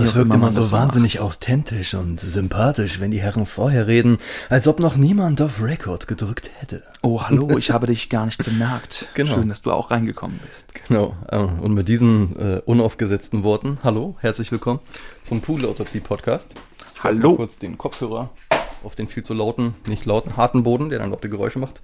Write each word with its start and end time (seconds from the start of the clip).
das 0.00 0.14
wirkt 0.14 0.34
immer 0.34 0.52
so 0.52 0.72
wahnsinnig 0.72 1.16
macht. 1.16 1.24
authentisch 1.24 1.94
und 1.94 2.18
sympathisch, 2.18 3.00
wenn 3.00 3.10
die 3.10 3.20
Herren 3.20 3.46
vorher 3.46 3.86
reden, 3.86 4.18
als 4.48 4.66
ob 4.68 4.80
noch 4.80 4.96
niemand 4.96 5.40
auf 5.42 5.62
Record 5.62 6.06
gedrückt 6.06 6.50
hätte. 6.58 6.82
Oh, 7.02 7.22
hallo, 7.22 7.56
ich 7.58 7.70
habe 7.70 7.86
dich 7.86 8.08
gar 8.08 8.26
nicht 8.26 8.44
bemerkt. 8.44 9.06
Genau. 9.14 9.34
Schön, 9.34 9.48
dass 9.48 9.60
du 9.62 9.72
auch 9.72 9.90
reingekommen 9.90 10.40
bist. 10.48 10.66
Genau. 10.88 11.14
Äh, 11.30 11.38
und 11.38 11.74
mit 11.74 11.88
diesen 11.88 12.36
äh, 12.36 12.60
unaufgesetzten 12.64 13.42
Worten, 13.42 13.78
hallo, 13.82 14.16
herzlich 14.20 14.50
willkommen 14.50 14.80
zum 15.20 15.40
Pudelautopsie-Podcast. 15.40 16.54
Hallo. 17.02 17.34
kurz 17.36 17.58
den 17.58 17.76
Kopfhörer 17.76 18.30
auf 18.82 18.94
den 18.94 19.08
viel 19.08 19.22
zu 19.22 19.34
lauten, 19.34 19.74
nicht 19.86 20.06
lauten, 20.06 20.36
harten 20.36 20.62
Boden, 20.62 20.88
der 20.88 21.00
dann 21.00 21.10
laute 21.10 21.28
Geräusche 21.28 21.58
macht. 21.58 21.82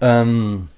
Ähm, 0.00 0.68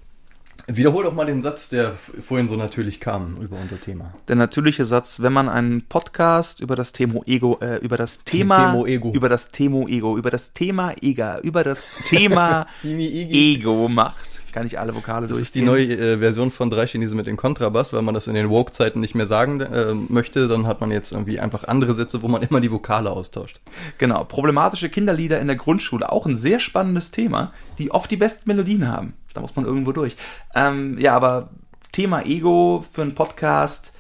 Wiederhol 0.67 1.05
doch 1.05 1.15
mal 1.15 1.27
den 1.27 1.43
Satz, 1.43 1.69
der 1.69 1.95
vorhin 2.21 2.49
so 2.49 2.57
natürlich 2.57 3.01
kam 3.01 3.37
über 3.41 3.57
unser 3.57 3.81
Thema. 3.81 4.15
Der 4.29 4.37
natürliche 4.37 4.85
Satz, 4.85 5.21
wenn 5.21 5.33
man 5.33 5.49
einen 5.49 5.87
Podcast 5.89 6.61
über 6.61 6.77
das 6.77 6.93
Thema 6.93 7.21
Ego, 7.27 7.59
äh, 7.61 7.77
über 7.77 7.97
das 7.97 8.25
Thema, 8.25 8.73
Themo 8.73 8.87
Ego. 8.87 9.13
über 9.13 9.29
das 9.29 9.51
Thema 9.51 9.89
Ego, 9.89 10.17
über 10.17 10.31
das 10.31 10.53
Thema 10.53 10.95
Ega, 11.01 11.39
über 11.41 11.65
das 11.65 11.89
Thema 12.05 12.67
Ego 12.85 13.89
macht, 13.89 14.30
kann 14.53 14.67
ich 14.67 14.79
alle 14.79 14.95
Vokale 14.95 15.27
Das 15.27 15.39
ist 15.39 15.55
die 15.55 15.63
neue 15.63 15.87
äh, 15.87 16.19
Version 16.19 16.51
von 16.51 16.71
drei 16.71 16.87
Chinesen 16.87 17.17
mit 17.17 17.27
dem 17.27 17.37
Kontrabass, 17.37 17.93
weil 17.93 18.03
man 18.03 18.15
das 18.15 18.27
in 18.29 18.35
den 18.35 18.51
Woke-Zeiten 18.51 19.01
nicht 19.01 19.15
mehr 19.15 19.27
sagen 19.27 19.61
äh, 19.61 19.95
möchte, 19.95 20.49
dann 20.49 20.67
hat 20.67 20.81
man 20.81 20.91
jetzt 20.91 21.13
irgendwie 21.13 21.41
einfach 21.41 21.65
andere 21.65 21.95
Sätze, 21.95 22.23
wo 22.23 22.29
man 22.29 22.43
immer 22.49 22.61
die 22.61 22.71
Vokale 22.71 23.11
austauscht. 23.11 23.61
Genau, 23.99 24.25
problematische 24.25 24.89
Kinderlieder 24.89 25.41
in 25.41 25.47
der 25.47 25.57
Grundschule, 25.57 26.11
auch 26.11 26.27
ein 26.27 26.37
sehr 26.37 26.61
spannendes 26.61 27.11
Thema, 27.11 27.53
die 27.79 27.91
oft 27.91 28.11
die 28.11 28.17
besten 28.17 28.49
Melodien 28.49 28.89
haben. 28.89 29.15
Da 29.35 29.41
muss 29.41 29.57
man 29.57 29.65
irgendwo 29.65 29.93
durch. 29.93 30.17
Ähm, 30.55 30.99
ja, 30.99 31.15
aber 31.15 31.51
Thema 31.93 32.25
Ego 32.25 32.85
für 32.93 33.03
einen 33.03 33.15
Podcast, 33.15 33.93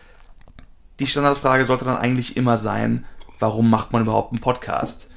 die 1.00 1.06
Standardfrage 1.06 1.64
sollte 1.64 1.84
dann 1.84 1.96
eigentlich 1.96 2.36
immer 2.36 2.58
sein, 2.58 3.04
warum 3.38 3.70
macht 3.70 3.92
man 3.92 4.02
überhaupt 4.02 4.32
einen 4.32 4.40
Podcast? 4.40 5.09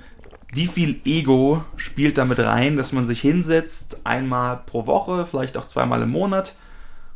Wie 0.54 0.68
viel 0.68 1.02
Ego 1.04 1.64
spielt 1.78 2.18
damit 2.18 2.40
rein, 2.40 2.78
dass 2.78 2.92
man 2.92 3.08
sich 3.08 3.22
hinsetzt, 3.22 4.06
einmal 4.06 4.62
pro 4.66 4.86
Woche, 4.86 5.26
vielleicht 5.26 5.58
auch 5.58 5.66
zweimal 5.66 6.04
im 6.04 6.12
Monat, 6.12 6.56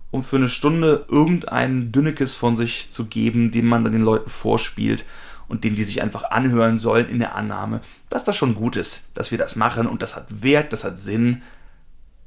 um 0.10 0.24
für 0.24 0.38
eine 0.38 0.50
Stunde 0.50 1.06
irgendeinen 1.08 1.92
Dünnekes 1.92 2.36
von 2.36 2.56
sich 2.56 2.90
zu 2.90 3.06
geben, 3.06 3.52
den 3.52 3.68
man 3.68 3.84
dann 3.84 3.94
den 3.94 4.02
Leuten 4.02 4.30
vorspielt 4.30 5.06
und 5.48 5.64
den 5.64 5.76
die 5.76 5.84
sich 5.84 6.02
einfach 6.02 6.32
anhören 6.32 6.80
sollen 6.80 7.10
in 7.10 7.20
der 7.20 7.36
Annahme, 7.36 7.82
dass 8.10 8.26
das 8.26 8.36
schon 8.36 8.56
gut 8.56 8.76
ist, 8.76 9.10
dass 9.14 9.30
wir 9.30 9.38
das 9.38 9.56
machen 9.56 9.86
und 9.86 10.02
das 10.02 10.16
hat 10.16 10.42
Wert, 10.42 10.74
das 10.74 10.84
hat 10.84 10.98
Sinn, 10.98 11.44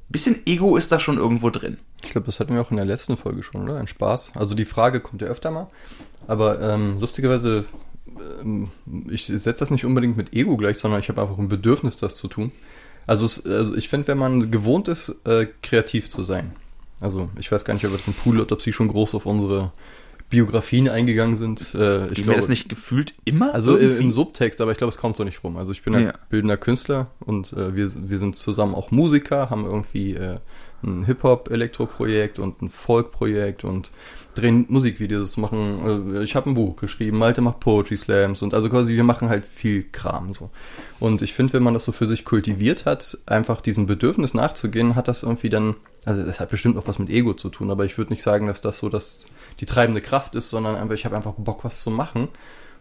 bisschen 0.07 0.45
Ego 0.45 0.77
ist 0.77 0.91
da 0.91 0.99
schon 0.99 1.17
irgendwo 1.17 1.49
drin. 1.49 1.77
Ich 2.03 2.11
glaube, 2.11 2.25
das 2.25 2.39
hatten 2.39 2.53
wir 2.53 2.61
auch 2.61 2.71
in 2.71 2.77
der 2.77 2.85
letzten 2.85 3.17
Folge 3.17 3.43
schon, 3.43 3.63
oder? 3.63 3.79
Ein 3.79 3.87
Spaß. 3.87 4.31
Also 4.35 4.55
die 4.55 4.65
Frage 4.65 4.99
kommt 4.99 5.21
ja 5.21 5.27
öfter 5.27 5.51
mal. 5.51 5.67
Aber 6.27 6.61
ähm, 6.61 6.99
lustigerweise, 6.99 7.65
ich 9.09 9.25
setze 9.25 9.59
das 9.59 9.71
nicht 9.71 9.85
unbedingt 9.85 10.17
mit 10.17 10.33
Ego 10.33 10.57
gleich, 10.57 10.77
sondern 10.77 10.99
ich 10.99 11.09
habe 11.09 11.21
einfach 11.21 11.37
ein 11.37 11.49
Bedürfnis, 11.49 11.97
das 11.97 12.15
zu 12.15 12.27
tun. 12.27 12.51
Also, 13.07 13.25
es, 13.25 13.45
also 13.45 13.75
ich 13.75 13.89
finde, 13.89 14.07
wenn 14.09 14.17
man 14.17 14.51
gewohnt 14.51 14.87
ist, 14.87 15.15
äh, 15.25 15.47
kreativ 15.61 16.09
zu 16.09 16.23
sein. 16.23 16.51
Also 16.99 17.29
ich 17.39 17.51
weiß 17.51 17.65
gar 17.65 17.73
nicht, 17.73 17.85
ob 17.85 17.93
jetzt 17.93 18.07
ein 18.07 18.13
Pool 18.13 18.39
oder 18.39 18.53
ob 18.53 18.61
sie 18.61 18.73
schon 18.73 18.87
groß 18.87 19.15
auf 19.15 19.25
unsere 19.25 19.71
Biografien 20.29 20.87
eingegangen 20.87 21.35
sind. 21.35 21.73
Äh, 21.73 22.07
ich 22.07 22.23
glaube, 22.23 22.37
das 22.37 22.47
nicht 22.47 22.69
gefühlt 22.69 23.15
immer? 23.25 23.53
Also 23.53 23.77
irgendwie? 23.77 24.03
im 24.03 24.11
Subtext, 24.11 24.61
aber 24.61 24.71
ich 24.71 24.77
glaube, 24.77 24.89
es 24.89 24.97
kommt 24.97 25.17
so 25.17 25.23
nicht 25.23 25.43
rum. 25.43 25.57
Also 25.57 25.71
ich 25.71 25.83
bin 25.83 25.93
ja. 25.93 26.13
bildender 26.29 26.57
Künstler 26.57 27.07
und 27.19 27.53
äh, 27.53 27.75
wir, 27.75 27.89
wir 27.93 28.19
sind 28.19 28.35
zusammen 28.35 28.73
auch 28.73 28.91
Musiker, 28.91 29.49
haben 29.49 29.65
irgendwie 29.65 30.13
äh, 30.13 30.37
ein 30.83 31.05
Hip-Hop-Elektro-Projekt 31.05 32.39
und 32.39 32.61
ein 32.61 32.69
Folk-Projekt 32.69 33.63
und 33.63 33.91
drehen 34.35 34.65
Musikvideos, 34.69 35.37
machen, 35.37 36.15
äh, 36.15 36.23
ich 36.23 36.35
habe 36.35 36.49
ein 36.49 36.53
Buch 36.53 36.75
geschrieben, 36.75 37.17
Malte 37.17 37.41
macht 37.41 37.59
Poetry 37.59 37.97
Slams 37.97 38.41
und 38.41 38.53
also 38.53 38.69
quasi 38.69 38.95
wir 38.95 39.03
machen 39.03 39.29
halt 39.29 39.45
viel 39.45 39.83
Kram 39.91 40.33
so. 40.33 40.49
Und 40.99 41.21
ich 41.21 41.33
finde, 41.33 41.53
wenn 41.53 41.63
man 41.63 41.73
das 41.73 41.85
so 41.85 41.91
für 41.91 42.07
sich 42.07 42.25
kultiviert 42.25 42.85
hat, 42.85 43.17
einfach 43.25 43.61
diesem 43.61 43.85
Bedürfnis 43.85 44.33
nachzugehen, 44.33 44.95
hat 44.95 45.07
das 45.07 45.23
irgendwie 45.23 45.49
dann, 45.49 45.75
also 46.05 46.23
das 46.23 46.39
hat 46.39 46.49
bestimmt 46.49 46.77
auch 46.77 46.87
was 46.87 46.99
mit 46.99 47.09
Ego 47.09 47.33
zu 47.33 47.49
tun, 47.49 47.71
aber 47.71 47.85
ich 47.85 47.97
würde 47.97 48.13
nicht 48.13 48.23
sagen, 48.23 48.47
dass 48.47 48.61
das 48.61 48.77
so 48.77 48.89
das 48.89 49.25
die 49.59 49.65
treibende 49.65 50.01
Kraft 50.01 50.35
ist, 50.35 50.49
sondern 50.49 50.75
einfach, 50.75 50.95
ich 50.95 51.05
habe 51.05 51.15
einfach 51.15 51.33
Bock, 51.37 51.63
was 51.63 51.83
zu 51.83 51.91
machen. 51.91 52.29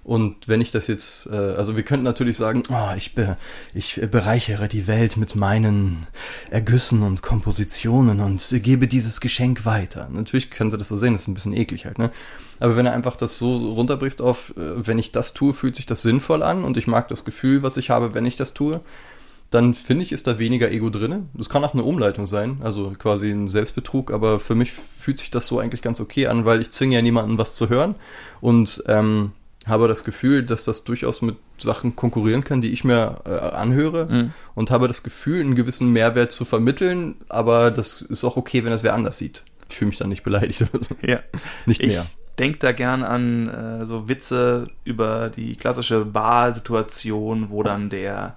Und 0.03 0.49
wenn 0.49 0.61
ich 0.61 0.71
das 0.71 0.87
jetzt, 0.87 1.27
äh, 1.27 1.34
also 1.34 1.77
wir 1.77 1.83
könnten 1.83 2.05
natürlich 2.05 2.37
sagen, 2.37 2.62
oh, 2.71 2.94
ich, 2.97 3.15
be, 3.15 3.37
ich 3.75 4.00
bereichere 4.11 4.66
die 4.69 4.87
Welt 4.87 5.16
mit 5.16 5.37
meinen 5.37 6.06
Ergüssen 6.50 7.03
und 7.03 7.22
Kompositionen 7.22 8.21
und 8.21 8.43
gebe 8.62 8.88
dieses 8.88 9.21
Geschenk 9.21 9.66
weiter. 9.66 10.09
Natürlich 10.11 10.50
können 10.50 10.71
sie 10.71 10.78
das 10.78 10.88
so 10.88 10.97
sehen, 10.97 11.12
das 11.12 11.22
ist 11.22 11.28
ein 11.28 11.34
bisschen 11.34 11.53
eklig 11.53 11.84
halt, 11.84 11.99
ne? 11.99 12.11
Aber 12.61 12.77
wenn 12.77 12.84
du 12.84 12.93
einfach 12.93 13.16
das 13.16 13.38
so 13.38 13.56
runterbrichst 13.56 14.21
auf, 14.21 14.50
äh, 14.56 14.87
wenn 14.87 14.99
ich 14.99 15.12
das 15.12 15.34
tue, 15.34 15.53
fühlt 15.53 15.77
sich 15.77 15.87
das 15.87 16.03
sinnvoll 16.03 16.43
an 16.43 16.65
und 16.65 16.77
ich 16.77 16.87
mag 16.87 17.09
das 17.09 17.25
Gefühl, 17.25 17.62
was 17.62 17.77
ich 17.77 17.91
habe, 17.91 18.15
wenn 18.15 18.27
ich 18.27 18.37
das 18.37 18.55
tue, 18.55 18.81
dann 19.50 19.75
finde 19.75 20.05
ich, 20.05 20.12
ist 20.12 20.27
da 20.27 20.38
weniger 20.38 20.71
Ego 20.71 20.91
drin. 20.91 21.28
Das 21.34 21.49
kann 21.49 21.65
auch 21.65 21.75
eine 21.75 21.82
Umleitung 21.82 22.27
sein, 22.27 22.59
also 22.62 22.93
quasi 22.97 23.31
ein 23.31 23.49
Selbstbetrug, 23.49 24.12
aber 24.12 24.38
für 24.41 24.55
mich 24.55 24.72
fühlt 24.72 25.19
sich 25.19 25.31
das 25.31 25.47
so 25.47 25.59
eigentlich 25.59 25.82
ganz 25.82 26.00
okay 26.00 26.28
an, 26.28 26.44
weil 26.44 26.61
ich 26.61 26.71
zwinge 26.71 26.94
ja 26.94 27.03
niemanden 27.03 27.37
was 27.37 27.56
zu 27.56 27.69
hören 27.69 27.97
und 28.41 28.82
ähm, 28.87 29.32
habe 29.70 29.88
das 29.88 30.04
Gefühl, 30.04 30.44
dass 30.44 30.64
das 30.64 30.84
durchaus 30.84 31.22
mit 31.22 31.36
Sachen 31.58 31.97
konkurrieren 31.97 32.44
kann, 32.44 32.60
die 32.60 32.70
ich 32.70 32.84
mir 32.84 33.20
äh, 33.25 33.31
anhöre 33.31 34.06
mhm. 34.06 34.32
und 34.54 34.70
habe 34.70 34.88
das 34.88 35.03
Gefühl, 35.03 35.41
einen 35.41 35.54
gewissen 35.54 35.92
Mehrwert 35.92 36.32
zu 36.32 36.44
vermitteln, 36.44 37.16
aber 37.28 37.70
das 37.70 38.03
ist 38.03 38.25
auch 38.25 38.36
okay, 38.36 38.64
wenn 38.64 38.70
das 38.70 38.82
wer 38.82 38.94
anders 38.94 39.19
sieht. 39.19 39.44
Ich 39.69 39.76
fühle 39.76 39.91
mich 39.91 39.98
dann 39.98 40.08
nicht 40.08 40.25
beleidigt 40.25 40.62
oder 40.62 40.82
so. 40.82 40.94
Ja. 41.00 41.20
Nicht 41.66 41.82
mehr. 41.82 42.03
Ich 42.03 42.36
denke 42.36 42.58
da 42.58 42.72
gern 42.72 43.04
an 43.04 43.48
äh, 43.48 43.84
so 43.84 44.08
Witze 44.08 44.66
über 44.84 45.31
die 45.31 45.56
klassische 45.56 46.04
Bar-Situation, 46.04 47.50
wo 47.50 47.62
dann 47.62 47.91
der 47.91 48.34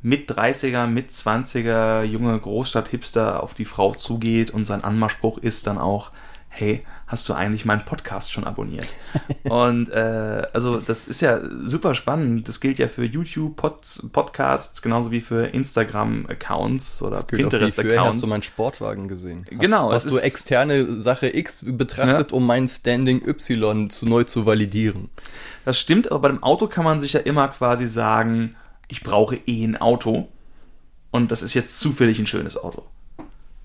mit 0.00 0.30
30er, 0.30 0.86
mit 0.86 1.10
20er 1.10 2.02
junge 2.02 2.38
Großstadt-Hipster 2.38 3.42
auf 3.42 3.54
die 3.54 3.64
Frau 3.64 3.94
zugeht 3.94 4.50
und 4.50 4.64
sein 4.64 4.82
Anmachspruch 4.82 5.38
ist 5.38 5.66
dann 5.66 5.78
auch, 5.78 6.10
hey, 6.54 6.84
hast 7.06 7.26
du 7.30 7.32
eigentlich 7.32 7.64
meinen 7.64 7.84
Podcast 7.86 8.30
schon 8.30 8.44
abonniert? 8.44 8.86
und 9.44 9.88
äh, 9.88 10.46
also 10.52 10.78
das 10.80 11.08
ist 11.08 11.22
ja 11.22 11.40
super 11.64 11.94
spannend. 11.94 12.46
Das 12.46 12.60
gilt 12.60 12.78
ja 12.78 12.88
für 12.88 13.04
YouTube 13.04 13.58
-Pod 13.58 14.10
Podcasts 14.12 14.82
genauso 14.82 15.10
wie 15.10 15.22
für 15.22 15.46
Instagram 15.46 16.26
Accounts 16.28 17.02
oder 17.02 17.22
Pinterest 17.22 17.78
Accounts. 17.78 18.16
Hast 18.16 18.22
du 18.22 18.26
meinen 18.26 18.42
Sportwagen 18.42 19.08
gesehen? 19.08 19.46
Hast, 19.50 19.60
genau. 19.60 19.92
Hast 19.92 20.10
du 20.10 20.18
externe 20.18 21.00
Sache 21.00 21.34
X 21.34 21.64
betrachtet, 21.66 22.32
ja. 22.32 22.36
um 22.36 22.46
mein 22.46 22.68
Standing 22.68 23.26
Y 23.26 23.88
zu 23.88 24.06
neu 24.06 24.24
zu 24.24 24.44
validieren? 24.44 25.08
Das 25.64 25.78
stimmt, 25.78 26.12
aber 26.12 26.20
bei 26.20 26.28
dem 26.28 26.42
Auto 26.42 26.66
kann 26.66 26.84
man 26.84 27.00
sich 27.00 27.14
ja 27.14 27.20
immer 27.20 27.48
quasi 27.48 27.86
sagen, 27.86 28.56
ich 28.88 29.02
brauche 29.02 29.36
eh 29.46 29.64
ein 29.64 29.78
Auto 29.78 30.28
und 31.10 31.30
das 31.30 31.42
ist 31.42 31.54
jetzt 31.54 31.78
zufällig 31.78 32.18
ein 32.18 32.26
schönes 32.26 32.58
Auto. 32.58 32.84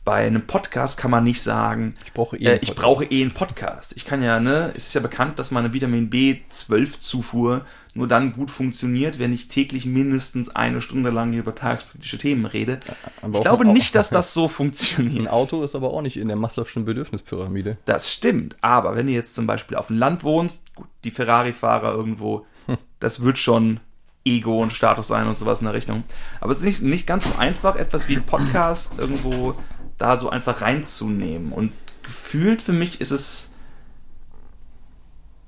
Bei 0.08 0.26
einem 0.26 0.48
Podcast 0.48 0.98
kann 0.98 1.12
man 1.12 1.26
nicht 1.26 1.42
sagen, 1.42 1.94
ich 2.06 2.14
brauche 2.14 2.38
eh, 2.38 2.46
äh, 2.46 2.60
ich 2.62 2.74
brauche 2.76 3.04
eh 3.04 3.22
einen 3.22 3.34
Podcast. 3.34 3.92
Ich 3.98 4.06
kann 4.06 4.24
ja, 4.24 4.40
ne, 4.40 4.72
es 4.74 4.88
ist 4.88 4.94
ja 4.94 5.02
bekannt, 5.02 5.38
dass 5.38 5.52
meine 5.52 5.74
Vitamin 5.74 6.10
B12-Zufuhr 6.10 7.66
nur 7.94 8.08
dann 8.08 8.32
gut 8.32 8.50
funktioniert, 8.50 9.20
wenn 9.20 9.34
ich 9.34 9.50
täglich 9.50 9.86
mindestens 9.86 10.48
eine 10.48 10.80
Stunde 10.80 11.10
lang 11.10 11.34
über 11.34 11.54
tagespolitische 11.54 12.18
Themen 12.20 12.46
rede. 12.46 12.80
Aber 13.22 13.40
ich 13.40 13.44
glaube 13.44 13.66
nicht, 13.66 13.96
dass 13.96 14.10
das 14.10 14.34
so 14.34 14.48
funktioniert. 14.48 15.20
Ein 15.20 15.28
Auto 15.28 15.62
ist 15.62 15.76
aber 15.76 15.94
auch 15.94 16.02
nicht 16.02 16.16
in 16.16 16.30
der 16.30 16.38
Maslow'schen 16.38 16.86
Bedürfnispyramide. 16.86 17.78
Das 17.84 18.14
stimmt, 18.14 18.56
aber 18.62 18.96
wenn 18.96 19.08
du 19.08 19.12
jetzt 19.12 19.36
zum 19.36 19.46
Beispiel 19.46 19.76
auf 19.76 19.88
dem 19.88 19.98
Land 19.98 20.24
wohnst, 20.24 20.74
gut, 20.74 20.88
die 21.04 21.12
Ferrari-Fahrer 21.12 21.92
irgendwo, 21.92 22.46
hm. 22.68 22.78
das 23.02 23.26
wird 23.26 23.40
schon 23.40 23.82
Ego 24.24 24.62
und 24.62 24.72
Status 24.72 25.08
sein 25.08 25.28
und 25.28 25.38
sowas 25.38 25.60
in 25.60 25.66
der 25.66 25.74
Richtung. 25.74 26.06
Aber 26.40 26.54
es 26.54 26.60
ist 26.60 26.64
nicht, 26.64 26.82
nicht 26.82 27.08
ganz 27.08 27.26
so 27.26 27.38
einfach, 27.38 27.76
etwas 27.76 28.08
wie 28.08 28.16
ein 28.16 28.26
Podcast 28.26 29.00
irgendwo 29.00 29.54
da 29.98 30.18
so 30.18 30.30
einfach 30.30 30.62
reinzunehmen. 30.62 31.52
Und 31.52 31.72
gefühlt 32.04 32.62
für 32.62 32.74
mich 32.74 33.02
ist 33.02 33.12
es. 33.12 33.56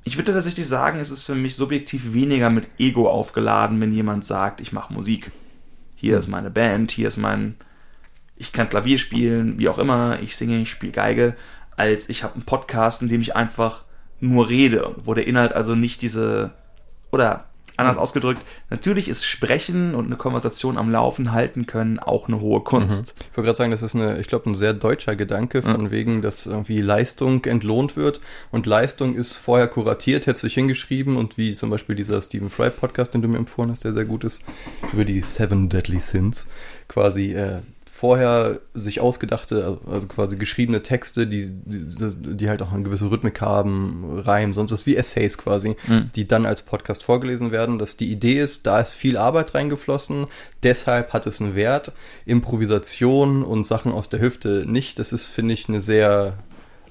Ich 0.03 0.17
würde 0.17 0.33
tatsächlich 0.33 0.67
sagen, 0.67 0.99
es 0.99 1.11
ist 1.11 1.23
für 1.23 1.35
mich 1.35 1.55
subjektiv 1.55 2.13
weniger 2.13 2.49
mit 2.49 2.67
Ego 2.79 3.09
aufgeladen, 3.09 3.79
wenn 3.79 3.93
jemand 3.93 4.25
sagt, 4.25 4.59
ich 4.61 4.71
mache 4.71 4.93
Musik. 4.93 5.31
Hier 5.95 6.17
ist 6.17 6.27
meine 6.27 6.49
Band, 6.49 6.91
hier 6.91 7.07
ist 7.07 7.17
mein. 7.17 7.55
Ich 8.35 8.53
kann 8.53 8.69
Klavier 8.69 8.97
spielen, 8.97 9.59
wie 9.59 9.67
auch 9.67 9.77
immer, 9.77 10.19
ich 10.21 10.35
singe, 10.37 10.61
ich 10.61 10.69
spiele 10.69 10.93
Geige, 10.93 11.35
als 11.75 12.07
ich 12.07 12.23
habe 12.23 12.35
einen 12.35 12.45
Podcast, 12.45 13.01
in 13.01 13.09
dem 13.09 13.19
ich 13.19 13.35
einfach 13.35 13.83
nur 14.21 14.49
rede, 14.49 14.95
wo 15.03 15.13
der 15.13 15.27
Inhalt 15.27 15.53
also 15.53 15.75
nicht 15.75 16.01
diese. 16.01 16.51
Oder 17.11 17.48
Anders 17.79 17.97
ausgedrückt, 17.97 18.41
natürlich 18.69 19.07
ist 19.07 19.25
Sprechen 19.25 19.95
und 19.95 20.07
eine 20.07 20.17
Konversation 20.17 20.77
am 20.77 20.91
Laufen 20.91 21.31
halten 21.31 21.65
können 21.65 21.97
auch 21.97 22.27
eine 22.27 22.41
hohe 22.41 22.61
Kunst. 22.61 23.15
Mhm. 23.17 23.25
Ich 23.31 23.37
wollte 23.37 23.45
gerade 23.45 23.57
sagen, 23.57 23.71
das 23.71 23.81
ist 23.81 23.95
eine, 23.95 24.19
ich 24.19 24.27
glaube, 24.27 24.49
ein 24.49 24.55
sehr 24.55 24.73
deutscher 24.73 25.15
Gedanke, 25.15 25.61
von 25.61 25.83
mhm. 25.83 25.91
wegen, 25.91 26.21
dass 26.21 26.45
irgendwie 26.45 26.81
Leistung 26.81 27.45
entlohnt 27.45 27.95
wird 27.95 28.19
und 28.51 28.65
Leistung 28.65 29.15
ist 29.15 29.35
vorher 29.35 29.67
kuratiert, 29.67 30.27
hätte 30.27 30.39
sich 30.39 30.53
hingeschrieben 30.53 31.15
und 31.15 31.37
wie 31.37 31.53
zum 31.53 31.69
Beispiel 31.69 31.95
dieser 31.95 32.21
Stephen 32.21 32.49
Fry 32.49 32.69
Podcast, 32.69 33.13
den 33.13 33.21
du 33.21 33.27
mir 33.27 33.37
empfohlen 33.37 33.71
hast, 33.71 33.83
der 33.83 33.93
sehr 33.93 34.05
gut 34.05 34.23
ist, 34.23 34.43
über 34.93 35.05
die 35.05 35.21
Seven 35.21 35.69
Deadly 35.69 35.99
Sins, 35.99 36.47
quasi 36.87 37.33
äh, 37.33 37.61
vorher 37.99 38.61
sich 38.73 39.01
ausgedachte, 39.01 39.77
also 39.85 40.07
quasi 40.07 40.37
geschriebene 40.37 40.81
Texte, 40.81 41.27
die, 41.27 41.49
die, 41.49 42.35
die 42.37 42.47
halt 42.49 42.61
auch 42.61 42.71
eine 42.71 42.83
gewisse 42.83 43.11
Rhythmik 43.11 43.41
haben, 43.41 44.21
Reim, 44.23 44.53
sonst 44.53 44.71
was 44.71 44.85
wie 44.85 44.95
Essays 44.95 45.37
quasi, 45.37 45.75
mhm. 45.85 46.09
die 46.15 46.25
dann 46.25 46.45
als 46.45 46.61
Podcast 46.61 47.03
vorgelesen 47.03 47.51
werden, 47.51 47.77
dass 47.77 47.97
die 47.97 48.09
Idee 48.09 48.39
ist, 48.39 48.65
da 48.65 48.79
ist 48.79 48.93
viel 48.93 49.17
Arbeit 49.17 49.53
reingeflossen, 49.53 50.27
deshalb 50.63 51.11
hat 51.11 51.27
es 51.27 51.41
einen 51.41 51.55
Wert. 51.55 51.91
Improvisation 52.25 53.43
und 53.43 53.65
Sachen 53.65 53.91
aus 53.91 54.07
der 54.07 54.21
Hüfte 54.21 54.63
nicht. 54.65 54.97
Das 54.97 55.11
ist, 55.11 55.25
finde 55.25 55.53
ich, 55.53 55.67
eine 55.67 55.81
sehr 55.81 56.37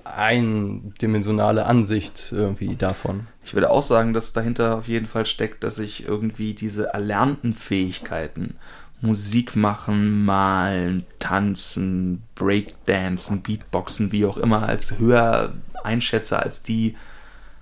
eindimensionale 0.05 1.65
Ansicht 1.65 2.33
irgendwie 2.33 2.77
davon. 2.77 3.29
Ich 3.45 3.55
würde 3.55 3.71
auch 3.71 3.83
sagen, 3.83 4.13
dass 4.13 4.35
dahinter 4.35 4.77
auf 4.77 4.89
jeden 4.89 5.07
Fall 5.07 5.25
steckt, 5.25 5.65
dass 5.65 5.79
ich 5.79 6.07
irgendwie 6.07 6.53
diese 6.53 6.89
erlernten 6.89 7.55
Fähigkeiten, 7.55 8.57
Musik 9.01 9.55
machen, 9.55 10.25
malen, 10.25 11.07
tanzen, 11.19 12.23
Breakdancen, 12.35 13.43
Beatboxen, 13.43 14.13
wie 14.13 14.27
auch 14.27 14.37
immer, 14.37 14.69
als 14.69 14.99
höher 14.99 15.55
einschätze 15.85 16.39
als 16.41 16.63
die 16.63 16.97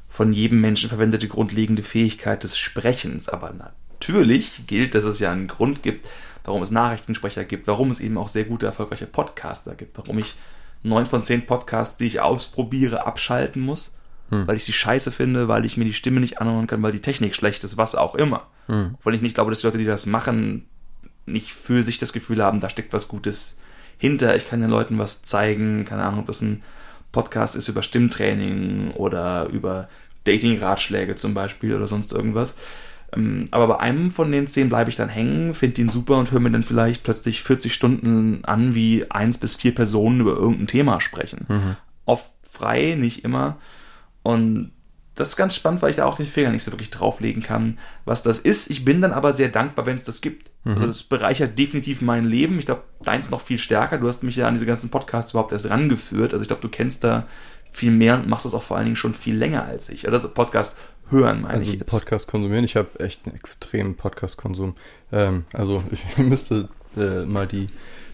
von 0.09 0.33
jedem 0.33 0.61
Menschen 0.63 0.89
verwendete 0.89 1.29
grundlegende 1.29 1.83
Fähigkeit 1.83 2.43
des 2.43 2.57
Sprechens. 2.57 3.29
Aber 3.29 3.53
natürlich 3.53 4.67
gilt, 4.67 4.95
dass 4.95 5.05
es 5.05 5.19
ja 5.19 5.31
einen 5.31 5.47
Grund 5.47 5.83
gibt, 5.83 6.09
warum 6.45 6.63
es 6.63 6.71
Nachrichtensprecher 6.71 7.45
gibt, 7.45 7.67
warum 7.67 7.91
es 7.91 8.01
eben 8.01 8.17
auch 8.17 8.29
sehr 8.29 8.45
gute, 8.45 8.67
erfolgreiche 8.67 9.07
Podcaster 9.07 9.75
gibt, 9.75 9.99
warum 9.99 10.19
ich 10.19 10.37
neun 10.83 11.05
von 11.07 11.23
zehn 11.23 11.45
Podcasts, 11.45 11.99
die 11.99 12.07
ich 12.07 12.21
ausprobiere, 12.21 13.07
abschalten 13.07 13.61
muss, 13.61 13.99
hm. 14.31 14.47
weil 14.47 14.57
ich 14.57 14.65
sie 14.65 14.73
scheiße 14.73 15.13
finde, 15.13 15.49
weil 15.49 15.65
ich 15.65 15.77
mir 15.77 15.85
die 15.85 15.93
Stimme 15.93 16.21
nicht 16.21 16.41
anhören 16.41 16.67
kann, 16.67 16.83
weil 16.83 16.93
die 16.93 17.03
Technik 17.03 17.35
schlecht 17.35 17.65
ist, 17.65 17.77
was 17.77 17.95
auch 17.95 18.15
immer. 18.15 18.47
Hm. 18.67 18.97
Weil 19.03 19.15
ich 19.15 19.23
nicht 19.23 19.35
glaube, 19.35 19.51
dass 19.51 19.61
die 19.61 19.67
Leute, 19.67 19.79
die 19.79 19.85
das 19.85 20.07
machen, 20.07 20.67
nicht 21.27 21.53
für 21.53 21.83
sich 21.83 21.99
das 21.99 22.13
Gefühl 22.13 22.43
haben, 22.43 22.61
da 22.61 22.71
steckt 22.71 22.93
was 22.93 23.09
Gutes 23.09 23.59
hinter. 23.99 24.37
Ich 24.37 24.49
kann 24.49 24.61
den 24.61 24.71
Leuten 24.71 24.99
was 24.99 25.23
zeigen, 25.23 25.85
keine 25.85 26.05
Ahnung, 26.05 26.21
ob 26.21 26.27
das 26.27 26.41
ein 26.41 26.63
Podcast 27.13 27.57
ist 27.57 27.69
über 27.69 27.83
Stimmtraining 27.83 28.93
oder 28.93 29.47
über 29.47 29.89
Dating-Ratschläge 30.25 31.15
zum 31.15 31.35
Beispiel 31.35 31.75
oder 31.75 31.87
sonst 31.87 32.13
irgendwas. 32.13 32.57
Ähm, 33.15 33.47
aber 33.51 33.67
bei 33.69 33.81
einem 33.81 34.11
von 34.11 34.31
den 34.33 34.47
zehn 34.47 34.69
bleibe 34.69 34.91
ich 34.91 34.97
dann 34.97 35.09
hängen, 35.09 35.55
finde 35.55 35.81
ihn 35.81 35.89
super 35.89 36.19
und 36.19 36.33
höre 36.33 36.41
mir 36.41 36.51
dann 36.51 36.65
vielleicht 36.65 37.05
plötzlich 37.05 37.43
40 37.43 37.73
Stunden 37.73 38.45
an, 38.45 38.75
wie 38.75 39.11
eins 39.11 39.39
bis 39.39 39.55
vier 39.55 39.75
Personen 39.75 40.21
über 40.21 40.33
irgendein 40.33 40.67
Thema 40.67 41.01
sprechen. 41.01 41.47
Mhm. 41.49 41.77
Oft 42.05 42.33
frei, 42.43 42.97
nicht 42.99 43.25
immer. 43.25 43.59
Und 44.23 44.73
das 45.17 45.31
ist 45.31 45.37
ganz 45.37 45.57
spannend, 45.57 45.83
weil 45.83 45.91
ich 45.91 45.97
da 45.97 46.05
auch 46.05 46.17
den 46.17 46.27
Finger 46.27 46.51
nicht 46.51 46.63
so 46.63 46.71
wirklich 46.71 46.91
drauflegen 46.91 47.43
kann, 47.43 47.79
was 48.05 48.23
das 48.23 48.39
ist. 48.39 48.71
Ich 48.71 48.85
bin 48.85 49.01
dann 49.01 49.13
aber 49.13 49.33
sehr 49.33 49.49
dankbar, 49.49 49.87
wenn 49.87 49.97
es 49.97 50.05
das 50.05 50.21
gibt. 50.21 50.51
Mhm. 50.65 50.75
Also 50.75 50.87
das 50.87 51.03
bereichert 51.03 51.59
definitiv 51.59 52.03
mein 52.03 52.27
Leben. 52.27 52.59
Ich 52.59 52.67
glaube, 52.67 52.83
deins 53.03 53.31
noch 53.31 53.41
viel 53.41 53.59
stärker. 53.59 53.99
Du 53.99 54.09
hast 54.09 54.23
mich 54.23 54.37
ja 54.37 54.47
an 54.47 54.55
diese 54.55 54.67
ganzen 54.67 54.91
Podcasts 54.91 55.33
überhaupt 55.33 55.53
erst 55.53 55.71
rangeführt. 55.71 56.35
Also 56.35 56.43
ich 56.43 56.49
glaube, 56.49 56.63
du 56.63 56.69
kennst 56.69 57.03
da 57.03 57.27
viel 57.73 57.91
mehr 57.91 58.15
und 58.17 58.29
machst 58.29 58.45
das 58.45 58.53
auch 58.53 58.63
vor 58.63 58.77
allen 58.77 58.85
Dingen 58.87 58.97
schon 58.97 59.15
viel 59.15 59.37
länger 59.37 59.65
als 59.65 59.89
ich. 59.89 60.07
Also 60.07 60.29
Podcast 60.29 60.77
hören, 61.09 61.43
meine 61.43 61.55
also 61.55 61.73
ich 61.73 61.79
jetzt. 61.79 61.91
Podcast 61.91 62.29
konsumieren. 62.29 62.65
Ich 62.65 62.77
habe 62.77 63.01
echt 63.01 63.27
einen 63.27 63.35
extremen 63.35 63.97
Podcast-Konsum. 63.97 64.77
Ähm, 65.13 65.45
also 65.55 65.83
ich 65.91 66.19
müsste 66.19 66.69
äh, 66.97 67.25
mal 67.25 67.47
die 67.47 67.69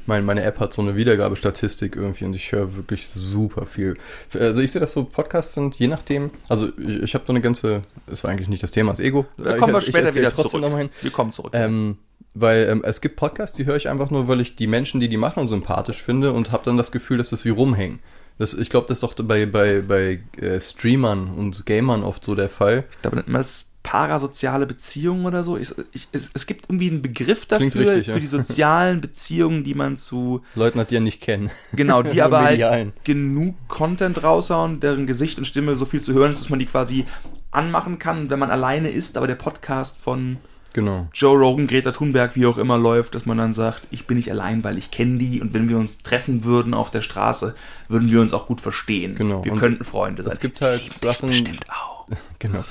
mein, 0.06 0.24
meine 0.24 0.42
App 0.42 0.58
hat 0.60 0.72
so 0.72 0.82
eine 0.82 0.96
Wiedergabestatistik 0.96 1.96
irgendwie 1.96 2.24
und 2.24 2.34
ich 2.34 2.52
höre 2.52 2.76
wirklich 2.76 3.08
super 3.14 3.66
viel. 3.66 3.94
Also 4.34 4.60
ich 4.60 4.72
sehe 4.72 4.80
das 4.80 4.92
so, 4.92 5.04
Podcasts 5.04 5.54
sind 5.54 5.76
je 5.76 5.88
nachdem, 5.88 6.30
also 6.48 6.68
ich, 6.78 7.02
ich 7.02 7.14
habe 7.14 7.24
so 7.26 7.32
eine 7.32 7.40
ganze, 7.40 7.82
das 8.06 8.24
war 8.24 8.30
eigentlich 8.30 8.48
nicht 8.48 8.62
das 8.62 8.70
Thema, 8.70 8.92
das 8.92 9.00
Ego. 9.00 9.26
Da 9.36 9.56
kommen 9.56 9.74
wir 9.74 9.80
später 9.80 10.14
wieder 10.14 10.34
zurück. 10.34 10.90
Wir 11.00 11.10
kommen 11.10 11.32
zurück. 11.32 11.52
Ähm, 11.54 11.98
weil 12.34 12.68
ähm, 12.68 12.82
es 12.84 13.00
gibt 13.00 13.16
Podcasts, 13.16 13.56
die 13.56 13.66
höre 13.66 13.76
ich 13.76 13.88
einfach 13.88 14.10
nur, 14.10 14.28
weil 14.28 14.40
ich 14.40 14.56
die 14.56 14.66
Menschen, 14.66 15.00
die 15.00 15.08
die 15.08 15.16
machen, 15.16 15.46
sympathisch 15.46 16.02
finde 16.02 16.32
und 16.32 16.50
habe 16.50 16.64
dann 16.64 16.78
das 16.78 16.92
Gefühl, 16.92 17.18
dass 17.18 17.30
das 17.30 17.44
wie 17.44 17.50
rumhängen. 17.50 17.98
Das, 18.38 18.54
ich 18.54 18.70
glaube, 18.70 18.86
das 18.88 18.98
ist 18.98 19.02
doch 19.02 19.14
bei, 19.24 19.46
bei, 19.46 19.82
bei 19.82 20.20
äh, 20.40 20.60
Streamern 20.60 21.28
und 21.34 21.66
Gamern 21.66 22.02
oft 22.02 22.24
so 22.24 22.34
der 22.34 22.48
Fall. 22.48 22.84
Ich 22.92 23.02
glaube, 23.02 23.24
das 23.30 23.71
parasoziale 23.82 24.66
Beziehungen 24.66 25.26
oder 25.26 25.44
so. 25.44 25.56
Ich, 25.56 25.74
ich, 25.92 26.08
es, 26.12 26.30
es, 26.34 26.46
gibt 26.46 26.66
irgendwie 26.66 26.90
einen 26.90 27.02
Begriff 27.02 27.46
dafür, 27.46 27.66
richtig, 27.74 28.06
für 28.06 28.12
ja. 28.12 28.18
die 28.18 28.26
sozialen 28.26 29.00
Beziehungen, 29.00 29.64
die 29.64 29.74
man 29.74 29.96
zu 29.96 30.42
Leuten 30.54 30.78
hat, 30.78 30.90
die 30.90 30.94
ja 30.94 31.00
nicht 31.00 31.20
kennen. 31.20 31.50
Genau, 31.72 32.02
die 32.02 32.22
aber 32.22 32.42
halt 32.44 32.92
genug 33.04 33.56
Content 33.68 34.22
raushauen, 34.22 34.80
deren 34.80 35.06
Gesicht 35.06 35.38
und 35.38 35.46
Stimme 35.46 35.74
so 35.74 35.84
viel 35.84 36.00
zu 36.00 36.14
hören 36.14 36.32
ist, 36.32 36.40
dass 36.40 36.50
man 36.50 36.58
die 36.58 36.66
quasi 36.66 37.06
anmachen 37.50 37.98
kann, 37.98 38.30
wenn 38.30 38.38
man 38.38 38.50
alleine 38.50 38.88
ist, 38.88 39.16
aber 39.16 39.26
der 39.26 39.34
Podcast 39.34 39.98
von 39.98 40.38
genau. 40.72 41.08
Joe 41.12 41.36
Rogan, 41.36 41.66
Greta 41.66 41.90
Thunberg, 41.92 42.34
wie 42.36 42.46
auch 42.46 42.58
immer 42.58 42.78
läuft, 42.78 43.14
dass 43.14 43.26
man 43.26 43.36
dann 43.36 43.52
sagt, 43.52 43.82
ich 43.90 44.06
bin 44.06 44.16
nicht 44.16 44.30
allein, 44.30 44.64
weil 44.64 44.78
ich 44.78 44.90
kenne 44.90 45.18
die 45.18 45.40
und 45.40 45.54
wenn 45.54 45.68
wir 45.68 45.76
uns 45.76 45.98
treffen 45.98 46.44
würden 46.44 46.72
auf 46.72 46.90
der 46.90 47.02
Straße, 47.02 47.54
würden 47.88 48.10
wir 48.10 48.20
uns 48.20 48.32
auch 48.32 48.46
gut 48.46 48.60
verstehen. 48.60 49.16
Genau. 49.16 49.44
Wir 49.44 49.52
und 49.52 49.58
könnten 49.58 49.84
Freunde 49.84 50.22
sein. 50.22 50.32
Es 50.32 50.40
gibt 50.40 50.60
halt 50.60 50.82
Sachen. 50.82 51.28
Bestimmt 51.28 51.66
auch. 51.68 52.06
genau. 52.38 52.64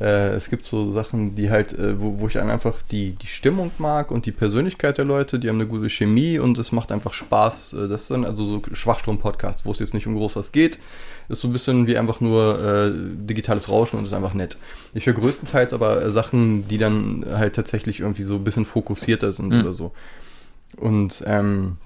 Äh, 0.00 0.30
es 0.30 0.48
gibt 0.48 0.64
so 0.64 0.90
Sachen, 0.92 1.34
die 1.34 1.50
halt, 1.50 1.78
äh, 1.78 2.00
wo, 2.00 2.20
wo 2.20 2.26
ich 2.26 2.38
einfach 2.38 2.80
die, 2.90 3.12
die 3.12 3.26
Stimmung 3.26 3.70
mag 3.76 4.10
und 4.10 4.24
die 4.24 4.32
Persönlichkeit 4.32 4.96
der 4.96 5.04
Leute, 5.04 5.38
die 5.38 5.48
haben 5.48 5.56
eine 5.56 5.66
gute 5.66 5.90
Chemie 5.90 6.38
und 6.38 6.56
es 6.58 6.72
macht 6.72 6.90
einfach 6.90 7.12
Spaß. 7.12 7.74
Äh, 7.74 7.88
das 7.88 8.06
sind 8.06 8.24
also 8.24 8.44
so 8.44 8.62
Schwachstrom-Podcasts, 8.72 9.66
wo 9.66 9.70
es 9.72 9.78
jetzt 9.78 9.92
nicht 9.92 10.06
um 10.06 10.14
groß 10.14 10.36
was 10.36 10.52
geht. 10.52 10.78
Ist 11.28 11.42
so 11.42 11.48
ein 11.48 11.52
bisschen 11.52 11.86
wie 11.86 11.98
einfach 11.98 12.20
nur 12.20 12.58
äh, 12.58 12.92
digitales 12.94 13.68
Rauschen 13.68 13.98
und 13.98 14.06
ist 14.06 14.14
einfach 14.14 14.32
nett. 14.32 14.56
Ich 14.94 15.04
höre 15.04 15.14
größtenteils 15.14 15.74
aber 15.74 16.02
äh, 16.02 16.10
Sachen, 16.10 16.66
die 16.66 16.78
dann 16.78 17.26
halt 17.30 17.54
tatsächlich 17.54 18.00
irgendwie 18.00 18.24
so 18.24 18.36
ein 18.36 18.44
bisschen 18.44 18.64
fokussierter 18.64 19.32
sind 19.32 19.52
mhm. 19.52 19.60
oder 19.60 19.74
so. 19.74 19.92
Und 20.76 21.22
ähm, 21.26 21.76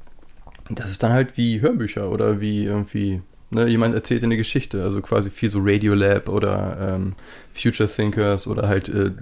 das 0.71 0.91
ist 0.91 1.03
dann 1.03 1.13
halt 1.13 1.37
wie 1.37 1.61
Hörbücher 1.61 2.11
oder 2.11 2.41
wie 2.41 2.65
irgendwie 2.65 3.23
Ne, 3.55 3.69
jemand 3.69 3.95
erzählt 3.95 4.25
eine 4.25 4.37
Geschichte, 4.37 4.83
also 4.83 5.01
quasi 5.01 5.31
viel 5.31 5.49
so 5.49 5.61
Radiolab 5.63 6.29
oder 6.29 6.97
ähm, 6.97 7.13
Future 7.53 7.89
Thinkers 7.89 8.49
oder 8.49 8.69
halt 8.69 8.89
äh, 8.89 9.13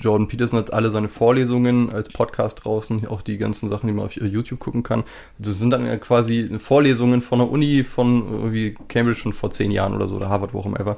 Jordan 0.00 0.26
Peterson 0.26 0.58
hat 0.58 0.72
alle 0.72 0.90
seine 0.90 1.08
Vorlesungen 1.08 1.92
als 1.92 2.08
Podcast 2.08 2.64
draußen, 2.64 3.06
auch 3.06 3.22
die 3.22 3.38
ganzen 3.38 3.68
Sachen, 3.68 3.86
die 3.86 3.92
man 3.92 4.06
auf 4.06 4.16
YouTube 4.16 4.58
gucken 4.58 4.82
kann. 4.82 5.04
Das 5.38 5.60
sind 5.60 5.70
dann 5.70 5.86
ja 5.86 5.96
quasi 5.98 6.58
Vorlesungen 6.58 7.22
von 7.22 7.38
der 7.38 7.48
Uni 7.48 7.84
von 7.84 8.28
irgendwie 8.28 8.74
Cambridge 8.88 9.20
von 9.20 9.32
vor 9.32 9.52
zehn 9.52 9.70
Jahren 9.70 9.94
oder 9.94 10.08
so 10.08 10.16
oder 10.16 10.30
Harvard, 10.30 10.52
wo 10.52 10.58
auch 10.58 10.66
immer. 10.66 10.96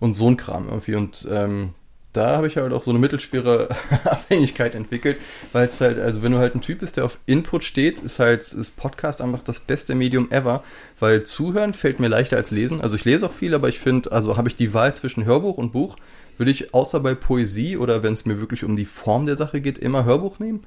Und 0.00 0.14
so 0.14 0.28
ein 0.28 0.36
Kram 0.36 0.66
irgendwie. 0.66 0.96
Und 0.96 1.28
ähm, 1.30 1.70
da 2.12 2.36
habe 2.36 2.46
ich 2.46 2.56
halt 2.56 2.72
auch 2.72 2.84
so 2.84 2.90
eine 2.90 2.98
mittelschwere 2.98 3.68
Abhängigkeit 4.04 4.74
entwickelt, 4.74 5.18
weil 5.52 5.66
es 5.66 5.80
halt, 5.80 5.98
also 5.98 6.22
wenn 6.22 6.32
du 6.32 6.38
halt 6.38 6.54
ein 6.54 6.62
Typ 6.62 6.80
bist, 6.80 6.96
der 6.96 7.04
auf 7.04 7.18
Input 7.26 7.64
steht, 7.64 8.00
ist 8.00 8.18
halt 8.18 8.54
das 8.56 8.70
Podcast 8.70 9.20
einfach 9.20 9.42
das 9.42 9.60
beste 9.60 9.94
Medium 9.94 10.30
ever, 10.30 10.62
weil 10.98 11.22
zuhören 11.24 11.74
fällt 11.74 12.00
mir 12.00 12.08
leichter 12.08 12.36
als 12.36 12.50
lesen. 12.50 12.80
Also 12.80 12.96
ich 12.96 13.04
lese 13.04 13.26
auch 13.26 13.32
viel, 13.32 13.54
aber 13.54 13.68
ich 13.68 13.78
finde, 13.78 14.10
also 14.12 14.36
habe 14.36 14.48
ich 14.48 14.56
die 14.56 14.72
Wahl 14.72 14.94
zwischen 14.94 15.24
Hörbuch 15.26 15.58
und 15.58 15.72
Buch, 15.72 15.96
würde 16.38 16.50
ich 16.50 16.72
außer 16.72 17.00
bei 17.00 17.14
Poesie 17.14 17.76
oder 17.76 18.02
wenn 18.02 18.14
es 18.14 18.24
mir 18.24 18.40
wirklich 18.40 18.64
um 18.64 18.76
die 18.76 18.86
Form 18.86 19.26
der 19.26 19.36
Sache 19.36 19.60
geht, 19.60 19.78
immer 19.78 20.04
Hörbuch 20.04 20.38
nehmen. 20.38 20.62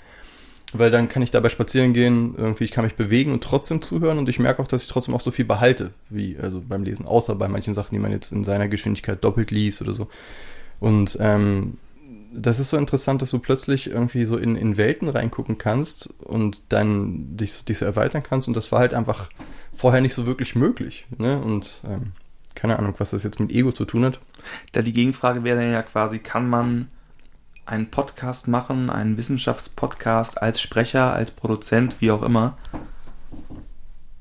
Weil 0.73 0.89
dann 0.89 1.09
kann 1.09 1.21
ich 1.21 1.31
dabei 1.31 1.49
spazieren 1.49 1.91
gehen, 1.91 2.35
irgendwie, 2.37 2.63
ich 2.63 2.71
kann 2.71 2.85
mich 2.85 2.95
bewegen 2.95 3.33
und 3.33 3.43
trotzdem 3.43 3.81
zuhören 3.81 4.17
und 4.19 4.29
ich 4.29 4.39
merke 4.39 4.61
auch, 4.61 4.67
dass 4.67 4.83
ich 4.83 4.87
trotzdem 4.87 5.13
auch 5.13 5.19
so 5.19 5.31
viel 5.31 5.43
behalte, 5.43 5.91
wie 6.09 6.37
also 6.37 6.61
beim 6.65 6.83
Lesen, 6.83 7.05
außer 7.05 7.35
bei 7.35 7.49
manchen 7.49 7.73
Sachen, 7.73 7.93
die 7.93 7.99
man 7.99 8.13
jetzt 8.13 8.31
in 8.31 8.45
seiner 8.45 8.69
Geschwindigkeit 8.69 9.21
doppelt 9.21 9.51
liest 9.51 9.81
oder 9.81 9.93
so. 9.93 10.07
Und 10.81 11.17
ähm, 11.21 11.77
das 12.33 12.59
ist 12.59 12.69
so 12.69 12.77
interessant, 12.77 13.21
dass 13.21 13.29
du 13.29 13.39
plötzlich 13.39 13.87
irgendwie 13.87 14.25
so 14.25 14.35
in, 14.35 14.55
in 14.55 14.77
Welten 14.77 15.07
reingucken 15.07 15.57
kannst 15.57 16.09
und 16.19 16.61
dann 16.69 17.37
dich, 17.37 17.63
dich 17.63 17.77
so 17.77 17.85
erweitern 17.85 18.23
kannst. 18.23 18.47
Und 18.47 18.57
das 18.57 18.71
war 18.71 18.79
halt 18.79 18.93
einfach 18.93 19.29
vorher 19.73 20.01
nicht 20.01 20.13
so 20.13 20.25
wirklich 20.25 20.55
möglich. 20.55 21.05
Ne? 21.17 21.39
Und 21.39 21.81
ähm, 21.87 22.13
keine 22.55 22.79
Ahnung, 22.79 22.95
was 22.97 23.11
das 23.11 23.23
jetzt 23.23 23.39
mit 23.39 23.51
Ego 23.51 23.71
zu 23.71 23.85
tun 23.85 24.03
hat. 24.03 24.19
Da 24.71 24.81
die 24.81 24.93
Gegenfrage 24.93 25.43
wäre 25.43 25.71
ja 25.71 25.83
quasi, 25.83 26.19
kann 26.19 26.49
man 26.49 26.89
einen 27.65 27.91
Podcast 27.91 28.47
machen, 28.47 28.89
einen 28.89 29.17
Wissenschaftspodcast 29.17 30.41
als 30.41 30.59
Sprecher, 30.59 31.13
als 31.13 31.31
Produzent, 31.31 32.01
wie 32.01 32.11
auch 32.11 32.23
immer, 32.23 32.57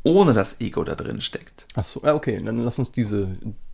ohne 0.02 0.35
dass 0.35 0.61
Ego 0.61 0.85
da 0.85 0.95
drin 0.95 1.21
steckt? 1.21 1.67
Ach 1.75 1.85
so, 1.85 2.05
okay, 2.05 2.40
dann 2.45 2.62
lass 2.64 2.79
uns 2.79 2.93
diese, 2.93 3.29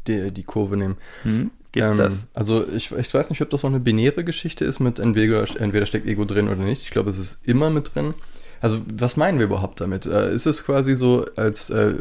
die, 0.06 0.30
die 0.30 0.44
Kurve 0.44 0.76
nehmen. 0.76 0.96
Hm? 1.24 1.50
Gibt's 1.76 1.92
ähm, 1.92 1.98
das? 1.98 2.28
Also 2.32 2.64
ich, 2.74 2.90
ich 2.90 3.12
weiß 3.12 3.28
nicht, 3.30 3.42
ob 3.42 3.50
das 3.50 3.60
so 3.60 3.66
eine 3.66 3.80
binäre 3.80 4.24
Geschichte 4.24 4.64
ist 4.64 4.80
mit 4.80 4.98
entweder, 4.98 5.44
entweder 5.60 5.84
steckt 5.84 6.06
Ego 6.06 6.24
drin 6.24 6.48
oder 6.48 6.56
nicht. 6.56 6.82
Ich 6.82 6.90
glaube, 6.90 7.10
es 7.10 7.18
ist 7.18 7.38
immer 7.44 7.68
mit 7.68 7.94
drin. 7.94 8.14
Also 8.62 8.80
was 8.90 9.18
meinen 9.18 9.38
wir 9.38 9.44
überhaupt 9.44 9.82
damit? 9.82 10.06
Äh, 10.06 10.32
ist 10.32 10.46
es 10.46 10.64
quasi 10.64 10.96
so 10.96 11.26
als 11.36 11.68
äh, 11.68 11.96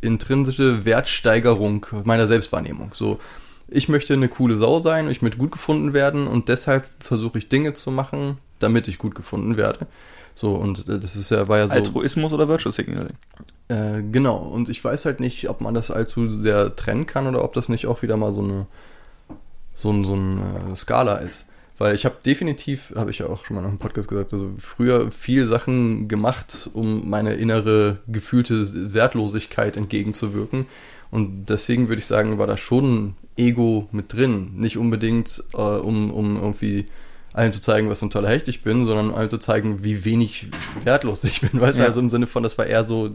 intrinsische 0.00 0.84
Wertsteigerung 0.84 1.86
meiner 2.02 2.26
Selbstwahrnehmung? 2.26 2.90
So, 2.92 3.20
ich 3.68 3.88
möchte 3.88 4.14
eine 4.14 4.28
coole 4.28 4.56
Sau 4.56 4.80
sein, 4.80 5.08
ich 5.08 5.22
möchte 5.22 5.38
gut 5.38 5.52
gefunden 5.52 5.92
werden 5.92 6.26
und 6.26 6.48
deshalb 6.48 6.88
versuche 6.98 7.38
ich 7.38 7.48
Dinge 7.48 7.74
zu 7.74 7.92
machen, 7.92 8.38
damit 8.58 8.88
ich 8.88 8.98
gut 8.98 9.14
gefunden 9.14 9.56
werde. 9.56 9.86
So, 10.34 10.54
und 10.54 10.88
äh, 10.88 10.98
das 10.98 11.14
ist 11.14 11.30
ja, 11.30 11.46
war 11.46 11.58
ja 11.58 11.68
so. 11.68 11.74
Altruismus 11.74 12.32
oder 12.32 12.48
Virtual 12.48 12.72
Signaling? 12.72 13.14
Äh, 13.68 14.02
genau, 14.10 14.38
und 14.38 14.68
ich 14.68 14.82
weiß 14.82 15.04
halt 15.04 15.20
nicht, 15.20 15.48
ob 15.48 15.60
man 15.60 15.74
das 15.74 15.92
allzu 15.92 16.28
sehr 16.28 16.74
trennen 16.74 17.06
kann 17.06 17.28
oder 17.28 17.44
ob 17.44 17.52
das 17.52 17.68
nicht 17.68 17.86
auch 17.86 18.02
wieder 18.02 18.16
mal 18.16 18.32
so 18.32 18.42
eine 18.42 18.66
so, 19.74 19.90
ein, 19.90 20.04
so 20.04 20.14
eine 20.14 20.72
äh, 20.72 20.76
Skala 20.76 21.16
ist. 21.16 21.46
Weil 21.78 21.94
ich 21.94 22.04
habe 22.04 22.16
definitiv, 22.24 22.92
habe 22.94 23.10
ich 23.10 23.20
ja 23.20 23.26
auch 23.26 23.46
schon 23.46 23.56
mal 23.56 23.62
noch 23.62 23.70
im 23.70 23.78
Podcast 23.78 24.08
gesagt, 24.08 24.34
also 24.34 24.50
früher 24.58 25.10
viel 25.10 25.46
Sachen 25.46 26.08
gemacht, 26.08 26.68
um 26.74 27.08
meine 27.08 27.34
innere 27.34 28.00
gefühlte 28.06 28.92
Wertlosigkeit 28.92 29.78
entgegenzuwirken. 29.78 30.66
Und 31.10 31.46
deswegen 31.46 31.88
würde 31.88 32.00
ich 32.00 32.06
sagen, 32.06 32.38
war 32.38 32.46
da 32.46 32.58
schon 32.58 33.14
Ego 33.38 33.88
mit 33.92 34.12
drin. 34.12 34.52
Nicht 34.56 34.76
unbedingt, 34.76 35.42
äh, 35.54 35.56
um, 35.56 36.12
um 36.12 36.36
irgendwie 36.36 36.86
allen 37.32 37.52
zu 37.52 37.60
zeigen, 37.60 37.88
was 37.88 38.00
für 38.00 38.06
ein 38.06 38.10
toller 38.10 38.28
Hecht 38.28 38.48
ich 38.48 38.62
bin, 38.62 38.86
sondern 38.86 39.14
allen 39.14 39.30
zu 39.30 39.38
zeigen, 39.38 39.84
wie 39.84 40.04
wenig 40.04 40.48
wertlos 40.84 41.24
ich 41.24 41.40
bin. 41.40 41.50
Weißt 41.60 41.78
du, 41.78 41.82
ja. 41.82 41.88
also 41.88 42.00
im 42.00 42.10
Sinne 42.10 42.26
von, 42.26 42.42
das 42.42 42.58
war 42.58 42.66
eher 42.66 42.84
so, 42.84 43.10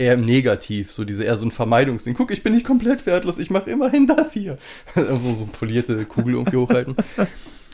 eher 0.00 0.16
negativ, 0.16 0.90
so 0.90 1.04
diese 1.04 1.24
eher 1.24 1.36
so 1.36 1.44
ein 1.44 1.50
Vermeidungsding. 1.50 2.14
Guck, 2.14 2.30
ich 2.30 2.42
bin 2.42 2.54
nicht 2.54 2.66
komplett 2.66 3.06
wertlos, 3.06 3.38
ich 3.38 3.50
mache 3.50 3.70
immerhin 3.70 4.06
das 4.06 4.32
hier. 4.32 4.58
so, 4.94 5.34
so 5.34 5.46
polierte 5.46 6.04
Kugel 6.06 6.34
irgendwie 6.34 6.56
hochhalten. 6.56 6.96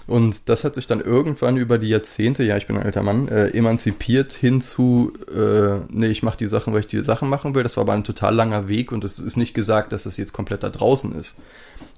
Und 0.08 0.48
das 0.48 0.62
hat 0.62 0.76
sich 0.76 0.86
dann 0.86 1.00
irgendwann 1.00 1.56
über 1.56 1.78
die 1.78 1.88
Jahrzehnte, 1.88 2.44
ja, 2.44 2.56
ich 2.56 2.66
bin 2.68 2.76
ein 2.76 2.84
alter 2.84 3.02
Mann, 3.02 3.26
äh, 3.26 3.48
emanzipiert 3.48 4.32
hin 4.32 4.60
zu, 4.60 5.12
äh, 5.34 5.80
nee, 5.88 6.06
ich 6.06 6.22
mache 6.22 6.36
die 6.36 6.46
Sachen, 6.46 6.72
weil 6.72 6.80
ich 6.80 6.86
die 6.86 7.02
Sachen 7.02 7.28
machen 7.28 7.54
will. 7.56 7.64
Das 7.64 7.76
war 7.76 7.82
aber 7.82 7.92
ein 7.92 8.04
total 8.04 8.34
langer 8.34 8.68
Weg 8.68 8.92
und 8.92 9.02
es 9.02 9.18
ist 9.18 9.36
nicht 9.36 9.54
gesagt, 9.54 9.92
dass 9.92 10.06
es 10.06 10.16
jetzt 10.16 10.32
komplett 10.32 10.62
da 10.62 10.68
draußen 10.68 11.18
ist. 11.18 11.36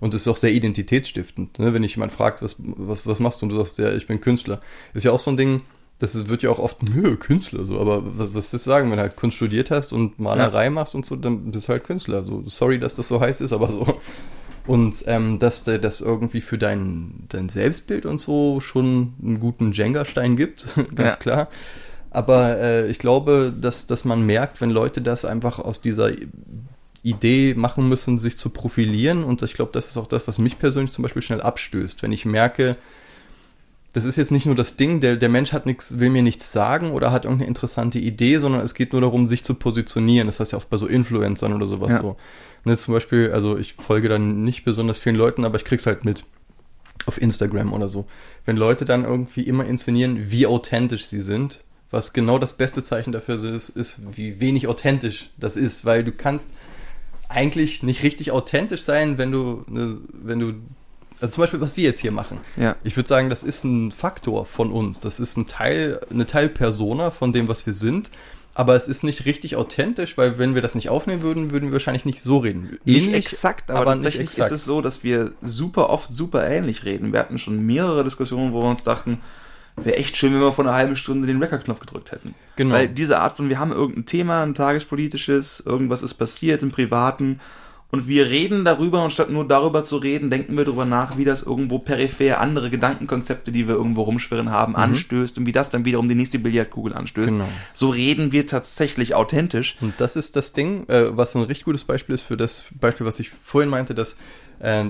Und 0.00 0.14
es 0.14 0.22
ist 0.22 0.28
auch 0.28 0.38
sehr 0.38 0.52
identitätsstiftend. 0.52 1.58
Ne? 1.58 1.74
Wenn 1.74 1.82
dich 1.82 1.96
jemand 1.96 2.12
fragt, 2.12 2.42
was, 2.42 2.56
was, 2.58 3.04
was 3.04 3.18
machst 3.18 3.42
du 3.42 3.46
und 3.46 3.52
du 3.52 3.58
sagst, 3.58 3.76
ja, 3.78 3.92
ich 3.92 4.06
bin 4.06 4.22
Künstler. 4.22 4.60
Ist 4.94 5.04
ja 5.04 5.12
auch 5.12 5.20
so 5.20 5.30
ein 5.30 5.36
Ding, 5.36 5.62
das 5.98 6.28
wird 6.28 6.42
ja 6.42 6.50
auch 6.50 6.58
oft, 6.58 6.82
nö, 6.82 7.16
Künstler, 7.16 7.66
so, 7.66 7.80
aber 7.80 8.02
was, 8.04 8.28
was 8.28 8.34
willst 8.34 8.52
du 8.52 8.58
sagen, 8.58 8.90
wenn 8.90 8.98
du 8.98 9.02
halt 9.02 9.16
Kunst 9.16 9.36
studiert 9.36 9.70
hast 9.70 9.92
und 9.92 10.18
Malerei 10.18 10.64
ja. 10.64 10.70
machst 10.70 10.94
und 10.94 11.04
so, 11.04 11.16
dann 11.16 11.50
bist 11.50 11.66
du 11.66 11.72
halt 11.72 11.84
Künstler. 11.84 12.22
So, 12.22 12.44
sorry, 12.46 12.78
dass 12.78 12.94
das 12.94 13.08
so 13.08 13.20
heiß 13.20 13.40
ist, 13.40 13.52
aber 13.52 13.68
so. 13.68 13.98
Und 14.66 15.02
ähm, 15.06 15.38
dass 15.38 15.64
der 15.64 15.78
das 15.78 16.00
irgendwie 16.00 16.40
für 16.40 16.58
dein, 16.58 17.24
dein 17.30 17.48
Selbstbild 17.48 18.04
und 18.06 18.18
so 18.18 18.60
schon 18.60 19.14
einen 19.22 19.40
guten 19.40 19.72
Jenga-Stein 19.72 20.36
gibt, 20.36 20.66
ganz 20.94 21.14
ja. 21.14 21.16
klar. 21.16 21.48
Aber 22.10 22.58
äh, 22.58 22.88
ich 22.88 22.98
glaube, 22.98 23.52
dass, 23.58 23.86
dass 23.86 24.04
man 24.04 24.24
merkt, 24.24 24.60
wenn 24.60 24.70
Leute 24.70 25.02
das 25.02 25.24
einfach 25.24 25.58
aus 25.58 25.80
dieser 25.80 26.10
Idee 27.02 27.54
machen 27.54 27.88
müssen, 27.88 28.18
sich 28.18 28.36
zu 28.36 28.50
profilieren. 28.50 29.24
Und 29.24 29.42
ich 29.42 29.54
glaube, 29.54 29.72
das 29.72 29.88
ist 29.88 29.96
auch 29.96 30.06
das, 30.06 30.28
was 30.28 30.38
mich 30.38 30.58
persönlich 30.58 30.92
zum 30.92 31.02
Beispiel 31.02 31.22
schnell 31.22 31.40
abstößt. 31.40 32.02
Wenn 32.02 32.12
ich 32.12 32.24
merke, 32.24 32.76
das 33.92 34.04
ist 34.04 34.16
jetzt 34.16 34.30
nicht 34.30 34.46
nur 34.46 34.54
das 34.54 34.76
Ding, 34.76 35.00
der, 35.00 35.16
der 35.16 35.28
Mensch 35.28 35.52
hat 35.52 35.64
nichts, 35.66 35.98
will 35.98 36.10
mir 36.10 36.22
nichts 36.22 36.52
sagen 36.52 36.92
oder 36.92 37.10
hat 37.10 37.24
irgendeine 37.24 37.48
interessante 37.48 37.98
Idee, 37.98 38.38
sondern 38.38 38.60
es 38.60 38.74
geht 38.74 38.92
nur 38.92 39.00
darum, 39.00 39.26
sich 39.26 39.44
zu 39.44 39.54
positionieren. 39.54 40.26
Das 40.26 40.40
heißt 40.40 40.52
ja 40.52 40.58
oft 40.58 40.68
bei 40.68 40.76
so 40.76 40.86
Influencern 40.86 41.54
oder 41.54 41.66
sowas 41.66 41.92
ja. 41.92 42.02
so. 42.02 42.16
Ne, 42.64 42.76
zum 42.76 42.94
Beispiel, 42.94 43.32
also 43.32 43.56
ich 43.56 43.74
folge 43.74 44.08
dann 44.08 44.44
nicht 44.44 44.64
besonders 44.64 44.98
vielen 44.98 45.16
Leuten, 45.16 45.44
aber 45.44 45.56
ich 45.56 45.64
krieg's 45.64 45.86
halt 45.86 46.04
mit 46.04 46.24
auf 47.06 47.20
Instagram 47.20 47.72
oder 47.72 47.88
so. 47.88 48.06
Wenn 48.44 48.56
Leute 48.56 48.84
dann 48.84 49.04
irgendwie 49.04 49.42
immer 49.42 49.64
inszenieren, 49.64 50.30
wie 50.30 50.46
authentisch 50.46 51.06
sie 51.06 51.20
sind, 51.20 51.64
was 51.90 52.12
genau 52.12 52.38
das 52.38 52.52
beste 52.52 52.82
Zeichen 52.82 53.12
dafür 53.12 53.42
ist, 53.42 53.70
ist, 53.70 54.00
wie 54.12 54.40
wenig 54.40 54.66
authentisch 54.68 55.30
das 55.38 55.56
ist, 55.56 55.86
weil 55.86 56.04
du 56.04 56.12
kannst 56.12 56.52
eigentlich 57.28 57.82
nicht 57.82 58.02
richtig 58.02 58.30
authentisch 58.32 58.82
sein, 58.82 59.16
wenn 59.16 59.32
du, 59.32 59.64
ne, 59.66 59.98
wenn 60.12 60.38
du 60.38 60.54
also 61.20 61.34
zum 61.34 61.42
Beispiel, 61.42 61.60
was 61.60 61.76
wir 61.76 61.84
jetzt 61.84 62.00
hier 62.00 62.12
machen. 62.12 62.38
Ja. 62.56 62.76
Ich 62.84 62.96
würde 62.96 63.08
sagen, 63.08 63.30
das 63.30 63.42
ist 63.42 63.64
ein 63.64 63.92
Faktor 63.92 64.46
von 64.46 64.70
uns. 64.70 65.00
Das 65.00 65.20
ist 65.20 65.36
ein 65.36 65.46
Teil, 65.46 66.00
eine 66.10 66.26
Teilpersona 66.26 67.10
von 67.10 67.32
dem, 67.32 67.48
was 67.48 67.66
wir 67.66 67.72
sind 67.72 68.10
aber 68.58 68.74
es 68.74 68.88
ist 68.88 69.04
nicht 69.04 69.24
richtig 69.24 69.54
authentisch, 69.54 70.18
weil 70.18 70.36
wenn 70.40 70.56
wir 70.56 70.62
das 70.62 70.74
nicht 70.74 70.88
aufnehmen 70.88 71.22
würden, 71.22 71.52
würden 71.52 71.66
wir 71.66 71.74
wahrscheinlich 71.74 72.04
nicht 72.04 72.20
so 72.20 72.38
reden. 72.38 72.80
Ähnlich, 72.84 73.06
nicht 73.06 73.14
exakt, 73.14 73.70
aber, 73.70 73.82
aber 73.82 73.92
tatsächlich 73.92 74.22
exakt. 74.22 74.50
ist 74.50 74.58
es 74.58 74.64
so, 74.64 74.80
dass 74.80 75.04
wir 75.04 75.30
super 75.42 75.90
oft 75.90 76.12
super 76.12 76.44
ähnlich 76.44 76.84
reden. 76.84 77.12
Wir 77.12 77.20
hatten 77.20 77.38
schon 77.38 77.64
mehrere 77.64 78.02
Diskussionen, 78.02 78.52
wo 78.52 78.60
wir 78.60 78.68
uns 78.68 78.82
dachten, 78.82 79.20
wäre 79.76 79.94
echt 79.94 80.16
schön, 80.16 80.34
wenn 80.34 80.40
wir 80.40 80.52
vor 80.52 80.64
einer 80.64 80.74
halben 80.74 80.96
Stunde 80.96 81.28
den 81.28 81.40
Record-Knopf 81.40 81.78
gedrückt 81.78 82.10
hätten. 82.10 82.34
Genau. 82.56 82.74
Weil 82.74 82.88
diese 82.88 83.20
Art 83.20 83.36
von, 83.36 83.48
wir 83.48 83.60
haben 83.60 83.70
irgendein 83.70 84.06
Thema, 84.06 84.42
ein 84.42 84.54
tagespolitisches, 84.54 85.62
irgendwas 85.64 86.02
ist 86.02 86.14
passiert 86.14 86.60
im 86.64 86.72
Privaten 86.72 87.38
und 87.90 88.06
wir 88.06 88.28
reden 88.28 88.64
darüber 88.64 89.02
und 89.02 89.12
statt 89.12 89.30
nur 89.30 89.48
darüber 89.48 89.82
zu 89.82 89.96
reden, 89.96 90.28
denken 90.28 90.56
wir 90.56 90.64
darüber 90.64 90.84
nach, 90.84 91.16
wie 91.16 91.24
das 91.24 91.42
irgendwo 91.42 91.78
peripher 91.78 92.38
andere 92.38 92.68
Gedankenkonzepte, 92.68 93.50
die 93.50 93.66
wir 93.66 93.76
irgendwo 93.76 94.02
rumschwirren 94.02 94.50
haben, 94.50 94.72
mhm. 94.72 94.78
anstößt 94.78 95.38
und 95.38 95.46
wie 95.46 95.52
das 95.52 95.70
dann 95.70 95.86
wiederum 95.86 96.08
die 96.08 96.14
nächste 96.14 96.38
Billardkugel 96.38 96.92
anstößt. 96.92 97.32
Genau. 97.32 97.48
So 97.72 97.88
reden 97.88 98.30
wir 98.30 98.46
tatsächlich 98.46 99.14
authentisch. 99.14 99.76
Und 99.80 99.94
das 99.98 100.16
ist 100.16 100.36
das 100.36 100.52
Ding, 100.52 100.86
äh, 100.88 101.16
was 101.16 101.34
ein 101.34 101.42
richtig 101.42 101.64
gutes 101.64 101.84
Beispiel 101.84 102.14
ist 102.14 102.22
für 102.22 102.36
das 102.36 102.64
Beispiel, 102.78 103.06
was 103.06 103.20
ich 103.20 103.30
vorhin 103.30 103.70
meinte, 103.70 103.94
dass 103.94 104.16
äh, 104.60 104.84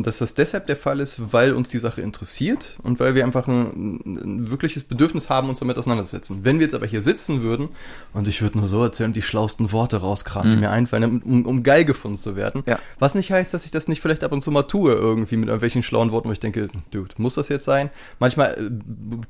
und 0.00 0.06
dass 0.06 0.16
das 0.16 0.32
deshalb 0.32 0.66
der 0.66 0.76
Fall 0.76 0.98
ist, 0.98 1.30
weil 1.30 1.52
uns 1.52 1.68
die 1.68 1.78
Sache 1.78 2.00
interessiert 2.00 2.78
und 2.82 3.00
weil 3.00 3.14
wir 3.14 3.22
einfach 3.22 3.46
ein, 3.46 4.00
ein, 4.06 4.50
wirkliches 4.50 4.82
Bedürfnis 4.82 5.28
haben, 5.28 5.50
uns 5.50 5.58
damit 5.58 5.76
auseinanderzusetzen. 5.76 6.42
Wenn 6.42 6.58
wir 6.58 6.64
jetzt 6.64 6.74
aber 6.74 6.86
hier 6.86 7.02
sitzen 7.02 7.42
würden 7.42 7.68
und 8.14 8.26
ich 8.26 8.40
würde 8.40 8.56
nur 8.56 8.66
so 8.66 8.82
erzählen, 8.82 9.12
die 9.12 9.20
schlausten 9.20 9.72
Worte 9.72 9.98
rauskramen, 9.98 10.52
mhm. 10.52 10.54
die 10.54 10.60
mir 10.62 10.70
einfallen, 10.70 11.20
um, 11.20 11.44
um 11.44 11.62
geil 11.62 11.84
gefunden 11.84 12.16
zu 12.16 12.34
werden. 12.34 12.62
Ja. 12.64 12.78
Was 12.98 13.14
nicht 13.14 13.30
heißt, 13.30 13.52
dass 13.52 13.66
ich 13.66 13.72
das 13.72 13.88
nicht 13.88 14.00
vielleicht 14.00 14.24
ab 14.24 14.32
und 14.32 14.40
zu 14.40 14.50
mal 14.50 14.62
tue, 14.62 14.94
irgendwie 14.94 15.36
mit 15.36 15.50
irgendwelchen 15.50 15.82
schlauen 15.82 16.12
Worten, 16.12 16.28
wo 16.28 16.32
ich 16.32 16.40
denke, 16.40 16.68
dude, 16.92 17.14
muss 17.18 17.34
das 17.34 17.50
jetzt 17.50 17.66
sein? 17.66 17.90
Manchmal 18.20 18.52
äh, 18.52 18.70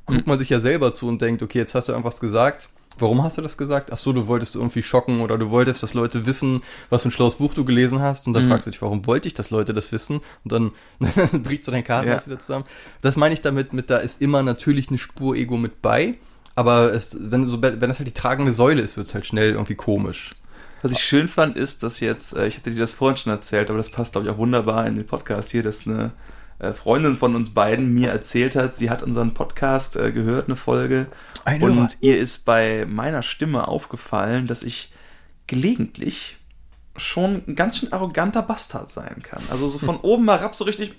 guckt 0.05 0.25
man 0.25 0.39
sich 0.39 0.47
ja 0.47 0.61
selber 0.61 0.93
zu 0.93 1.05
und 1.05 1.21
denkt, 1.21 1.43
okay, 1.43 1.57
jetzt 1.57 1.75
hast 1.75 1.89
du 1.89 1.91
irgendwas 1.91 2.21
gesagt 2.21 2.69
Warum 2.99 3.23
hast 3.23 3.37
du 3.37 3.41
das 3.41 3.57
gesagt? 3.57 3.91
Ach 3.91 3.97
so, 3.97 4.13
du 4.13 4.27
wolltest 4.27 4.55
irgendwie 4.55 4.83
schocken 4.83 5.21
oder 5.21 5.37
du 5.37 5.49
wolltest, 5.49 5.81
dass 5.81 5.93
Leute 5.93 6.25
wissen, 6.25 6.61
was 6.89 7.01
für 7.01 7.09
ein 7.09 7.11
schlaues 7.11 7.35
Buch 7.35 7.53
du 7.53 7.65
gelesen 7.65 7.99
hast. 7.99 8.27
Und 8.27 8.33
dann 8.33 8.45
mhm. 8.45 8.49
fragst 8.49 8.67
du 8.67 8.71
dich, 8.71 8.81
warum 8.81 9.07
wollte 9.07 9.27
ich, 9.27 9.33
dass 9.33 9.49
Leute 9.49 9.73
das 9.73 9.91
wissen? 9.91 10.21
Und 10.43 10.51
dann 10.51 10.71
brichst 11.43 11.67
du 11.67 11.71
dein 11.71 11.83
Karten 11.83 12.09
ja. 12.09 12.25
wieder 12.25 12.39
zusammen. 12.39 12.65
Das 13.01 13.15
meine 13.15 13.33
ich 13.33 13.41
damit, 13.41 13.73
mit 13.73 13.89
da 13.89 13.97
ist 13.97 14.21
immer 14.21 14.43
natürlich 14.43 14.89
eine 14.89 14.97
Spur 14.97 15.35
Ego 15.35 15.57
mit 15.57 15.81
bei. 15.81 16.15
Aber 16.55 16.93
es, 16.93 17.17
wenn, 17.19 17.45
so, 17.45 17.61
wenn 17.61 17.79
das 17.79 17.99
halt 17.99 18.07
die 18.07 18.13
tragende 18.13 18.53
Säule 18.53 18.81
ist, 18.81 18.97
wird 18.97 19.07
es 19.07 19.13
halt 19.13 19.25
schnell 19.25 19.51
irgendwie 19.51 19.75
komisch. 19.75 20.35
Was 20.81 20.91
ich 20.91 20.99
schön 20.99 21.27
fand, 21.27 21.57
ist, 21.57 21.83
dass 21.83 21.99
jetzt, 21.99 22.35
äh, 22.35 22.47
ich 22.47 22.57
hatte 22.57 22.71
dir 22.71 22.79
das 22.79 22.93
vorhin 22.93 23.17
schon 23.17 23.31
erzählt, 23.31 23.69
aber 23.69 23.77
das 23.77 23.89
passt, 23.89 24.13
glaube 24.13 24.27
ich, 24.27 24.33
auch 24.33 24.37
wunderbar 24.37 24.85
in 24.87 24.95
den 24.95 25.05
Podcast 25.05 25.51
hier, 25.51 25.63
dass 25.63 25.87
eine 25.87 26.11
äh, 26.59 26.73
Freundin 26.73 27.17
von 27.17 27.35
uns 27.35 27.51
beiden 27.51 27.93
mir 27.93 28.09
erzählt 28.09 28.55
hat, 28.55 28.75
sie 28.75 28.89
hat 28.89 29.03
unseren 29.03 29.33
Podcast 29.33 29.95
äh, 29.95 30.11
gehört, 30.11 30.47
eine 30.47 30.55
Folge. 30.55 31.07
Ein 31.45 31.61
und 31.61 31.75
Hörer. 31.75 31.87
ihr 32.01 32.17
ist 32.17 32.45
bei 32.45 32.85
meiner 32.85 33.23
Stimme 33.23 33.67
aufgefallen, 33.67 34.47
dass 34.47 34.63
ich 34.63 34.91
gelegentlich 35.47 36.37
schon 36.97 37.43
ein 37.47 37.55
ganz 37.55 37.77
schön 37.77 37.93
arroganter 37.93 38.41
Bastard 38.41 38.89
sein 38.91 39.23
kann. 39.23 39.41
Also 39.49 39.69
so 39.69 39.79
von 39.79 39.97
oben 40.01 40.29
herab 40.29 40.55
so 40.55 40.65
richtig, 40.65 40.93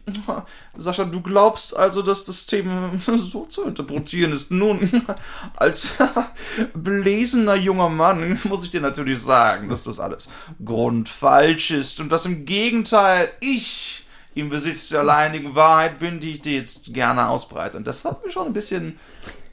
Sascha, 0.76 1.04
du 1.04 1.20
glaubst 1.20 1.76
also, 1.76 2.02
dass 2.02 2.25
das 2.25 2.46
Thema 2.46 2.92
so 3.30 3.44
zu 3.44 3.64
interpretieren 3.64 4.32
ist. 4.32 4.50
Nun, 4.50 5.02
als 5.56 5.94
belesener 6.75 7.54
junger 7.54 7.90
Mann 7.90 8.40
muss 8.44 8.64
ich 8.64 8.70
dir 8.70 8.80
natürlich 8.80 9.20
sagen, 9.20 9.68
dass 9.68 9.82
das 9.82 10.00
alles 10.00 10.28
grundfalsch 10.64 11.70
ist 11.70 12.00
und 12.00 12.11
dass 12.11 12.26
im 12.26 12.46
Gegenteil 12.46 13.30
ich 13.40 14.01
im 14.34 14.48
Besitz 14.48 14.88
der 14.88 15.00
alleinigen 15.00 15.54
Wahrheit 15.54 15.98
bin, 15.98 16.20
die 16.20 16.32
ich 16.32 16.42
dir 16.42 16.56
jetzt 16.56 16.92
gerne 16.92 17.28
ausbreite. 17.28 17.76
Und 17.76 17.86
das 17.86 18.04
hat 18.04 18.24
mir 18.24 18.30
schon 18.30 18.46
ein 18.46 18.52
bisschen 18.52 18.98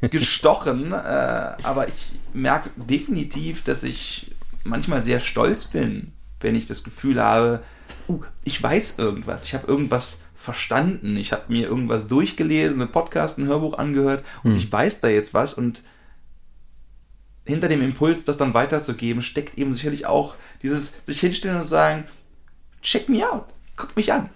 gestochen, 0.02 0.92
äh, 0.94 0.96
aber 0.96 1.88
ich 1.88 2.20
merke 2.34 2.70
definitiv, 2.76 3.64
dass 3.64 3.84
ich 3.84 4.32
manchmal 4.64 5.04
sehr 5.04 5.20
stolz 5.20 5.66
bin, 5.66 6.14
wenn 6.40 6.56
ich 6.56 6.68
das 6.68 6.84
Gefühl 6.84 7.22
habe, 7.22 7.62
uh, 8.08 8.22
ich 8.44 8.62
weiß 8.62 9.00
irgendwas, 9.00 9.44
ich 9.44 9.54
habe 9.54 9.68
irgendwas 9.68 10.22
verstanden, 10.36 11.18
ich 11.18 11.34
habe 11.34 11.44
mir 11.50 11.68
irgendwas 11.68 12.08
durchgelesen, 12.08 12.82
einen 12.82 12.92
Podcast, 12.92 13.38
ein 13.38 13.48
Hörbuch 13.48 13.78
angehört 13.78 14.24
und 14.44 14.52
hm. 14.52 14.58
ich 14.58 14.72
weiß 14.72 15.02
da 15.02 15.10
jetzt 15.10 15.34
was 15.34 15.54
und 15.54 15.84
hinter 17.46 17.68
dem 17.68 17.82
Impuls, 17.82 18.26
das 18.26 18.38
dann 18.38 18.54
weiterzugeben, 18.54 19.22
steckt 19.22 19.58
eben 19.58 19.74
sicherlich 19.74 20.06
auch 20.06 20.36
dieses 20.62 21.06
sich 21.06 21.20
hinstellen 21.20 21.58
und 21.58 21.64
sagen, 21.64 22.06
check 22.82 23.10
me 23.10 23.30
out, 23.30 23.46
guck 23.76 23.96
mich 23.98 24.14
an. 24.14 24.30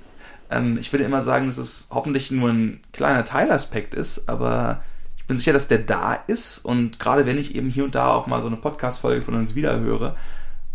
Ähm, 0.54 0.78
ich 0.78 0.92
würde 0.94 1.06
immer 1.06 1.22
sagen, 1.22 1.48
dass 1.48 1.58
es 1.58 1.88
hoffentlich 1.92 2.32
nur 2.32 2.50
ein 2.50 2.82
kleiner 2.92 3.26
Teilaspekt 3.26 3.94
ist, 3.94 4.30
aber 4.30 4.84
ich 5.18 5.26
bin 5.26 5.38
sicher, 5.38 5.54
dass 5.54 5.68
der 5.68 5.80
da 5.80 6.14
ist 6.28 6.60
und 6.60 7.00
gerade 7.00 7.26
wenn 7.26 7.38
ich 7.38 7.56
eben 7.56 7.70
hier 7.70 7.86
und 7.86 7.96
da 7.96 8.14
auch 8.14 8.28
mal 8.28 8.42
so 8.42 8.48
eine 8.48 8.58
Podcast-Folge 8.58 9.24
von 9.24 9.36
uns 9.36 9.56
wiederhöre, 9.56 10.16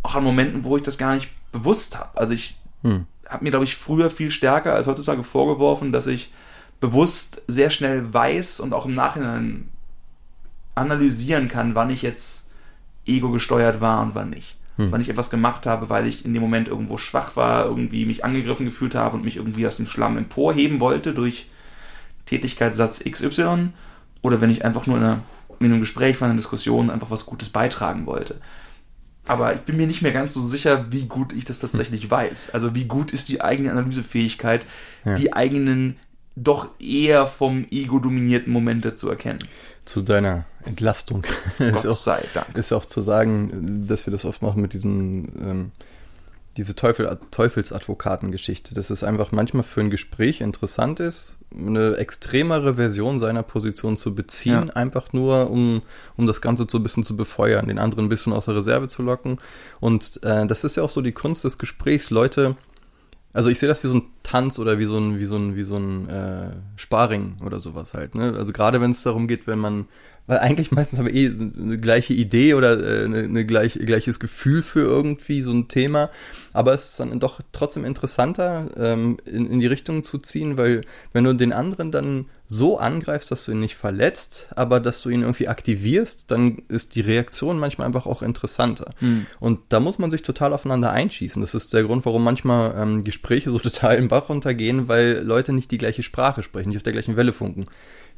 auch 0.02 0.14
an 0.14 0.24
Momenten, 0.24 0.64
wo 0.64 0.76
ich 0.76 0.82
das 0.82 0.98
gar 0.98 1.14
nicht 1.14 1.30
bewusst 1.52 1.98
habe. 1.98 2.18
Also 2.18 2.32
ich 2.32 2.58
hm. 2.82 3.06
habe 3.28 3.44
mir, 3.44 3.50
glaube 3.50 3.64
ich, 3.64 3.76
früher 3.76 4.10
viel 4.10 4.30
stärker 4.30 4.74
als 4.74 4.86
heutzutage 4.86 5.22
vorgeworfen, 5.22 5.92
dass 5.92 6.06
ich 6.06 6.32
bewusst 6.80 7.42
sehr 7.46 7.70
schnell 7.70 8.12
weiß 8.12 8.60
und 8.60 8.72
auch 8.72 8.86
im 8.86 8.94
Nachhinein 8.94 9.68
analysieren 10.74 11.48
kann, 11.48 11.74
wann 11.74 11.90
ich 11.90 12.02
jetzt 12.02 12.48
ego 13.06 13.30
gesteuert 13.30 13.80
war 13.80 14.00
und 14.02 14.14
wann 14.14 14.30
nicht 14.30 14.57
hm. 14.78 14.92
wann 14.92 15.00
ich 15.00 15.10
etwas 15.10 15.28
gemacht 15.28 15.66
habe, 15.66 15.90
weil 15.90 16.06
ich 16.06 16.24
in 16.24 16.32
dem 16.32 16.40
Moment 16.40 16.68
irgendwo 16.68 16.96
schwach 16.96 17.36
war, 17.36 17.66
irgendwie 17.66 18.06
mich 18.06 18.24
angegriffen 18.24 18.64
gefühlt 18.64 18.94
habe 18.94 19.16
und 19.16 19.24
mich 19.24 19.36
irgendwie 19.36 19.66
aus 19.66 19.76
dem 19.76 19.86
Schlamm 19.86 20.16
emporheben 20.16 20.80
wollte 20.80 21.12
durch 21.12 21.48
Tätigkeitssatz 22.26 23.02
XY 23.04 23.70
oder 24.22 24.40
wenn 24.40 24.50
ich 24.50 24.64
einfach 24.64 24.86
nur 24.86 24.96
in, 24.96 25.02
einer, 25.02 25.22
in 25.58 25.66
einem 25.66 25.80
Gespräch, 25.80 26.18
in 26.20 26.26
einer 26.26 26.36
Diskussion 26.36 26.90
einfach 26.90 27.10
was 27.10 27.26
Gutes 27.26 27.50
beitragen 27.50 28.06
wollte. 28.06 28.40
Aber 29.26 29.52
ich 29.52 29.60
bin 29.60 29.76
mir 29.76 29.86
nicht 29.86 30.00
mehr 30.00 30.12
ganz 30.12 30.32
so 30.32 30.40
sicher, 30.40 30.86
wie 30.90 31.04
gut 31.06 31.32
ich 31.32 31.44
das 31.44 31.58
tatsächlich 31.58 32.04
hm. 32.04 32.10
weiß. 32.12 32.50
Also 32.50 32.74
wie 32.74 32.84
gut 32.84 33.12
ist 33.12 33.28
die 33.28 33.42
eigene 33.42 33.72
Analysefähigkeit, 33.72 34.62
ja. 35.04 35.14
die 35.14 35.32
eigenen 35.32 35.96
doch 36.36 36.68
eher 36.78 37.26
vom 37.26 37.66
ego-dominierten 37.68 38.52
Momente 38.52 38.94
zu 38.94 39.10
erkennen. 39.10 39.40
Zu 39.88 40.02
deiner 40.02 40.44
Entlastung. 40.66 41.22
Gott 41.58 41.76
ist 41.76 41.86
auch, 41.86 41.94
sei 41.94 42.22
Dank. 42.34 42.54
Ist 42.58 42.72
auch 42.72 42.84
zu 42.84 43.00
sagen, 43.00 43.86
dass 43.88 44.06
wir 44.06 44.12
das 44.12 44.26
oft 44.26 44.42
machen 44.42 44.60
mit 44.60 44.74
diesen, 44.74 45.32
ähm, 45.40 45.72
diese 46.58 46.74
Teufel, 46.74 47.18
Teufelsadvokaten-Geschichte. 47.30 48.74
Dass 48.74 48.90
es 48.90 49.02
einfach 49.02 49.32
manchmal 49.32 49.62
für 49.62 49.80
ein 49.80 49.88
Gespräch 49.88 50.42
interessant 50.42 51.00
ist, 51.00 51.38
eine 51.56 51.96
extremere 51.96 52.74
Version 52.74 53.18
seiner 53.18 53.42
Position 53.42 53.96
zu 53.96 54.14
beziehen, 54.14 54.66
ja. 54.66 54.76
einfach 54.76 55.14
nur, 55.14 55.50
um, 55.50 55.80
um 56.18 56.26
das 56.26 56.42
Ganze 56.42 56.66
so 56.68 56.78
ein 56.78 56.82
bisschen 56.82 57.02
zu 57.02 57.16
befeuern, 57.16 57.68
den 57.68 57.78
anderen 57.78 58.04
ein 58.04 58.10
bisschen 58.10 58.34
aus 58.34 58.44
der 58.44 58.56
Reserve 58.56 58.88
zu 58.88 59.02
locken. 59.02 59.38
Und 59.80 60.20
äh, 60.22 60.46
das 60.46 60.64
ist 60.64 60.76
ja 60.76 60.82
auch 60.82 60.90
so 60.90 61.00
die 61.00 61.12
Kunst 61.12 61.44
des 61.44 61.56
Gesprächs, 61.56 62.10
Leute 62.10 62.56
also 63.32 63.48
ich 63.50 63.58
sehe 63.58 63.68
das 63.68 63.82
wie 63.84 63.88
so 63.88 63.98
ein 63.98 64.02
Tanz 64.22 64.58
oder 64.58 64.78
wie 64.78 64.84
so 64.84 64.98
ein, 64.98 65.18
wie 65.18 65.24
so 65.24 65.36
ein, 65.36 65.56
wie 65.56 65.62
so 65.62 65.76
ein 65.76 66.08
äh, 66.08 66.50
Sparring 66.76 67.36
oder 67.44 67.60
sowas 67.60 67.94
halt. 67.94 68.14
Ne? 68.14 68.34
Also 68.36 68.52
gerade 68.52 68.80
wenn 68.80 68.90
es 68.90 69.02
darum 69.02 69.28
geht, 69.28 69.46
wenn 69.46 69.58
man 69.58 69.86
weil 70.28 70.40
eigentlich 70.40 70.70
meistens 70.70 70.98
haben 70.98 71.06
wir 71.06 71.14
eh 71.14 71.26
eine 71.26 71.78
gleiche 71.78 72.12
Idee 72.12 72.52
oder 72.52 72.78
äh, 72.78 73.06
eine, 73.06 73.20
eine 73.20 73.46
gleich, 73.46 73.72
gleiches 73.74 74.20
Gefühl 74.20 74.62
für 74.62 74.80
irgendwie 74.80 75.40
so 75.40 75.50
ein 75.50 75.68
Thema. 75.68 76.10
Aber 76.52 76.74
es 76.74 76.90
ist 76.90 77.00
dann 77.00 77.18
doch 77.18 77.40
trotzdem 77.52 77.84
interessanter, 77.86 78.68
ähm, 78.76 79.16
in, 79.24 79.50
in 79.50 79.58
die 79.58 79.66
Richtung 79.66 80.04
zu 80.04 80.18
ziehen, 80.18 80.58
weil 80.58 80.82
wenn 81.14 81.24
du 81.24 81.32
den 81.32 81.54
anderen 81.54 81.90
dann 81.90 82.26
so 82.50 82.78
angreifst, 82.78 83.30
dass 83.30 83.44
du 83.44 83.52
ihn 83.52 83.60
nicht 83.60 83.76
verletzt, 83.76 84.48
aber 84.56 84.80
dass 84.80 85.02
du 85.02 85.10
ihn 85.10 85.20
irgendwie 85.20 85.48
aktivierst, 85.48 86.30
dann 86.30 86.62
ist 86.68 86.94
die 86.94 87.02
Reaktion 87.02 87.58
manchmal 87.58 87.86
einfach 87.86 88.06
auch 88.06 88.22
interessanter. 88.22 88.94
Mhm. 89.00 89.26
Und 89.38 89.60
da 89.68 89.80
muss 89.80 89.98
man 89.98 90.10
sich 90.10 90.22
total 90.22 90.54
aufeinander 90.54 90.90
einschießen. 90.90 91.42
Das 91.42 91.54
ist 91.54 91.74
der 91.74 91.84
Grund, 91.84 92.06
warum 92.06 92.24
manchmal 92.24 92.74
ähm, 92.76 93.04
Gespräche 93.04 93.50
so 93.50 93.58
total 93.58 93.96
im 93.96 94.08
Bach 94.08 94.30
runtergehen, 94.30 94.88
weil 94.88 95.22
Leute 95.22 95.52
nicht 95.52 95.70
die 95.70 95.78
gleiche 95.78 96.02
Sprache 96.02 96.42
sprechen, 96.42 96.70
nicht 96.70 96.78
auf 96.78 96.82
der 96.82 96.94
gleichen 96.94 97.16
Welle 97.16 97.34
funken 97.34 97.66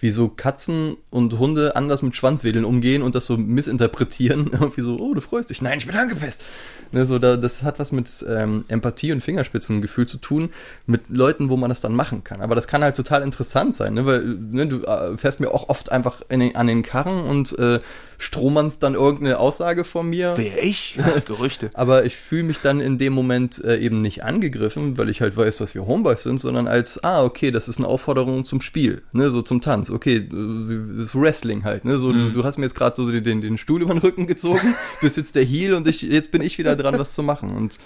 wie 0.01 0.11
so 0.11 0.29
Katzen 0.29 0.97
und 1.11 1.39
Hunde 1.39 1.77
anders 1.77 2.01
mit 2.01 2.17
Schwanzwedeln 2.17 2.65
umgehen 2.65 3.03
und 3.03 3.15
das 3.15 3.27
so 3.27 3.37
missinterpretieren. 3.37 4.51
Irgendwie 4.53 4.81
so, 4.81 4.99
oh, 4.99 5.13
du 5.13 5.21
freust 5.21 5.51
dich. 5.51 5.61
Nein, 5.61 5.79
ich 5.79 5.87
bin 5.87 5.95
angepisst. 5.95 6.43
Ne, 6.91 7.05
so, 7.05 7.19
da, 7.19 7.37
das 7.37 7.63
hat 7.63 7.79
was 7.79 7.93
mit 7.93 8.25
ähm, 8.27 8.65
Empathie 8.69 9.13
und 9.13 9.21
Fingerspitzengefühl 9.21 10.07
zu 10.07 10.17
tun, 10.17 10.51
mit 10.87 11.03
Leuten, 11.11 11.51
wo 11.51 11.57
man 11.57 11.69
das 11.69 11.83
dann 11.83 11.95
machen 11.95 12.25
kann. 12.25 12.41
Aber 12.41 12.55
das 12.55 12.67
kann 12.67 12.83
halt 12.83 12.97
total 12.97 13.23
interessant 13.23 13.75
sein, 13.75 13.95
ne, 13.95 14.07
weil 14.07 14.20
ne, 14.21 14.67
du 14.67 14.83
äh, 14.83 15.17
fährst 15.17 15.41
mir 15.41 15.51
auch 15.51 15.69
oft 15.69 15.93
einfach 15.93 16.23
den, 16.31 16.55
an 16.57 16.67
den 16.67 16.83
Karren 16.83 17.25
und 17.25 17.59
äh, 17.59 17.81
strohmanst 18.19 18.83
dann 18.83 18.95
irgendeine 18.95 19.39
Aussage 19.39 19.85
von 19.85 20.09
mir. 20.09 20.35
Wer 20.37 20.63
ich? 20.63 20.99
Gerüchte. 21.27 21.71
Aber 21.75 22.05
ich 22.05 22.17
fühle 22.17 22.43
mich 22.45 22.61
dann 22.61 22.81
in 22.81 22.99
dem 22.99 23.13
Moment 23.13 23.63
äh, 23.65 23.79
eben 23.79 24.03
nicht 24.03 24.25
angegriffen, 24.25 24.99
weil 24.99 25.09
ich 25.09 25.21
halt 25.21 25.37
weiß, 25.37 25.57
dass 25.57 25.75
wir 25.75 25.87
Homeboys 25.87 26.23
sind, 26.23 26.39
sondern 26.39 26.69
als, 26.69 27.03
ah, 27.03 27.25
okay, 27.25 27.51
das 27.51 27.69
ist 27.69 27.79
eine 27.79 27.89
Aufforderung 27.89 28.45
zum 28.45 28.61
Spiel, 28.61 29.03
ne, 29.13 29.31
so 29.31 29.43
zum 29.43 29.61
Tanz. 29.61 29.91
Okay, 29.91 30.17
äh, 30.17 30.99
das 30.99 31.15
Wrestling 31.15 31.65
halt, 31.65 31.85
ne, 31.85 31.99
so, 31.99 32.13
mhm. 32.13 32.19
du, 32.19 32.31
du 32.33 32.45
hast 32.45 32.59
mir 32.59 32.65
jetzt 32.65 32.75
gerade 32.75 32.97
so 32.97 33.11
den, 33.11 33.41
den 33.41 33.59
Stuhl 33.59 33.83
über 33.83 33.95
den 33.95 34.01
Rücken 34.01 34.27
gezogen, 34.27 34.75
bist 35.01 35.17
jetzt 35.17 35.35
der 35.35 35.45
Heel 35.45 35.75
und 35.75 35.89
ich, 35.89 36.03
jetzt 36.03 36.31
bin 36.31 36.43
ich 36.43 36.59
wieder 36.59 36.77
dran, 36.77 36.99
was 36.99 37.15
zu 37.15 37.23
machen. 37.23 37.57
Und 37.57 37.79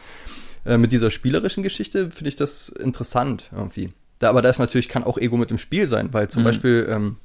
äh, 0.66 0.78
mit 0.78 0.92
dieser 0.92 1.10
spielerischen 1.10 1.62
Geschichte 1.62 2.10
finde 2.10 2.28
ich 2.28 2.36
das 2.36 2.68
interessant 2.68 3.50
irgendwie. 3.54 3.90
Da, 4.24 4.30
aber 4.30 4.40
da 4.40 4.48
ist 4.48 4.58
natürlich, 4.58 4.88
kann 4.88 5.04
auch 5.04 5.18
Ego 5.18 5.36
mit 5.36 5.50
dem 5.50 5.58
Spiel 5.58 5.86
sein, 5.86 6.08
weil 6.12 6.28
zum 6.28 6.42
mhm. 6.42 6.46
Beispiel, 6.46 6.86
ähm, 6.88 7.16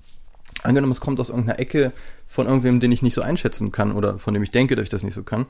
angenommen, 0.64 0.92
es 0.92 1.00
kommt 1.00 1.20
aus 1.22 1.30
irgendeiner 1.30 1.58
Ecke 1.58 1.94
von 2.28 2.46
irgendwem, 2.46 2.82
den 2.82 2.92
ich 2.92 3.02
nicht 3.02 3.14
so 3.14 3.22
einschätzen 3.22 3.72
kann 3.72 3.94
oder 3.94 4.20
von 4.20 4.34
dem 4.34 4.44
ich 4.44 4.52
denke, 4.52 4.76
dass 4.76 4.84
ich 4.84 4.90
das 4.90 5.04
nicht 5.04 5.14
so 5.14 5.24
kann. 5.24 5.46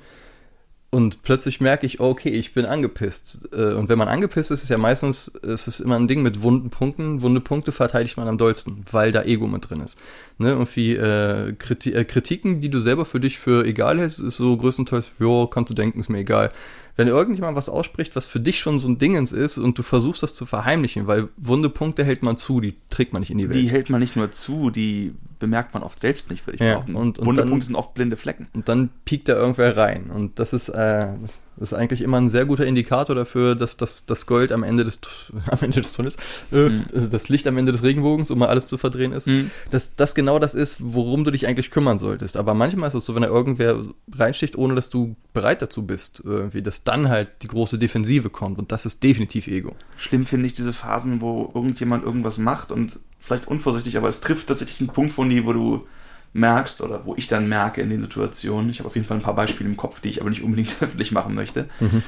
Und 0.91 1.22
plötzlich 1.22 1.60
merke 1.60 1.86
ich, 1.86 2.00
okay, 2.00 2.29
ich 2.29 2.53
bin 2.53 2.65
angepisst. 2.65 3.50
Äh, 3.51 3.74
und 3.74 3.89
wenn 3.89 3.98
man 3.98 4.08
angepisst 4.08 4.51
ist, 4.51 4.63
ist 4.63 4.70
ja 4.70 4.77
meistens, 4.77 5.27
ist 5.27 5.68
es 5.68 5.79
immer 5.79 5.96
ein 5.96 6.08
Ding 6.08 6.22
mit 6.22 6.41
wunden 6.41 6.70
Punkten. 6.70 7.22
Wunde 7.22 7.41
Punkte 7.41 7.72
verteidigt 7.72 8.18
man 8.18 8.27
am 8.27 8.38
dollsten, 8.39 8.86
weil 8.91 9.12
da 9.12 9.24
Ego 9.24 9.48
mit 9.48 9.70
drin 9.70 9.82
ist. 9.82 9.98
Ne? 10.38 10.50
Irgendwie 10.50 10.96
äh, 10.96 11.53
Kriti 11.53 11.94
äh, 11.94 12.06
Kritiken, 12.06 12.62
die 12.62 12.70
du 12.70 12.79
selber 12.79 13.06
für 13.06 13.20
dich 13.20 13.38
für 13.38 13.65
egal 13.65 14.00
hältst, 14.00 14.20
ist 14.20 14.38
so 14.38 14.58
größtenteils, 14.58 15.08
jo, 15.20 15.46
kannst 15.48 15.70
du 15.70 15.75
denken, 15.75 16.00
ist 16.00 16.10
mir 16.10 16.20
egal 16.20 16.51
wenn 17.00 17.08
irgendjemand 17.08 17.56
was 17.56 17.69
ausspricht, 17.69 18.17
was 18.17 18.26
für 18.26 18.41
dich 18.41 18.60
schon 18.60 18.78
so 18.78 18.89
ein 18.89 18.97
Dingens 18.97 19.32
ist 19.32 19.58
und 19.58 19.78
du 19.78 19.84
versuchst 19.84 20.21
das 20.21 20.36
zu 20.36 20.45
verheimlichen, 20.45 21.08
weil 21.08 21.30
wunde 21.38 21.69
Punkte 21.69 22.04
hält 22.04 22.24
man 22.24 22.36
zu, 22.36 22.60
die 22.60 22.76
trägt 22.89 23.13
man 23.13 23.21
nicht 23.21 23.32
in 23.32 23.38
die 23.38 23.47
Welt. 23.47 23.56
Die 23.56 23.69
hält 23.69 23.89
man 23.89 24.02
nicht 24.02 24.17
nur 24.17 24.32
zu, 24.32 24.69
die 24.69 25.13
bemerkt 25.39 25.73
man 25.73 25.84
oft 25.84 25.99
selbst 25.99 26.30
nicht, 26.30 26.45
würde 26.45 26.56
ich 26.56 26.62
ja, 26.62 26.73
behaupten. 26.73 26.95
Und, 26.95 27.17
und 27.17 27.25
Wunde 27.25 27.45
Punkte 27.45 27.65
sind 27.65 27.75
oft 27.75 27.93
blinde 27.93 28.17
Flecken. 28.17 28.47
Und 28.54 28.67
dann 28.67 28.89
piekt 29.06 29.30
da 29.30 29.34
irgendwer 29.34 29.75
rein. 29.78 30.12
Und 30.13 30.38
das 30.38 30.54
ist, 30.54 30.69
äh, 30.69 31.08
das 31.21 31.41
ist 31.58 31.73
eigentlich 31.73 32.02
immer 32.02 32.17
ein 32.17 32.30
sehr 32.30 32.45
guter 32.45 32.65
Indikator 32.65 33.15
dafür, 33.15 33.56
dass 33.56 33.78
das, 33.78 34.06
das 34.06 34.25
Gold 34.25 34.52
am 34.52 34.63
Ende 34.63 34.84
des, 34.84 34.99
am 35.49 35.60
Ende 35.62 35.82
des 35.82 35.93
Tunnels, 35.93 36.17
äh, 36.52 36.69
mhm. 36.69 36.86
das 37.10 37.30
Licht 37.30 37.47
am 37.47 37.58
Ende 37.58 37.71
des 37.71 37.84
Regenbogens, 37.84 38.32
um 38.32 38.39
mal 38.39 38.49
alles 38.49 38.67
zu 38.67 38.78
verdrehen 38.78 39.13
ist, 39.13 39.28
mhm. 39.28 39.49
dass 39.71 39.95
das 39.95 40.13
genau 40.13 40.39
das 40.39 40.56
ist, 40.56 40.78
worum 40.80 41.23
du 41.23 41.32
dich 41.32 41.47
eigentlich 41.47 41.71
kümmern 41.71 41.99
solltest. 41.99 42.36
Aber 42.36 42.54
manchmal 42.54 42.89
ist 42.89 42.95
es 42.95 43.06
so, 43.06 43.15
wenn 43.15 43.21
da 43.21 43.30
irgendwer 43.30 43.82
reinsticht, 44.13 44.58
ohne 44.58 44.75
dass 44.75 44.89
du 44.89 45.15
bereit 45.34 45.62
dazu 45.62 45.86
bist, 45.86 46.21
irgendwie, 46.23 46.62
dass 46.62 46.84
dann 46.84 47.08
halt 47.08 47.30
die 47.43 47.47
große 47.47 47.80
Defensive 47.80 48.30
kommt 48.30 48.60
und 48.60 48.71
das 48.71 48.86
ist 48.86 49.04
definitiv 49.04 49.47
Ego. 49.47 49.75
Schlimm 49.97 50.25
finde 50.25 50.47
ich 50.47 50.54
diese 50.54 50.73
Phasen, 50.73 51.21
wo 51.21 51.52
irgendjemand 51.54 52.04
irgendwas 52.04 52.38
macht 52.38 52.71
und 52.71 52.99
vielleicht 53.30 53.48
unvorsichtig, 53.48 53.98
aber 53.98 54.10
es 54.10 54.22
trifft 54.22 54.48
tatsächlich 54.48 54.82
einen 54.82 54.89
Punkt 54.89 55.13
von 55.13 55.30
dir, 55.30 55.46
wo 55.46 55.54
du 55.54 55.88
merkst 56.34 56.82
oder 56.82 57.06
wo 57.06 57.15
ich 57.15 57.28
dann 57.28 57.48
merke 57.48 57.82
in 57.82 57.89
den 57.89 58.02
Situationen, 58.02 58.70
ich 58.70 58.80
habe 58.80 58.88
auf 58.88 58.96
jeden 58.96 59.08
Fall 59.08 59.18
ein 59.18 59.24
paar 59.24 59.36
Beispiele 59.36 59.70
im 59.70 59.78
Kopf, 59.78 60.00
die 60.00 60.10
ich 60.10 60.22
aber 60.22 60.30
nicht 60.30 60.44
unbedingt 60.44 60.76
öffentlich 60.82 61.12
machen 61.12 61.34
möchte, 61.34 61.70
mhm. 61.80 62.04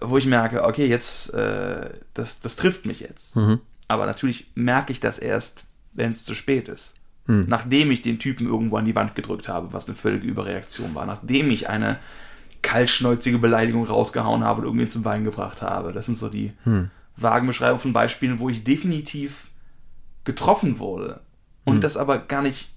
wo 0.00 0.16
ich 0.16 0.26
merke, 0.26 0.64
okay, 0.64 0.86
jetzt, 0.86 1.34
äh, 1.34 1.90
das, 2.14 2.40
das 2.40 2.56
trifft 2.56 2.86
mich 2.86 3.00
jetzt. 3.00 3.36
Mhm. 3.36 3.60
Aber 3.88 4.06
natürlich 4.06 4.50
merke 4.54 4.92
ich 4.92 5.00
das 5.00 5.18
erst, 5.18 5.64
wenn 5.92 6.10
es 6.10 6.24
zu 6.24 6.34
spät 6.34 6.68
ist. 6.68 6.94
Mhm. 7.26 7.46
Nachdem 7.48 7.90
ich 7.90 8.02
den 8.02 8.18
Typen 8.18 8.46
irgendwo 8.46 8.76
an 8.76 8.84
die 8.84 8.94
Wand 8.94 9.14
gedrückt 9.14 9.48
habe, 9.48 9.72
was 9.72 9.86
eine 9.86 9.96
völlige 9.96 10.26
Überreaktion 10.26 10.94
war, 10.94 11.06
nachdem 11.06 11.50
ich 11.50 11.68
eine 11.68 11.98
kaltschnäuzige 12.62 13.38
Beleidigung 13.38 13.84
rausgehauen 13.84 14.42
habe 14.42 14.62
und 14.62 14.66
irgendwie 14.66 14.86
zum 14.86 15.04
Wein 15.04 15.24
gebracht 15.24 15.62
habe. 15.62 15.92
Das 15.92 16.06
sind 16.06 16.16
so 16.16 16.28
die 16.28 16.52
vagen 17.16 17.46
Beschreibungen 17.46 17.78
von 17.78 17.92
Beispielen, 17.92 18.40
wo 18.40 18.48
ich 18.48 18.64
definitiv 18.64 19.45
getroffen 20.26 20.78
wurde 20.78 21.20
und 21.64 21.76
hm. 21.76 21.80
das 21.80 21.96
aber 21.96 22.18
gar 22.18 22.42
nicht 22.42 22.68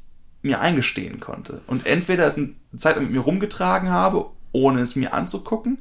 mir 0.42 0.62
eingestehen 0.62 1.20
konnte. 1.20 1.60
Und 1.68 1.86
entweder 1.86 2.26
es 2.26 2.38
eine 2.38 2.54
Zeit 2.78 2.98
mit 2.98 3.12
mir 3.12 3.20
rumgetragen 3.20 3.90
habe, 3.90 4.28
ohne 4.54 4.80
es 4.80 4.96
mir 4.96 5.14
anzugucken, 5.14 5.80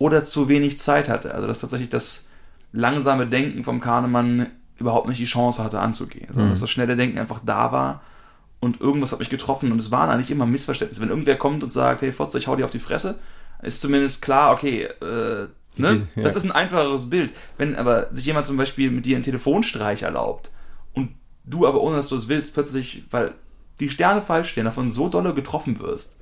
oder 0.00 0.24
zu 0.24 0.48
wenig 0.48 0.78
Zeit 0.78 1.10
hatte. 1.10 1.34
Also 1.34 1.46
dass 1.46 1.60
tatsächlich 1.60 1.90
das 1.90 2.26
langsame 2.72 3.26
Denken 3.26 3.62
vom 3.64 3.80
Kahnemann 3.80 4.46
überhaupt 4.78 5.08
nicht 5.08 5.20
die 5.20 5.26
Chance 5.26 5.62
hatte 5.62 5.80
anzugehen, 5.80 6.28
sondern 6.28 6.46
hm. 6.46 6.52
dass 6.52 6.60
das 6.60 6.70
schnelle 6.70 6.96
Denken 6.96 7.18
einfach 7.18 7.40
da 7.44 7.72
war 7.72 8.00
und 8.60 8.80
irgendwas 8.80 9.12
hat 9.12 9.18
mich 9.18 9.28
getroffen 9.28 9.72
und 9.72 9.80
es 9.80 9.90
waren 9.90 10.08
eigentlich 10.08 10.30
immer 10.30 10.46
Missverständnisse. 10.46 11.02
Wenn 11.02 11.10
irgendwer 11.10 11.36
kommt 11.36 11.62
und 11.62 11.70
sagt, 11.70 12.00
hey 12.00 12.12
Fotze, 12.12 12.38
ich 12.38 12.46
hau 12.46 12.56
dir 12.56 12.64
auf 12.64 12.70
die 12.70 12.78
Fresse, 12.78 13.18
ist 13.62 13.82
zumindest 13.82 14.22
klar, 14.22 14.52
okay, 14.52 14.84
äh, 14.84 15.48
ne? 15.76 16.06
Ja. 16.14 16.22
Das 16.22 16.36
ist 16.36 16.44
ein 16.44 16.52
einfacheres 16.52 17.10
Bild. 17.10 17.30
Wenn 17.58 17.76
aber 17.76 18.08
sich 18.12 18.24
jemand 18.24 18.46
zum 18.46 18.56
Beispiel 18.56 18.90
mit 18.90 19.04
dir 19.04 19.16
einen 19.16 19.24
Telefonstreich 19.24 20.02
erlaubt 20.02 20.50
du 21.50 21.66
aber 21.66 21.80
ohne 21.80 21.96
dass 21.96 22.08
du 22.08 22.16
es 22.16 22.28
willst, 22.28 22.54
plötzlich, 22.54 23.04
weil 23.10 23.34
die 23.80 23.90
Sterne 23.90 24.22
falsch 24.22 24.50
stehen, 24.50 24.64
davon 24.64 24.90
so 24.90 25.08
dolle 25.08 25.34
getroffen 25.34 25.80
wirst, 25.80 26.16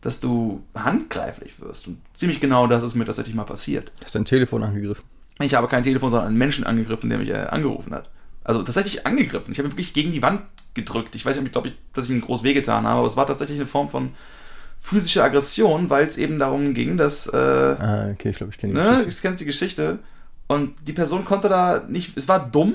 dass 0.00 0.20
du 0.20 0.62
handgreiflich 0.74 1.60
wirst. 1.60 1.88
Und 1.88 1.98
ziemlich 2.12 2.40
genau 2.40 2.66
das 2.66 2.82
ist 2.82 2.94
mir 2.94 3.04
tatsächlich 3.04 3.34
mal 3.34 3.44
passiert. 3.44 3.90
Hast 4.02 4.14
du 4.14 4.18
ein 4.18 4.24
Telefon 4.24 4.62
angegriffen? 4.62 5.04
Ich 5.40 5.54
habe 5.54 5.68
kein 5.68 5.82
Telefon, 5.82 6.10
sondern 6.10 6.28
einen 6.28 6.38
Menschen 6.38 6.64
angegriffen, 6.64 7.10
der 7.10 7.18
mich 7.18 7.30
äh, 7.30 7.34
angerufen 7.34 7.94
hat. 7.94 8.10
Also 8.44 8.62
tatsächlich 8.62 9.06
angegriffen. 9.06 9.50
Ich 9.50 9.58
habe 9.58 9.68
mich 9.68 9.76
wirklich 9.76 9.94
gegen 9.94 10.12
die 10.12 10.22
Wand 10.22 10.42
gedrückt. 10.74 11.14
Ich 11.14 11.24
weiß 11.24 11.40
nicht, 11.40 11.56
ob 11.56 11.66
ich, 11.66 11.74
dass 11.92 12.04
ich 12.04 12.10
ihm 12.10 12.20
groß 12.20 12.42
wehgetan 12.42 12.84
habe, 12.84 12.98
aber 12.98 13.08
es 13.08 13.16
war 13.16 13.26
tatsächlich 13.26 13.58
eine 13.58 13.66
Form 13.66 13.88
von 13.88 14.10
physische 14.78 15.24
Aggression, 15.24 15.88
weil 15.88 16.06
es 16.06 16.18
eben 16.18 16.38
darum 16.38 16.74
ging, 16.74 16.98
dass. 16.98 17.26
Äh, 17.26 17.36
ah, 17.36 18.10
okay, 18.12 18.30
ich 18.30 18.36
glaube, 18.36 18.52
ich 18.52 18.58
kenne 18.58 18.74
die 18.74 18.78
ne, 18.78 18.88
Geschichte. 18.88 19.08
Ich 19.08 19.22
kenne 19.22 19.36
die 19.36 19.44
Geschichte. 19.46 19.98
Und 20.46 20.74
die 20.86 20.92
Person 20.92 21.24
konnte 21.24 21.48
da 21.48 21.84
nicht. 21.88 22.16
Es 22.18 22.28
war 22.28 22.46
dumm, 22.46 22.74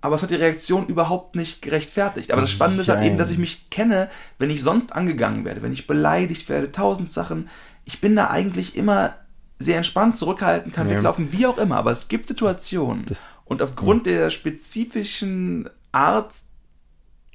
aber 0.00 0.16
es 0.16 0.22
hat 0.22 0.30
die 0.30 0.36
Reaktion 0.36 0.86
überhaupt 0.86 1.34
nicht 1.34 1.60
gerechtfertigt. 1.62 2.30
Aber 2.30 2.40
das 2.40 2.50
Spannende 2.50 2.82
ist 2.82 2.88
halt 2.88 3.04
eben, 3.04 3.18
dass 3.18 3.30
ich 3.30 3.38
mich 3.38 3.68
kenne, 3.70 4.08
wenn 4.38 4.50
ich 4.50 4.62
sonst 4.62 4.92
angegangen 4.92 5.44
werde, 5.44 5.62
wenn 5.62 5.72
ich 5.72 5.86
beleidigt 5.86 6.48
werde, 6.48 6.70
tausend 6.70 7.10
Sachen. 7.10 7.48
Ich 7.84 8.00
bin 8.00 8.14
da 8.14 8.28
eigentlich 8.28 8.76
immer 8.76 9.14
sehr 9.58 9.76
entspannt 9.76 10.16
zurückhalten 10.16 10.70
kann, 10.70 10.88
ja. 10.88 10.96
weglaufen, 10.96 11.32
wie 11.32 11.46
auch 11.46 11.58
immer. 11.58 11.76
Aber 11.76 11.90
es 11.90 12.06
gibt 12.06 12.28
Situationen. 12.28 13.06
Das, 13.06 13.26
und 13.44 13.60
aufgrund 13.60 14.06
ja. 14.06 14.12
der 14.12 14.30
spezifischen 14.30 15.68
Art 15.90 16.32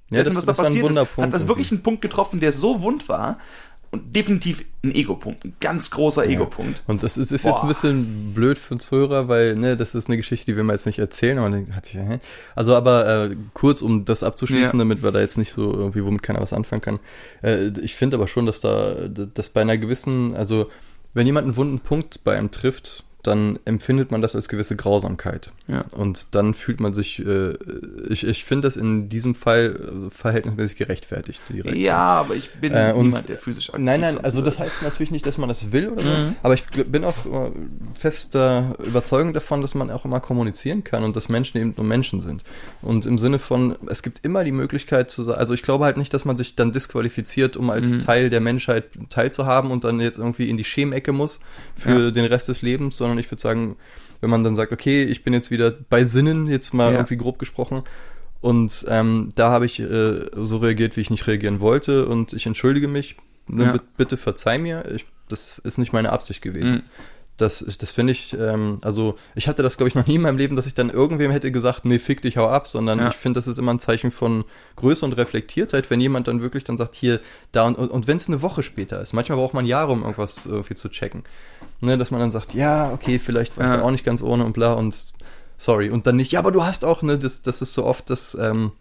ja, 0.10 0.20
dessen, 0.20 0.36
das, 0.36 0.48
was 0.48 0.56
da 0.56 0.64
passiert 0.64 0.90
ist, 0.90 0.98
hat 0.98 1.34
das 1.34 1.48
wirklich 1.48 1.72
einen 1.72 1.84
Punkt 1.84 2.02
getroffen, 2.02 2.40
der 2.40 2.54
so 2.54 2.82
wund 2.82 3.10
war, 3.10 3.40
und 3.94 4.16
definitiv 4.16 4.66
ein 4.84 4.94
Ego-Punkt, 4.96 5.46
ein 5.46 5.54
ganz 5.60 5.92
großer 5.92 6.26
ja. 6.26 6.32
Ego-Punkt. 6.32 6.82
Und 6.88 7.04
das 7.04 7.16
ist, 7.16 7.32
ist 7.32 7.46
jetzt 7.46 7.62
ein 7.62 7.68
bisschen 7.68 8.34
blöd 8.34 8.58
für 8.58 8.74
uns 8.74 8.90
Hörer, 8.90 9.28
weil 9.28 9.56
ne, 9.56 9.78
das 9.78 9.94
ist 9.94 10.08
eine 10.08 10.18
Geschichte, 10.18 10.48
die 10.48 10.58
wir 10.58 10.64
mal 10.64 10.74
jetzt 10.74 10.88
nicht 10.88 10.98
erzählen. 10.98 11.38
Aber 11.38 11.56
hat 11.76 11.86
sich, 11.86 12.00
also 12.56 12.76
aber 12.76 13.26
äh, 13.26 13.36
kurz, 13.54 13.84
um 13.84 14.04
das 14.04 14.24
abzuschließen, 14.24 14.64
ja. 14.64 14.78
damit 14.80 15.04
wir 15.04 15.12
da 15.12 15.20
jetzt 15.20 15.38
nicht 15.38 15.54
so 15.54 15.72
irgendwie, 15.72 16.04
womit 16.04 16.24
keiner 16.24 16.42
was 16.42 16.54
anfangen 16.54 16.82
kann. 16.82 17.00
Äh, 17.44 17.68
ich 17.84 17.94
finde 17.94 18.18
aber 18.18 18.28
schon, 18.28 18.48
dass 18.48 18.62
da, 18.62 18.96
dass 19.08 19.50
bei 19.50 19.62
einer 19.62 19.78
gewissen, 19.78 20.36
also 20.36 20.72
wenn 21.14 21.28
jemand 21.28 21.46
einen 21.46 21.56
wunden 21.56 21.80
Punkt 21.80 22.24
bei 22.24 22.36
einem 22.36 22.50
trifft, 22.50 23.04
dann 23.24 23.58
empfindet 23.66 24.12
man 24.12 24.22
das 24.22 24.36
als 24.36 24.50
gewisse 24.50 24.76
Grausamkeit. 24.76 25.52
Ja. 25.68 25.86
Und 25.96 26.36
dann 26.36 26.54
fühlt 26.54 26.80
man 26.80 26.94
sich, 26.94 27.26
äh, 27.26 27.54
ich, 28.10 28.28
ich 28.28 28.44
finde 28.44 28.68
das 28.68 28.76
in 28.76 29.10
diesem 29.10 29.34
Fall 29.34 30.08
äh, 30.08 30.10
verhältnismäßig 30.10 30.78
gerechtfertigt. 30.78 31.42
Direkt. 31.50 31.76
Ja, 31.76 32.20
aber 32.20 32.36
ich 32.36 32.52
bin 32.56 32.74
äh, 32.74 32.94
niemand, 32.94 33.30
der 33.30 33.38
physisch 33.38 33.70
aktiv 33.70 33.86
Nein, 33.86 34.02
nein, 34.02 34.24
also 34.24 34.42
das 34.42 34.60
heißt 34.60 34.82
natürlich 34.84 35.12
nicht, 35.12 35.26
dass 35.26 35.38
man 35.38 35.48
das 35.48 35.72
will 35.72 35.90
oder 35.90 36.04
so, 36.04 36.12
mhm. 36.12 36.36
aber 36.44 36.54
ich 36.54 36.66
bin 36.66 37.06
auch 37.06 37.16
fester 37.94 38.76
Überzeugung 38.86 39.34
davon, 39.34 39.62
dass 39.62 39.74
man 39.74 39.90
auch 39.90 40.06
immer 40.06 40.20
kommunizieren 40.20 40.84
kann 40.84 41.04
und 41.04 41.16
dass 41.16 41.30
Menschen 41.30 41.58
eben 41.58 41.74
nur 41.78 41.86
Menschen 41.86 42.22
sind. 42.22 42.44
Und 42.82 43.06
im 43.06 43.18
Sinne 43.18 43.40
von, 43.40 43.76
es 43.88 44.04
gibt 44.04 44.26
immer 44.26 44.44
die 44.44 44.52
Möglichkeit 44.52 45.10
zu 45.10 45.24
sagen, 45.24 45.40
also 45.40 45.54
ich 45.54 45.64
glaube 45.64 45.86
halt 45.86 45.98
nicht, 45.98 46.14
dass 46.14 46.26
man 46.26 46.38
sich 46.38 46.56
dann 46.56 46.72
disqualifiziert, 46.72 47.56
um 47.56 47.70
als 47.70 47.90
mhm. 47.90 48.02
Teil 48.02 48.30
der 48.30 48.42
Menschheit 48.42 48.86
teilzuhaben 49.10 49.72
und 49.72 49.84
dann 49.84 50.00
jetzt 50.00 50.18
irgendwie 50.18 50.50
in 50.50 50.58
die 50.58 50.64
Schemecke 50.64 51.12
muss 51.12 51.40
für 51.76 52.06
ja. 52.06 52.12
den 52.12 52.26
Rest 52.26 52.50
des 52.50 52.62
Lebens, 52.62 52.98
sondern 52.98 53.13
ich 53.18 53.30
würde 53.32 53.42
sagen, 53.42 53.76
wenn 54.22 54.30
man 54.30 54.44
dann 54.44 54.56
sagt, 54.56 54.72
okay, 54.72 55.04
ich 55.04 55.24
bin 55.24 55.34
jetzt 55.34 55.52
wieder 55.52 55.72
bei 55.72 56.06
Sinnen, 56.06 56.48
jetzt 56.48 56.74
mal 56.74 56.92
ja. 56.92 57.00
irgendwie 57.00 57.18
grob 57.18 57.40
gesprochen, 57.40 57.84
und 58.44 58.86
ähm, 58.90 59.30
da 59.36 59.52
habe 59.52 59.66
ich 59.66 59.80
äh, 59.80 60.26
so 60.36 60.58
reagiert, 60.58 60.98
wie 60.98 61.02
ich 61.02 61.10
nicht 61.10 61.26
reagieren 61.28 61.62
wollte 61.62 62.06
und 62.08 62.34
ich 62.34 62.46
entschuldige 62.46 62.90
mich. 62.90 63.16
Ja. 63.48 63.80
Bitte 63.96 64.18
verzeih 64.18 64.58
mir, 64.58 64.84
ich, 64.94 65.06
das 65.30 65.60
ist 65.64 65.78
nicht 65.78 65.94
meine 65.94 66.12
Absicht 66.12 66.42
gewesen. 66.42 66.76
Mhm. 66.76 66.82
Das, 67.38 67.66
das 67.80 67.90
finde 67.90 68.12
ich, 68.12 68.38
ähm, 68.40 68.78
also 68.84 69.16
ich 69.34 69.48
hatte 69.48 69.64
das, 69.64 69.78
glaube 69.78 69.88
ich, 69.88 69.96
noch 69.96 70.06
nie 70.06 70.16
in 70.16 70.22
meinem 70.22 70.38
Leben, 70.38 70.56
dass 70.56 70.68
ich 70.68 70.76
dann 70.76 70.92
irgendwem 70.92 71.32
hätte 71.32 71.52
gesagt, 71.52 71.84
nee, 71.84 71.98
fick 71.98 72.22
dich, 72.22 72.38
hau 72.38 72.48
ab, 72.48 72.68
sondern 72.68 73.00
ja. 73.00 73.08
ich 73.08 73.16
finde, 73.16 73.40
das 73.40 73.48
ist 73.48 73.58
immer 73.58 73.74
ein 73.74 73.80
Zeichen 73.80 74.12
von 74.12 74.44
Größe 74.76 75.04
und 75.04 75.14
Reflektiertheit, 75.14 75.90
wenn 75.90 76.00
jemand 76.00 76.28
dann 76.28 76.42
wirklich 76.42 76.64
dann 76.64 76.78
sagt, 76.78 76.94
hier, 76.94 77.20
da 77.52 77.66
und, 77.66 77.78
und, 77.78 77.90
und 77.90 78.08
wenn 78.08 78.18
es 78.18 78.28
eine 78.28 78.44
Woche 78.44 78.62
später 78.62 79.02
ist. 79.02 79.14
Manchmal 79.14 79.40
braucht 79.40 79.56
man 79.56 79.66
Jahre, 79.66 79.92
um 79.92 80.02
irgendwas 80.02 80.46
irgendwie 80.46 80.76
zu 80.76 80.90
checken. 80.90 81.24
Ne, 81.82 81.98
dass 81.98 82.12
man 82.12 82.20
dann 82.20 82.32
sagt, 82.32 82.54
ja, 82.54 82.92
okay, 82.94 83.18
vielleicht 83.18 83.58
war 83.58 83.66
ja. 83.66 83.74
ich 83.74 83.80
da 83.80 83.86
auch 83.86 83.92
nicht 83.92 84.06
ganz 84.06 84.22
ohne 84.22 84.46
und 84.46 84.54
bla 84.54 84.74
und 84.74 85.14
sorry. 85.58 85.90
Und 85.90 86.06
dann 86.06 86.16
nicht, 86.16 86.32
ja, 86.32 86.40
aber 86.40 86.52
du 86.52 86.64
hast 86.64 86.86
auch, 86.86 87.02
ne, 87.02 87.18
das, 87.18 87.42
das 87.42 87.62
ist 87.62 87.74
so 87.74 87.84
oft 87.86 88.10
das, 88.10 88.38
ähm, 88.40 88.72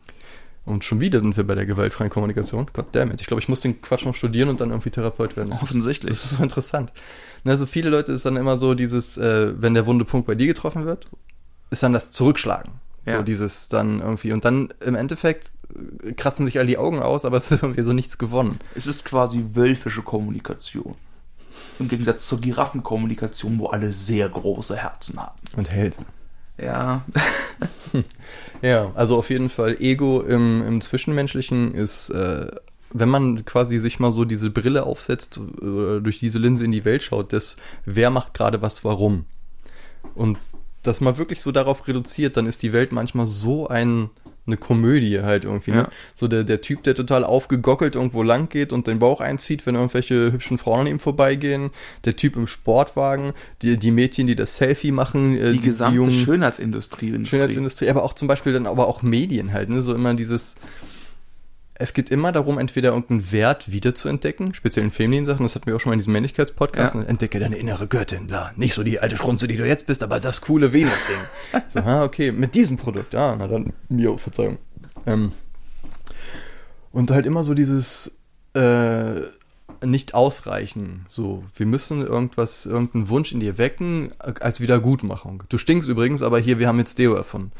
und 0.65 0.85
schon 0.85 1.01
wieder 1.01 1.21
sind 1.21 1.37
wir 1.37 1.45
bei 1.45 1.57
der 1.57 1.67
gewaltfreien 1.67 2.11
Kommunikation. 2.11 2.69
Goddammit. 2.73 3.21
Ich 3.21 3.27
glaube, 3.27 3.41
ich 3.41 3.49
muss 3.49 3.61
den 3.61 3.83
Quatsch 3.83 4.05
noch 4.05 4.15
studieren 4.15 4.49
und 4.49 4.61
dann 4.61 4.71
irgendwie 4.71 4.91
Therapeut 4.91 5.37
werden. 5.37 5.51
Das 5.51 5.63
Offensichtlich. 5.63 6.13
Ist, 6.13 6.23
das 6.23 6.33
ist 6.33 6.39
so 6.39 6.43
interessant. 6.45 6.93
Also 7.45 7.67
viele 7.67 7.91
Leute 7.91 8.13
ist 8.13 8.25
dann 8.25 8.37
immer 8.37 8.59
so 8.59 8.75
dieses, 8.75 9.19
äh, 9.19 9.61
wenn 9.61 9.75
der 9.75 9.87
wunde 9.87 10.05
Punkt 10.05 10.27
bei 10.27 10.35
dir 10.35 10.47
getroffen 10.47 10.85
wird, 10.85 11.09
ist 11.71 11.83
dann 11.83 11.93
das 11.93 12.11
Zurückschlagen. 12.11 12.73
Ja. 13.07 13.19
So 13.19 13.23
dieses 13.23 13.69
dann 13.69 14.01
irgendwie. 14.01 14.33
Und 14.33 14.45
dann 14.45 14.73
im 14.81 14.95
Endeffekt 14.95 15.53
äh, 16.05 16.13
kratzen 16.13 16.47
sich 16.47 16.59
all 16.59 16.67
die 16.67 16.79
Augen 16.79 17.01
aus, 17.01 17.25
aber 17.25 17.37
es 17.39 17.51
ist 17.51 17.63
irgendwie 17.63 17.83
so 17.83 17.93
nichts 17.93 18.19
gewonnen. 18.19 18.61
Es 18.75 18.87
ist 18.87 19.05
quasi 19.05 19.45
wölfische 19.55 20.03
Kommunikation. 20.03 20.95
Im 21.79 21.89
Gegensatz 21.89 22.29
zur 22.29 22.41
Giraffenkommunikation, 22.41 23.59
wo 23.59 23.67
alle 23.67 23.93
sehr 23.93 24.29
große 24.29 24.77
Herzen 24.77 25.21
haben. 25.21 25.39
Und 25.57 25.71
Helden. 25.71 26.07
Ja. 26.59 27.05
ja, 28.63 28.93
also 28.95 29.17
auf 29.17 29.31
jeden 29.31 29.49
Fall 29.49 29.77
Ego 29.81 30.21
im, 30.21 30.65
im 30.67 30.81
Zwischenmenschlichen 30.81 31.75
ist, 31.75 32.11
äh, 32.11 32.47
wenn 32.93 33.09
man 33.09 33.45
quasi 33.45 33.79
sich 33.81 33.99
mal 33.99 34.13
so 34.13 34.25
diese 34.25 34.51
Brille 34.51 34.85
aufsetzt, 34.85 35.39
äh, 35.61 36.01
durch 36.01 36.19
diese 36.19 36.39
Linse 36.39 36.65
in 36.65 36.73
die 36.73 36.85
Welt 36.85 37.03
schaut, 37.03 37.33
das, 37.33 37.57
wer 37.85 38.11
macht 38.11 38.35
gerade 38.35 38.63
was 38.63 38.85
warum. 38.85 39.25
Und 40.15 40.39
das 40.83 41.01
mal 41.01 41.17
wirklich 41.17 41.41
so 41.41 41.53
darauf 41.53 41.87
reduziert, 41.87 42.37
dann 42.37 42.47
ist 42.47 42.63
die 42.63 42.73
Welt 42.73 42.93
manchmal 42.93 43.27
so 43.27 43.69
ein 43.69 44.11
eine 44.47 44.57
Komödie 44.57 45.21
halt 45.21 45.45
irgendwie. 45.45 45.71
Ne? 45.71 45.77
Ja. 45.77 45.83
Ne? 45.85 45.89
So 46.15 46.29
der, 46.29 46.45
der 46.45 46.61
Typ, 46.61 46.83
der 46.83 46.95
total 46.95 47.25
aufgegockelt 47.25 47.95
irgendwo 47.95 48.23
lang 48.23 48.49
geht 48.49 48.73
und 48.73 48.87
den 48.87 48.99
Bauch 48.99 49.21
einzieht, 49.21 49.67
wenn 49.67 49.77
irgendwelche 49.77 50.33
hübschen 50.33 50.59
Frauen 50.59 50.81
an 50.81 50.87
ihm 50.89 50.99
vorbeigehen. 50.99 51.71
Der 52.05 52.17
Typ 52.17 52.37
im 52.37 52.47
Sportwagen, 52.49 53.35
die, 53.63 53.77
die 53.77 53.93
Mädchen, 53.93 54.27
die 54.27 54.35
das 54.35 54.57
Selfie 54.57 54.91
machen. 54.91 55.37
Äh, 55.37 55.53
die, 55.53 55.59
die 55.59 55.67
gesamte 55.67 56.11
die 56.11 56.25
Schönheitsindustrie. 56.25 57.25
Schönheitsindustrie, 57.25 57.89
aber 57.89 58.03
auch 58.03 58.15
zum 58.15 58.27
Beispiel 58.27 58.53
dann 58.53 58.67
aber 58.67 58.89
auch 58.89 59.03
Medien 59.03 59.53
halt. 59.53 59.69
Ne? 59.69 59.83
So 59.83 59.95
immer 59.95 60.15
dieses 60.15 60.57
es 61.75 61.95
geht 61.95 62.11
immer 62.11 62.33
darum, 62.33 62.59
entweder 62.59 62.91
irgendeinen 62.91 63.33
Wert 63.33 63.73
wiederzuentdecken, 63.73 64.55
speziell 64.55 64.85
in 64.85 64.91
femininen 64.91 65.27
Sachen, 65.27 65.43
das 65.43 65.55
hatten 65.55 65.67
wir 65.67 65.77
auch 65.77 65.81
schon 65.81 65.91
mal 65.91 65.95
in 65.95 66.01
diesem 66.01 66.13
Männlichkeitspodcast, 66.13 66.95
ja. 66.95 67.03
Entdecke 67.03 67.41
deine 67.41 67.57
innere 67.57 67.89
Göttin, 67.89 68.27
bla. 68.27 68.53
Nicht 68.57 68.75
so 68.75 68.83
die 68.83 69.01
alte 69.01 69.17
Schrunze, 69.17 69.49
die 69.49 69.57
du 69.57 69.67
jetzt 69.67 69.87
bist, 69.87 70.03
aber 70.03 70.21
das 70.21 70.41
coole 70.43 70.73
Venus-Ding. 70.73 71.63
so, 71.69 71.81
ah, 71.81 72.05
okay, 72.05 72.31
mit 72.31 72.55
diesem 72.55 72.77
Produkt, 72.77 73.15
ah, 73.15 73.35
na 73.37 73.49
dann, 73.49 73.73
Mio, 73.89 74.17
Verzeihung. 74.17 74.59
Ähm, 75.07 75.33
und 76.93 77.11
halt 77.11 77.27
immer 77.27 77.43
so 77.43 77.55
dieses, 77.55 78.19
äh, 78.55 79.23
nicht 79.85 80.15
ausreichen. 80.15 81.07
So, 81.09 81.45
wir 81.57 81.67
müssen 81.67 82.07
irgendwas, 82.07 82.67
irgendeinen 82.67 83.09
Wunsch 83.09 83.33
in 83.33 83.41
dir 83.41 83.59
wecken 83.59 84.13
als 84.19 84.61
Wiedergutmachung. 84.61 85.43
Du 85.49 85.59
stinkst 85.59 85.89
übrigens, 85.89 86.23
aber 86.23 86.39
hier, 86.39 86.59
wir 86.59 86.69
haben 86.69 86.79
jetzt 86.79 86.99
Deo 86.99 87.15
erfunden. 87.15 87.53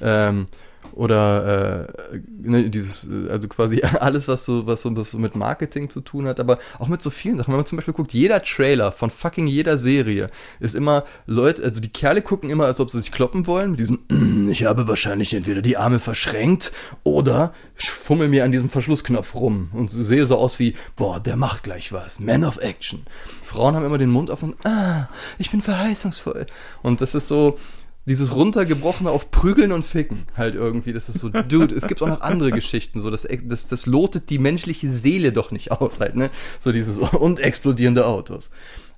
Ähm, 0.00 0.46
oder 0.92 1.88
äh, 2.12 2.20
ne, 2.40 2.70
dieses, 2.70 3.08
also 3.28 3.48
quasi 3.48 3.82
alles, 4.00 4.28
was 4.28 4.44
so, 4.44 4.66
was 4.66 4.82
so, 4.82 4.96
was 4.96 5.10
so 5.10 5.18
mit 5.18 5.34
Marketing 5.34 5.88
zu 5.88 6.00
tun 6.00 6.26
hat, 6.26 6.40
aber 6.40 6.58
auch 6.78 6.88
mit 6.88 7.02
so 7.02 7.10
vielen 7.10 7.36
Sachen. 7.36 7.48
Wenn 7.52 7.58
man 7.58 7.66
zum 7.66 7.76
Beispiel 7.76 7.94
guckt, 7.94 8.12
jeder 8.12 8.42
Trailer 8.42 8.92
von 8.92 9.10
fucking 9.10 9.46
jeder 9.46 9.78
Serie 9.78 10.30
ist 10.58 10.74
immer 10.74 11.04
Leute, 11.26 11.62
also 11.62 11.80
die 11.80 11.88
Kerle 11.88 12.22
gucken 12.22 12.50
immer, 12.50 12.66
als 12.66 12.80
ob 12.80 12.90
sie 12.90 13.00
sich 13.00 13.12
kloppen 13.12 13.46
wollen, 13.46 13.72
mit 13.72 13.80
diesem, 13.80 14.48
ich 14.50 14.64
habe 14.64 14.88
wahrscheinlich 14.88 15.34
entweder 15.34 15.62
die 15.62 15.76
Arme 15.76 15.98
verschränkt 15.98 16.72
oder 17.02 17.52
ich 17.76 17.90
fummel 17.90 18.28
mir 18.28 18.44
an 18.44 18.52
diesem 18.52 18.68
Verschlussknopf 18.68 19.34
rum 19.34 19.70
und 19.72 19.90
sehe 19.90 20.26
so 20.26 20.36
aus 20.36 20.58
wie, 20.58 20.74
boah, 20.96 21.20
der 21.20 21.36
macht 21.36 21.62
gleich 21.62 21.92
was. 21.92 22.20
Man 22.20 22.44
of 22.44 22.58
Action. 22.58 23.06
Frauen 23.44 23.74
haben 23.74 23.84
immer 23.84 23.98
den 23.98 24.10
Mund 24.10 24.30
offen, 24.30 24.54
ah, 24.64 25.08
ich 25.38 25.50
bin 25.50 25.60
verheißungsvoll. 25.60 26.46
Und 26.82 27.00
das 27.00 27.14
ist 27.14 27.26
so, 27.26 27.58
dieses 28.06 28.34
runtergebrochene 28.34 29.10
auf 29.10 29.30
Prügeln 29.30 29.72
und 29.72 29.84
Ficken 29.84 30.24
halt 30.36 30.54
irgendwie. 30.54 30.92
Das 30.92 31.08
ist 31.08 31.18
so, 31.18 31.28
dude, 31.28 31.74
es 31.74 31.86
gibt 31.86 32.02
auch 32.02 32.08
noch 32.08 32.22
andere 32.22 32.50
Geschichten, 32.50 32.98
so, 32.98 33.10
das, 33.10 33.26
das, 33.44 33.68
das 33.68 33.86
lotet 33.86 34.30
die 34.30 34.38
menschliche 34.38 34.90
Seele 34.90 35.32
doch 35.32 35.50
nicht 35.50 35.70
aus 35.70 36.00
halt, 36.00 36.16
ne? 36.16 36.30
So 36.58 36.72
dieses, 36.72 36.98
und 36.98 37.40
explodierende 37.40 38.06
Autos. 38.06 38.50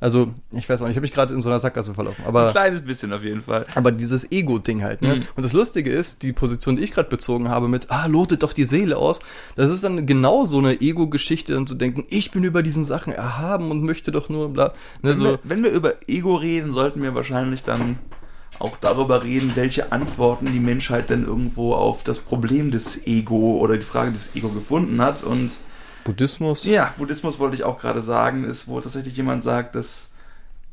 Also, 0.03 0.35
ich 0.51 0.69
weiß 0.69 0.83
auch 0.83 0.87
nicht, 0.87 0.95
ich 0.95 0.97
habe 0.97 1.05
mich 1.05 1.13
gerade 1.13 1.33
in 1.33 1.41
so 1.41 1.49
einer 1.49 1.61
Sackgasse 1.61 1.95
verlaufen. 1.95 2.25
Aber, 2.27 2.47
Ein 2.47 2.53
kleines 2.53 2.83
bisschen 2.83 3.13
auf 3.13 3.23
jeden 3.23 3.41
Fall. 3.41 3.67
Aber 3.77 3.93
dieses 3.93 4.33
Ego-Ding 4.33 4.83
halt, 4.83 5.01
ne? 5.01 5.17
Mhm. 5.17 5.23
Und 5.37 5.45
das 5.45 5.53
Lustige 5.53 5.93
ist, 5.93 6.25
die 6.25 6.33
Position, 6.33 6.75
die 6.75 6.83
ich 6.83 6.91
gerade 6.91 7.09
bezogen 7.09 7.49
habe 7.49 7.69
mit, 7.69 7.89
ah, 7.93 8.07
lotet 8.07 8.43
doch 8.43 8.53
die 8.53 8.65
Seele 8.65 8.97
aus, 8.97 9.21
das 9.55 9.71
ist 9.71 9.85
dann 9.85 10.05
genau 10.05 10.45
so 10.45 10.59
eine 10.59 10.81
Ego-Geschichte, 10.81 11.55
dann 11.55 11.69
zu 11.69 11.77
denken, 11.77 12.05
ich 12.09 12.33
bin 12.33 12.43
über 12.43 12.65
diesen 12.65 12.85
Sachen 12.85 13.13
erhaben 13.13 13.71
und 13.71 13.85
möchte 13.85 14.11
doch 14.11 14.29
nur 14.29 14.53
bla. 14.53 14.73
Ne, 15.03 15.11
wenn, 15.11 15.17
so. 15.17 15.25
wir, 15.25 15.39
wenn 15.45 15.63
wir 15.63 15.71
über 15.71 15.95
Ego 16.09 16.35
reden, 16.35 16.73
sollten 16.73 17.01
wir 17.01 17.15
wahrscheinlich 17.15 17.63
dann 17.63 18.01
auch 18.59 18.77
darüber 18.77 19.25
reden, 19.25 19.53
welche 19.55 19.93
Antworten 19.93 20.47
die 20.47 20.61
Menschheit 20.61 21.11
denn 21.11 21.25
irgendwo 21.25 21.75
auf 21.75 22.05
das 22.05 22.21
Problem 22.21 22.71
des 22.71 23.07
Ego 23.07 23.59
oder 23.59 23.77
die 23.77 23.85
Frage 23.85 24.13
des 24.13 24.37
Ego 24.37 24.51
gefunden 24.51 25.01
hat. 25.01 25.23
Und 25.23 25.51
Buddhismus? 26.05 26.65
Ja, 26.65 26.93
Buddhismus 26.99 27.39
wollte 27.39 27.57
ich 27.57 27.65
auch 27.65 27.79
gerade 27.79 28.03
sagen, 28.03 28.45
ist, 28.45 28.69
wo 28.69 28.81
tatsächlich 28.81 29.17
jemand 29.17 29.43
sagt, 29.43 29.75
dass 29.75 30.13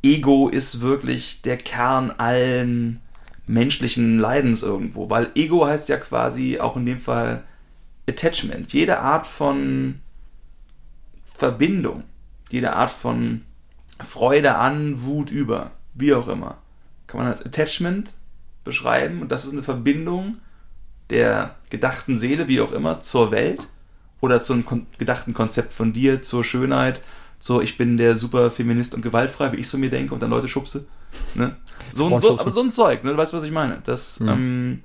Ego 0.04 0.50
ist 0.50 0.82
wirklich 0.82 1.42
der 1.42 1.58
Kern 1.58 2.12
allen 2.12 3.02
menschlichen 3.48 4.20
Leidens 4.20 4.62
irgendwo, 4.62 5.10
weil 5.10 5.32
Ego 5.36 5.66
heißt 5.66 5.90
ja 5.90 5.98
quasi 5.98 6.60
auch 6.60 6.76
in 6.76 6.86
dem 6.86 7.00
Fall 7.00 7.44
Attachment. 8.08 8.72
Jede 8.74 9.00
Art 9.00 9.26
von 9.26 10.02
Verbindung, 11.36 12.04
jede 12.52 12.74
Art 12.74 12.92
von 12.92 13.42
Freude 14.00 14.56
an, 14.56 15.04
Wut 15.04 15.32
über, 15.32 15.72
wie 15.94 16.14
auch 16.14 16.28
immer 16.28 16.58
kann 17.10 17.20
man 17.20 17.28
als 17.28 17.44
Attachment 17.44 18.14
beschreiben 18.64 19.22
und 19.22 19.32
das 19.32 19.44
ist 19.44 19.52
eine 19.52 19.64
Verbindung 19.64 20.38
der 21.10 21.56
gedachten 21.72 22.20
Seele, 22.20 22.48
wie 22.48 22.62
auch 22.62 22.72
immer, 22.72 23.02
zur 23.02 23.32
Welt 23.32 23.68
oder 24.22 24.42
zum 24.42 24.64
gedachten 25.00 25.34
Konzept 25.34 25.74
von 25.74 25.92
dir, 25.92 26.22
zur 26.22 26.44
Schönheit, 26.44 27.02
so 27.40 27.62
ich 27.62 27.78
bin 27.78 27.98
der 27.98 28.16
super 28.16 28.52
Feminist 28.52 28.94
und 28.94 29.02
gewaltfrei, 29.02 29.52
wie 29.54 29.58
ich 29.58 29.68
so 29.68 29.80
mir 29.80 29.90
denke 29.90 30.14
und 30.14 30.22
dann 30.22 30.30
Leute 30.30 30.48
schubse. 30.48 30.86
Ne? 31.34 31.56
So, 31.94 32.06
ein, 32.06 32.20
so, 32.20 32.40
aber 32.40 32.52
so 32.52 32.62
ein 32.62 32.72
Zeug, 32.72 33.04
ne? 33.04 33.12
du 33.12 33.18
weißt, 33.18 33.34
was 33.34 33.44
ich 33.44 33.52
meine. 33.52 33.82
Das, 33.84 34.20
ja. 34.20 34.34
ähm, 34.34 34.82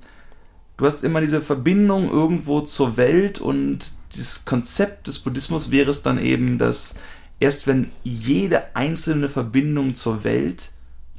du 0.77 0.85
hast 0.87 1.03
immer 1.03 1.21
diese 1.21 1.41
Verbindung 1.41 2.09
irgendwo 2.09 2.61
zur 2.61 2.97
Welt 2.97 3.39
und 3.39 3.91
das 4.17 4.45
Konzept 4.45 5.05
des 5.05 5.19
Buddhismus 5.19 5.69
wäre 5.69 5.91
es 5.91 6.01
dann 6.01 6.17
eben, 6.17 6.57
dass 6.57 6.95
erst 7.39 7.67
wenn 7.67 7.91
jede 8.03 8.75
einzelne 8.75 9.29
Verbindung 9.29 9.93
zur 9.93 10.23
Welt 10.23 10.71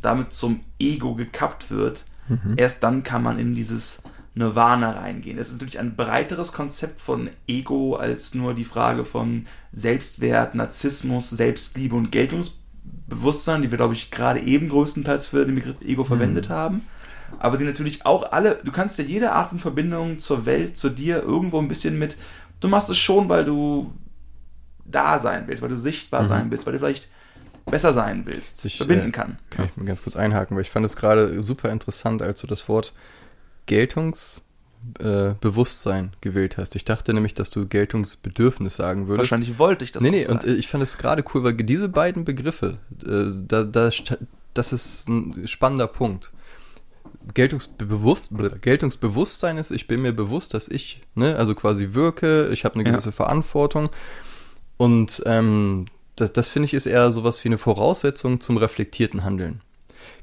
damit 0.06 0.32
zum 0.32 0.60
Ego 0.78 1.14
gekappt 1.14 1.70
wird, 1.70 2.04
mhm. 2.28 2.54
erst 2.56 2.82
dann 2.82 3.02
kann 3.02 3.22
man 3.22 3.38
in 3.38 3.54
dieses 3.54 4.02
Nirvana 4.34 4.92
reingehen. 4.92 5.36
Das 5.36 5.48
ist 5.48 5.54
natürlich 5.54 5.78
ein 5.78 5.96
breiteres 5.96 6.52
Konzept 6.52 7.00
von 7.00 7.30
Ego 7.46 7.96
als 7.96 8.34
nur 8.34 8.54
die 8.54 8.64
Frage 8.64 9.04
von 9.04 9.46
Selbstwert, 9.72 10.54
Narzissmus, 10.54 11.30
Selbstliebe 11.30 11.96
und 11.96 12.12
Geltungsbewusstsein, 12.12 13.62
die 13.62 13.70
wir, 13.70 13.78
glaube 13.78 13.94
ich, 13.94 14.10
gerade 14.10 14.40
eben 14.40 14.68
größtenteils 14.68 15.26
für 15.26 15.44
den 15.44 15.54
Begriff 15.54 15.80
Ego 15.80 16.04
mhm. 16.04 16.08
verwendet 16.08 16.48
haben. 16.48 16.82
Aber 17.38 17.56
die 17.56 17.64
natürlich 17.64 18.06
auch 18.06 18.30
alle, 18.30 18.60
du 18.62 18.70
kannst 18.70 18.98
ja 18.98 19.04
jede 19.04 19.32
Art 19.32 19.50
von 19.50 19.58
Verbindung 19.58 20.18
zur 20.18 20.46
Welt, 20.46 20.76
zu 20.76 20.90
dir 20.90 21.22
irgendwo 21.22 21.58
ein 21.58 21.68
bisschen 21.68 21.98
mit, 21.98 22.16
du 22.60 22.68
machst 22.68 22.88
es 22.88 22.98
schon, 22.98 23.28
weil 23.28 23.44
du 23.44 23.92
da 24.84 25.18
sein 25.18 25.44
willst, 25.46 25.62
weil 25.62 25.70
du 25.70 25.78
sichtbar 25.78 26.22
mhm. 26.22 26.28
sein 26.28 26.50
willst, 26.50 26.66
weil 26.66 26.74
du 26.74 26.78
vielleicht 26.78 27.08
besser 27.66 27.92
sein 27.92 28.24
willst, 28.26 28.64
ich, 28.64 28.78
verbinden 28.78 29.12
kann. 29.12 29.38
Kann 29.50 29.66
ja. 29.66 29.70
ich 29.70 29.76
mal 29.76 29.84
ganz 29.86 30.02
kurz 30.02 30.16
einhaken, 30.16 30.56
weil 30.56 30.62
ich 30.62 30.70
fand 30.70 30.86
es 30.86 30.96
gerade 30.96 31.42
super 31.42 31.70
interessant, 31.70 32.22
als 32.22 32.40
du 32.40 32.46
das 32.46 32.66
Wort 32.68 32.94
Geltungsbewusstsein 33.66 36.04
äh, 36.06 36.10
gewählt 36.20 36.56
hast. 36.56 36.76
Ich 36.76 36.84
dachte 36.84 37.12
nämlich, 37.12 37.34
dass 37.34 37.50
du 37.50 37.66
Geltungsbedürfnis 37.66 38.76
sagen 38.76 39.08
würdest. 39.08 39.30
Wahrscheinlich 39.30 39.58
wollte 39.58 39.82
ich 39.84 39.90
das 39.92 40.02
Nee, 40.02 40.10
nee, 40.10 40.22
sagen. 40.22 40.38
und 40.38 40.46
äh, 40.46 40.54
ich 40.54 40.68
fand 40.68 40.84
es 40.84 40.96
gerade 40.96 41.24
cool, 41.34 41.42
weil 41.42 41.54
diese 41.54 41.88
beiden 41.88 42.24
Begriffe, 42.24 42.78
äh, 43.04 43.32
da, 43.46 43.64
da, 43.64 43.90
das 44.54 44.72
ist 44.72 45.08
ein 45.08 45.48
spannender 45.48 45.88
Punkt. 45.88 46.30
Geltungsbewusst, 47.34 48.34
Geltungsbewusstsein 48.60 49.58
ist, 49.58 49.72
ich 49.72 49.88
bin 49.88 50.02
mir 50.02 50.12
bewusst, 50.12 50.54
dass 50.54 50.68
ich, 50.68 51.00
ne, 51.16 51.34
also 51.36 51.56
quasi 51.56 51.94
wirke, 51.94 52.50
ich 52.52 52.64
habe 52.64 52.76
eine 52.76 52.84
gewisse 52.84 53.08
ja. 53.08 53.12
Verantwortung 53.12 53.90
und 54.76 55.24
ähm, 55.26 55.86
das, 56.16 56.32
das 56.32 56.48
finde 56.48 56.66
ich 56.66 56.74
ist 56.74 56.86
eher 56.86 57.12
sowas 57.12 57.42
wie 57.44 57.48
eine 57.48 57.58
Voraussetzung 57.58 58.40
zum 58.40 58.56
reflektierten 58.56 59.24
Handeln. 59.24 59.60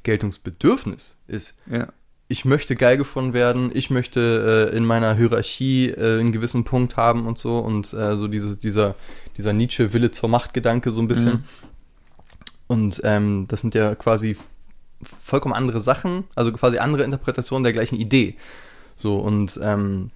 Geltungsbedürfnis 0.04 1.16
ist, 1.28 1.56
ja. 1.70 1.88
ich 2.28 2.46
möchte 2.46 2.76
geil 2.76 2.98
gefunden 2.98 3.34
werden, 3.34 3.72
ich 3.74 3.90
möchte 3.90 4.72
äh, 4.72 4.76
in 4.76 4.86
meiner 4.86 5.16
Hierarchie 5.16 5.90
äh, 5.90 6.20
einen 6.20 6.32
gewissen 6.32 6.64
Punkt 6.64 6.98
haben 6.98 7.26
und 7.26 7.38
so 7.38 7.60
und 7.60 7.94
äh, 7.94 8.18
so 8.18 8.28
diese, 8.28 8.58
dieser, 8.58 8.96
dieser 9.38 9.54
Nietzsche-Wille 9.54 10.12
zur 10.12 10.30
Macht-Gedanke 10.30 10.92
so 10.92 11.02
ein 11.02 11.08
bisschen. 11.08 11.32
Mhm. 11.32 11.44
Und 12.68 13.02
ähm, 13.04 13.46
das 13.48 13.62
sind 13.62 13.76
ja 13.76 13.94
quasi 13.96 14.36
vollkommen 15.24 15.54
andere 15.54 15.82
Sachen, 15.82 16.24
also 16.36 16.52
quasi 16.52 16.78
andere 16.78 17.04
Interpretationen 17.04 17.64
der 17.64 17.74
gleichen 17.74 18.00
Idee. 18.00 18.36
So, 18.96 19.18
und 19.18 19.60
ähm, 19.62 20.12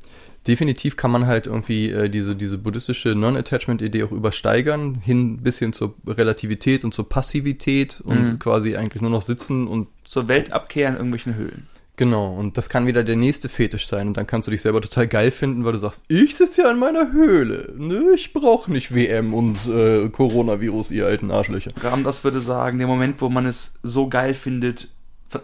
definitiv 0.47 0.95
kann 0.95 1.11
man 1.11 1.27
halt 1.27 1.47
irgendwie 1.47 1.89
äh, 1.91 2.09
diese, 2.09 2.35
diese 2.35 2.57
buddhistische 2.57 3.09
Non-Attachment-Idee 3.09 4.03
auch 4.03 4.11
übersteigern, 4.11 4.95
hin 4.95 5.37
bis 5.37 5.59
hin 5.59 5.73
zur 5.73 5.95
Relativität 6.05 6.83
und 6.83 6.93
zur 6.93 7.09
Passivität 7.09 8.01
und 8.01 8.23
mhm. 8.23 8.39
quasi 8.39 8.75
eigentlich 8.75 9.01
nur 9.01 9.11
noch 9.11 9.21
sitzen 9.21 9.67
und 9.67 9.87
zur 10.03 10.27
Welt 10.27 10.51
abkehren 10.51 10.93
in 10.93 10.97
irgendwelchen 10.97 11.35
Höhlen. 11.35 11.67
Genau, 11.97 12.31
und 12.35 12.59
das 12.59 12.69
kann 12.69 12.85
wieder 12.85 13.03
der 13.03 13.15
nächste 13.15 13.49
Fetisch 13.49 13.87
sein. 13.87 14.07
Und 14.07 14.17
dann 14.17 14.27
kannst 14.27 14.45
du 14.45 14.51
dich 14.51 14.61
selber 14.61 14.81
total 14.81 15.07
geil 15.07 15.31
finden, 15.31 15.65
weil 15.65 15.71
du 15.71 15.79
sagst, 15.79 16.05
ich 16.07 16.35
sitze 16.35 16.61
ja 16.61 16.71
in 16.71 16.77
meiner 16.77 17.11
Höhle. 17.11 17.73
Ne? 17.75 18.11
Ich 18.13 18.33
brauche 18.33 18.71
nicht 18.71 18.93
WM 18.93 19.33
und 19.33 19.67
äh, 19.67 20.07
Coronavirus, 20.09 20.91
ihr 20.91 21.07
alten 21.07 21.31
Arschlöcher. 21.31 21.71
Ram, 21.81 22.03
das 22.03 22.23
würde 22.23 22.39
sagen, 22.39 22.77
der 22.77 22.85
Moment, 22.85 23.19
wo 23.19 23.29
man 23.29 23.47
es 23.47 23.79
so 23.81 24.09
geil 24.09 24.35
findet, 24.35 24.89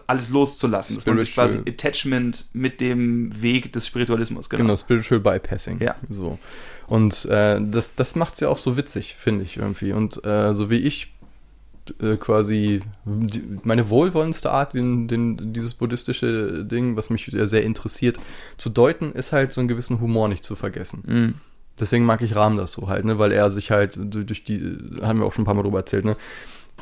alles 0.06 0.30
loszulassen. 0.30 1.00
Spiritual. 1.00 1.24
Dass 1.24 1.36
man 1.36 1.50
sich 1.50 1.64
quasi 1.64 1.70
Attachment 1.70 2.46
mit 2.52 2.80
dem 2.80 3.42
Weg 3.42 3.72
des 3.72 3.86
Spiritualismus, 3.86 4.48
genau. 4.48 4.62
Genau, 4.62 4.76
Spiritual 4.76 5.20
Bypassing. 5.20 5.80
Ja. 5.80 5.96
So. 6.08 6.38
Und 6.86 7.24
äh, 7.26 7.60
das, 7.60 7.94
das 7.94 8.16
macht 8.16 8.34
es 8.34 8.40
ja 8.40 8.48
auch 8.48 8.58
so 8.58 8.76
witzig, 8.76 9.14
finde 9.16 9.44
ich 9.44 9.56
irgendwie. 9.56 9.92
Und 9.92 10.24
äh, 10.24 10.54
so 10.54 10.70
wie 10.70 10.78
ich 10.78 11.14
äh, 12.00 12.16
quasi 12.16 12.80
die, 13.04 13.42
meine 13.62 13.90
wohlwollendste 13.90 14.50
Art, 14.50 14.74
den, 14.74 15.08
den, 15.08 15.52
dieses 15.52 15.74
buddhistische 15.74 16.64
Ding, 16.64 16.96
was 16.96 17.10
mich 17.10 17.30
sehr 17.32 17.62
interessiert, 17.62 18.18
zu 18.56 18.70
deuten, 18.70 19.12
ist 19.12 19.32
halt 19.32 19.52
so 19.52 19.60
einen 19.60 19.68
gewissen 19.68 20.00
Humor 20.00 20.28
nicht 20.28 20.44
zu 20.44 20.56
vergessen. 20.56 21.02
Mhm. 21.06 21.34
Deswegen 21.78 22.04
mag 22.04 22.22
ich 22.22 22.36
Rahm 22.36 22.56
das 22.56 22.72
so 22.72 22.88
halt, 22.88 23.04
ne, 23.04 23.18
weil 23.18 23.32
er 23.32 23.50
sich 23.50 23.70
halt 23.70 23.98
durch 23.98 24.44
die, 24.44 24.78
haben 25.02 25.18
wir 25.18 25.26
auch 25.26 25.32
schon 25.32 25.42
ein 25.42 25.46
paar 25.46 25.54
Mal 25.54 25.62
drüber 25.62 25.80
erzählt, 25.80 26.04
ne, 26.04 26.16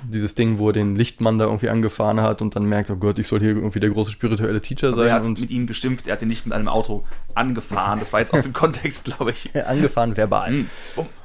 dieses 0.09 0.35
Ding, 0.35 0.59
wo 0.59 0.69
er 0.69 0.73
den 0.73 0.97
Lichtmann 0.97 1.39
da 1.39 1.47
irgendwie 1.47 1.69
angefahren 1.69 2.21
hat 2.21 2.43
und 2.43 2.57
dann 2.57 2.65
merkt, 2.65 2.91
oh 2.91 2.97
Gott, 2.97 3.19
ich 3.19 3.27
soll 3.27 3.41
hier 3.41 3.51
irgendwie 3.51 3.81
der 3.81 3.91
große 3.91 4.11
spirituelle 4.11 4.61
Teacher 4.61 4.89
also 4.89 4.99
sein. 4.99 5.09
Er 5.09 5.15
hat 5.15 5.25
und 5.25 5.41
mit 5.41 5.51
ihm 5.51 5.67
gestimmt, 5.67 6.07
er 6.07 6.15
hat 6.15 6.23
ihn 6.23 6.29
nicht 6.29 6.47
mit 6.47 6.55
einem 6.55 6.69
Auto 6.69 7.05
angefahren. 7.35 8.01
Das 8.01 8.13
war 8.13 8.21
jetzt 8.21 8.33
aus 8.33 8.43
dem 8.43 8.53
Kontext, 8.53 9.05
glaube 9.05 9.33
ich. 9.33 9.51
Ja, 9.55 9.63
angefahren 9.67 10.17
verbal. 10.17 10.51
Mhm. 10.51 10.69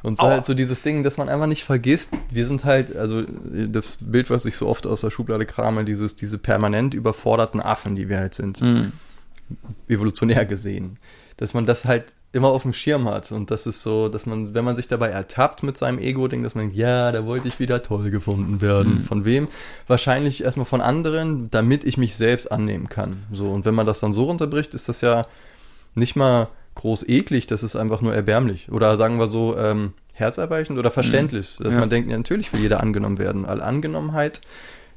Und 0.03 0.17
so 0.17 0.23
Aua. 0.23 0.31
halt 0.31 0.45
so 0.45 0.53
dieses 0.53 0.81
Ding, 0.81 1.03
dass 1.03 1.17
man 1.17 1.29
einfach 1.29 1.47
nicht 1.47 1.63
vergisst, 1.63 2.13
wir 2.29 2.45
sind 2.45 2.65
halt, 2.65 2.95
also 2.95 3.23
das 3.23 3.97
Bild, 4.01 4.29
was 4.29 4.45
ich 4.45 4.55
so 4.55 4.67
oft 4.67 4.87
aus 4.87 5.01
der 5.01 5.11
Schublade 5.11 5.45
krame, 5.45 5.83
dieses, 5.83 6.15
diese 6.15 6.37
permanent 6.37 6.93
überforderten 6.93 7.59
Affen, 7.61 7.95
die 7.95 8.09
wir 8.09 8.19
halt 8.19 8.33
sind. 8.33 8.61
Mhm. 8.61 8.93
Evolutionär 9.87 10.45
gesehen. 10.45 10.97
Dass 11.37 11.53
man 11.53 11.65
das 11.65 11.85
halt 11.85 12.13
immer 12.33 12.49
auf 12.49 12.63
dem 12.63 12.73
Schirm 12.73 13.07
hat. 13.07 13.31
Und 13.31 13.51
das 13.51 13.65
ist 13.65 13.81
so, 13.81 14.09
dass 14.09 14.25
man, 14.25 14.53
wenn 14.53 14.65
man 14.65 14.75
sich 14.75 14.87
dabei 14.87 15.07
ertappt 15.07 15.63
mit 15.63 15.77
seinem 15.77 15.97
Ego-Ding, 15.97 16.43
dass 16.43 16.55
man 16.55 16.65
denkt, 16.65 16.77
ja, 16.77 17.11
da 17.11 17.25
wollte 17.25 17.47
ich 17.47 17.59
wieder 17.59 17.81
toll 17.81 18.09
gefunden 18.09 18.61
werden. 18.61 18.95
Mhm. 18.95 19.01
Von 19.01 19.25
wem? 19.25 19.47
Wahrscheinlich 19.87 20.43
erstmal 20.43 20.65
von 20.65 20.81
anderen, 20.81 21.49
damit 21.49 21.83
ich 21.83 21.97
mich 21.97 22.15
selbst 22.15 22.51
annehmen 22.51 22.89
kann. 22.89 23.23
So, 23.31 23.47
und 23.47 23.65
wenn 23.65 23.75
man 23.75 23.85
das 23.85 23.99
dann 23.99 24.13
so 24.13 24.25
runterbricht, 24.25 24.73
ist 24.73 24.89
das 24.89 25.01
ja 25.01 25.25
nicht 25.95 26.15
mal 26.15 26.49
groß 26.75 27.07
eklig, 27.07 27.47
das 27.47 27.63
ist 27.63 27.75
einfach 27.75 28.01
nur 28.01 28.13
erbärmlich. 28.13 28.71
Oder 28.71 28.97
sagen 28.97 29.19
wir 29.19 29.29
so, 29.29 29.57
ähm, 29.57 29.93
herzerweichend 30.13 30.77
oder 30.77 30.91
verständlich, 30.91 31.57
mhm. 31.57 31.63
dass 31.63 31.73
ja. 31.73 31.79
man 31.79 31.89
denkt, 31.89 32.11
ja, 32.11 32.17
natürlich 32.17 32.53
will 32.53 32.59
jeder 32.59 32.81
angenommen 32.81 33.17
werden. 33.17 33.45
All 33.45 33.61
Angenommenheit 33.61 34.41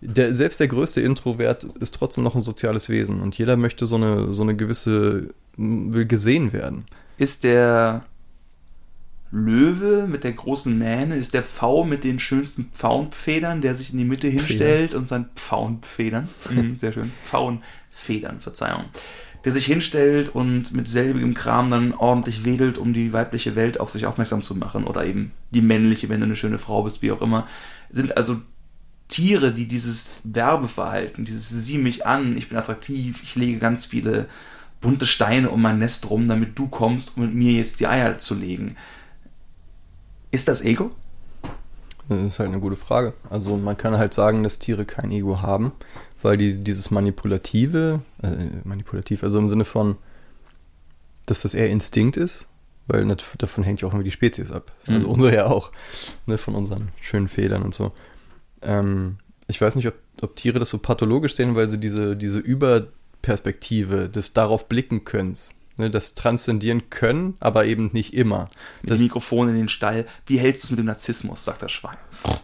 der, 0.02 0.34
selbst 0.34 0.60
der 0.60 0.68
größte 0.68 1.00
Introvert 1.00 1.64
ist 1.78 1.94
trotzdem 1.94 2.24
noch 2.24 2.34
ein 2.34 2.40
soziales 2.40 2.88
Wesen 2.88 3.20
und 3.20 3.36
jeder 3.36 3.56
möchte 3.56 3.86
so 3.86 3.96
eine, 3.96 4.32
so 4.32 4.42
eine 4.42 4.56
gewisse, 4.56 5.28
will 5.56 6.06
gesehen 6.06 6.52
werden 6.52 6.86
ist 7.20 7.44
der 7.44 8.06
Löwe 9.30 10.06
mit 10.08 10.24
der 10.24 10.32
großen 10.32 10.76
Mähne, 10.76 11.16
ist 11.16 11.34
der 11.34 11.42
Pfau 11.42 11.84
mit 11.84 12.02
den 12.02 12.18
schönsten 12.18 12.70
Pfauenfedern, 12.72 13.60
der 13.60 13.74
sich 13.74 13.92
in 13.92 13.98
die 13.98 14.06
Mitte 14.06 14.26
hinstellt 14.26 14.90
Federn. 14.90 15.02
und 15.02 15.06
sein 15.06 15.28
Pfauenfedern, 15.36 16.28
mhm, 16.50 16.74
sehr 16.74 16.92
schön, 16.94 17.12
Pfauenfedern, 17.24 18.40
Verzeihung, 18.40 18.84
der 19.44 19.52
sich 19.52 19.66
hinstellt 19.66 20.34
und 20.34 20.72
mit 20.72 20.88
selbigem 20.88 21.34
Kram 21.34 21.70
dann 21.70 21.92
ordentlich 21.92 22.46
wedelt, 22.46 22.78
um 22.78 22.94
die 22.94 23.12
weibliche 23.12 23.54
Welt 23.54 23.78
auf 23.80 23.90
sich 23.90 24.06
aufmerksam 24.06 24.40
zu 24.40 24.54
machen 24.54 24.84
oder 24.84 25.04
eben 25.04 25.32
die 25.50 25.60
männliche, 25.60 26.08
wenn 26.08 26.20
du 26.20 26.24
eine 26.24 26.36
schöne 26.36 26.58
Frau 26.58 26.82
bist, 26.84 27.02
wie 27.02 27.12
auch 27.12 27.20
immer, 27.20 27.46
sind 27.90 28.16
also 28.16 28.38
Tiere, 29.08 29.52
die 29.52 29.68
dieses 29.68 30.16
Werbeverhalten, 30.24 31.26
dieses 31.26 31.50
sieh 31.50 31.76
mich 31.76 32.06
an, 32.06 32.38
ich 32.38 32.48
bin 32.48 32.56
attraktiv, 32.56 33.20
ich 33.22 33.36
lege 33.36 33.58
ganz 33.58 33.84
viele 33.84 34.26
bunte 34.80 35.06
Steine 35.06 35.50
um 35.50 35.62
mein 35.62 35.78
Nest 35.78 36.08
rum, 36.10 36.28
damit 36.28 36.58
du 36.58 36.68
kommst, 36.68 37.16
um 37.16 37.24
mit 37.24 37.34
mir 37.34 37.52
jetzt 37.52 37.80
die 37.80 37.86
Eier 37.86 38.18
zu 38.18 38.34
legen. 38.34 38.76
Ist 40.30 40.48
das 40.48 40.62
Ego? 40.62 40.90
Das 42.08 42.20
ist 42.20 42.38
halt 42.40 42.48
eine 42.48 42.60
gute 42.60 42.76
Frage. 42.76 43.14
Also 43.28 43.56
man 43.56 43.76
kann 43.76 43.96
halt 43.96 44.14
sagen, 44.14 44.42
dass 44.42 44.58
Tiere 44.58 44.84
kein 44.84 45.12
Ego 45.12 45.42
haben, 45.42 45.72
weil 46.22 46.36
die 46.36 46.58
dieses 46.58 46.90
manipulative, 46.90 48.00
äh, 48.22 48.28
manipulativ, 48.64 49.22
also 49.22 49.38
im 49.38 49.48
Sinne 49.48 49.64
von, 49.64 49.96
dass 51.26 51.42
das 51.42 51.54
eher 51.54 51.70
Instinkt 51.70 52.16
ist, 52.16 52.48
weil 52.88 53.06
davon 53.38 53.62
hängt 53.62 53.80
ja 53.80 53.88
auch 53.88 53.94
immer 53.94 54.02
die 54.02 54.10
Spezies 54.10 54.50
ab. 54.50 54.72
Also 54.86 55.06
mhm. 55.06 55.06
unsere 55.06 55.34
ja 55.34 55.46
auch, 55.46 55.70
ne, 56.26 56.38
von 56.38 56.54
unseren 56.54 56.88
schönen 57.00 57.28
Federn 57.28 57.62
und 57.62 57.74
so. 57.74 57.92
Ähm, 58.62 59.18
ich 59.46 59.60
weiß 59.60 59.76
nicht, 59.76 59.86
ob, 59.86 59.94
ob 60.20 60.34
Tiere 60.34 60.58
das 60.58 60.70
so 60.70 60.78
pathologisch 60.78 61.34
sehen, 61.36 61.54
weil 61.54 61.70
sie 61.70 61.78
diese, 61.78 62.16
diese 62.16 62.38
über 62.38 62.88
Perspektive, 63.22 64.08
des 64.08 64.32
darauf 64.32 64.68
blicken 64.68 65.04
Könnens. 65.04 65.54
Ne, 65.76 65.88
das 65.88 66.14
transzendieren 66.14 66.90
können, 66.90 67.36
aber 67.40 67.64
eben 67.64 67.88
nicht 67.94 68.12
immer. 68.12 68.50
Mit 68.82 68.90
das 68.90 69.00
Mikrofon 69.00 69.48
in 69.48 69.54
den 69.54 69.68
Stall. 69.68 70.04
Wie 70.26 70.38
hältst 70.38 70.62
du 70.62 70.66
es 70.66 70.70
mit 70.72 70.78
dem 70.78 70.86
Narzissmus, 70.86 71.42
sagt 71.42 71.62
das 71.62 71.72
Schwein. 71.72 71.96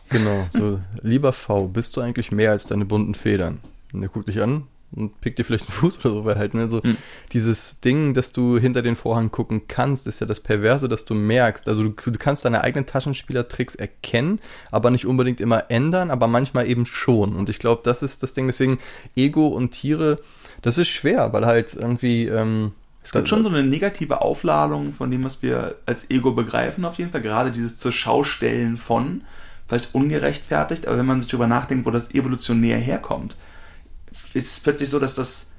Genau, 0.09 0.49
so, 0.53 0.81
lieber 1.03 1.35
V, 1.35 1.69
bist 1.69 1.97
du 1.97 2.01
eigentlich 2.01 2.33
mehr 2.33 2.53
als 2.53 2.65
deine 2.65 2.87
bunten 2.87 3.15
Federn? 3.15 3.61
Und 3.93 4.03
er 4.03 4.09
guckt 4.09 4.29
dich 4.29 4.41
an, 4.41 4.69
und 4.93 5.21
pick 5.21 5.37
dir 5.37 5.45
vielleicht 5.45 5.69
einen 5.69 5.75
Fuß 5.75 5.99
oder 6.01 6.11
so, 6.11 6.25
weil 6.25 6.37
halt, 6.37 6.55
ne, 6.55 6.69
so 6.69 6.83
hm. 6.83 6.97
dieses 7.33 7.81
Ding, 7.81 8.15
dass 8.15 8.33
du 8.33 8.59
hinter 8.59 8.83
den 8.83 8.97
Vorhang 8.97 9.31
gucken 9.31 9.69
kannst, 9.69 10.07
ist 10.07 10.21
ja 10.21 10.27
das 10.27 10.41
Perverse, 10.41 10.89
dass 10.89 11.05
du 11.05 11.15
merkst. 11.15 11.69
Also 11.69 11.89
du, 11.89 12.11
du 12.11 12.19
kannst 12.19 12.45
deine 12.45 12.63
eigenen 12.63 12.87
Taschenspielertricks 12.87 13.75
erkennen, 13.75 14.41
aber 14.71 14.91
nicht 14.91 15.07
unbedingt 15.07 15.41
immer 15.41 15.71
ändern, 15.71 16.11
aber 16.11 16.29
manchmal 16.29 16.69
eben 16.69 16.87
schon. 16.87 17.37
Und 17.37 17.49
ich 17.49 17.59
glaube, 17.59 17.83
das 17.85 18.03
ist 18.03 18.23
das 18.23 18.33
Ding, 18.33 18.47
deswegen 18.47 18.79
Ego 19.17 19.49
und 19.49 19.73
Tiere, 19.73 20.19
das 20.67 20.79
ist 20.79 20.89
schwer, 20.89 21.33
weil 21.33 21.47
halt 21.47 21.75
irgendwie. 21.75 22.27
Ähm, 22.27 22.73
es 23.05 23.13
gibt 23.13 23.29
schon 23.29 23.45
so 23.45 23.49
eine 23.49 23.63
negative 23.63 24.21
Aufladung 24.21 24.93
von 24.93 25.13
dem, 25.13 25.23
was 25.23 25.41
wir 25.41 25.77
als 25.87 26.11
Ego 26.11 26.33
begreifen, 26.33 26.85
auf 26.85 26.99
jeden 26.99 27.13
Fall. 27.13 27.23
Gerade 27.23 27.53
dieses 27.53 27.77
zur 27.77 27.93
Schaustellen 27.93 28.77
von, 28.77 29.23
vielleicht 29.69 29.95
ungerechtfertigt, 29.95 30.89
aber 30.89 30.99
wenn 30.99 31.07
man 31.07 31.21
sich 31.21 31.31
darüber 31.31 31.47
nachdenkt, 31.47 31.87
wo 31.87 31.93
das 31.93 32.13
evolutionär 32.13 32.79
herkommt, 32.79 33.37
ist 34.35 34.57
es 34.57 34.61
plötzlich 34.61 34.91
so, 34.91 34.99
dass 34.99 35.15
das 35.15 35.53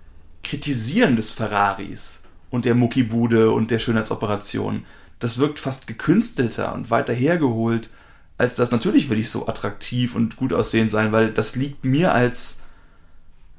Kritisieren 0.43 1.15
des 1.15 1.31
Ferraris 1.31 2.23
und 2.49 2.65
der 2.65 2.75
Muckibude 2.75 3.51
und 3.51 3.71
der 3.71 3.79
Schönheitsoperation, 3.79 4.85
das 5.19 5.37
wirkt 5.37 5.59
fast 5.59 5.87
gekünstelter 5.87 6.73
und 6.73 6.91
weiter 6.91 7.13
hergeholt, 7.13 7.91
als 8.37 8.57
das 8.57 8.71
natürlich 8.71 9.09
will 9.09 9.19
ich 9.19 9.29
so 9.29 9.47
attraktiv 9.47 10.15
und 10.15 10.35
gut 10.35 10.51
aussehend 10.51 10.91
sein, 10.91 11.13
weil 11.13 11.31
das 11.31 11.55
liegt 11.55 11.85
mir 11.85 12.13
als 12.13 12.59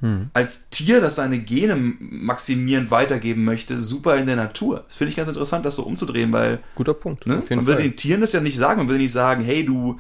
hm. 0.01 0.31
als 0.33 0.69
Tier, 0.71 1.01
das 1.01 1.17
seine 1.17 1.39
Gene 1.39 1.77
maximierend 1.99 2.91
weitergeben 2.91 3.45
möchte, 3.45 3.79
super 3.79 4.17
in 4.17 4.27
der 4.27 4.37
Natur. 4.37 4.85
Das 4.87 4.97
finde 4.97 5.11
ich 5.11 5.17
ganz 5.17 5.29
interessant, 5.29 5.65
das 5.65 5.77
so 5.77 5.83
umzudrehen, 5.83 6.33
weil. 6.33 6.61
Guter 6.75 6.95
Punkt. 6.95 7.27
Ne? 7.27 7.43
man 7.51 7.67
will 7.67 7.77
den 7.77 7.97
Tieren 7.97 8.21
das 8.21 8.33
ja 8.33 8.41
nicht 8.41 8.59
sagen. 8.59 8.79
Man 8.79 8.89
will 8.89 8.99
nicht 8.99 9.13
sagen, 9.13 9.43
hey, 9.43 9.65
du 9.65 9.99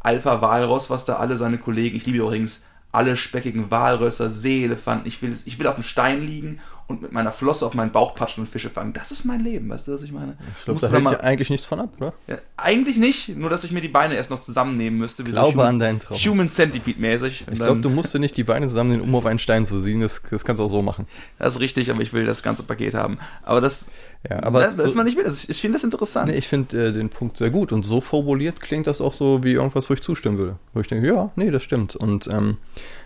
Alpha-Walross, 0.00 0.90
was 0.90 1.04
da 1.04 1.16
alle 1.16 1.36
seine 1.36 1.58
Kollegen, 1.58 1.96
ich 1.96 2.06
liebe 2.06 2.18
übrigens 2.18 2.64
alle 2.92 3.16
speckigen 3.16 3.70
Walrösser, 3.70 4.30
Seeelefanten, 4.30 5.06
ich 5.06 5.20
will, 5.22 5.32
ich 5.44 5.58
will 5.58 5.66
auf 5.66 5.76
dem 5.76 5.84
Stein 5.84 6.26
liegen 6.26 6.58
und 6.90 7.02
mit 7.02 7.12
meiner 7.12 7.32
Flosse 7.32 7.64
auf 7.64 7.74
meinen 7.74 7.92
Bauch 7.92 8.14
patschen 8.14 8.42
und 8.42 8.50
Fische 8.50 8.68
fangen. 8.68 8.92
Das 8.92 9.12
ist 9.12 9.24
mein 9.24 9.44
Leben, 9.44 9.68
weißt 9.68 9.86
du, 9.86 9.92
was 9.92 10.02
ich 10.02 10.10
meine? 10.12 10.36
Ich 10.58 10.64
glaube, 10.64 10.80
da 10.80 10.90
hält 10.90 11.04
mal, 11.04 11.20
eigentlich 11.20 11.48
nichts 11.48 11.64
von 11.64 11.80
ab, 11.80 11.90
oder? 11.98 12.12
Ja, 12.26 12.38
eigentlich 12.56 12.96
nicht, 12.96 13.36
nur 13.36 13.48
dass 13.48 13.62
ich 13.64 13.70
mir 13.70 13.80
die 13.80 13.88
Beine 13.88 14.16
erst 14.16 14.30
noch 14.30 14.40
zusammennehmen 14.40 14.98
müsste. 14.98 15.24
Wie 15.24 15.30
Glaube 15.30 15.58
so 15.58 15.64
an 15.64 15.78
deinen 15.78 16.00
Traum. 16.00 16.18
Human 16.18 16.48
Centipede-mäßig. 16.48 17.46
Ich 17.50 17.58
glaube, 17.58 17.80
du 17.80 17.90
musst 17.90 18.12
dir 18.12 18.18
nicht 18.18 18.36
die 18.36 18.44
Beine 18.44 18.66
zusammennehmen, 18.66 19.06
um 19.06 19.14
auf 19.14 19.24
einen 19.24 19.38
Stein 19.38 19.64
zu 19.64 19.80
ziehen. 19.80 20.00
Das, 20.00 20.20
das 20.28 20.44
kannst 20.44 20.60
du 20.60 20.64
auch 20.64 20.70
so 20.70 20.82
machen. 20.82 21.06
Das 21.38 21.54
ist 21.54 21.60
richtig, 21.60 21.90
aber 21.90 22.02
ich 22.02 22.12
will 22.12 22.26
das 22.26 22.42
ganze 22.42 22.64
Paket 22.64 22.94
haben. 22.94 23.18
Aber 23.44 23.60
das, 23.60 23.92
ja, 24.28 24.42
aber 24.42 24.60
das, 24.60 24.76
so, 24.76 24.94
man 24.94 25.06
nicht 25.06 25.16
will. 25.16 25.24
Das, 25.24 25.48
ich 25.48 25.60
finde 25.60 25.76
das 25.76 25.84
interessant. 25.84 26.30
Nee, 26.30 26.38
ich 26.38 26.48
finde 26.48 26.88
äh, 26.88 26.92
den 26.92 27.08
Punkt 27.08 27.36
sehr 27.36 27.50
gut. 27.50 27.72
Und 27.72 27.84
so 27.84 28.00
formuliert 28.00 28.60
klingt 28.60 28.88
das 28.88 29.00
auch 29.00 29.14
so 29.14 29.44
wie 29.44 29.52
irgendwas, 29.52 29.88
wo 29.88 29.94
ich 29.94 30.02
zustimmen 30.02 30.38
würde. 30.38 30.56
Wo 30.74 30.80
ich 30.80 30.88
denke, 30.88 31.06
ja, 31.06 31.30
nee, 31.36 31.50
das 31.50 31.62
stimmt. 31.62 31.94
Und 31.94 32.26
ähm, 32.26 32.56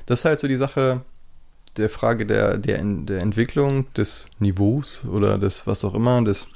das 0.06 0.20
ist 0.20 0.24
halt 0.24 0.40
so 0.40 0.48
die 0.48 0.56
Sache, 0.56 1.02
der 1.76 1.90
Frage 1.90 2.26
der, 2.26 2.58
der, 2.58 2.82
der 2.82 3.20
Entwicklung 3.20 3.92
des 3.94 4.26
Niveaus 4.38 5.04
oder 5.04 5.38
des 5.38 5.66
was 5.66 5.84
auch 5.84 5.94
immer, 5.94 6.22
des, 6.22 6.46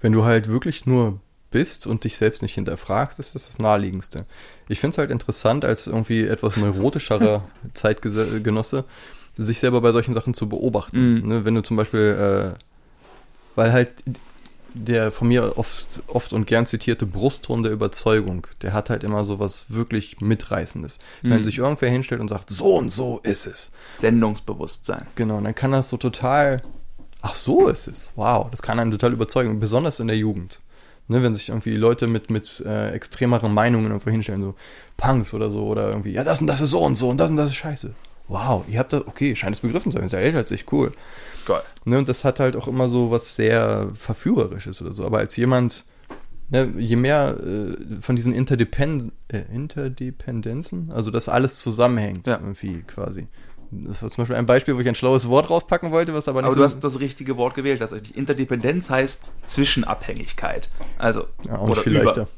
wenn 0.00 0.12
du 0.12 0.24
halt 0.24 0.48
wirklich 0.48 0.86
nur 0.86 1.20
bist 1.50 1.86
und 1.86 2.04
dich 2.04 2.16
selbst 2.16 2.42
nicht 2.42 2.54
hinterfragst, 2.54 3.18
ist 3.18 3.34
das 3.34 3.46
das 3.46 3.58
Naheliegendste. 3.58 4.26
Ich 4.68 4.80
finde 4.80 4.94
es 4.94 4.98
halt 4.98 5.10
interessant, 5.10 5.64
als 5.64 5.86
irgendwie 5.86 6.26
etwas 6.26 6.56
neurotischerer 6.56 7.48
Zeitgenosse, 7.74 8.84
sich 9.36 9.60
selber 9.60 9.80
bei 9.80 9.92
solchen 9.92 10.14
Sachen 10.14 10.34
zu 10.34 10.48
beobachten. 10.48 11.20
Mhm. 11.20 11.28
Ne, 11.28 11.44
wenn 11.44 11.54
du 11.54 11.62
zum 11.62 11.76
Beispiel, 11.76 12.54
äh, 12.54 12.58
weil 13.54 13.72
halt 13.72 13.90
der 14.76 15.10
von 15.10 15.28
mir 15.28 15.56
oft, 15.56 16.02
oft 16.06 16.32
und 16.32 16.46
gern 16.46 16.66
zitierte 16.66 17.06
Brustton 17.06 17.62
der 17.62 17.72
Überzeugung, 17.72 18.46
der 18.62 18.72
hat 18.72 18.90
halt 18.90 19.04
immer 19.04 19.24
so 19.24 19.38
was 19.38 19.66
wirklich 19.70 20.20
Mitreißendes. 20.20 20.98
Mhm. 21.22 21.30
Wenn 21.30 21.44
sich 21.44 21.58
irgendwer 21.58 21.90
hinstellt 21.90 22.20
und 22.20 22.28
sagt, 22.28 22.50
so 22.50 22.76
und 22.76 22.90
so 22.90 23.20
ist 23.22 23.46
es. 23.46 23.72
Sendungsbewusstsein. 23.98 25.06
Genau, 25.14 25.40
dann 25.40 25.54
kann 25.54 25.72
das 25.72 25.88
so 25.88 25.96
total, 25.96 26.62
ach 27.22 27.34
so 27.34 27.68
ist 27.68 27.88
es. 27.88 28.10
Wow, 28.16 28.48
das 28.50 28.62
kann 28.62 28.78
einen 28.78 28.90
total 28.90 29.12
überzeugen, 29.12 29.58
besonders 29.60 30.00
in 30.00 30.08
der 30.08 30.16
Jugend. 30.16 30.60
Ne, 31.08 31.22
wenn 31.22 31.36
sich 31.36 31.50
irgendwie 31.50 31.76
Leute 31.76 32.08
mit, 32.08 32.30
mit 32.30 32.60
äh, 32.66 32.90
extremeren 32.90 33.54
Meinungen 33.54 33.86
irgendwo 33.86 34.10
hinstellen, 34.10 34.42
so 34.42 34.54
Punks 34.96 35.32
oder 35.34 35.50
so, 35.50 35.64
oder 35.66 35.88
irgendwie, 35.88 36.10
ja, 36.10 36.24
das 36.24 36.40
und 36.40 36.48
das 36.48 36.60
ist 36.60 36.70
so 36.70 36.80
und 36.80 36.96
so 36.96 37.08
und 37.08 37.18
das 37.18 37.30
und 37.30 37.36
das 37.36 37.50
ist 37.50 37.56
scheiße. 37.56 37.92
Wow, 38.26 38.64
ihr 38.68 38.80
habt 38.80 38.92
das, 38.92 39.06
okay, 39.06 39.36
scheint 39.36 39.54
es 39.54 39.60
begriffen 39.60 39.92
zu 39.92 39.98
sein, 39.98 40.06
ist 40.06 40.12
ja 40.12 40.18
älter 40.18 40.38
als 40.38 40.50
ich, 40.50 40.72
cool. 40.72 40.90
Geil. 41.46 41.62
Ne, 41.84 41.98
und 41.98 42.08
das 42.08 42.24
hat 42.24 42.40
halt 42.40 42.56
auch 42.56 42.68
immer 42.68 42.88
so 42.88 43.10
was 43.10 43.36
sehr 43.36 43.88
Verführerisches 43.94 44.82
oder 44.82 44.92
so. 44.92 45.04
Aber 45.06 45.18
als 45.18 45.36
jemand, 45.36 45.84
ne, 46.50 46.72
je 46.76 46.96
mehr 46.96 47.36
äh, 47.40 48.00
von 48.00 48.16
diesen 48.16 48.34
Interdepend 48.34 49.12
äh, 49.28 49.42
Interdependenzen, 49.52 50.90
also 50.92 51.10
dass 51.10 51.28
alles 51.28 51.58
zusammenhängt, 51.60 52.26
ja. 52.26 52.34
irgendwie 52.34 52.82
quasi. 52.82 53.28
Das 53.70 54.02
war 54.02 54.10
zum 54.10 54.22
Beispiel 54.22 54.36
ein 54.36 54.46
Beispiel, 54.46 54.76
wo 54.76 54.80
ich 54.80 54.88
ein 54.88 54.94
schlaues 54.94 55.28
Wort 55.28 55.50
rauspacken 55.50 55.90
wollte, 55.90 56.14
was 56.14 56.28
aber 56.28 56.40
nicht 56.42 56.46
aber 56.46 56.54
so. 56.54 56.60
Du 56.60 56.64
hast 56.64 56.80
das 56.84 57.00
richtige 57.00 57.36
Wort 57.36 57.54
gewählt. 57.54 57.82
Also 57.82 57.96
Interdependenz 58.14 58.90
heißt 58.90 59.32
Zwischenabhängigkeit. 59.46 60.68
Also, 60.98 61.26
ja, 61.46 61.58
auch 61.58 61.70
oder 61.70 61.82
viel 61.82 61.94
über. 61.94 62.04
leichter. 62.04 62.28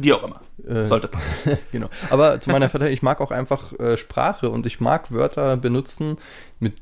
Wie 0.00 0.12
auch 0.12 0.22
immer. 0.22 0.40
Äh, 0.66 0.84
Sollte 0.84 1.08
passen. 1.08 1.58
genau. 1.72 1.88
Aber 2.10 2.40
zu 2.40 2.50
meiner 2.50 2.68
Verteidigung, 2.68 2.94
ich 2.94 3.02
mag 3.02 3.20
auch 3.20 3.30
einfach 3.30 3.72
äh, 3.78 3.96
Sprache 3.96 4.50
und 4.50 4.66
ich 4.66 4.80
mag 4.80 5.12
Wörter 5.12 5.56
benutzen, 5.56 6.16
mit 6.58 6.74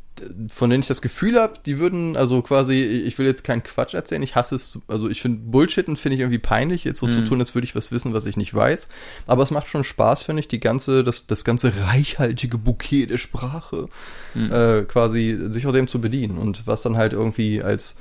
von 0.48 0.70
denen 0.70 0.80
ich 0.80 0.88
das 0.88 1.02
Gefühl 1.02 1.38
habe, 1.38 1.54
die 1.66 1.78
würden, 1.78 2.16
also 2.16 2.40
quasi, 2.40 2.82
ich 2.82 3.18
will 3.18 3.26
jetzt 3.26 3.44
keinen 3.44 3.62
Quatsch 3.62 3.94
erzählen, 3.94 4.22
ich 4.22 4.34
hasse 4.34 4.54
es, 4.54 4.78
also 4.88 5.08
ich 5.10 5.20
finde 5.20 5.40
Bullshitten 5.44 5.96
finde 5.96 6.14
ich 6.14 6.20
irgendwie 6.20 6.38
peinlich, 6.38 6.84
jetzt 6.84 7.00
so 7.00 7.06
mhm. 7.06 7.12
zu 7.12 7.24
tun, 7.24 7.40
als 7.40 7.54
würde 7.54 7.66
ich 7.66 7.74
was 7.74 7.92
wissen, 7.92 8.14
was 8.14 8.26
ich 8.26 8.36
nicht 8.36 8.54
weiß. 8.54 8.88
Aber 9.26 9.42
es 9.42 9.50
macht 9.50 9.68
schon 9.68 9.84
Spaß, 9.84 10.22
finde 10.22 10.40
ich, 10.40 10.48
die 10.48 10.60
ganze, 10.60 11.04
das, 11.04 11.26
das 11.26 11.44
ganze 11.44 11.72
reichhaltige 11.86 12.56
Bouquet 12.58 13.06
der 13.06 13.18
Sprache 13.18 13.88
mhm. 14.34 14.50
äh, 14.50 14.82
quasi 14.84 15.38
sich 15.50 15.66
auch 15.66 15.72
dem 15.72 15.86
zu 15.86 16.00
bedienen. 16.00 16.38
Und 16.38 16.66
was 16.66 16.82
dann 16.82 16.96
halt 16.96 17.12
irgendwie 17.12 17.62
als 17.62 17.96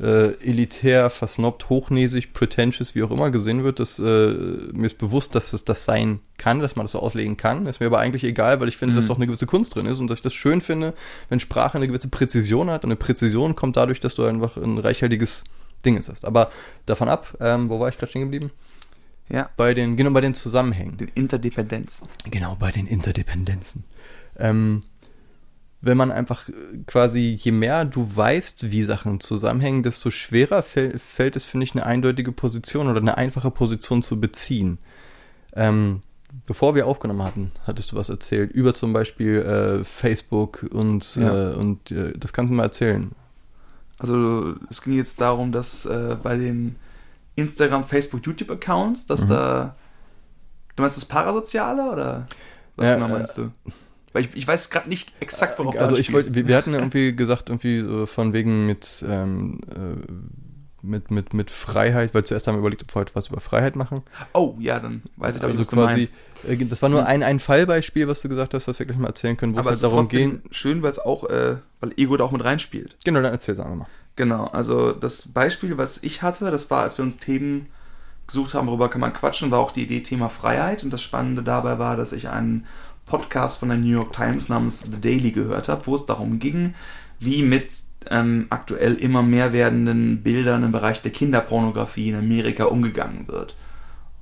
äh, 0.00 0.32
elitär, 0.42 1.10
versnobbt, 1.10 1.68
hochnäsig, 1.68 2.32
pretentious, 2.32 2.94
wie 2.94 3.02
auch 3.02 3.10
immer 3.10 3.30
gesehen 3.30 3.64
wird, 3.64 3.78
das, 3.78 3.98
äh, 3.98 4.02
mir 4.02 4.86
ist 4.86 4.98
bewusst, 4.98 5.34
dass 5.34 5.52
es 5.52 5.64
das 5.64 5.84
sein 5.84 6.20
kann, 6.38 6.60
dass 6.60 6.76
man 6.76 6.84
das 6.84 6.92
so 6.92 6.98
auslegen 6.98 7.36
kann. 7.36 7.66
Ist 7.66 7.80
mir 7.80 7.86
aber 7.86 7.98
eigentlich 7.98 8.24
egal, 8.24 8.60
weil 8.60 8.68
ich 8.68 8.76
finde, 8.76 8.94
mhm. 8.94 8.96
dass 8.96 9.06
doch 9.06 9.16
eine 9.16 9.26
gewisse 9.26 9.46
Kunst 9.46 9.74
drin 9.74 9.86
ist 9.86 9.98
und 9.98 10.08
dass 10.08 10.18
ich 10.18 10.22
das 10.22 10.34
schön 10.34 10.60
finde, 10.60 10.94
wenn 11.28 11.40
Sprache 11.40 11.78
eine 11.78 11.86
gewisse 11.86 12.08
Präzision 12.08 12.70
hat. 12.70 12.84
Und 12.84 12.88
eine 12.88 12.96
Präzision 12.96 13.54
kommt 13.54 13.76
dadurch, 13.76 14.00
dass 14.00 14.14
du 14.14 14.24
einfach 14.24 14.56
ein 14.56 14.78
reichhaltiges 14.78 15.44
Ding 15.84 15.96
hast. 15.96 16.24
Aber 16.24 16.50
davon 16.86 17.08
ab, 17.08 17.36
ähm, 17.40 17.68
wo 17.68 17.78
war 17.78 17.88
ich 17.88 17.98
gerade 17.98 18.10
stehen 18.10 18.22
geblieben? 18.22 18.50
Ja. 19.28 19.50
Bei 19.56 19.74
den, 19.74 19.96
genau, 19.96 20.10
bei 20.10 20.20
den 20.20 20.34
Zusammenhängen. 20.34 20.96
Den 20.96 21.08
Interdependenzen. 21.14 22.08
Genau, 22.30 22.56
bei 22.58 22.70
den 22.70 22.86
Interdependenzen. 22.86 23.84
Ähm, 24.38 24.82
wenn 25.82 25.96
man 25.96 26.10
einfach 26.10 26.48
äh, 26.48 26.52
quasi, 26.86 27.36
je 27.38 27.52
mehr 27.52 27.84
du 27.84 28.16
weißt, 28.16 28.70
wie 28.70 28.84
Sachen 28.84 29.20
zusammenhängen, 29.20 29.82
desto 29.82 30.10
schwerer 30.10 30.62
fäll, 30.62 30.98
fällt 30.98 31.36
es, 31.36 31.44
finde 31.44 31.64
ich, 31.64 31.74
eine 31.74 31.84
eindeutige 31.84 32.32
Position 32.32 32.88
oder 32.88 33.00
eine 33.00 33.18
einfache 33.18 33.50
Position 33.50 34.00
zu 34.00 34.18
beziehen. 34.18 34.78
Ähm, 35.54 36.00
bevor 36.46 36.74
wir 36.74 36.86
aufgenommen 36.86 37.22
hatten, 37.22 37.52
hattest 37.66 37.92
du 37.92 37.96
was 37.96 38.08
erzählt 38.08 38.52
über 38.52 38.72
zum 38.74 38.92
Beispiel 38.92 39.36
äh, 39.42 39.84
Facebook 39.84 40.66
und, 40.70 41.16
ja. 41.16 41.50
äh, 41.50 41.54
und 41.54 41.90
äh, 41.90 42.16
das 42.16 42.32
kannst 42.32 42.50
du 42.50 42.56
mal 42.56 42.64
erzählen. 42.64 43.10
Also 43.98 44.54
es 44.70 44.82
ging 44.82 44.94
jetzt 44.94 45.20
darum, 45.20 45.52
dass 45.52 45.84
äh, 45.84 46.16
bei 46.22 46.36
den 46.36 46.76
Instagram, 47.34 47.84
Facebook, 47.84 48.24
YouTube-Accounts, 48.24 49.06
dass 49.06 49.24
mhm. 49.24 49.28
da 49.28 49.76
du 50.76 50.82
meinst 50.82 50.96
das 50.96 51.04
Parasoziale 51.04 51.90
oder 51.90 52.26
was 52.76 52.88
ja, 52.88 52.94
genau 52.94 53.08
meinst 53.08 53.36
du? 53.38 53.50
Weil 54.12 54.24
ich, 54.24 54.36
ich 54.36 54.46
weiß 54.46 54.70
gerade 54.70 54.88
nicht 54.88 55.12
exakt, 55.20 55.58
worauf 55.58 55.78
Also 55.78 55.96
ich 55.96 56.12
wollte, 56.12 56.34
wir, 56.34 56.48
wir, 56.48 56.56
hatten 56.56 56.74
irgendwie 56.74 57.14
gesagt, 57.14 57.48
irgendwie 57.48 57.80
so 57.80 58.06
von 58.06 58.32
wegen 58.32 58.66
mit, 58.66 59.04
ähm, 59.08 59.60
äh, 59.70 60.12
mit, 60.82 61.10
mit, 61.10 61.32
mit 61.32 61.50
Freiheit, 61.50 62.12
weil 62.12 62.24
zuerst 62.24 62.46
haben 62.46 62.56
wir 62.56 62.60
überlegt, 62.60 62.82
ob 62.82 62.94
wir 62.94 63.00
heute 63.00 63.14
was 63.14 63.28
über 63.28 63.40
Freiheit 63.40 63.76
machen. 63.76 64.02
Oh, 64.34 64.54
ja, 64.58 64.78
dann 64.80 65.02
weiß 65.16 65.36
ich, 65.36 65.42
also 65.42 65.58
was 65.58 65.68
quasi, 65.68 66.08
du 66.44 66.52
äh, 66.52 66.64
Das 66.66 66.82
war 66.82 66.88
nur 66.88 67.00
hm. 67.00 67.06
ein, 67.06 67.22
ein 67.22 67.38
Fallbeispiel, 67.38 68.08
was 68.08 68.20
du 68.20 68.28
gesagt 68.28 68.52
hast, 68.54 68.68
was 68.68 68.78
wir 68.78 68.86
gleich 68.86 68.98
mal 68.98 69.08
erzählen 69.08 69.36
können, 69.36 69.54
wo 69.54 69.60
Aber 69.60 69.70
es 69.70 69.82
halt 69.82 69.92
darum 69.92 70.08
ging. 70.08 70.42
Schön, 70.50 70.82
weil 70.82 70.90
es 70.90 70.98
auch, 70.98 71.24
äh, 71.30 71.56
weil 71.80 71.92
Ego 71.96 72.16
da 72.16 72.24
auch 72.24 72.32
mit 72.32 72.44
reinspielt. 72.44 72.96
Genau, 73.04 73.22
dann 73.22 73.32
erzähl 73.32 73.54
es 73.54 73.60
einfach 73.60 73.76
mal. 73.76 73.86
Genau, 74.16 74.44
also 74.46 74.92
das 74.92 75.28
Beispiel, 75.28 75.78
was 75.78 76.02
ich 76.02 76.20
hatte, 76.20 76.50
das 76.50 76.70
war, 76.70 76.82
als 76.82 76.98
wir 76.98 77.04
uns 77.04 77.16
Themen 77.16 77.68
gesucht 78.26 78.54
haben, 78.54 78.66
worüber 78.66 78.90
kann 78.90 79.00
man 79.00 79.12
quatschen, 79.12 79.50
war 79.50 79.60
auch 79.60 79.72
die 79.72 79.84
Idee 79.84 80.00
Thema 80.00 80.28
Freiheit. 80.28 80.84
Und 80.84 80.90
das 80.90 81.02
Spannende 81.02 81.42
dabei 81.42 81.78
war, 81.78 81.96
dass 81.96 82.12
ich 82.12 82.28
einen 82.28 82.66
Podcast 83.06 83.60
von 83.60 83.68
der 83.68 83.78
New 83.78 83.92
York 83.92 84.12
Times 84.12 84.48
namens 84.48 84.80
The 84.80 85.00
Daily 85.00 85.32
gehört 85.32 85.68
habe, 85.68 85.86
wo 85.86 85.94
es 85.96 86.06
darum 86.06 86.38
ging, 86.38 86.74
wie 87.18 87.42
mit 87.42 87.72
ähm, 88.10 88.46
aktuell 88.50 88.94
immer 88.94 89.22
mehr 89.22 89.52
werdenden 89.52 90.22
Bildern 90.22 90.64
im 90.64 90.72
Bereich 90.72 91.02
der 91.02 91.12
Kinderpornografie 91.12 92.08
in 92.08 92.16
Amerika 92.16 92.64
umgegangen 92.64 93.28
wird. 93.28 93.54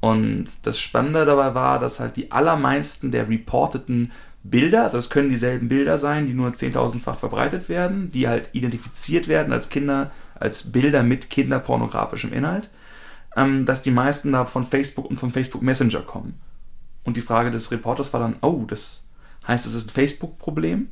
Und 0.01 0.47
das 0.65 0.79
Spannende 0.79 1.25
dabei 1.25 1.55
war, 1.55 1.79
dass 1.79 2.01
halt 2.01 2.17
die 2.17 2.33
allermeisten 2.33 3.11
der 3.11 3.29
reporteten 3.29 4.13
Bilder, 4.43 4.85
also 4.85 4.97
das 4.97 5.11
können 5.11 5.29
dieselben 5.29 5.69
Bilder 5.69 5.99
sein, 5.99 6.27
die 6.27 6.33
nur 6.33 6.49
10.000-fach 6.49 7.19
verbreitet 7.19 7.69
werden, 7.69 8.11
die 8.11 8.27
halt 8.27 8.49
identifiziert 8.53 9.29
werden 9.29 9.53
als 9.53 9.69
Kinder, 9.69 10.11
als 10.35 10.73
Bilder 10.73 11.03
mit 11.03 11.29
kinderpornografischem 11.29 12.33
Inhalt, 12.33 12.71
ähm, 13.37 13.67
dass 13.67 13.83
die 13.83 13.91
meisten 13.91 14.33
da 14.33 14.47
von 14.47 14.65
Facebook 14.65 15.11
und 15.11 15.19
vom 15.19 15.31
Facebook 15.31 15.63
Messenger 15.63 16.01
kommen. 16.01 16.41
Und 17.05 17.17
die 17.17 17.23
Frage 17.23 17.51
des 17.51 17.71
Reporters 17.71 18.13
war 18.13 18.21
dann, 18.21 18.37
oh, 18.43 18.65
das 18.67 19.07
heißt, 19.47 19.67
es 19.67 19.75
ist 19.75 19.89
ein 19.89 19.91
Facebook-Problem? 19.91 20.89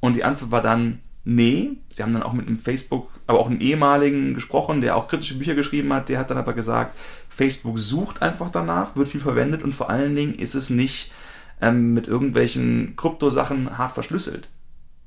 Und 0.00 0.16
die 0.16 0.24
Antwort 0.24 0.50
war 0.50 0.62
dann, 0.62 1.00
nee. 1.24 1.70
Sie 1.90 2.02
haben 2.02 2.12
dann 2.12 2.22
auch 2.22 2.32
mit 2.32 2.46
einem 2.46 2.58
Facebook, 2.58 3.10
aber 3.26 3.40
auch 3.40 3.48
einem 3.48 3.60
ehemaligen 3.60 4.34
gesprochen, 4.34 4.80
der 4.80 4.96
auch 4.96 5.08
kritische 5.08 5.36
Bücher 5.36 5.54
geschrieben 5.54 5.92
hat. 5.92 6.08
Der 6.08 6.18
hat 6.18 6.30
dann 6.30 6.38
aber 6.38 6.54
gesagt, 6.54 6.96
Facebook 7.28 7.78
sucht 7.78 8.22
einfach 8.22 8.50
danach, 8.50 8.96
wird 8.96 9.08
viel 9.08 9.20
verwendet 9.20 9.62
und 9.62 9.74
vor 9.74 9.90
allen 9.90 10.14
Dingen 10.14 10.34
ist 10.34 10.54
es 10.54 10.70
nicht 10.70 11.12
ähm, 11.60 11.94
mit 11.94 12.06
irgendwelchen 12.06 12.94
Kryptosachen 12.96 13.76
hart 13.78 13.92
verschlüsselt. 13.92 14.48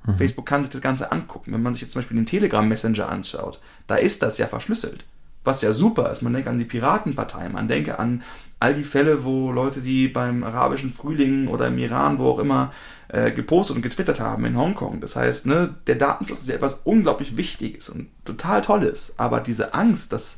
Mhm. 0.06 0.18
Facebook 0.18 0.46
kann 0.46 0.64
sich 0.64 0.72
das 0.72 0.82
Ganze 0.82 1.12
angucken. 1.12 1.54
Wenn 1.54 1.62
man 1.64 1.74
sich 1.74 1.82
jetzt 1.82 1.94
zum 1.94 2.02
Beispiel 2.02 2.18
den 2.18 2.26
Telegram 2.26 2.68
Messenger 2.68 3.10
anschaut, 3.10 3.62
da 3.88 3.96
ist 3.96 4.22
das 4.22 4.38
ja 4.38 4.48
verschlüsselt. 4.48 5.06
Was 5.44 5.62
ja 5.62 5.74
super 5.74 6.12
ist. 6.12 6.22
Man 6.22 6.34
denke 6.34 6.50
an 6.50 6.60
die 6.60 6.66
Piratenpartei, 6.66 7.50
man 7.50 7.68
denke 7.68 7.98
an 7.98 8.24
all 8.60 8.76
die 8.76 8.84
Fälle, 8.84 9.24
wo 9.24 9.52
Leute, 9.52 9.80
die 9.82 10.08
beim 10.08 10.44
arabischen 10.44 10.92
Frühling 10.92 11.48
oder 11.48 11.68
im 11.68 11.78
Iran, 11.78 12.18
wo 12.18 12.28
auch 12.28 12.40
immer, 12.40 12.74
äh, 13.08 13.32
gepostet 13.32 13.78
und 13.78 13.82
getwittert 13.82 14.20
haben 14.20 14.46
in 14.46 14.58
Hongkong. 14.58 15.02
Das 15.02 15.16
heißt, 15.16 15.46
ne, 15.46 15.76
der 15.88 15.96
Datenschutz 15.96 16.42
ist 16.42 16.50
ja 16.50 16.56
etwas 16.56 16.82
unglaublich 16.84 17.38
Wichtiges 17.38 17.90
und 17.90 18.10
total 18.26 18.62
Tolles. 18.62 19.16
Aber 19.18 19.40
diese 19.40 19.74
Angst, 19.74 20.12
dass 20.14 20.38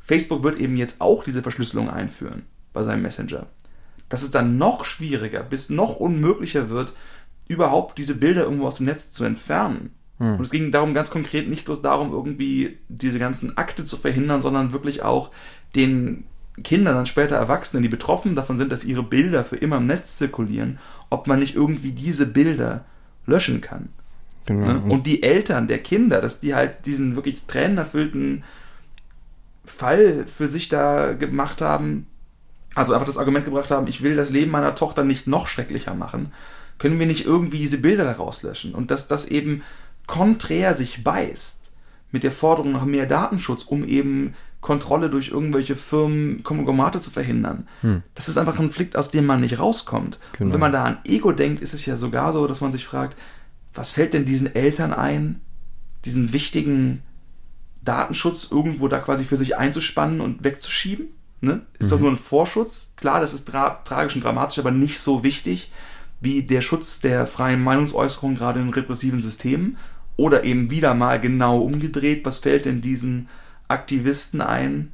Facebook 0.00 0.42
wird 0.42 0.58
eben 0.58 0.76
jetzt 0.76 1.00
auch 1.00 1.24
diese 1.24 1.42
Verschlüsselung 1.42 1.90
einführen 1.90 2.44
bei 2.72 2.84
seinem 2.84 3.02
Messenger, 3.02 3.46
dass 4.08 4.22
es 4.22 4.30
dann 4.30 4.56
noch 4.56 4.84
schwieriger 4.84 5.42
bis 5.42 5.68
noch 5.68 5.96
unmöglicher 5.96 6.70
wird, 6.70 6.92
überhaupt 7.48 7.98
diese 7.98 8.14
Bilder 8.14 8.44
irgendwo 8.44 8.66
aus 8.66 8.76
dem 8.76 8.86
Netz 8.86 9.10
zu 9.10 9.24
entfernen. 9.24 9.90
Hm. 10.18 10.36
Und 10.36 10.42
es 10.42 10.50
ging 10.50 10.70
darum 10.70 10.94
ganz 10.94 11.10
konkret 11.10 11.48
nicht 11.48 11.64
bloß 11.64 11.82
darum, 11.82 12.12
irgendwie 12.12 12.78
diese 12.88 13.18
ganzen 13.18 13.56
Akte 13.56 13.84
zu 13.84 13.96
verhindern, 13.96 14.40
sondern 14.40 14.72
wirklich 14.72 15.02
auch 15.02 15.30
den 15.74 16.24
Kinder, 16.62 16.92
dann 16.92 17.06
später 17.06 17.36
Erwachsene, 17.36 17.82
die 17.82 17.88
betroffen 17.88 18.34
davon 18.34 18.58
sind, 18.58 18.72
dass 18.72 18.84
ihre 18.84 19.02
Bilder 19.02 19.44
für 19.44 19.56
immer 19.56 19.78
im 19.78 19.86
Netz 19.86 20.18
zirkulieren, 20.18 20.78
ob 21.10 21.26
man 21.26 21.38
nicht 21.38 21.54
irgendwie 21.54 21.92
diese 21.92 22.26
Bilder 22.26 22.84
löschen 23.26 23.60
kann. 23.60 23.90
Genau. 24.46 24.72
Ne? 24.72 24.82
Und 24.92 25.06
die 25.06 25.22
Eltern 25.22 25.68
der 25.68 25.78
Kinder, 25.78 26.20
dass 26.20 26.40
die 26.40 26.54
halt 26.54 26.86
diesen 26.86 27.16
wirklich 27.16 27.42
tränenerfüllten 27.46 28.44
Fall 29.64 30.26
für 30.26 30.48
sich 30.48 30.68
da 30.68 31.12
gemacht 31.12 31.60
haben, 31.60 32.06
also 32.74 32.94
einfach 32.94 33.06
das 33.06 33.18
Argument 33.18 33.44
gebracht 33.44 33.70
haben, 33.70 33.86
ich 33.86 34.02
will 34.02 34.16
das 34.16 34.30
Leben 34.30 34.50
meiner 34.50 34.74
Tochter 34.74 35.04
nicht 35.04 35.26
noch 35.26 35.46
schrecklicher 35.46 35.94
machen, 35.94 36.32
können 36.78 36.98
wir 36.98 37.06
nicht 37.06 37.26
irgendwie 37.26 37.58
diese 37.58 37.78
Bilder 37.78 38.04
daraus 38.04 38.42
löschen? 38.42 38.74
Und 38.74 38.90
dass 38.90 39.06
das 39.06 39.26
eben 39.26 39.62
konträr 40.06 40.74
sich 40.74 41.04
beißt 41.04 41.70
mit 42.10 42.24
der 42.24 42.32
Forderung 42.32 42.72
nach 42.72 42.84
mehr 42.84 43.06
Datenschutz, 43.06 43.62
um 43.64 43.86
eben 43.86 44.34
Kontrolle 44.62 45.10
durch 45.10 45.28
irgendwelche 45.28 45.76
Firmen, 45.76 46.42
Konglomerate 46.44 47.00
zu 47.00 47.10
verhindern. 47.10 47.68
Hm. 47.82 48.02
Das 48.14 48.28
ist 48.28 48.38
einfach 48.38 48.54
ein 48.54 48.58
Konflikt, 48.58 48.96
aus 48.96 49.10
dem 49.10 49.26
man 49.26 49.40
nicht 49.40 49.58
rauskommt. 49.58 50.18
Genau. 50.32 50.46
Und 50.46 50.52
wenn 50.54 50.60
man 50.60 50.72
da 50.72 50.84
an 50.84 50.98
Ego 51.04 51.32
denkt, 51.32 51.60
ist 51.60 51.74
es 51.74 51.84
ja 51.84 51.96
sogar 51.96 52.32
so, 52.32 52.46
dass 52.46 52.60
man 52.60 52.72
sich 52.72 52.86
fragt, 52.86 53.18
was 53.74 53.90
fällt 53.90 54.14
denn 54.14 54.24
diesen 54.24 54.54
Eltern 54.54 54.92
ein, 54.92 55.40
diesen 56.04 56.32
wichtigen 56.32 57.02
Datenschutz 57.82 58.48
irgendwo 58.50 58.86
da 58.86 59.00
quasi 59.00 59.24
für 59.24 59.36
sich 59.36 59.58
einzuspannen 59.58 60.20
und 60.20 60.44
wegzuschieben? 60.44 61.08
Ne? 61.40 61.62
Ist 61.80 61.86
mhm. 61.86 61.90
doch 61.90 62.00
nur 62.00 62.10
ein 62.12 62.16
Vorschutz. 62.16 62.92
Klar, 62.96 63.20
das 63.20 63.34
ist 63.34 63.48
tragisch 63.48 64.14
und 64.14 64.22
dramatisch, 64.22 64.60
aber 64.60 64.70
nicht 64.70 65.00
so 65.00 65.24
wichtig 65.24 65.72
wie 66.20 66.44
der 66.44 66.60
Schutz 66.60 67.00
der 67.00 67.26
freien 67.26 67.64
Meinungsäußerung 67.64 68.36
gerade 68.36 68.60
in 68.60 68.68
repressiven 68.68 69.20
Systemen. 69.20 69.76
Oder 70.16 70.44
eben 70.44 70.70
wieder 70.70 70.94
mal 70.94 71.20
genau 71.20 71.58
umgedreht, 71.58 72.24
was 72.24 72.38
fällt 72.38 72.64
denn 72.64 72.80
diesen 72.80 73.28
Aktivisten 73.72 74.40
ein, 74.40 74.92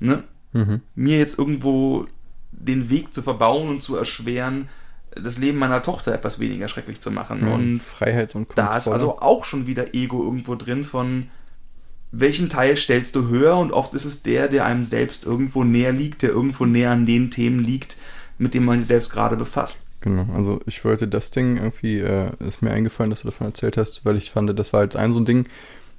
ne? 0.00 0.24
Mhm. 0.52 0.82
mir 0.94 1.18
jetzt 1.18 1.38
irgendwo 1.38 2.04
den 2.50 2.90
Weg 2.90 3.14
zu 3.14 3.22
verbauen 3.22 3.70
und 3.70 3.82
zu 3.82 3.96
erschweren, 3.96 4.68
das 5.14 5.38
Leben 5.38 5.58
meiner 5.58 5.82
Tochter 5.82 6.14
etwas 6.14 6.38
weniger 6.40 6.68
schrecklich 6.68 7.00
zu 7.00 7.10
machen. 7.10 7.46
Ja, 7.46 7.54
und 7.54 7.78
Freiheit 7.80 8.34
und 8.34 8.48
Kontrolle. 8.48 8.68
Da 8.68 8.76
ist 8.76 8.88
also 8.88 9.18
auch 9.18 9.44
schon 9.44 9.66
wieder 9.66 9.94
Ego 9.94 10.22
irgendwo 10.22 10.54
drin 10.54 10.84
von 10.84 11.28
welchen 12.12 12.50
Teil 12.50 12.76
stellst 12.76 13.16
du 13.16 13.28
höher 13.28 13.56
und 13.56 13.72
oft 13.72 13.94
ist 13.94 14.04
es 14.04 14.22
der, 14.22 14.48
der 14.48 14.66
einem 14.66 14.84
selbst 14.84 15.24
irgendwo 15.24 15.64
näher 15.64 15.92
liegt, 15.92 16.22
der 16.22 16.30
irgendwo 16.30 16.66
näher 16.66 16.90
an 16.90 17.06
den 17.06 17.30
Themen 17.30 17.60
liegt, 17.60 17.96
mit 18.38 18.52
denen 18.52 18.66
man 18.66 18.78
sich 18.78 18.88
selbst 18.88 19.10
gerade 19.10 19.36
befasst. 19.36 19.86
Genau, 20.02 20.26
also 20.34 20.60
ich 20.66 20.84
wollte 20.84 21.08
das 21.08 21.30
Ding 21.30 21.56
irgendwie, 21.56 22.00
äh, 22.00 22.30
ist 22.40 22.60
mir 22.60 22.72
eingefallen, 22.72 23.10
dass 23.10 23.22
du 23.22 23.28
davon 23.28 23.46
erzählt 23.46 23.76
hast, 23.76 24.04
weil 24.04 24.16
ich 24.16 24.30
fand, 24.30 24.56
das 24.58 24.72
war 24.72 24.80
halt 24.80 24.94
ein 24.94 25.12
so 25.12 25.20
ein 25.20 25.24
Ding, 25.24 25.46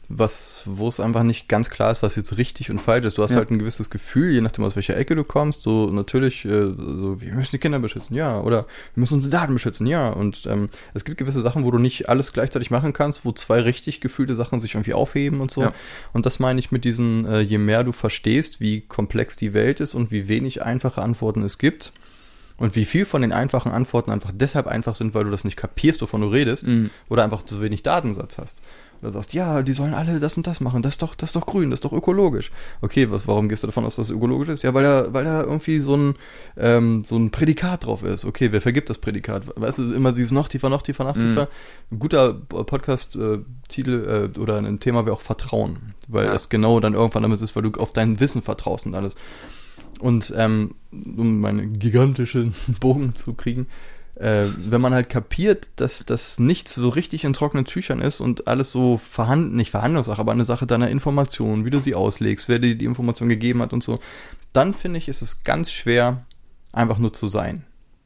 was, 0.10 0.64
wo 0.66 0.88
es 0.88 1.00
einfach 1.00 1.24
nicht 1.24 1.48
ganz 1.48 1.70
klar 1.70 1.92
ist, 1.92 2.04
was 2.04 2.16
jetzt 2.16 2.38
richtig 2.38 2.70
und 2.70 2.80
falsch 2.80 3.06
ist. 3.06 3.18
Du 3.18 3.24
hast 3.24 3.32
ja. 3.32 3.38
halt 3.38 3.52
ein 3.52 3.60
gewisses 3.60 3.90
Gefühl, 3.90 4.32
je 4.32 4.42
nachdem 4.42 4.66
aus 4.66 4.76
welcher 4.76 4.98
Ecke 4.98 5.16
du 5.16 5.24
kommst, 5.24 5.62
so 5.62 5.90
natürlich, 5.90 6.46
äh, 6.46 6.74
so, 6.76 7.22
wir 7.22 7.34
müssen 7.34 7.52
die 7.52 7.58
Kinder 7.58 7.80
beschützen, 7.80 8.16
ja, 8.16 8.40
oder 8.42 8.66
wir 8.94 9.02
müssen 9.02 9.16
unsere 9.16 9.32
Daten 9.32 9.54
beschützen, 9.54 9.88
ja. 9.88 10.10
Und 10.10 10.46
ähm, 10.46 10.70
es 10.94 11.06
gibt 11.06 11.18
gewisse 11.18 11.42
Sachen, 11.42 11.64
wo 11.64 11.72
du 11.72 11.80
nicht 11.80 12.10
alles 12.10 12.34
gleichzeitig 12.34 12.70
machen 12.70 12.94
kannst, 12.94 13.26
wo 13.26 13.32
zwei 13.32 13.62
richtig 13.62 14.02
gefühlte 14.02 14.36
Sachen 14.36 14.60
sich 14.60 14.76
irgendwie 14.76 14.94
aufheben 14.94 15.42
und 15.42 15.52
so. 15.52 15.62
Ja. 15.62 15.74
Und 16.12 16.26
das 16.26 16.40
meine 16.40 16.60
ich 16.60 16.72
mit 16.72 16.86
diesen, 16.86 17.26
äh, 17.26 17.40
je 17.40 17.58
mehr 17.58 17.84
du 17.84 17.92
verstehst, 17.92 18.60
wie 18.60 18.82
komplex 18.82 19.38
die 19.38 19.54
Welt 19.54 19.80
ist 19.80 19.94
und 19.94 20.12
wie 20.12 20.28
wenig 20.28 20.62
einfache 20.64 21.02
Antworten 21.02 21.44
es 21.44 21.58
gibt, 21.58 21.94
und 22.58 22.76
wie 22.76 22.86
viel 22.86 23.06
von 23.06 23.22
den 23.22 23.32
einfachen 23.32 23.72
Antworten 23.72 24.12
einfach 24.12 24.32
deshalb 24.34 24.68
einfach 24.68 24.96
sind, 24.96 25.16
weil 25.16 25.24
du 25.24 25.32
das 25.32 25.44
nicht 25.44 25.58
kapierst, 25.58 26.02
wovon 26.02 26.22
du 26.22 26.28
redest, 26.28 26.68
mhm. 26.68 26.92
oder 27.10 27.24
einfach 27.24 27.44
zu 27.44 27.62
wenig 27.62 27.84
Datensatz 27.84 28.38
hast. 28.38 28.62
Oder 29.04 29.14
sagst, 29.14 29.34
ja, 29.34 29.62
die 29.62 29.74
sollen 29.74 29.94
alle 29.94 30.20
das 30.20 30.38
und 30.38 30.48
das 30.48 30.62
machen, 30.62 30.82
das 30.82 30.94
ist 30.94 31.02
doch, 31.02 31.16
das 31.16 31.30
ist 31.30 31.36
doch 31.36 31.46
grün, 31.46 31.70
das 31.70 31.78
ist 31.78 31.86
doch 31.86 31.92
ökologisch. 31.92 32.52
Okay, 32.82 33.12
was, 33.12 33.28
warum 33.28 33.50
gehst 33.50 33.64
du 33.64 33.68
davon 33.68 33.86
aus, 33.86 33.98
dass 33.98 34.08
es 34.10 34.16
ökologisch 34.16 34.48
ist? 34.48 34.64
Ja, 34.64 34.74
weil 34.74 34.84
da, 34.84 35.14
weil 35.14 35.26
da 35.26 35.44
irgendwie 35.44 35.80
so 35.80 35.96
ein, 35.96 36.14
ähm, 36.58 37.04
so 37.04 37.18
ein 37.18 37.30
Prädikat 37.30 37.86
drauf 37.86 38.04
ist. 38.04 38.24
Okay, 38.24 38.52
wer 38.52 38.62
vergibt 38.62 38.90
das 38.90 38.98
Prädikat? 38.98 39.46
Weißt 39.56 39.80
du, 39.80 39.94
immer 39.94 40.14
dieses 40.14 40.32
noch 40.32 40.48
tiefer, 40.48 40.70
noch 40.70 40.82
tiefer, 40.82 41.04
noch 41.04 41.14
tiefer. 41.14 41.44
Mhm. 41.44 41.96
Ein 41.96 42.00
guter 42.00 42.34
Podcast-Titel 42.34 44.32
äh, 44.36 44.40
oder 44.40 44.58
ein 44.58 44.80
Thema 44.80 45.06
wäre 45.06 45.16
auch 45.16 45.22
Vertrauen, 45.22 45.94
weil 46.08 46.26
ja. 46.26 46.32
das 46.32 46.50
genau 46.50 46.80
dann 46.80 46.94
irgendwann 46.94 47.24
damit 47.24 47.42
ist, 47.42 47.56
weil 47.56 47.64
du 47.64 47.80
auf 47.80 47.92
dein 47.92 48.20
Wissen 48.20 48.42
vertraust 48.42 48.86
und 48.86 48.96
alles. 48.96 49.16
Und 50.00 50.34
ähm, 50.36 50.76
um 50.92 51.40
meinen 51.40 51.80
gigantischen 51.80 52.54
Bogen 52.80 53.16
zu 53.16 53.34
kriegen, 53.34 53.68
äh, 54.16 54.46
wenn 54.56 54.82
man 54.82 54.94
halt 54.94 55.10
kapiert, 55.10 55.70
dass 55.78 56.06
das 56.06 56.40
nicht 56.40 56.70
so 56.70 56.90
richtig 56.90 57.26
in 57.26 57.34
trockenen 57.34 57.66
Tüchern 57.66 58.02
ist 58.02 58.22
und 58.22 58.48
alles 58.48 58.72
so 58.72 58.98
verhandelt, 58.98 59.54
nicht 59.54 59.72
Verhandlungssache, 59.72 60.20
aber 60.20 60.32
eine 60.32 60.46
Sache 60.46 60.68
deiner 60.68 60.90
Information, 60.90 61.66
wie 61.66 61.72
du 61.72 61.80
sie 61.80 61.96
auslegst, 61.96 62.48
wer 62.48 62.60
dir 62.60 62.76
die 62.76 62.86
Information 62.86 63.30
gegeben 63.30 63.62
hat 63.62 63.74
und 63.74 63.84
so, 63.84 64.00
dann 64.54 64.74
finde 64.74 65.00
ich, 65.00 65.10
ist 65.10 65.22
es 65.22 65.44
ganz 65.44 65.72
schwer, 65.72 66.26
einfach 66.72 67.00
nur 67.00 67.14
zu 67.14 67.28
sein. 67.28 67.66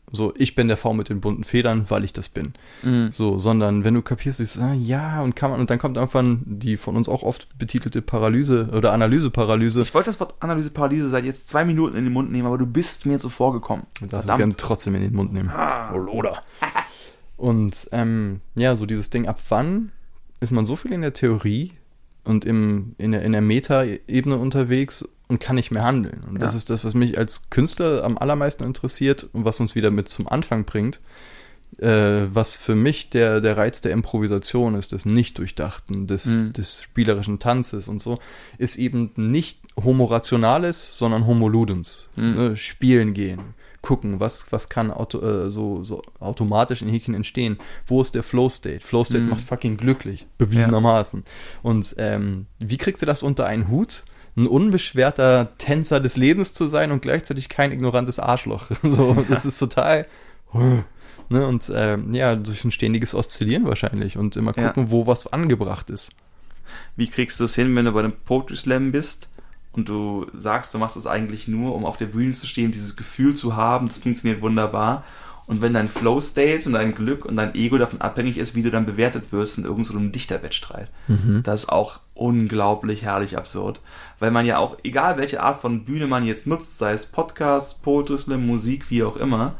So, 0.09 0.33
ich 0.37 0.55
bin 0.55 0.69
der 0.69 0.77
V 0.77 0.93
mit 0.93 1.09
den 1.09 1.19
bunten 1.19 1.43
Federn, 1.43 1.89
weil 1.89 2.05
ich 2.05 2.13
das 2.13 2.29
bin. 2.29 2.53
Mhm. 2.81 3.11
So, 3.11 3.39
sondern 3.39 3.83
wenn 3.83 3.93
du 3.93 4.01
kapierst, 4.01 4.39
ist, 4.39 4.57
ah, 4.57 4.73
ja, 4.73 5.21
und 5.21 5.35
kann 5.35 5.51
man, 5.51 5.59
und 5.59 5.69
dann 5.69 5.79
kommt 5.79 5.97
irgendwann 5.97 6.43
die 6.45 6.77
von 6.77 6.95
uns 6.95 7.09
auch 7.09 7.23
oft 7.23 7.57
betitelte 7.57 8.01
Paralyse 8.01 8.69
oder 8.71 8.93
Analyseparalyse. 8.93 9.81
Ich 9.81 9.93
wollte 9.93 10.09
das 10.09 10.19
Wort 10.21 10.35
Analyseparalyse 10.39 11.09
seit 11.09 11.25
jetzt 11.25 11.49
zwei 11.49 11.65
Minuten 11.65 11.97
in 11.97 12.05
den 12.05 12.13
Mund 12.13 12.31
nehmen, 12.31 12.47
aber 12.47 12.57
du 12.57 12.65
bist 12.65 13.05
mir 13.05 13.19
so 13.19 13.27
vorgekommen. 13.27 13.85
Du 13.99 14.05
darfst 14.05 14.29
es 14.29 14.35
gerne 14.37 14.55
trotzdem 14.55 14.95
in 14.95 15.01
den 15.01 15.13
Mund 15.13 15.33
nehmen. 15.33 15.49
Ah. 15.49 15.93
Oh, 15.93 16.09
oder. 16.11 16.41
und, 17.35 17.89
ähm, 17.91 18.39
ja, 18.55 18.77
so 18.77 18.85
dieses 18.85 19.09
Ding, 19.09 19.27
ab 19.27 19.41
wann 19.49 19.91
ist 20.39 20.51
man 20.51 20.65
so 20.65 20.77
viel 20.77 20.93
in 20.93 21.01
der 21.01 21.13
Theorie 21.13 21.73
und 22.23 22.45
im, 22.45 22.95
in 22.97 23.11
der, 23.11 23.23
in 23.23 23.33
der 23.33 23.41
Meta-Ebene 23.41 24.37
unterwegs 24.37 25.05
und 25.27 25.39
kann 25.39 25.55
nicht 25.55 25.71
mehr 25.71 25.83
handeln. 25.83 26.23
Und 26.27 26.35
ja. 26.35 26.39
das 26.39 26.55
ist 26.55 26.69
das, 26.69 26.85
was 26.85 26.93
mich 26.93 27.17
als 27.17 27.49
Künstler 27.49 28.03
am 28.03 28.17
allermeisten 28.17 28.63
interessiert 28.63 29.27
und 29.33 29.45
was 29.45 29.59
uns 29.59 29.75
wieder 29.75 29.91
mit 29.91 30.07
zum 30.07 30.27
Anfang 30.27 30.65
bringt. 30.65 30.99
Äh, 31.79 32.33
was 32.33 32.55
für 32.55 32.75
mich 32.75 33.09
der, 33.09 33.39
der 33.41 33.57
Reiz 33.57 33.81
der 33.81 33.91
Improvisation 33.91 34.73
ist, 34.73 34.93
des 34.93 35.05
Nicht-Durchdachten, 35.05 36.07
des, 36.07 36.25
mhm. 36.25 36.53
des 36.53 36.81
spielerischen 36.81 37.39
Tanzes 37.39 37.87
und 37.87 38.01
so, 38.01 38.19
ist 38.57 38.77
eben 38.77 39.11
nicht 39.15 39.59
Homo-Rationales, 39.75 40.97
sondern 40.97 41.27
Homo-Ludens. 41.27 42.09
Mhm. 42.15 42.35
Ne? 42.35 42.57
Spielen 42.57 43.13
gehen, 43.13 43.53
gucken, 43.81 44.19
was, 44.19 44.51
was 44.51 44.69
kann 44.69 44.89
auto, 44.89 45.19
äh, 45.19 45.51
so, 45.51 45.83
so 45.83 46.01
automatisch 46.19 46.81
in 46.81 46.89
Häkchen 46.89 47.13
entstehen. 47.13 47.57
Wo 47.85 48.01
ist 48.01 48.15
der 48.15 48.23
Flow-State? 48.23 48.79
Flow-State 48.79 49.25
mhm. 49.25 49.29
macht 49.29 49.41
fucking 49.41 49.77
glücklich, 49.77 50.25
bewiesenermaßen. 50.37 51.23
Ja. 51.25 51.69
Und 51.69 51.95
ähm, 51.99 52.47
wie 52.59 52.77
kriegst 52.77 53.01
du 53.03 53.05
das 53.05 53.21
unter 53.21 53.45
einen 53.45 53.67
Hut? 53.67 54.03
Ein 54.37 54.47
unbeschwerter 54.47 55.57
Tänzer 55.57 55.99
des 55.99 56.15
Lebens 56.15 56.53
zu 56.53 56.67
sein 56.67 56.91
und 56.91 57.01
gleichzeitig 57.01 57.49
kein 57.49 57.71
ignorantes 57.71 58.19
Arschloch. 58.19 58.67
so, 58.83 59.25
das 59.27 59.45
ist 59.45 59.57
total. 59.57 60.05
Ne, 61.29 61.45
und 61.45 61.67
äh, 61.67 61.97
ja, 62.13 62.37
durch 62.37 62.63
ein 62.63 62.71
ständiges 62.71 63.13
Oszillieren 63.13 63.65
wahrscheinlich 63.67 64.17
und 64.17 64.37
immer 64.37 64.53
gucken, 64.53 64.85
ja. 64.85 64.91
wo 64.91 65.07
was 65.07 65.27
angebracht 65.27 65.89
ist. 65.89 66.11
Wie 66.95 67.07
kriegst 67.07 67.37
du 67.41 67.43
es 67.43 67.53
hin, 67.53 67.75
wenn 67.75 67.83
du 67.83 67.91
bei 67.91 67.99
einem 67.99 68.13
Poetry 68.13 68.55
Slam 68.55 68.93
bist 68.93 69.29
und 69.73 69.89
du 69.89 70.27
sagst, 70.33 70.73
du 70.73 70.77
machst 70.77 70.95
es 70.95 71.05
eigentlich 71.05 71.49
nur, 71.49 71.75
um 71.75 71.85
auf 71.85 71.97
der 71.97 72.05
Bühne 72.05 72.31
zu 72.31 72.47
stehen, 72.47 72.71
dieses 72.71 72.95
Gefühl 72.95 73.35
zu 73.35 73.57
haben, 73.57 73.87
das 73.87 73.97
funktioniert 73.97 74.41
wunderbar. 74.41 75.03
Und 75.47 75.61
wenn 75.61 75.73
dein 75.73 75.87
Flow-State 75.87 76.65
und 76.65 76.73
dein 76.73 76.93
Glück 76.93 77.23
und 77.23 77.37
dein 77.37 77.55
Ego 77.55 77.77
davon 77.77 78.01
abhängig 78.01 78.37
ist, 78.37 78.53
wie 78.53 78.63
du 78.63 78.69
dann 78.69 78.85
bewertet 78.85 79.31
wirst 79.31 79.57
in 79.57 79.63
irgendeinem 79.63 80.11
Dichterwettstreit, 80.11 80.89
mhm. 81.07 81.41
das 81.43 81.63
ist 81.63 81.69
auch 81.69 82.01
unglaublich 82.13 83.03
herrlich 83.03 83.37
absurd. 83.37 83.79
Weil 84.19 84.31
man 84.31 84.45
ja 84.45 84.57
auch, 84.57 84.77
egal 84.83 85.17
welche 85.17 85.41
Art 85.41 85.61
von 85.61 85.85
Bühne 85.85 86.07
man 86.07 86.25
jetzt 86.25 86.47
nutzt, 86.47 86.77
sei 86.77 86.93
es 86.93 87.05
Podcast, 87.05 87.83
Poetry 87.83 88.17
Slam, 88.17 88.45
Musik, 88.45 88.89
wie 88.89 89.03
auch 89.03 89.15
immer, 89.15 89.55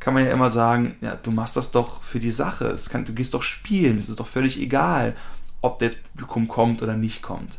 kann 0.00 0.14
man 0.14 0.24
ja 0.24 0.32
immer 0.32 0.48
sagen, 0.48 0.96
ja, 1.00 1.16
du 1.22 1.30
machst 1.30 1.56
das 1.56 1.70
doch 1.70 2.02
für 2.02 2.18
die 2.18 2.32
Sache. 2.32 2.66
Es 2.66 2.88
kann, 2.88 3.04
du 3.04 3.12
gehst 3.12 3.34
doch 3.34 3.42
spielen. 3.42 3.98
Es 3.98 4.08
ist 4.08 4.18
doch 4.18 4.26
völlig 4.26 4.58
egal, 4.60 5.14
ob 5.60 5.78
der 5.78 5.90
Publikum 5.90 6.48
kommt 6.48 6.82
oder 6.82 6.96
nicht 6.96 7.22
kommt. 7.22 7.58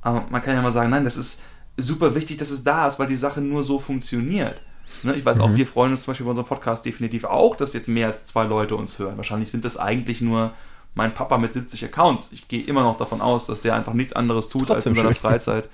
Aber 0.00 0.24
man 0.30 0.42
kann 0.42 0.56
ja 0.56 0.62
mal 0.62 0.72
sagen, 0.72 0.90
nein, 0.90 1.04
das 1.04 1.16
ist 1.16 1.42
super 1.76 2.14
wichtig, 2.14 2.38
dass 2.38 2.50
es 2.50 2.64
da 2.64 2.88
ist, 2.88 2.98
weil 2.98 3.06
die 3.06 3.16
Sache 3.16 3.40
nur 3.40 3.62
so 3.62 3.78
funktioniert. 3.78 4.60
Ne, 5.02 5.14
ich 5.14 5.24
weiß 5.24 5.36
mhm. 5.36 5.42
auch, 5.42 5.54
wir 5.54 5.66
freuen 5.66 5.92
uns 5.92 6.02
zum 6.02 6.12
Beispiel 6.12 6.24
bei 6.24 6.30
unserem 6.30 6.48
Podcast 6.48 6.84
definitiv 6.84 7.24
auch, 7.24 7.56
dass 7.56 7.72
jetzt 7.72 7.88
mehr 7.88 8.08
als 8.08 8.24
zwei 8.24 8.44
Leute 8.44 8.76
uns 8.76 8.98
hören. 8.98 9.16
Wahrscheinlich 9.16 9.50
sind 9.50 9.64
das 9.64 9.76
eigentlich 9.76 10.20
nur 10.20 10.52
mein 10.94 11.14
Papa 11.14 11.38
mit 11.38 11.52
70 11.52 11.84
Accounts. 11.84 12.32
Ich 12.32 12.48
gehe 12.48 12.62
immer 12.64 12.82
noch 12.82 12.98
davon 12.98 13.20
aus, 13.20 13.46
dass 13.46 13.62
der 13.62 13.74
einfach 13.74 13.94
nichts 13.94 14.12
anderes 14.12 14.48
tut, 14.48 14.66
Trotzdem 14.66 14.92
als 14.92 14.98
in 14.98 15.02
seiner. 15.02 15.14
Freizeit 15.14 15.68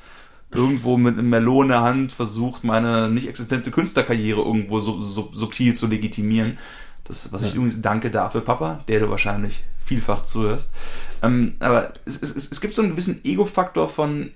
irgendwo 0.50 0.96
mit 0.96 1.18
einem 1.18 1.28
Melone 1.28 1.66
in 1.66 1.68
der 1.68 1.82
Hand 1.82 2.12
versucht, 2.12 2.64
meine 2.64 3.10
nicht 3.10 3.28
existente 3.28 3.70
Künstlerkarriere 3.70 4.40
irgendwo 4.40 4.80
so, 4.80 5.00
so, 5.00 5.30
subtil 5.32 5.74
zu 5.74 5.86
legitimieren. 5.86 6.58
Das, 7.04 7.32
was 7.32 7.42
ja. 7.42 7.48
ich 7.48 7.54
übrigens 7.54 7.80
danke 7.80 8.10
dafür, 8.10 8.42
Papa, 8.42 8.84
der 8.88 9.00
du 9.00 9.10
wahrscheinlich 9.10 9.64
vielfach 9.78 10.24
zuhörst. 10.24 10.70
Ähm, 11.22 11.56
aber 11.58 11.94
es, 12.04 12.20
es, 12.20 12.50
es 12.50 12.60
gibt 12.60 12.74
so 12.74 12.82
einen 12.82 12.92
gewissen 12.92 13.24
Ego-Faktor 13.24 13.88
von, 13.88 14.30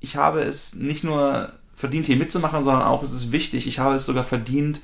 ich 0.00 0.16
habe 0.16 0.40
es 0.40 0.74
nicht 0.74 1.04
nur 1.04 1.52
verdient, 1.74 2.06
hier 2.06 2.16
mitzumachen, 2.16 2.62
sondern 2.62 2.84
auch, 2.84 3.02
es 3.02 3.12
ist 3.12 3.32
wichtig, 3.32 3.66
ich 3.66 3.78
habe 3.78 3.96
es 3.96 4.06
sogar 4.06 4.24
verdient, 4.24 4.80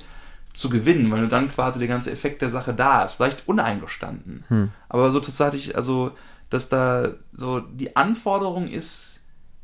zu 0.53 0.69
gewinnen, 0.69 1.09
weil 1.11 1.27
dann 1.27 1.49
quasi 1.49 1.79
der 1.79 1.87
ganze 1.87 2.11
Effekt 2.11 2.41
der 2.41 2.49
Sache 2.49 2.73
da 2.73 3.05
ist. 3.05 3.13
Vielleicht 3.13 3.47
uneingestanden. 3.47 4.43
Hm. 4.49 4.71
Aber 4.89 5.11
so 5.11 5.19
tatsächlich, 5.19 5.75
also, 5.75 6.11
dass 6.49 6.67
da 6.67 7.11
so 7.31 7.61
die 7.61 7.95
Anforderung 7.95 8.67
ist, 8.67 9.20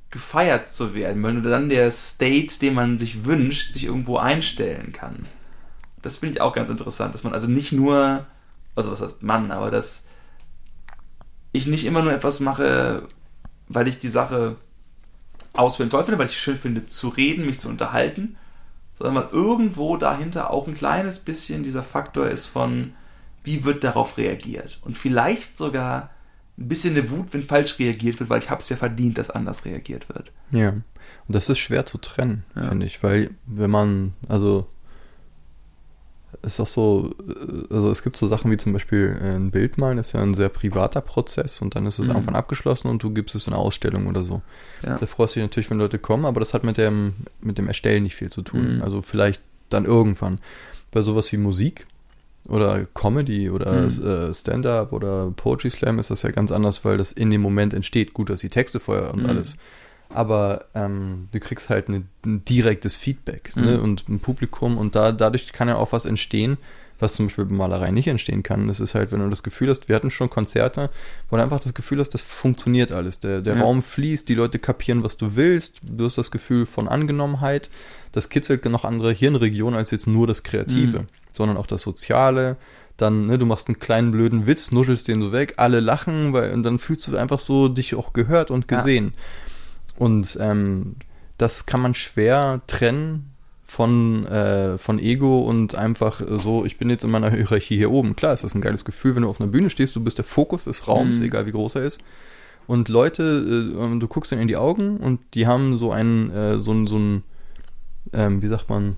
gefeiert 0.10 0.72
zu 0.72 0.94
werden, 0.94 1.22
weil 1.22 1.34
nur 1.34 1.44
dann 1.44 1.70
der 1.70 1.92
State, 1.92 2.60
den 2.60 2.74
man 2.74 2.98
sich 2.98 3.26
wünscht, 3.26 3.74
sich 3.74 3.86
irgendwo 3.86 4.18
einstellen 4.18 4.94
kann. 4.94 5.26
Das 6.02 6.18
finde 6.18 6.36
ich 6.36 6.42
auch 6.42 6.54
ganz 6.54 6.70
interessant, 6.70 7.14
dass 7.14 7.24
man 7.24 7.34
also 7.34 7.48
nicht 7.48 7.74
nur, 7.74 8.26
also 8.76 8.92
was 8.92 9.02
heißt 9.02 9.24
Mann, 9.24 9.52
aber 9.52 9.72
dass 9.72 10.08
ich 11.52 11.68
nicht 11.68 11.86
immer 11.86 12.04
nur 12.04 12.14
etwas 12.14 12.40
mache, 12.40 13.08
weil 13.68 13.88
ich 13.88 14.00
die 14.00 14.08
Sache 14.08 14.56
ausführen 15.54 15.90
toll 15.90 16.04
finde, 16.06 16.20
weil 16.20 16.28
ich 16.28 16.34
es 16.34 16.40
schön 16.40 16.58
finde, 16.58 16.86
zu 16.86 17.10
reden, 17.10 17.46
mich 17.46 17.60
zu 17.60 17.68
unterhalten, 17.68 18.38
sondern 18.98 19.16
weil 19.16 19.32
irgendwo 19.32 19.98
dahinter 19.98 20.52
auch 20.52 20.68
ein 20.68 20.74
kleines 20.74 21.20
bisschen 21.20 21.64
dieser 21.64 21.84
Faktor 21.84 22.28
ist 22.28 22.46
von, 22.46 22.94
wie 23.44 23.64
wird 23.64 23.84
darauf 23.84 24.18
reagiert? 24.18 24.80
Und 24.82 24.98
vielleicht 24.98 25.58
sogar 25.58 26.12
ein 26.58 26.68
bisschen 26.68 26.96
eine 26.96 27.10
Wut, 27.10 27.28
wenn 27.32 27.44
falsch 27.44 27.78
reagiert 27.80 28.20
wird, 28.20 28.30
weil 28.30 28.40
ich 28.40 28.50
habe 28.50 28.62
es 28.62 28.70
ja 28.70 28.76
verdient, 28.76 29.18
dass 29.18 29.30
anders 29.30 29.66
reagiert 29.66 30.10
wird. 30.10 30.32
Ja, 30.52 30.70
und 30.70 30.84
das 31.28 31.50
ist 31.50 31.60
schwer 31.60 31.86
zu 31.86 31.98
trennen, 31.98 32.44
ja. 32.56 32.64
finde 32.64 32.86
ich, 32.86 33.04
weil 33.04 33.32
wenn 33.46 33.70
man, 33.70 34.14
also 34.28 34.68
ist 36.42 36.60
auch 36.60 36.68
so, 36.68 37.16
also 37.70 37.92
es 37.92 38.04
gibt 38.04 38.18
so 38.18 38.28
Sachen 38.28 38.52
wie 38.52 38.58
zum 38.58 38.74
Beispiel 38.74 39.18
äh, 39.22 39.36
ein 39.36 39.52
Bild 39.52 39.78
malen, 39.78 39.98
ist 39.98 40.14
ja 40.14 40.22
ein 40.22 40.34
sehr 40.34 40.50
privater 40.50 41.02
Prozess 41.02 41.62
und 41.62 41.76
dann 41.76 41.86
ist 41.86 42.00
es 42.00 42.06
mhm. 42.06 42.12
irgendwann 42.12 42.36
abgeschlossen 42.36 42.90
und 42.90 43.02
du 43.02 43.12
gibst 43.12 43.36
es 43.36 43.48
in 43.48 43.54
eine 43.54 43.62
Ausstellung 43.62 44.08
oder 44.08 44.24
so. 44.24 44.42
Ja. 44.84 44.96
Da 44.96 45.06
freust 45.06 45.36
du 45.36 45.40
dich 45.40 45.50
natürlich, 45.50 45.70
wenn 45.70 45.78
Leute 45.78 46.00
kommen, 46.00 46.26
aber 46.26 46.40
das 46.40 46.54
hat 46.54 46.64
mit 46.64 46.78
dem, 46.78 47.14
mit 47.42 47.58
dem 47.58 47.68
Erstellen 47.68 48.04
nicht 48.04 48.16
viel 48.16 48.30
zu 48.30 48.42
tun. 48.42 48.78
Mhm. 48.78 48.82
Also 48.82 49.02
vielleicht 49.02 49.42
dann 49.70 49.86
irgendwann. 49.86 50.40
Bei 50.92 51.02
sowas 51.02 51.32
wie 51.32 51.38
Musik 51.38 51.86
oder 52.48 52.86
Comedy 52.94 53.50
oder 53.50 53.90
mhm. 53.90 54.08
äh, 54.08 54.34
Stand-up 54.34 54.94
oder 54.94 55.32
Poetry 55.36 55.70
Slam 55.70 56.00
ist 56.00 56.10
das 56.10 56.22
ja 56.22 56.32
ganz 56.32 56.52
anders, 56.52 56.86
weil 56.86 56.98
das 56.98 57.12
in 57.12 57.30
dem 57.30 57.42
Moment 57.42 57.74
entsteht. 57.74 58.14
Gut, 58.14 58.30
dass 58.30 58.42
die 58.42 58.50
Texte 58.50 58.80
vorher 58.80 59.14
und 59.14 59.24
mhm. 59.24 59.30
alles 59.30 59.58
aber 60.10 60.66
ähm, 60.74 61.28
du 61.32 61.40
kriegst 61.40 61.70
halt 61.70 61.88
eine, 61.88 62.04
ein 62.26 62.46
direktes 62.46 62.96
Feedback 62.96 63.56
ne, 63.56 63.62
mhm. 63.62 63.68
ne, 63.68 63.82
und 63.82 64.10
ein 64.10 64.20
Publikum 64.20 64.78
und 64.78 64.96
da, 64.96 65.12
dadurch 65.12 65.52
kann 65.52 65.68
ja 65.68 65.76
auch 65.76 65.92
was 65.92 66.06
entstehen, 66.06 66.58
was 67.00 67.14
zum 67.14 67.28
Beispiel 67.28 67.46
bei 67.46 67.54
Malerei 67.54 67.92
nicht 67.92 68.08
entstehen 68.08 68.42
kann. 68.42 68.68
Das 68.68 68.80
ist 68.80 68.96
halt, 68.96 69.12
wenn 69.12 69.20
du 69.20 69.30
das 69.30 69.44
Gefühl 69.44 69.70
hast, 69.70 69.88
wir 69.88 69.96
hatten 69.96 70.10
schon 70.10 70.30
Konzerte, 70.30 70.90
wo 71.30 71.36
du 71.36 71.44
einfach 71.44 71.60
das 71.60 71.74
Gefühl 71.76 72.00
hast, 72.00 72.10
das 72.10 72.24
funktioniert 72.24 72.92
alles. 72.92 73.20
Der, 73.20 73.42
der 73.42 73.56
ja. 73.56 73.62
Raum 73.62 73.84
fließt, 73.84 74.28
die 74.28 74.34
Leute 74.34 74.58
kapieren, 74.58 75.04
was 75.04 75.18
du 75.18 75.36
willst, 75.36 75.80
du 75.84 76.06
hast 76.06 76.18
das 76.18 76.32
Gefühl 76.32 76.66
von 76.66 76.88
Angenommenheit. 76.88 77.70
Das 78.14 78.30
kitzelt 78.30 78.66
noch 78.66 78.84
andere 78.84 79.12
Hirnregionen 79.12 79.78
als 79.78 79.92
jetzt 79.92 80.08
nur 80.08 80.26
das 80.26 80.42
Kreative, 80.42 81.00
mhm. 81.00 81.08
Sondern 81.38 81.58
auch 81.58 81.68
das 81.68 81.82
Soziale. 81.82 82.58
Dann, 82.98 83.28
ne, 83.28 83.38
du 83.38 83.46
machst 83.46 83.68
einen 83.68 83.80
kleinen 83.80 84.12
blöden 84.12 84.48
Witz, 84.48 84.72
nuschelst 84.72 85.08
den 85.08 85.22
so 85.22 85.32
weg, 85.32 85.54
alle 85.58 85.80
lachen, 85.80 86.34
weil, 86.34 86.52
und 86.52 86.64
dann 86.64 86.80
fühlst 86.80 87.08
du 87.08 87.16
einfach 87.16 87.40
so 87.40 87.68
dich 87.70 87.96
auch 87.96 88.12
gehört 88.12 88.52
und 88.52 88.68
gesehen. 88.68 89.14
Ja. 89.16 90.04
Und 90.06 90.38
ähm, 90.42 90.96
das 91.38 91.66
kann 91.66 91.82
man 91.82 91.94
schwer 91.94 92.62
trennen 92.68 93.32
von, 93.64 94.26
äh, 94.26 94.78
von 94.78 94.98
Ego 94.98 95.42
und 95.42 95.76
einfach 95.76 96.22
so, 96.40 96.66
ich 96.66 96.78
bin 96.78 96.90
jetzt 96.90 97.04
in 97.04 97.12
meiner 97.12 97.30
Hierarchie 97.32 97.78
hier 97.78 97.92
oben. 97.92 98.16
Klar, 98.16 98.34
ist 98.34 98.44
das 98.44 98.56
ein 98.56 98.62
geiles 98.62 98.86
Gefühl, 98.86 99.16
wenn 99.16 99.24
du 99.24 99.30
auf 99.30 99.42
einer 99.42 99.52
Bühne 99.52 99.70
stehst, 99.70 99.96
du 99.96 100.04
bist 100.04 100.18
der 100.18 100.26
Fokus 100.26 100.64
des 100.64 100.88
Raums, 100.88 101.18
mhm. 101.18 101.26
egal 101.26 101.46
wie 101.46 101.52
groß 101.52 101.76
er 101.76 101.84
ist. 101.84 102.00
Und 102.66 102.90
Leute, 102.90 103.24
äh, 103.24 104.00
du 104.00 104.08
guckst 104.08 104.32
ihnen 104.32 104.42
in 104.42 104.48
die 104.48 104.58
Augen 104.58 104.98
und 104.98 105.20
die 105.34 105.48
haben 105.48 105.78
so 105.78 105.92
einen, 105.92 106.32
äh, 106.32 106.60
so 106.60 106.74
ein, 106.74 106.88
so 106.88 106.98
ein, 106.98 107.24
ähm, 108.14 108.42
wie 108.42 108.48
sagt 108.48 108.70
man, 108.70 108.98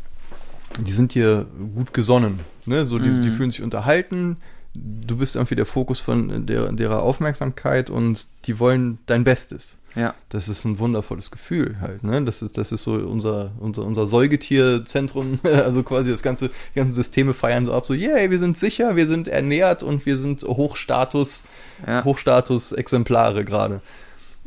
die 0.78 0.92
sind 0.92 1.14
dir 1.14 1.46
gut 1.76 1.94
gesonnen. 1.94 2.40
Ne? 2.66 2.86
So, 2.86 3.00
die, 3.00 3.10
mhm. 3.10 3.22
die 3.22 3.32
fühlen 3.32 3.52
sich 3.52 3.62
unterhalten, 3.62 4.38
du 4.76 5.18
bist 5.18 5.36
irgendwie 5.36 5.56
der 5.56 5.66
Fokus 5.66 6.00
von 6.00 6.46
der, 6.46 6.72
derer 6.72 7.02
Aufmerksamkeit 7.02 7.90
und 7.90 8.28
die 8.46 8.60
wollen 8.60 9.00
dein 9.06 9.24
Bestes. 9.24 9.78
Ja. 9.96 10.14
Das 10.30 10.48
ist 10.48 10.66
ein 10.66 10.78
wundervolles 10.78 11.32
Gefühl 11.32 11.78
halt, 11.82 12.04
ne? 12.04 12.24
Das 12.24 12.44
ist, 12.44 12.60
das 12.60 12.72
ist 12.72 12.84
so 12.84 12.94
unser, 12.94 13.52
unser, 13.60 13.84
unser 13.84 14.08
Säugetierzentrum, 14.08 15.40
also 15.44 15.82
quasi 15.82 16.12
das 16.12 16.22
ganze, 16.22 16.50
die 16.50 16.80
ganzen 16.80 16.94
Systeme 16.94 17.34
feiern 17.34 17.66
so 17.66 17.74
ab, 17.74 17.86
so, 17.86 17.96
yay, 17.96 18.30
wir 18.30 18.38
sind 18.38 18.56
sicher, 18.56 18.96
wir 18.96 19.08
sind 19.08 19.28
ernährt 19.28 19.82
und 19.82 20.06
wir 20.06 20.18
sind 20.18 20.44
Hochstatus, 20.44 21.46
ja. 21.88 22.04
Hochstatus-Exemplare 22.04 23.44
gerade. 23.46 23.82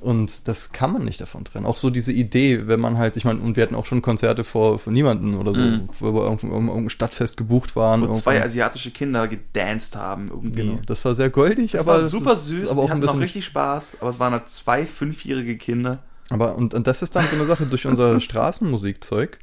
Und 0.03 0.49
das 0.49 0.73
kann 0.73 0.93
man 0.93 1.05
nicht 1.05 1.21
davon 1.21 1.45
trennen. 1.45 1.65
Auch 1.65 1.77
so 1.77 1.89
diese 1.89 2.13
Idee, 2.13 2.67
wenn 2.67 2.81
man 2.81 2.99
halt, 2.99 3.17
ich 3.17 3.25
meine, 3.25 3.39
und 3.41 3.57
wir 3.57 3.63
hatten 3.63 3.77
auch 3.77 3.87
schon 3.87 4.03
Konzerte 4.03 4.43
vor, 4.43 4.81
vor 4.81 4.93
niemanden 4.93 5.35
oder 5.35 5.55
so, 5.55 5.61
mhm. 5.61 5.89
wo 6.01 6.13
wir 6.13 6.25
irgendwo, 6.25 6.49
irgendein 6.49 6.91
Stadtfest 6.91 7.37
gebucht 7.37 7.77
waren. 7.77 8.09
Wo 8.09 8.13
zwei 8.13 8.43
asiatische 8.43 8.91
Kinder 8.91 9.29
gedanced 9.29 9.95
haben 9.95 10.29
irgendwie. 10.29 10.63
Genau. 10.63 10.81
Das 10.87 11.05
war 11.05 11.15
sehr 11.15 11.31
goldig, 11.31 11.73
das 11.73 11.83
aber. 11.83 12.03
War 12.03 12.09
super 12.09 12.35
süß, 12.35 12.71
aber 12.71 12.83
auch 12.83 12.87
die 12.87 12.93
hatten 12.93 13.09
auch 13.09 13.21
richtig 13.21 13.45
Spaß, 13.45 13.99
aber 14.01 14.11
es 14.11 14.19
waren 14.19 14.33
halt 14.33 14.49
zwei 14.49 14.85
fünfjährige 14.85 15.57
Kinder. 15.57 16.01
Aber, 16.31 16.57
und, 16.57 16.75
und 16.75 16.87
das 16.87 17.03
ist 17.03 17.15
dann 17.15 17.29
so 17.29 17.37
eine 17.37 17.47
Sache 17.47 17.67
durch 17.67 17.87
unser 17.87 18.21
Straßenmusikzeug. 18.21 19.39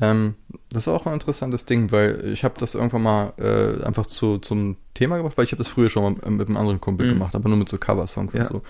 Ähm, 0.00 0.34
das 0.70 0.84
ist 0.84 0.88
auch 0.88 1.06
ein 1.06 1.14
interessantes 1.14 1.64
Ding, 1.64 1.90
weil 1.90 2.30
ich 2.32 2.44
habe 2.44 2.54
das 2.58 2.74
irgendwann 2.74 3.02
mal 3.02 3.32
äh, 3.38 3.84
einfach 3.84 4.06
zu, 4.06 4.38
zum 4.38 4.76
Thema 4.94 5.16
gemacht, 5.16 5.38
weil 5.38 5.44
ich 5.44 5.52
habe 5.52 5.58
das 5.58 5.68
früher 5.68 5.88
schon 5.88 6.02
mal 6.02 6.30
mit 6.30 6.48
einem 6.48 6.56
anderen 6.56 6.80
Kumpel 6.80 7.06
mhm. 7.06 7.12
gemacht, 7.14 7.34
aber 7.34 7.48
nur 7.48 7.58
mit 7.58 7.68
so 7.68 7.78
Coversongs 7.78 8.32
ja. 8.32 8.40
und 8.40 8.46
so. 8.46 8.62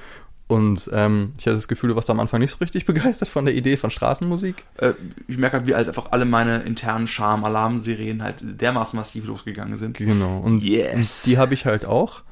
Und 0.48 0.88
ähm, 0.92 1.32
ich 1.38 1.46
hatte 1.46 1.56
das 1.56 1.66
Gefühl, 1.66 1.90
du 1.90 1.96
warst 1.96 2.08
am 2.08 2.20
Anfang 2.20 2.40
nicht 2.40 2.52
so 2.52 2.58
richtig 2.58 2.84
begeistert 2.86 3.28
von 3.28 3.44
der 3.44 3.54
Idee 3.54 3.76
von 3.76 3.90
Straßenmusik. 3.90 4.64
Äh, 4.76 4.92
ich 5.26 5.38
merke 5.38 5.58
halt, 5.58 5.66
wie 5.66 5.74
halt 5.74 5.88
einfach 5.88 6.12
alle 6.12 6.24
meine 6.24 6.62
internen 6.62 7.06
Charme-Alarmserien 7.08 8.22
halt 8.22 8.36
dermaßen 8.42 8.96
massiv 8.96 9.26
losgegangen 9.26 9.76
sind. 9.76 9.98
Genau. 9.98 10.38
Und, 10.38 10.62
yes. 10.62 11.22
die 11.22 11.38
habe 11.38 11.54
ich 11.54 11.66
halt 11.66 11.84
auch. 11.84 12.22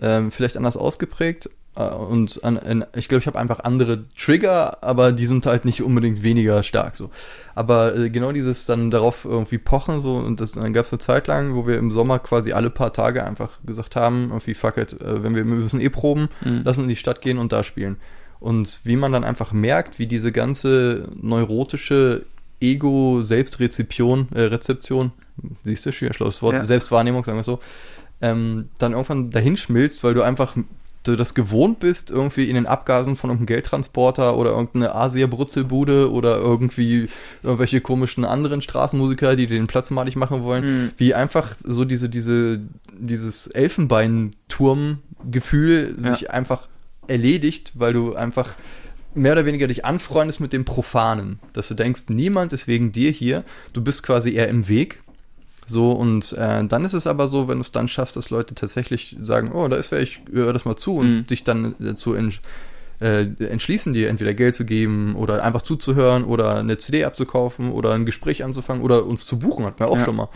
Ähm, 0.00 0.30
vielleicht 0.30 0.58
anders 0.58 0.76
ausgeprägt, 0.76 1.48
und 1.84 2.42
an, 2.42 2.56
an, 2.56 2.84
ich 2.94 3.08
glaube, 3.08 3.20
ich 3.20 3.26
habe 3.26 3.38
einfach 3.38 3.60
andere 3.60 4.04
Trigger, 4.16 4.82
aber 4.82 5.12
die 5.12 5.26
sind 5.26 5.44
halt 5.46 5.64
nicht 5.64 5.82
unbedingt 5.82 6.22
weniger 6.22 6.62
stark 6.62 6.96
so. 6.96 7.10
Aber 7.54 7.96
äh, 7.96 8.10
genau 8.10 8.32
dieses 8.32 8.66
dann 8.66 8.90
darauf 8.90 9.24
irgendwie 9.24 9.58
pochen 9.58 10.00
so 10.02 10.16
und 10.16 10.40
das, 10.40 10.52
dann 10.52 10.72
gab 10.72 10.86
es 10.86 10.92
eine 10.92 11.00
Zeit 11.00 11.26
lang, 11.26 11.54
wo 11.54 11.66
wir 11.66 11.78
im 11.78 11.90
Sommer 11.90 12.18
quasi 12.18 12.52
alle 12.52 12.70
paar 12.70 12.92
Tage 12.92 13.24
einfach 13.24 13.58
gesagt 13.64 13.94
haben, 13.94 14.28
irgendwie 14.30 14.54
fuck 14.54 14.78
it, 14.78 14.94
äh, 15.00 15.22
wenn 15.22 15.34
wir, 15.34 15.46
wir 15.46 15.54
müssen 15.54 15.80
eh 15.80 15.90
proben, 15.90 16.28
mhm. 16.42 16.62
lassen 16.64 16.84
in 16.84 16.88
die 16.88 16.96
Stadt 16.96 17.20
gehen 17.20 17.38
und 17.38 17.52
da 17.52 17.62
spielen. 17.62 17.96
Und 18.40 18.80
wie 18.84 18.96
man 18.96 19.12
dann 19.12 19.24
einfach 19.24 19.52
merkt, 19.52 19.98
wie 19.98 20.06
diese 20.06 20.32
ganze 20.32 21.08
neurotische 21.20 22.24
Ego-Selbstrezeption, 22.60 24.28
äh, 24.34 24.42
Rezeption, 24.42 25.12
siehst 25.64 25.84
du, 25.84 25.92
schwer 25.92 26.14
schlaues 26.14 26.40
Wort, 26.42 26.54
ja. 26.54 26.64
Selbstwahrnehmung, 26.64 27.24
sagen 27.24 27.38
wir 27.38 27.44
so, 27.44 27.60
ähm, 28.22 28.70
dann 28.78 28.92
irgendwann 28.92 29.30
dahin 29.30 29.56
schmilzt, 29.56 30.02
weil 30.02 30.14
du 30.14 30.22
einfach 30.22 30.56
du 31.08 31.16
das 31.16 31.34
gewohnt 31.34 31.80
bist, 31.80 32.10
irgendwie 32.10 32.48
in 32.48 32.54
den 32.54 32.66
Abgasen 32.66 33.16
von 33.16 33.30
irgendeinem 33.30 33.54
Geldtransporter 33.54 34.36
oder 34.36 34.50
irgendeine 34.50 34.94
Asia-Brutzelbude 34.94 36.12
oder 36.12 36.36
irgendwie 36.36 37.08
irgendwelche 37.42 37.80
komischen 37.80 38.24
anderen 38.24 38.62
Straßenmusiker, 38.62 39.34
die 39.36 39.46
den 39.46 39.66
Platz 39.66 39.90
malig 39.90 40.16
machen 40.16 40.42
wollen, 40.42 40.64
mhm. 40.64 40.90
wie 40.96 41.14
einfach 41.14 41.54
so 41.62 41.84
diese, 41.84 42.08
diese, 42.08 42.60
dieses 42.98 43.46
Elfenbeinturm-Gefühl 43.48 45.96
ja. 46.02 46.12
sich 46.12 46.30
einfach 46.30 46.68
erledigt, 47.08 47.72
weil 47.74 47.92
du 47.92 48.14
einfach 48.14 48.54
mehr 49.14 49.32
oder 49.32 49.46
weniger 49.46 49.66
dich 49.66 49.84
anfreundest 49.84 50.40
mit 50.40 50.52
dem 50.52 50.64
Profanen. 50.64 51.40
Dass 51.52 51.66
du 51.68 51.74
denkst, 51.74 52.04
niemand 52.08 52.52
ist 52.52 52.68
wegen 52.68 52.92
dir 52.92 53.10
hier, 53.10 53.44
du 53.72 53.82
bist 53.82 54.02
quasi 54.02 54.34
eher 54.34 54.48
im 54.48 54.68
Weg 54.68 55.02
so, 55.66 55.90
und 55.90 56.32
äh, 56.32 56.64
dann 56.64 56.84
ist 56.84 56.94
es 56.94 57.08
aber 57.08 57.26
so, 57.26 57.48
wenn 57.48 57.58
du 57.58 57.62
es 57.62 57.72
dann 57.72 57.88
schaffst, 57.88 58.16
dass 58.16 58.30
Leute 58.30 58.54
tatsächlich 58.54 59.16
sagen, 59.20 59.50
oh, 59.52 59.66
da 59.66 59.76
ist 59.76 59.90
wer, 59.90 60.00
ich 60.00 60.20
höre 60.30 60.52
das 60.52 60.64
mal 60.64 60.76
zu 60.76 60.96
und 60.96 61.08
mhm. 61.08 61.24
sich 61.28 61.42
dann 61.42 61.74
dazu 61.80 62.14
ent, 62.14 62.40
äh, 63.00 63.26
entschließen, 63.38 63.92
dir 63.92 64.08
entweder 64.08 64.32
Geld 64.32 64.54
zu 64.54 64.64
geben 64.64 65.16
oder 65.16 65.42
einfach 65.42 65.62
zuzuhören 65.62 66.24
oder 66.24 66.56
eine 66.56 66.78
CD 66.78 67.04
abzukaufen 67.04 67.72
oder 67.72 67.94
ein 67.94 68.06
Gespräch 68.06 68.44
anzufangen 68.44 68.82
oder 68.82 69.04
uns 69.04 69.26
zu 69.26 69.40
buchen, 69.40 69.64
hat 69.64 69.80
man 69.80 69.88
auch 69.88 69.98
ja. 69.98 70.04
schon 70.04 70.16
mal. 70.16 70.28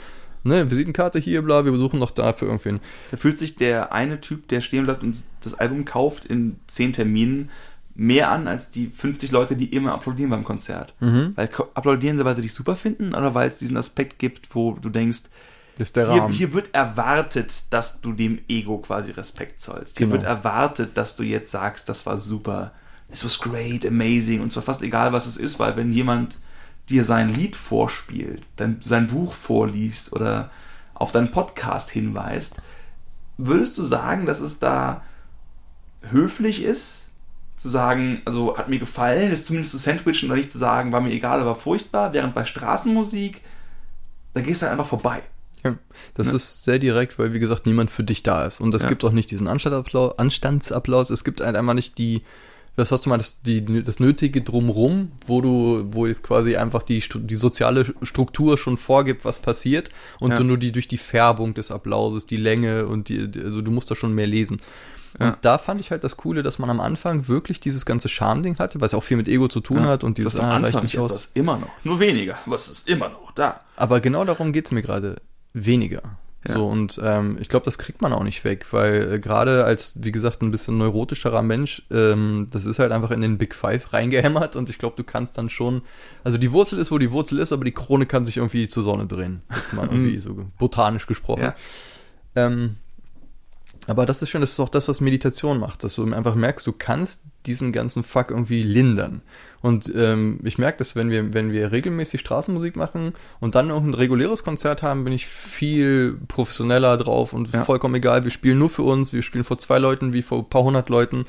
Ne, 0.43 0.71
Visitenkarte 0.71 1.19
hier, 1.19 1.43
bla, 1.43 1.67
wir 1.67 1.73
besuchen 1.73 2.01
noch 2.01 2.11
da 2.11 2.33
für 2.33 2.47
irgendwen. 2.47 2.81
Da 3.11 3.19
fühlt 3.19 3.39
sich 3.39 3.57
der 3.57 3.93
eine 3.93 4.21
Typ, 4.21 4.49
der 4.49 4.63
stehen 4.63 4.87
bleibt 4.87 5.03
und 5.03 5.17
das 5.43 5.55
Album 5.55 5.85
kauft 5.85 6.25
in 6.25 6.57
zehn 6.67 6.95
Terminen, 6.95 7.51
mehr 8.01 8.31
an 8.31 8.49
als 8.49 8.71
die 8.71 8.87
50 8.87 9.31
Leute, 9.31 9.57
die 9.57 9.75
immer 9.75 9.93
applaudieren 9.93 10.31
beim 10.31 10.43
Konzert. 10.43 10.95
Mhm. 11.01 11.33
Weil 11.37 11.51
applaudieren 11.75 12.17
sie, 12.17 12.25
weil 12.25 12.35
sie 12.35 12.41
dich 12.41 12.55
super 12.55 12.75
finden 12.75 13.15
oder 13.15 13.35
weil 13.35 13.51
es 13.51 13.59
diesen 13.59 13.77
Aspekt 13.77 14.19
gibt, 14.19 14.55
wo 14.55 14.73
du 14.73 14.89
denkst. 14.89 15.25
Hier, 16.15 16.29
hier, 16.29 16.55
wird 16.55 16.75
erwartet, 16.75 17.53
dass 17.69 18.01
du 18.01 18.13
dem 18.13 18.39
Ego 18.49 18.79
quasi 18.79 19.11
Respekt 19.11 19.61
zollst. 19.61 19.99
Hier 19.99 20.07
genau. 20.07 20.19
wird 20.19 20.27
erwartet, 20.27 20.97
dass 20.97 21.15
du 21.15 21.25
jetzt 21.25 21.51
sagst, 21.51 21.91
das 21.91 22.07
war 22.07 22.17
super, 22.17 22.73
es 23.11 23.23
was 23.23 23.39
great, 23.39 23.85
amazing 23.85 24.41
und 24.41 24.51
zwar 24.51 24.63
fast 24.63 24.83
egal, 24.83 25.13
was 25.13 25.27
es 25.27 25.37
ist, 25.37 25.59
weil 25.59 25.77
wenn 25.77 25.93
jemand 25.93 26.39
dir 26.89 27.05
sein 27.05 27.29
Lied 27.29 27.55
vorspielt, 27.55 28.45
dann 28.57 28.81
sein 28.83 29.09
Buch 29.09 29.35
vorliest 29.35 30.15
oder 30.15 30.51
auf 30.95 31.13
deinen 31.13 31.33
Podcast 31.33 31.91
hinweist, 31.91 32.63
würdest 33.37 33.77
du 33.77 33.83
sagen, 33.83 34.25
dass 34.25 34.41
es 34.41 34.59
da 34.59 35.03
höflich 36.11 36.63
ist, 36.63 37.10
zu 37.61 37.69
sagen, 37.69 38.23
also 38.25 38.57
hat 38.57 38.69
mir 38.69 38.79
gefallen, 38.79 39.33
ist 39.33 39.47
zumindest 39.47 39.73
zu 39.73 39.79
sandwichen 39.79 40.31
oder 40.31 40.37
nicht 40.37 40.51
zu 40.51 40.59
sagen, 40.59 40.93
war 40.93 41.01
mir 41.01 41.13
egal, 41.13 41.41
aber 41.41 41.57
furchtbar, 41.57 42.13
während 42.15 42.35
bei 42.35 42.47
Straßenmusik, 42.47 43.43
da 44.33 44.41
gehst 44.41 44.63
du 44.63 44.67
halt 44.67 44.73
einfach 44.73 44.89
vorbei. 44.89 45.23
Ja, 45.63 45.77
das 46.15 46.29
ne? 46.29 46.37
ist 46.37 46.65
sehr 46.65 46.79
direkt, 46.79 47.19
weil 47.19 47.35
wie 47.35 47.39
gesagt 47.39 47.67
niemand 47.67 47.91
für 47.91 48.03
dich 48.03 48.23
da 48.23 48.47
ist. 48.47 48.61
Und 48.61 48.75
es 48.75 48.85
ja. 48.85 48.89
gibt 48.89 49.05
auch 49.05 49.13
nicht 49.13 49.31
diesen 49.31 49.47
Anstandsapplaus, 49.47 50.19
Anstandsapplaus. 50.19 51.11
Es 51.11 51.23
gibt 51.23 51.43
halt 51.43 51.55
einmal 51.55 51.75
nicht 51.75 51.99
die, 51.99 52.23
was 52.77 52.91
hast 52.93 53.05
du 53.05 53.11
mal, 53.11 53.19
das, 53.19 53.43
die, 53.43 53.85
das 53.85 54.01
Nötige 54.01 54.41
drumrum, 54.41 55.13
wo 55.27 55.43
du, 55.43 55.87
wo 55.91 56.07
jetzt 56.07 56.23
quasi 56.23 56.57
einfach 56.57 56.83
die, 56.83 57.03
die 57.15 57.35
soziale 57.35 57.85
Struktur 58.03 58.57
schon 58.57 58.79
vorgibt, 58.79 59.27
was 59.27 59.39
passiert 59.39 59.91
und 60.19 60.31
ja. 60.31 60.37
du 60.39 60.45
nur 60.45 60.57
die 60.57 60.73
durch 60.73 60.89
die 60.89 60.97
Färbung 60.97 61.53
des 61.53 61.71
Applauses, 61.71 62.25
die 62.25 62.39
Länge 62.39 62.87
und 62.87 63.11
die, 63.11 63.31
also 63.45 63.61
du 63.61 63.71
musst 63.71 63.91
da 63.91 63.95
schon 63.95 64.15
mehr 64.15 64.27
lesen. 64.27 64.63
Und 65.19 65.27
ja. 65.27 65.37
da 65.41 65.59
fand 65.59 65.81
ich 65.81 65.91
halt 65.91 66.05
das 66.05 66.17
Coole, 66.17 66.43
dass 66.43 66.59
man 66.59 66.71
am 66.71 66.81
Anfang 66.81 67.29
wirklich 67.29 67.61
dieses 67.61 67.85
ganze 67.85 68.09
Charme-Ding 68.09 68.59
hatte, 68.59 68.81
was 68.81 68.95
auch 68.95 69.03
viel 69.03 69.17
mit 69.17 69.29
Ego 69.29 69.49
zu 69.49 69.61
tun 69.61 69.79
ja, 69.79 69.89
hat 69.89 70.05
und 70.05 70.19
dieses 70.19 70.35
das 70.35 70.43
ah, 70.43 70.59
reicht 70.59 70.83
nicht 70.83 70.99
aus. 70.99 71.13
Das 71.13 71.31
immer 71.35 71.59
noch. 71.59 71.71
Nur 71.85 72.01
weniger, 72.01 72.39
aber 72.47 72.57
es 72.57 72.69
ist 72.69 72.89
immer 72.89 73.09
noch 73.09 73.33
da. 73.33 73.61
Aber 73.77 74.01
genau 74.01 74.25
darum 74.25 74.53
geht's 74.53 74.71
mir 74.71 74.83
gerade. 74.83 75.17
Weniger. 75.53 76.03
Ja. 76.47 76.55
So, 76.55 76.67
und 76.67 76.99
ähm, 77.03 77.37
ich 77.39 77.49
glaube, 77.51 77.67
das 77.67 77.77
kriegt 77.77 78.01
man 78.01 78.15
auch 78.15 78.23
nicht 78.23 78.45
weg, 78.45 78.67
weil 78.71 79.15
äh, 79.15 79.19
gerade 79.19 79.65
als, 79.65 79.93
wie 80.03 80.13
gesagt, 80.13 80.41
ein 80.41 80.51
bisschen 80.51 80.79
neurotischerer 80.79 81.43
Mensch, 81.43 81.83
ähm, 81.91 82.47
das 82.51 82.65
ist 82.65 82.79
halt 82.79 82.93
einfach 82.93 83.11
in 83.11 83.21
den 83.21 83.37
Big 83.37 83.55
Five 83.55 83.93
reingehämmert 83.93 84.57
und 84.57 84.71
ich 84.71 84.79
glaube, 84.79 84.97
du 84.97 85.05
kannst 85.05 85.37
dann 85.37 85.51
schon, 85.51 85.83
also 86.25 86.39
die 86.39 86.51
Wurzel 86.53 86.79
ist, 86.79 86.91
wo 86.91 86.97
die 86.97 87.11
Wurzel 87.11 87.39
ist, 87.41 87.53
aber 87.53 87.65
die 87.65 87.73
Krone 87.73 88.07
kann 88.07 88.25
sich 88.25 88.39
irgendwie 88.39 88.69
zur 88.69 88.83
Sonne 88.83 89.07
drehen. 89.07 89.43
Jetzt 89.55 89.75
mal 89.75 89.87
irgendwie 89.91 90.17
so 90.17 90.47
botanisch 90.59 91.07
gesprochen. 91.07 91.43
Ja. 91.43 91.55
Ähm, 92.37 92.77
aber 93.87 94.07
das 94.07 94.23
ist 94.23 94.29
schön, 94.29 94.41
das 94.41 94.53
ist 94.53 94.61
auch 94.61 94.69
das, 94.69 94.89
was 94.89 95.01
Meditation 95.01 95.59
macht, 95.59 95.85
dass 95.85 95.95
du 95.95 96.05
einfach 96.13 96.35
merkst, 96.35 96.67
du 96.67 96.73
kannst 96.73 97.23
diesen 97.47 97.73
ganzen 97.73 98.03
Fuck 98.03 98.31
irgendwie 98.31 98.63
lindern. 98.63 99.23
Und 99.63 99.93
ähm, 99.95 100.41
ich 100.45 100.59
merke 100.59 100.79
dass 100.79 100.97
wenn 100.97 101.11
wir, 101.11 101.35
wenn 101.35 101.53
wir 101.53 101.73
regelmäßig 101.73 102.21
Straßenmusik 102.21 102.77
machen 102.77 103.13
und 103.41 103.55
dann 103.55 103.69
noch 103.69 103.83
ein 103.83 103.95
reguläres 103.95 104.43
Konzert 104.43 104.83
haben, 104.83 105.05
bin 105.05 105.13
ich 105.13 105.27
viel 105.27 106.19
professioneller 106.29 106.97
drauf 106.97 107.33
und 107.33 107.53
ja. 107.53 107.63
vollkommen 107.63 107.95
egal. 107.95 108.25
Wir 108.25 108.31
spielen 108.31 108.59
nur 108.59 108.71
für 108.71 108.83
uns, 108.83 109.13
wir 109.13 109.23
spielen 109.23 109.45
vor 109.45 109.59
zwei 109.59 109.79
Leuten 109.79 110.13
wie 110.13 110.23
vor 110.23 110.39
ein 110.39 110.49
paar 110.49 110.63
hundert 110.63 110.89
Leuten. 110.89 111.25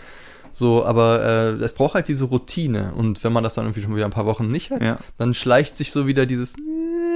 So, 0.54 0.86
aber 0.86 1.24
äh, 1.24 1.64
es 1.64 1.74
braucht 1.74 1.96
halt 1.96 2.08
diese 2.08 2.26
Routine. 2.26 2.94
Und 2.96 3.24
wenn 3.24 3.34
man 3.34 3.44
das 3.44 3.56
dann 3.56 3.66
irgendwie 3.66 3.82
schon 3.82 3.96
wieder 3.96 4.06
ein 4.06 4.12
paar 4.12 4.26
Wochen 4.26 4.48
nicht 4.48 4.72
hat, 4.72 4.82
ja. 4.82 5.00
dann 5.18 5.34
schleicht 5.34 5.76
sich 5.76 5.92
so 5.92 6.08
wieder 6.08 6.26
dieses, 6.26 6.56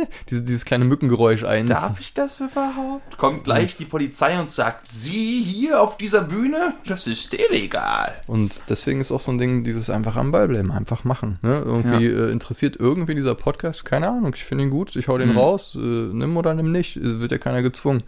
äh, 0.03 0.07
dieses, 0.29 0.45
dieses 0.45 0.65
kleine 0.65 0.85
Mückengeräusch 0.85 1.43
ein. 1.43 1.67
Darf 1.67 1.99
ich 1.99 2.13
das 2.13 2.39
überhaupt? 2.39 3.17
Kommt 3.17 3.43
gleich 3.43 3.77
die 3.77 3.85
Polizei 3.85 4.39
und 4.39 4.49
sagt, 4.49 4.87
Sie 4.87 5.41
hier 5.43 5.81
auf 5.81 5.97
dieser 5.97 6.23
Bühne, 6.23 6.73
das 6.85 7.07
ist 7.07 7.33
illegal. 7.33 8.13
Und 8.27 8.61
deswegen 8.69 9.01
ist 9.01 9.11
auch 9.11 9.21
so 9.21 9.31
ein 9.31 9.37
Ding, 9.37 9.63
dieses 9.63 9.89
einfach 9.89 10.15
am 10.15 10.31
Ball 10.31 10.47
bleiben, 10.47 10.71
einfach 10.71 11.03
machen. 11.03 11.39
Ne? 11.41 11.61
Irgendwie 11.65 12.05
ja. 12.05 12.27
äh, 12.27 12.31
interessiert 12.31 12.77
irgendwie 12.79 13.15
dieser 13.15 13.35
Podcast, 13.35 13.85
keine 13.85 14.09
Ahnung, 14.09 14.33
ich 14.35 14.43
finde 14.43 14.65
ihn 14.65 14.69
gut, 14.69 14.95
ich 14.95 15.07
hau 15.07 15.17
den 15.17 15.31
mhm. 15.31 15.37
raus, 15.37 15.75
äh, 15.75 15.79
nimm 15.79 16.35
oder 16.37 16.53
nimm 16.53 16.71
nicht, 16.71 16.99
wird 17.01 17.31
ja 17.31 17.37
keiner 17.37 17.61
gezwungen. 17.61 18.03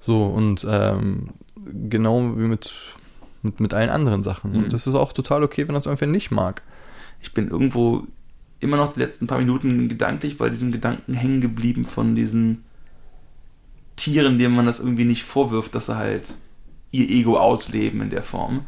So, 0.00 0.26
und 0.26 0.66
ähm, 0.68 1.30
genau 1.88 2.36
wie 2.36 2.48
mit 2.48 2.74
mit, 3.44 3.60
mit 3.60 3.74
allen 3.74 3.90
anderen 3.90 4.22
Sachen. 4.22 4.52
Mhm. 4.52 4.64
Und 4.64 4.72
das 4.72 4.86
ist 4.86 4.94
auch 4.94 5.12
total 5.12 5.44
okay, 5.44 5.68
wenn 5.68 5.74
das 5.74 5.86
irgendwer 5.86 6.08
nicht 6.08 6.30
mag. 6.30 6.62
Ich 7.20 7.32
bin 7.34 7.48
irgendwo 7.48 8.04
immer 8.60 8.76
noch 8.76 8.94
die 8.94 9.00
letzten 9.00 9.26
paar 9.26 9.38
Minuten 9.38 9.88
gedanklich 9.88 10.38
bei 10.38 10.48
diesem 10.48 10.72
Gedanken 10.72 11.14
hängen 11.14 11.40
geblieben 11.40 11.84
von 11.84 12.14
diesen 12.14 12.64
Tieren, 13.96 14.38
denen 14.38 14.54
man 14.54 14.66
das 14.66 14.80
irgendwie 14.80 15.04
nicht 15.04 15.24
vorwirft, 15.24 15.74
dass 15.74 15.86
sie 15.86 15.96
halt 15.96 16.34
ihr 16.90 17.08
Ego 17.08 17.38
ausleben 17.38 18.00
in 18.00 18.10
der 18.10 18.22
Form. 18.22 18.66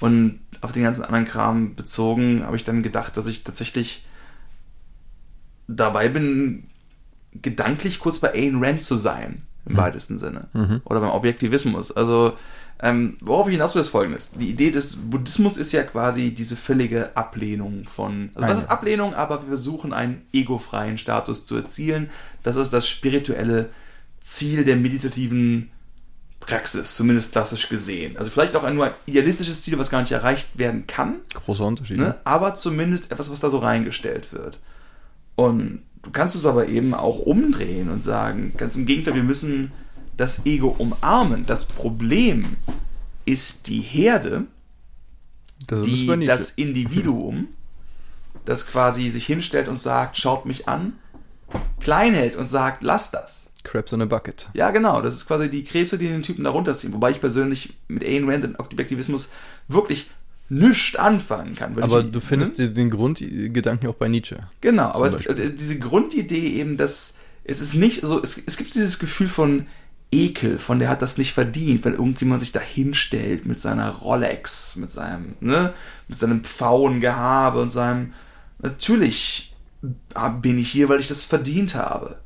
Und 0.00 0.40
auf 0.60 0.72
den 0.72 0.82
ganzen 0.82 1.04
anderen 1.04 1.24
Kram 1.24 1.74
bezogen 1.74 2.44
habe 2.44 2.56
ich 2.56 2.64
dann 2.64 2.82
gedacht, 2.82 3.16
dass 3.16 3.26
ich 3.26 3.42
tatsächlich 3.42 4.04
dabei 5.66 6.08
bin, 6.08 6.68
gedanklich 7.32 7.98
kurz 7.98 8.18
bei 8.18 8.32
Ayn 8.34 8.62
Rand 8.62 8.82
zu 8.82 8.96
sein, 8.96 9.42
im 9.68 9.74
mhm. 9.74 9.78
weitesten 9.78 10.18
Sinne. 10.18 10.48
Mhm. 10.52 10.80
Oder 10.84 11.00
beim 11.00 11.10
Objektivismus. 11.10 11.92
Also 11.92 12.34
ähm, 12.80 13.16
worauf 13.20 13.48
ich 13.48 13.52
hinaus 13.52 13.74
will, 13.74 13.82
ist 13.82 13.88
folgendes. 13.88 14.32
Die 14.32 14.48
Idee 14.48 14.70
des 14.70 14.96
Buddhismus 14.96 15.56
ist 15.56 15.72
ja 15.72 15.82
quasi 15.82 16.30
diese 16.30 16.56
völlige 16.56 17.16
Ablehnung 17.16 17.84
von. 17.84 18.30
Also 18.34 18.48
das 18.48 18.58
ist 18.60 18.70
Ablehnung, 18.70 19.14
aber 19.14 19.42
wir 19.42 19.48
versuchen 19.48 19.92
einen 19.92 20.22
egofreien 20.32 20.96
Status 20.96 21.44
zu 21.44 21.56
erzielen. 21.56 22.10
Das 22.42 22.56
ist 22.56 22.72
das 22.72 22.88
spirituelle 22.88 23.70
Ziel 24.20 24.64
der 24.64 24.76
meditativen 24.76 25.70
Praxis, 26.38 26.94
zumindest 26.94 27.32
klassisch 27.32 27.68
gesehen. 27.68 28.16
Also 28.16 28.30
vielleicht 28.30 28.54
auch 28.54 28.62
ein 28.62 28.76
nur 28.76 28.86
ein 28.86 28.92
idealistisches 29.06 29.62
Ziel, 29.62 29.76
was 29.78 29.90
gar 29.90 30.00
nicht 30.00 30.12
erreicht 30.12 30.46
werden 30.56 30.86
kann. 30.86 31.16
Großer 31.34 31.64
Unterschied. 31.64 31.98
Ne? 31.98 32.16
Aber 32.24 32.54
zumindest 32.54 33.10
etwas, 33.10 33.30
was 33.30 33.40
da 33.40 33.50
so 33.50 33.58
reingestellt 33.58 34.32
wird. 34.32 34.58
Und 35.34 35.82
du 36.08 36.12
kannst 36.12 36.34
es 36.34 36.46
aber 36.46 36.68
eben 36.68 36.94
auch 36.94 37.18
umdrehen 37.18 37.90
und 37.90 38.00
sagen, 38.00 38.54
ganz 38.56 38.76
im 38.76 38.86
Gegenteil, 38.86 39.14
wir 39.14 39.22
müssen 39.22 39.72
das 40.16 40.46
Ego 40.46 40.74
umarmen. 40.78 41.44
Das 41.44 41.66
Problem 41.66 42.56
ist 43.26 43.66
die 43.66 43.80
Herde, 43.80 44.46
das 45.66 45.82
die 45.82 46.26
das 46.26 46.50
Individuum, 46.52 47.48
das 48.46 48.66
quasi 48.66 49.10
sich 49.10 49.26
hinstellt 49.26 49.68
und 49.68 49.78
sagt, 49.78 50.16
schaut 50.16 50.46
mich 50.46 50.66
an, 50.66 50.94
klein 51.78 52.14
hält 52.14 52.36
und 52.36 52.46
sagt, 52.46 52.82
lass 52.82 53.10
das. 53.10 53.52
Crabs 53.64 53.92
in 53.92 54.00
a 54.00 54.06
Bucket. 54.06 54.48
Ja, 54.54 54.70
genau. 54.70 55.02
Das 55.02 55.12
ist 55.12 55.26
quasi 55.26 55.50
die 55.50 55.64
Krebse, 55.64 55.98
die 55.98 56.08
den 56.08 56.22
Typen 56.22 56.44
da 56.44 56.50
runterziehen. 56.50 56.94
Wobei 56.94 57.10
ich 57.10 57.20
persönlich 57.20 57.76
mit 57.86 58.02
Ayn 58.02 58.30
Rand 58.30 58.46
und 58.46 58.58
Objektivismus 58.58 59.30
wirklich 59.66 60.10
nichts 60.48 60.96
anfangen 60.96 61.54
kann. 61.54 61.78
Aber 61.82 62.00
ich, 62.00 62.10
du 62.10 62.20
findest 62.20 62.58
hm? 62.58 62.74
den 62.74 62.90
Grundgedanken 62.90 63.88
auch 63.88 63.94
bei 63.94 64.08
Nietzsche. 64.08 64.38
Genau, 64.60 64.90
aber 64.90 65.06
es, 65.06 65.18
diese 65.56 65.78
Grundidee 65.78 66.54
eben, 66.60 66.76
dass 66.76 67.16
es 67.44 67.60
ist 67.60 67.74
nicht 67.74 68.02
so, 68.02 68.22
es, 68.22 68.40
es 68.46 68.56
gibt 68.56 68.74
dieses 68.74 68.98
Gefühl 68.98 69.28
von, 69.28 69.66
Ekel, 70.10 70.58
von 70.58 70.78
der 70.78 70.88
hat 70.88 71.02
das 71.02 71.18
nicht 71.18 71.34
verdient, 71.34 71.84
wenn 71.84 71.92
irgendjemand 71.92 72.40
sich 72.40 72.52
da 72.52 72.60
hinstellt 72.60 73.44
mit 73.44 73.60
seiner 73.60 73.90
Rolex, 73.90 74.76
mit 74.76 74.90
seinem, 74.90 75.34
ne, 75.40 75.74
mit 76.08 76.16
seinem 76.16 76.44
Pfauengehabe 76.44 77.60
und 77.60 77.68
seinem, 77.68 78.14
natürlich 78.58 79.54
bin 80.40 80.58
ich 80.58 80.70
hier, 80.70 80.88
weil 80.88 81.00
ich 81.00 81.08
das 81.08 81.24
verdient 81.24 81.74
habe. 81.74 82.18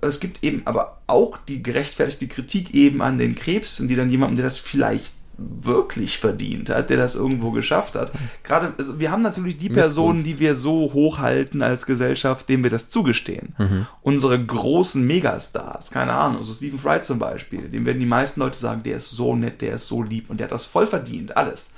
Es 0.00 0.20
gibt 0.20 0.42
eben 0.42 0.62
aber 0.64 1.02
auch 1.06 1.36
die 1.36 1.62
gerechtfertigte 1.62 2.28
Kritik 2.28 2.72
eben 2.72 3.02
an 3.02 3.18
den 3.18 3.34
Krebsen, 3.34 3.88
die 3.88 3.96
dann 3.96 4.10
jemandem, 4.10 4.36
der 4.36 4.46
das 4.46 4.56
vielleicht 4.58 5.12
wirklich 5.38 6.18
verdient 6.18 6.70
hat, 6.70 6.88
der 6.88 6.96
das 6.96 7.14
irgendwo 7.14 7.50
geschafft 7.50 7.94
hat. 7.94 8.10
Gerade, 8.42 8.72
also 8.78 8.98
wir 8.98 9.10
haben 9.10 9.22
natürlich 9.22 9.58
die 9.58 9.68
Personen, 9.68 10.22
die 10.24 10.38
wir 10.38 10.54
so 10.54 10.92
hochhalten 10.92 11.60
als 11.60 11.84
Gesellschaft, 11.84 12.48
denen 12.48 12.62
wir 12.62 12.70
das 12.70 12.88
zugestehen. 12.88 13.54
Mhm. 13.58 13.86
Unsere 14.02 14.42
großen 14.42 15.06
Megastars, 15.06 15.90
keine 15.90 16.14
Ahnung, 16.14 16.42
so 16.42 16.54
Stephen 16.54 16.78
Fry 16.78 17.02
zum 17.02 17.18
Beispiel, 17.18 17.68
dem 17.68 17.84
werden 17.84 18.00
die 18.00 18.06
meisten 18.06 18.40
Leute 18.40 18.56
sagen, 18.56 18.82
der 18.82 18.96
ist 18.96 19.10
so 19.10 19.36
nett, 19.36 19.60
der 19.60 19.74
ist 19.74 19.88
so 19.88 20.02
lieb 20.02 20.30
und 20.30 20.40
der 20.40 20.46
hat 20.46 20.52
das 20.52 20.64
voll 20.64 20.86
verdient, 20.86 21.36
alles. 21.36 21.74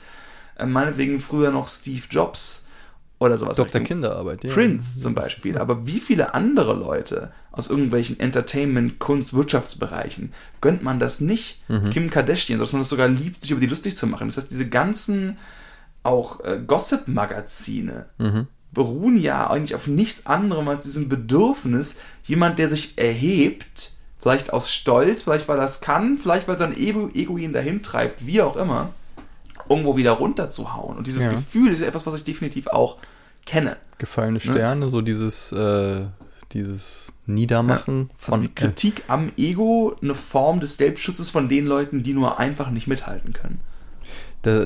Äh, 0.57 0.67
meinetwegen 0.67 1.21
früher 1.21 1.51
noch 1.51 1.67
Steve 1.69 2.05
Jobs 2.11 2.68
oder 3.19 3.37
sowas. 3.37 3.57
Dr. 3.57 3.81
Kinderarbeit, 3.81 4.45
ja. 4.45 4.53
Prince 4.53 5.01
zum 5.01 5.15
Beispiel. 5.15 5.59
Aber 5.59 5.87
wie 5.87 6.01
viele 6.01 6.35
andere 6.35 6.75
Leute 6.75 7.33
aus 7.51 7.69
irgendwelchen 7.69 8.21
Entertainment, 8.21 8.99
Kunst, 8.99 9.35
Wirtschaftsbereichen 9.35 10.33
gönnt 10.61 10.83
man 10.83 11.01
das 11.01 11.21
nicht? 11.21 11.61
Mhm. 11.69 11.91
Kim 11.91 12.11
Kardashian, 12.11 12.61
dass 12.61 12.73
man 12.73 12.83
das 12.83 12.89
sogar 12.89 13.09
liebt, 13.09 13.41
sich 13.43 13.51
über 13.51 13.61
die 13.61 13.67
lustig 13.67 13.97
zu 13.97 14.07
machen. 14.07 14.29
Das 14.29 14.37
heißt, 14.37 14.51
diese 14.51 14.69
ganzen 14.69 15.37
auch 16.05 16.45
äh, 16.45 16.61
Gossip-Magazine 16.65 18.07
mhm. 18.19 18.47
beruhen 18.73 19.21
ja 19.21 19.51
eigentlich 19.51 19.75
auf 19.75 19.89
nichts 19.89 20.27
anderem 20.27 20.69
als 20.69 20.85
diesem 20.85 21.09
Bedürfnis, 21.09 21.99
jemand, 22.25 22.59
der 22.59 22.69
sich 22.69 22.97
erhebt, 22.97 23.93
vielleicht 24.21 24.53
aus 24.53 24.73
Stolz, 24.73 25.23
vielleicht 25.23 25.49
weil 25.49 25.57
das 25.57 25.81
kann, 25.81 26.19
vielleicht 26.19 26.47
weil 26.47 26.59
sein 26.59 26.77
Ego, 26.77 27.11
Ego 27.13 27.37
ihn 27.37 27.53
dahin 27.53 27.83
treibt, 27.83 28.27
wie 28.27 28.43
auch 28.43 28.57
immer, 28.57 28.91
irgendwo 29.69 29.97
wieder 29.97 30.13
runterzuhauen. 30.13 30.97
Und 30.97 31.07
dieses 31.07 31.25
ja. 31.25 31.31
Gefühl 31.31 31.73
ist 31.73 31.81
etwas, 31.81 32.07
was 32.07 32.15
ich 32.15 32.25
definitiv 32.25 32.67
auch 32.69 32.97
kenne. 33.47 33.77
Gefallene 33.99 34.35
ne? 34.35 34.41
Sterne, 34.41 34.87
ne? 34.87 34.91
so 34.91 35.01
dieses, 35.01 35.53
äh, 35.53 36.07
dieses 36.53 37.13
Niedermachen 37.27 38.09
ja, 38.09 38.15
von. 38.19 38.35
Also 38.35 38.49
die 38.49 38.55
Kritik 38.55 39.01
äh, 39.01 39.13
am 39.13 39.33
Ego 39.37 39.97
eine 40.03 40.15
Form 40.15 40.61
des 40.61 40.77
Selbstschutzes 40.77 41.31
von 41.31 41.49
den 41.49 41.67
Leuten, 41.67 42.03
die 42.03 42.15
nur 42.15 42.39
einfach 42.39 42.71
nicht 42.71 42.87
mithalten 42.87 43.33
können 43.33 43.61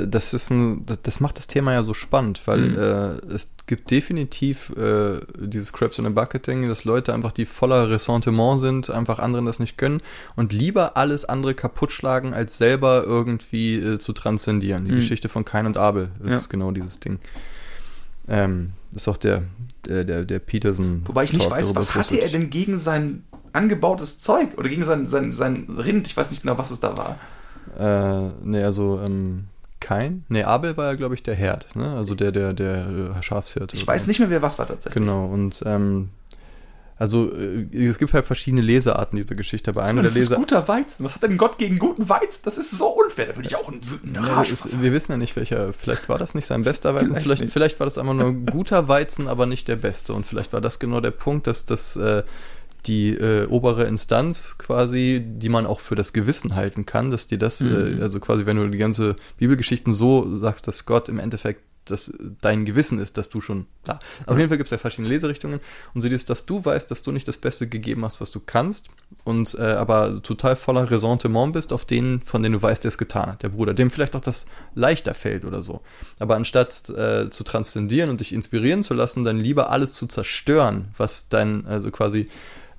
das 0.07 0.35
ist 0.35 0.51
ein, 0.51 0.85
das 1.03 1.21
macht 1.21 1.39
das 1.39 1.47
Thema 1.47 1.73
ja 1.73 1.83
so 1.83 1.95
spannend, 1.95 2.41
weil 2.47 2.59
mhm. 2.61 2.79
äh, 2.79 3.35
es 3.35 3.51
gibt 3.67 3.91
definitiv 3.91 4.71
äh, 4.77 5.21
dieses 5.39 5.73
Crabs 5.73 5.99
in 5.99 6.07
a 6.07 6.11
Bucket 6.11 6.47
Ding, 6.47 6.69
dass 6.69 6.85
Leute 6.85 7.15
einfach, 7.15 7.33
die 7.33 7.47
voller 7.47 7.89
Ressentiment 7.89 8.61
sind, 8.61 8.91
einfach 8.91 9.19
anderen 9.19 9.47
das 9.47 9.59
nicht 9.59 9.79
gönnen 9.79 10.03
und 10.37 10.53
lieber 10.53 10.97
alles 10.97 11.25
andere 11.25 11.55
kaputt 11.55 11.93
schlagen, 11.93 12.35
als 12.35 12.59
selber 12.59 13.05
irgendwie 13.05 13.77
äh, 13.77 13.99
zu 13.99 14.13
transzendieren. 14.13 14.85
Die 14.85 14.93
mhm. 14.93 14.97
Geschichte 14.97 15.29
von 15.29 15.45
Kain 15.45 15.67
und 15.67 15.77
Abel 15.77 16.11
ist 16.25 16.33
ja. 16.33 16.41
genau 16.49 16.71
dieses 16.71 17.01
Ding. 17.01 17.19
Ähm, 18.29 18.73
ist 18.95 19.09
auch 19.09 19.17
der, 19.17 19.43
der, 19.87 20.05
der, 20.05 20.25
der 20.25 20.39
Peterson. 20.39 21.03
Wobei 21.07 21.25
ich 21.25 21.33
nicht 21.33 21.49
Talk 21.49 21.59
weiß, 21.59 21.75
was 21.75 21.95
hatte 21.95 22.21
er 22.21 22.29
denn 22.29 22.51
gegen 22.51 22.77
sein 22.77 23.25
angebautes 23.53 24.19
Zeug 24.21 24.57
oder 24.57 24.69
gegen 24.69 24.85
sein, 24.85 25.07
sein, 25.07 25.33
sein 25.33 25.67
Rind? 25.69 26.07
Ich 26.07 26.17
weiß 26.17 26.31
nicht 26.31 26.43
genau, 26.43 26.59
was 26.59 26.71
es 26.71 26.81
da 26.81 26.97
war. 26.97 27.17
Äh, 27.79 28.31
ne, 28.47 28.65
also, 28.65 29.01
ähm, 29.05 29.45
kein. 29.83 30.25
Nee, 30.29 30.45
Abel 30.45 30.77
war 30.77 30.87
ja, 30.87 30.95
glaube 30.95 31.15
ich, 31.15 31.23
der 31.23 31.35
Herd, 31.35 31.77
ne? 31.77 31.95
Also 31.95 32.15
der, 32.15 32.33
der, 32.33 32.55
der 32.55 32.87
äh, 33.19 33.23
Schafshirt. 33.23 33.75
Ich 33.75 33.87
weiß 33.87 34.07
nicht 34.07 34.21
mehr, 34.21 34.31
wer 34.31 34.41
was 34.41 34.59
war 34.59 34.67
tatsächlich. 34.67 34.95
Genau, 35.03 35.27
und 35.27 35.63
ähm, 35.67 36.09
also 37.03 37.33
äh, 37.37 37.89
es 37.89 37.99
gibt 37.99 38.15
halt 38.15 38.25
verschiedene 38.25 38.63
Lesearten 38.63 39.17
dieser 39.17 39.35
Geschichte. 39.35 39.73
Bei 39.73 39.83
einem 39.83 40.05
das 40.05 40.15
der 40.15 40.23
Leser. 40.23 40.35
ist 40.35 40.39
guter 40.39 40.69
Weizen. 40.69 41.05
Was 41.05 41.17
hat 41.17 41.25
denn 41.25 41.37
Gott 41.37 41.59
gegen 41.59 41.81
guten 41.81 42.09
Weizen? 42.09 42.43
Das 42.45 42.57
ist 42.59 42.71
so 42.71 42.87
unfair. 42.87 43.27
Da 43.27 43.37
würde 43.37 43.49
ich 43.49 43.57
auch 43.57 43.69
ein 43.69 43.81
wütender 43.83 44.23
ja, 44.23 44.43
ist, 44.43 44.81
Wir 44.81 44.93
wissen 44.93 45.11
ja 45.11 45.19
nicht, 45.19 45.35
welcher. 45.35 45.73
Vielleicht 45.73 46.09
war 46.09 46.19
das 46.19 46.37
nicht 46.37 46.47
sein 46.47 46.63
bester 46.63 46.95
Weizen. 46.95 47.17
Vielleicht, 47.17 47.41
vielleicht, 47.41 47.53
vielleicht, 47.53 47.81
war 47.81 47.87
das 47.87 47.99
einfach 47.99 48.15
nur 48.15 48.33
guter 48.33 48.87
Weizen, 48.87 49.27
aber 49.27 49.47
nicht 49.47 49.67
der 49.67 49.77
beste. 49.77 50.13
Und 50.13 50.27
vielleicht 50.27 50.53
war 50.53 50.61
das 50.61 50.79
genau 50.79 51.01
der 51.01 51.11
Punkt, 51.11 51.49
dass 51.49 51.67
das. 51.67 51.97
Äh, 51.97 52.23
die 52.87 53.11
äh, 53.11 53.47
obere 53.47 53.85
Instanz 53.85 54.57
quasi, 54.59 55.23
die 55.25 55.49
man 55.49 55.67
auch 55.67 55.81
für 55.81 55.95
das 55.95 56.13
Gewissen 56.13 56.55
halten 56.55 56.87
kann, 56.87 57.11
dass 57.11 57.27
dir 57.27 57.39
das, 57.39 57.61
mhm. 57.61 57.99
äh, 57.99 58.03
also 58.03 58.21
quasi, 58.21 58.47
wenn 58.47 58.57
du 58.57 58.69
die 58.69 58.79
ganze 58.79 59.17
Bibelgeschichten 59.39 59.93
so 59.93 60.37
sagst, 60.37 60.67
dass 60.69 60.85
Gott 60.85 61.09
im 61.09 61.19
Endeffekt 61.19 61.63
dass 61.85 62.13
dein 62.41 62.65
Gewissen 62.65 63.01
ist, 63.01 63.17
dass 63.17 63.29
du 63.29 63.41
schon, 63.41 63.67
klar. 63.85 63.99
Auf 64.27 64.37
jeden 64.37 64.49
Fall 64.49 64.57
gibt 64.57 64.69
es 64.69 64.71
ja 64.71 64.79
verschiedene 64.79 65.09
Leserichtungen 65.09 65.61
und 65.95 66.01
so 66.01 66.09
ist, 66.09 66.31
dass 66.31 66.47
du 66.47 66.65
weißt, 66.65 66.91
dass 66.91 67.03
du 67.03 67.11
nicht 67.11 67.27
das 67.27 67.37
Beste 67.37 67.69
gegeben 67.69 68.05
hast, 68.05 68.21
was 68.21 68.31
du 68.31 68.41
kannst 68.41 68.89
und 69.25 69.57
äh, 69.59 69.63
aber 69.63 70.23
total 70.23 70.55
voller 70.55 70.91
Ressentiment 70.91 71.53
bist 71.53 71.73
auf 71.73 71.85
den, 71.85 72.23
von 72.23 72.43
denen 72.43 72.55
du 72.55 72.63
weißt, 72.63 72.85
der 72.85 72.91
es 72.91 72.99
getan 72.99 73.27
hat, 73.27 73.43
der 73.43 73.49
Bruder, 73.49 73.75
dem 73.75 73.91
vielleicht 73.91 74.15
auch 74.15 74.21
das 74.21 74.47
leichter 74.75 75.15
fällt 75.15 75.45
oder 75.45 75.63
so. 75.63 75.81
Aber 76.19 76.37
anstatt 76.37 76.89
äh, 76.91 77.31
zu 77.31 77.43
transzendieren 77.43 78.11
und 78.11 78.21
dich 78.21 78.33
inspirieren 78.33 78.85
zu 78.85 78.95
lassen, 78.95 79.25
dann 79.25 79.39
lieber 79.39 79.71
alles 79.71 79.95
zu 79.95 80.07
zerstören, 80.07 80.89
was 80.97 81.29
dein, 81.29 81.67
also 81.67 81.91
quasi 81.91 82.29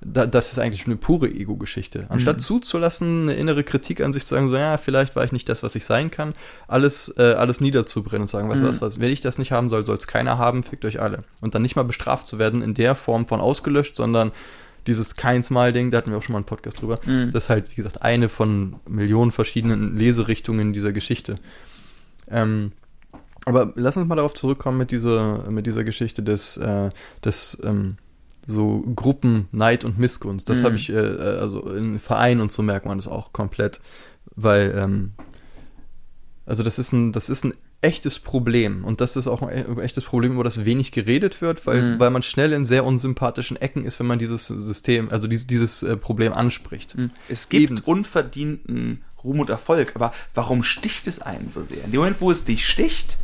da, 0.04 0.26
das 0.26 0.52
ist 0.52 0.58
eigentlich 0.58 0.86
eine 0.86 0.96
pure 0.96 1.28
Ego-Geschichte. 1.28 2.06
Anstatt 2.10 2.36
mhm. 2.36 2.42
zuzulassen, 2.42 3.22
eine 3.22 3.34
innere 3.34 3.64
Kritik 3.64 4.00
an 4.02 4.12
sich 4.12 4.24
zu 4.26 4.34
sagen, 4.34 4.48
so, 4.48 4.56
ja, 4.56 4.76
vielleicht 4.76 5.16
war 5.16 5.24
ich 5.24 5.32
nicht 5.32 5.48
das, 5.48 5.62
was 5.62 5.74
ich 5.74 5.84
sein 5.84 6.10
kann, 6.10 6.34
alles, 6.68 7.14
äh, 7.18 7.34
alles 7.34 7.60
niederzubrennen 7.60 8.22
und 8.22 8.28
sagen, 8.28 8.48
was 8.48 8.60
mhm. 8.60 8.68
was, 8.68 8.80
was, 8.82 9.00
wenn 9.00 9.10
ich 9.10 9.20
das 9.20 9.38
nicht 9.38 9.52
haben 9.52 9.68
soll, 9.68 9.84
soll 9.86 9.96
es 9.96 10.06
keiner 10.06 10.38
haben, 10.38 10.62
fickt 10.62 10.84
euch 10.84 11.00
alle. 11.00 11.24
Und 11.40 11.54
dann 11.54 11.62
nicht 11.62 11.76
mal 11.76 11.84
bestraft 11.84 12.26
zu 12.26 12.38
werden 12.38 12.62
in 12.62 12.74
der 12.74 12.94
Form 12.94 13.26
von 13.26 13.40
ausgelöscht, 13.40 13.96
sondern 13.96 14.32
dieses 14.86 15.16
Keins-Mal-Ding, 15.16 15.90
da 15.90 15.98
hatten 15.98 16.10
wir 16.10 16.18
auch 16.18 16.22
schon 16.22 16.34
mal 16.34 16.38
einen 16.38 16.46
Podcast 16.46 16.80
drüber, 16.80 17.00
mhm. 17.06 17.30
das 17.32 17.44
ist 17.44 17.50
halt, 17.50 17.70
wie 17.70 17.76
gesagt, 17.76 18.02
eine 18.02 18.28
von 18.28 18.76
Millionen 18.88 19.32
verschiedenen 19.32 19.96
Leserichtungen 19.96 20.72
dieser 20.72 20.92
Geschichte. 20.92 21.38
Ähm, 22.28 22.72
aber 23.46 23.72
lass 23.76 23.96
uns 23.96 24.06
mal 24.06 24.16
darauf 24.16 24.34
zurückkommen 24.34 24.78
mit 24.78 24.90
dieser, 24.90 25.50
mit 25.50 25.66
dieser 25.66 25.84
Geschichte 25.84 26.22
des, 26.22 26.56
äh, 26.56 26.90
des 27.24 27.58
ähm, 27.64 27.96
so 28.46 28.82
Gruppen 28.94 29.48
Neid 29.52 29.84
und 29.84 29.98
Missgunst. 29.98 30.48
Das 30.48 30.60
mhm. 30.60 30.64
habe 30.64 30.76
ich, 30.76 30.90
äh, 30.90 30.94
äh, 30.94 31.38
also 31.38 31.68
in 31.72 31.98
Vereinen 31.98 32.40
und 32.40 32.52
so 32.52 32.62
merkt 32.62 32.86
man 32.86 32.98
das 32.98 33.08
auch 33.08 33.32
komplett, 33.32 33.80
weil, 34.36 34.74
ähm, 34.76 35.12
also 36.46 36.62
das 36.62 36.78
ist 36.78 36.92
ein, 36.92 37.12
das 37.12 37.28
ist 37.28 37.44
ein 37.44 37.54
echtes 37.80 38.18
Problem 38.18 38.84
und 38.84 39.00
das 39.00 39.16
ist 39.16 39.26
auch 39.26 39.42
ein 39.42 39.78
echtes 39.78 40.04
Problem, 40.04 40.32
über 40.32 40.44
das 40.44 40.64
wenig 40.64 40.90
geredet 40.90 41.42
wird, 41.42 41.66
weil, 41.66 41.82
mhm. 41.82 42.00
weil 42.00 42.10
man 42.10 42.22
schnell 42.22 42.52
in 42.52 42.64
sehr 42.64 42.84
unsympathischen 42.84 43.58
Ecken 43.58 43.84
ist, 43.84 44.00
wenn 44.00 44.06
man 44.06 44.18
dieses 44.18 44.46
System, 44.46 45.10
also 45.10 45.28
dieses, 45.28 45.46
dieses 45.46 45.82
äh, 45.82 45.96
Problem 45.96 46.32
anspricht. 46.32 46.96
Mhm. 46.96 47.10
Es 47.28 47.48
gibt 47.48 47.64
Ebens. 47.64 47.80
unverdienten 47.82 49.04
Ruhm 49.22 49.40
und 49.40 49.50
Erfolg, 49.50 49.92
aber 49.94 50.12
warum 50.34 50.62
sticht 50.62 51.06
es 51.06 51.20
einen 51.20 51.50
so 51.50 51.62
sehr? 51.62 51.84
In 51.84 51.92
dem 51.92 52.00
Moment, 52.00 52.20
wo 52.20 52.30
es 52.30 52.44
dich 52.44 52.66
sticht, 52.66 53.18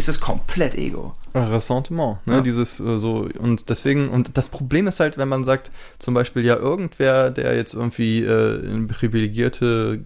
ist 0.00 0.08
es 0.08 0.20
komplett 0.20 0.74
Ego. 0.74 1.14
Ressentiment, 1.34 2.26
ne? 2.26 2.36
Ja. 2.36 2.40
Dieses 2.40 2.80
äh, 2.80 2.98
so 2.98 3.28
und 3.38 3.68
deswegen 3.68 4.08
und 4.08 4.36
das 4.36 4.48
Problem 4.48 4.88
ist 4.88 4.98
halt, 4.98 5.18
wenn 5.18 5.28
man 5.28 5.44
sagt, 5.44 5.70
zum 5.98 6.14
Beispiel 6.14 6.44
ja 6.44 6.56
irgendwer, 6.56 7.30
der 7.30 7.54
jetzt 7.54 7.74
irgendwie 7.74 8.24
äh, 8.24 8.68
eine 8.68 8.86
privilegierte 8.86 10.00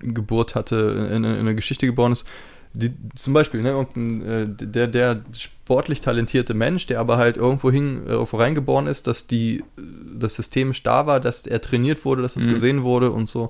Geburt 0.00 0.54
hatte, 0.54 1.08
in, 1.10 1.24
in, 1.24 1.24
in 1.24 1.40
eine 1.40 1.54
Geschichte 1.54 1.86
geboren 1.86 2.12
ist, 2.12 2.26
die, 2.74 2.92
zum 3.14 3.32
Beispiel, 3.34 3.62
ne, 3.62 3.70
irgendein, 3.70 4.28
äh, 4.28 4.46
der, 4.48 4.86
der 4.86 5.22
sportlich 5.32 6.00
talentierte 6.00 6.54
Mensch, 6.54 6.86
der 6.86 7.00
aber 7.00 7.16
halt 7.16 7.36
irgendwo 7.36 7.70
hin, 7.70 8.06
äh, 8.06 8.14
reingeboren 8.14 8.86
ist, 8.86 9.06
dass 9.06 9.26
die, 9.26 9.64
das 10.14 10.34
System 10.34 10.72
starr 10.72 11.06
war, 11.06 11.20
dass 11.20 11.46
er 11.46 11.60
trainiert 11.60 12.04
wurde, 12.04 12.22
dass 12.22 12.36
es 12.36 12.44
mhm. 12.44 12.50
gesehen 12.50 12.82
wurde 12.82 13.10
und 13.10 13.28
so. 13.28 13.48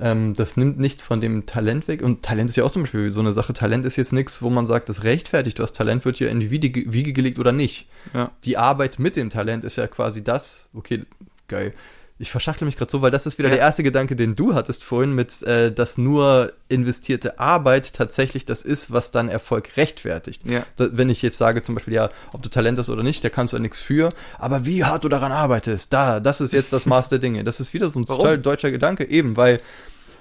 Ähm, 0.00 0.34
das 0.34 0.56
nimmt 0.56 0.78
nichts 0.78 1.02
von 1.02 1.20
dem 1.20 1.46
Talent 1.46 1.88
weg. 1.88 2.02
Und 2.02 2.22
Talent 2.22 2.50
ist 2.50 2.56
ja 2.56 2.64
auch 2.64 2.70
zum 2.70 2.82
Beispiel 2.82 3.10
so 3.10 3.20
eine 3.20 3.32
Sache. 3.32 3.52
Talent 3.52 3.84
ist 3.84 3.96
jetzt 3.96 4.12
nichts, 4.12 4.42
wo 4.42 4.50
man 4.50 4.66
sagt, 4.66 4.88
das 4.88 5.04
rechtfertigt. 5.04 5.58
Du 5.58 5.62
hast 5.62 5.74
Talent 5.74 6.04
wird 6.04 6.18
ja 6.18 6.28
in 6.28 6.40
die 6.40 6.50
Wiege, 6.50 6.92
Wiege 6.92 7.12
gelegt 7.12 7.38
oder 7.38 7.52
nicht. 7.52 7.86
Ja. 8.14 8.32
Die 8.44 8.56
Arbeit 8.56 8.98
mit 8.98 9.16
dem 9.16 9.30
Talent 9.30 9.64
ist 9.64 9.76
ja 9.76 9.86
quasi 9.86 10.24
das. 10.24 10.68
Okay, 10.74 11.02
geil 11.48 11.74
ich 12.20 12.30
verschachtle 12.30 12.66
mich 12.66 12.76
gerade 12.76 12.90
so, 12.90 13.00
weil 13.00 13.10
das 13.10 13.24
ist 13.24 13.38
wieder 13.38 13.48
ja. 13.48 13.54
der 13.54 13.64
erste 13.64 13.82
Gedanke, 13.82 14.14
den 14.14 14.36
du 14.36 14.54
hattest 14.54 14.84
vorhin 14.84 15.14
mit, 15.14 15.42
äh, 15.42 15.72
dass 15.72 15.96
nur 15.96 16.52
investierte 16.68 17.40
Arbeit 17.40 17.94
tatsächlich 17.94 18.44
das 18.44 18.60
ist, 18.60 18.92
was 18.92 19.10
dann 19.10 19.30
Erfolg 19.30 19.78
rechtfertigt. 19.78 20.44
Ja. 20.44 20.66
Da, 20.76 20.88
wenn 20.92 21.08
ich 21.08 21.22
jetzt 21.22 21.38
sage 21.38 21.62
zum 21.62 21.76
Beispiel, 21.76 21.94
ja, 21.94 22.10
ob 22.34 22.42
du 22.42 22.50
Talent 22.50 22.78
hast 22.78 22.90
oder 22.90 23.02
nicht, 23.02 23.24
da 23.24 23.30
kannst 23.30 23.54
du 23.54 23.56
ja 23.56 23.62
nichts 23.62 23.80
für, 23.80 24.10
aber 24.38 24.66
wie 24.66 24.84
hart 24.84 25.04
du 25.04 25.08
daran 25.08 25.32
arbeitest, 25.32 25.94
da, 25.94 26.20
das 26.20 26.42
ist 26.42 26.52
jetzt 26.52 26.74
das 26.74 26.84
Maß 26.84 27.08
der 27.08 27.20
Dinge. 27.20 27.42
Das 27.42 27.58
ist 27.58 27.72
wieder 27.72 27.88
so 27.88 27.98
ein 27.98 28.06
Warum? 28.06 28.20
total 28.20 28.38
deutscher 28.38 28.70
Gedanke, 28.70 29.08
eben, 29.08 29.38
weil 29.38 29.62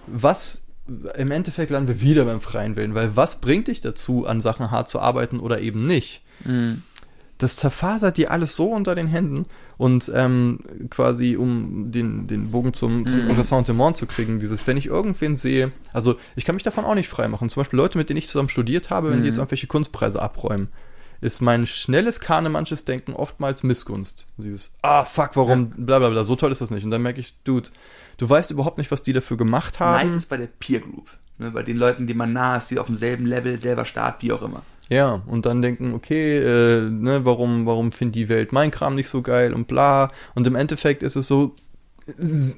was 0.08 0.64
im 1.16 1.32
Endeffekt 1.32 1.70
landen 1.70 1.90
wir 1.90 2.02
wieder 2.02 2.24
beim 2.24 2.40
freien 2.40 2.78
Willen, 2.78 2.96
weil 2.96 3.18
was 3.18 3.42
bringt 3.42 3.68
dich 3.68 3.82
dazu, 3.82 4.26
an 4.26 4.40
Sachen 4.40 4.72
hart 4.72 4.88
zu 4.88 5.00
arbeiten 5.02 5.42
oder 5.42 5.60
eben 5.60 5.86
nicht? 5.86 6.22
Mhm. 6.46 6.84
Das 7.38 7.58
zerfasert 7.58 8.18
dir 8.18 8.32
alles 8.32 8.56
so 8.56 8.72
unter 8.72 8.96
den 8.96 9.08
Händen 9.08 9.46
und 9.80 10.12
ähm, 10.14 10.60
quasi, 10.90 11.38
um 11.38 11.90
den, 11.90 12.28
den 12.28 12.52
Bogen 12.52 12.74
zum, 12.74 13.08
zum 13.08 13.24
mhm. 13.24 13.32
Ressentiment 13.32 13.96
zu 13.96 14.08
kriegen, 14.08 14.42
dieses, 14.42 14.68
wenn 14.68 14.76
ich 14.76 14.88
irgendwen 14.88 15.38
sehe, 15.38 15.72
also 15.94 16.18
ich 16.36 16.44
kann 16.44 16.56
mich 16.56 16.64
davon 16.64 16.84
auch 16.84 16.96
nicht 16.96 17.08
freimachen. 17.08 17.48
Zum 17.48 17.62
Beispiel 17.62 17.78
Leute, 17.78 17.98
mit 17.98 18.10
denen 18.10 18.18
ich 18.18 18.28
zusammen 18.28 18.50
studiert 18.50 18.90
habe, 18.90 19.10
wenn 19.10 19.20
mhm. 19.20 19.22
die 19.22 19.28
jetzt 19.30 19.38
irgendwelche 19.38 19.68
Kunstpreise 19.68 20.22
abräumen, 20.22 20.68
ist 21.22 21.40
mein 21.40 21.66
schnelles 21.66 22.20
kahnemannsches 22.20 22.84
Denken 22.84 23.14
oftmals 23.14 23.64
Missgunst. 23.64 24.28
Dieses, 24.36 24.74
ah, 24.82 25.06
fuck, 25.06 25.38
warum, 25.38 25.70
bla 25.70 26.00
bla 26.00 26.10
bla, 26.10 26.26
so 26.26 26.36
toll 26.36 26.52
ist 26.52 26.60
das 26.60 26.72
nicht. 26.72 26.84
Und 26.84 26.92
dann 26.92 27.02
merke 27.02 27.22
ich, 27.22 27.34
Dude, 27.46 27.70
du 28.18 28.30
weißt 28.30 28.52
überhaupt 28.52 28.80
nicht, 28.80 28.92
was 28.92 29.02
die 29.02 29.14
dafür 29.14 29.38
gemacht 29.38 29.80
haben. 29.80 30.10
Nein, 30.10 30.18
ist 30.18 30.28
bei 30.28 30.36
der 30.36 30.48
Peer 30.48 30.82
Group. 30.82 31.08
Ne, 31.38 31.52
bei 31.52 31.64
den 31.64 31.78
Leuten, 31.78 32.06
die 32.06 32.14
man 32.14 32.34
nah 32.34 32.58
ist, 32.58 32.70
die 32.70 32.80
auf 32.80 32.88
demselben 32.88 33.26
Level 33.26 33.58
selber 33.58 33.86
starten, 33.86 34.24
wie 34.24 34.34
auch 34.34 34.42
immer. 34.42 34.62
Ja, 34.90 35.22
und 35.28 35.46
dann 35.46 35.62
denken, 35.62 35.94
okay, 35.94 36.40
äh, 36.40 36.90
ne, 36.90 37.24
warum, 37.24 37.68
warum 37.68 37.92
findet 37.92 38.16
die 38.16 38.30
Welt 38.30 38.52
mein 38.52 38.72
Kram 38.72 38.96
nicht 38.96 39.08
so 39.08 39.22
geil 39.22 39.54
und 39.54 39.68
bla. 39.68 40.12
Und 40.34 40.48
im 40.48 40.56
Endeffekt 40.56 41.04
ist 41.04 41.16
es 41.16 41.28
so, 41.28 41.56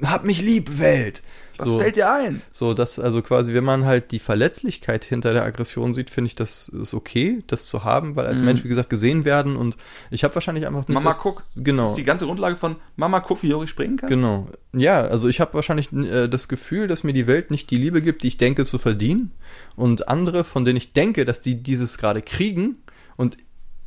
hab 0.04 0.26
mich 0.26 0.41
lieb, 0.41 0.80
Welt. 0.80 1.22
Was 1.62 1.70
so, 1.70 1.80
fällt 1.80 1.95
dir 1.95 2.12
ein? 2.12 2.41
So, 2.52 2.74
dass, 2.74 2.97
also 2.97 3.22
quasi, 3.22 3.54
wenn 3.54 3.64
man 3.64 3.86
halt 3.86 4.12
die 4.12 4.20
Verletzlichkeit 4.20 5.04
hinter 5.04 5.34
der 5.34 5.43
Aggression 5.43 5.93
sieht, 5.93 6.10
finde 6.10 6.28
ich, 6.28 6.36
das 6.36 6.70
ist 6.70 6.93
okay, 6.93 7.43
das 7.47 7.66
zu 7.66 7.84
haben, 7.84 8.16
weil 8.16 8.26
als 8.26 8.39
mhm. 8.39 8.45
Mensch, 8.45 8.64
wie 8.64 8.68
gesagt, 8.68 8.89
gesehen 8.89 9.26
werden 9.26 9.56
und 9.56 9.78
ich 10.10 10.24
habe 10.24 10.34
wahrscheinlich 10.34 10.66
einfach 10.66 10.88
nicht. 10.88 10.95
Mama 10.95 11.12
das, 11.12 11.20
guck. 11.20 11.43
Genau. 11.56 11.84
Das 11.84 11.91
ist 11.91 11.97
die 11.97 12.04
ganze 12.04 12.26
Grundlage 12.26 12.56
von 12.56 12.78
Mama 12.95 13.20
guck, 13.20 13.43
wie 13.43 13.49
Jori 13.49 13.68
springen 13.68 13.97
kann. 13.97 14.10
Genau. 14.10 14.47
Ja, 14.74 15.02
also 15.02 15.28
ich 15.28 15.39
habe 15.39 15.54
wahrscheinlich 15.54 15.91
äh, 15.93 16.28
das 16.28 16.47
Gefühl, 16.47 16.88
dass 16.88 17.04
mir 17.04 17.14
die 17.14 17.28
Welt 17.28 17.52
nicht 17.52 17.70
die 17.70 17.78
Liebe 17.78 18.02
gibt, 18.02 18.24
die 18.24 18.30
ich 18.30 18.38
denke 18.38 18.66
zu 18.66 18.80
verdienen 18.80 19.32
und 19.76 20.08
andere, 20.08 20.43
von 20.43 20.66
denen 20.66 20.78
ich 20.78 20.93
denke, 20.93 21.26
dass 21.26 21.41
die 21.41 21.62
dieses 21.62 21.97
gerade 21.97 22.22
kriegen 22.22 22.78
und 23.18 23.38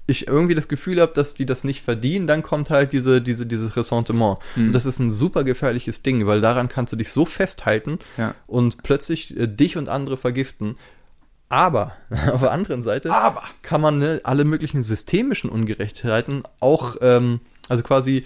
ich 0.07 0.29
irgendwie 0.29 0.55
das 0.55 0.69
Gefühl 0.69 1.01
habe, 1.01 1.13
dass 1.15 1.35
die 1.35 1.47
das 1.47 1.65
nicht 1.65 1.83
verdienen, 1.83 2.27
dann 2.27 2.43
kommt 2.43 2.71
halt 2.71 2.93
diese, 2.93 3.23
diese, 3.23 3.47
dieses 3.47 3.77
Ressentiment. 3.77 4.39
Mhm. 4.57 4.67
Und 4.67 4.73
das 4.73 4.87
ist 4.87 4.99
ein 4.99 5.11
super 5.11 5.45
gefährliches 5.45 6.03
Ding, 6.03 6.27
weil 6.27 6.41
daran 6.41 6.69
kannst 6.69 6.93
du 6.93 6.97
dich 6.97 7.11
so 7.11 7.25
festhalten 7.25 7.99
ja. 8.19 8.35
und 8.47 8.83
plötzlich 8.83 9.37
äh, 9.37 9.47
dich 9.47 9.77
und 9.77 9.89
andere 9.89 10.17
vergiften. 10.17 10.77
Aber 11.49 11.93
auf 12.33 12.41
der 12.41 12.53
anderen 12.53 12.83
Seite 12.83 13.13
Aber. 13.13 13.45
kann 13.63 13.81
man 13.81 13.99
ne, 13.99 14.21
alle 14.25 14.45
möglichen 14.45 14.83
systemischen 14.83 15.49
Ungerechtheiten 15.49 16.43
auch, 16.61 16.97
ähm, 17.01 17.41
also 17.69 17.83
quasi, 17.83 18.25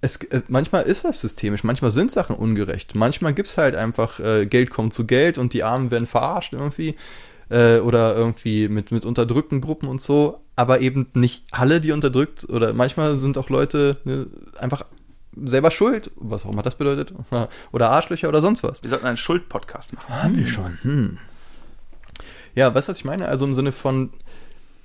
es, 0.00 0.16
äh, 0.16 0.40
manchmal 0.48 0.84
ist 0.84 1.04
was 1.04 1.20
systemisch, 1.20 1.64
manchmal 1.64 1.90
sind 1.90 2.10
Sachen 2.10 2.36
ungerecht. 2.36 2.94
Manchmal 2.94 3.34
gibt 3.34 3.48
es 3.48 3.58
halt 3.58 3.76
einfach, 3.76 4.20
äh, 4.20 4.46
Geld 4.46 4.70
kommt 4.70 4.94
zu 4.94 5.06
Geld 5.06 5.36
und 5.36 5.52
die 5.52 5.64
Armen 5.64 5.90
werden 5.90 6.06
verarscht 6.06 6.54
irgendwie 6.54 6.94
äh, 7.48 7.78
oder 7.78 8.14
irgendwie 8.14 8.68
mit, 8.68 8.90
mit 8.90 9.04
unterdrückten 9.04 9.60
Gruppen 9.60 9.88
und 9.88 10.00
so, 10.00 10.40
aber 10.56 10.80
eben 10.80 11.08
nicht 11.14 11.44
alle, 11.50 11.80
die 11.80 11.92
unterdrückt 11.92 12.48
oder 12.48 12.72
manchmal 12.72 13.16
sind 13.16 13.38
auch 13.38 13.48
Leute 13.48 13.96
ne, 14.04 14.26
einfach 14.58 14.84
selber 15.42 15.70
schuld, 15.70 16.10
was 16.16 16.44
auch 16.46 16.52
immer 16.52 16.62
das 16.62 16.76
bedeutet, 16.76 17.12
oder 17.72 17.90
Arschlöcher 17.90 18.28
oder 18.28 18.40
sonst 18.40 18.62
was. 18.62 18.82
Wir 18.82 18.90
sollten 18.90 19.06
einen 19.06 19.16
Schuld-Podcast 19.16 19.92
machen. 19.92 20.22
Haben 20.22 20.38
wir 20.38 20.46
schon. 20.46 20.78
Hm. 20.82 21.18
Ja, 22.54 22.72
weißt 22.72 22.86
du, 22.86 22.90
was 22.90 22.98
ich 22.98 23.04
meine? 23.04 23.26
Also 23.26 23.44
im 23.44 23.54
Sinne 23.54 23.72
von, 23.72 24.10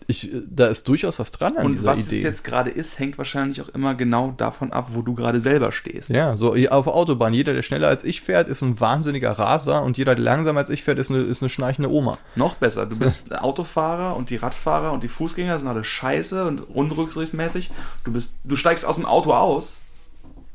ich, 0.10 0.32
da 0.50 0.66
ist 0.66 0.88
durchaus 0.88 1.20
was 1.20 1.30
dran 1.30 1.56
an 1.56 1.68
und 1.68 1.74
dieser 1.74 1.84
Idee. 1.84 2.00
Und 2.00 2.08
was 2.08 2.12
es 2.12 2.24
jetzt 2.24 2.44
gerade 2.44 2.72
ist, 2.72 2.98
hängt 2.98 3.20
wahrscheinlich 3.20 3.62
auch 3.62 3.70
immer 3.70 3.94
genau 3.94 4.34
davon 4.36 4.74
ab, 4.74 4.90
wo 4.94 5.04
du 5.04 5.14
gerade 5.14 5.40
selber 5.40 5.72
stehst. 5.72 6.10
Ja, 6.10 6.36
so 6.36 6.54
auf 6.54 6.86
der 6.86 6.96
Autobahn. 6.96 7.32
Jeder, 7.32 7.54
der 7.54 7.62
schneller 7.62 7.88
als 7.88 8.04
ich 8.04 8.22
fährt, 8.22 8.48
ist 8.48 8.64
ein 8.64 8.80
wahnsinniger 8.80 9.34
Raser 9.34 9.84
und 9.84 10.00
jeder, 10.00 10.16
der 10.16 10.24
langsamer 10.24 10.62
als 10.62 10.72
ich 10.72 10.84
fährt, 10.84 10.98
ist 10.98 11.12
eine, 11.12 11.20
ist 11.20 11.44
eine 11.44 11.50
schnarchende 11.52 11.92
Oma. 11.92 12.18
Noch 12.36 12.56
besser. 12.56 12.88
Du 12.88 12.96
bist 12.96 13.32
Autofahrer 13.40 14.16
und 14.16 14.32
die 14.32 14.38
Radfahrer 14.38 14.94
und 14.94 15.04
die 15.04 15.08
Fußgänger 15.08 15.60
sind 15.60 15.68
alle 15.68 15.84
scheiße 15.84 16.44
und 16.46 16.62
unrücksichtsmäßig. 16.62 17.70
Du 18.04 18.12
bist, 18.12 18.38
du 18.44 18.56
steigst 18.56 18.86
aus 18.86 18.96
dem 18.96 19.06
Auto 19.06 19.34
aus 19.34 19.84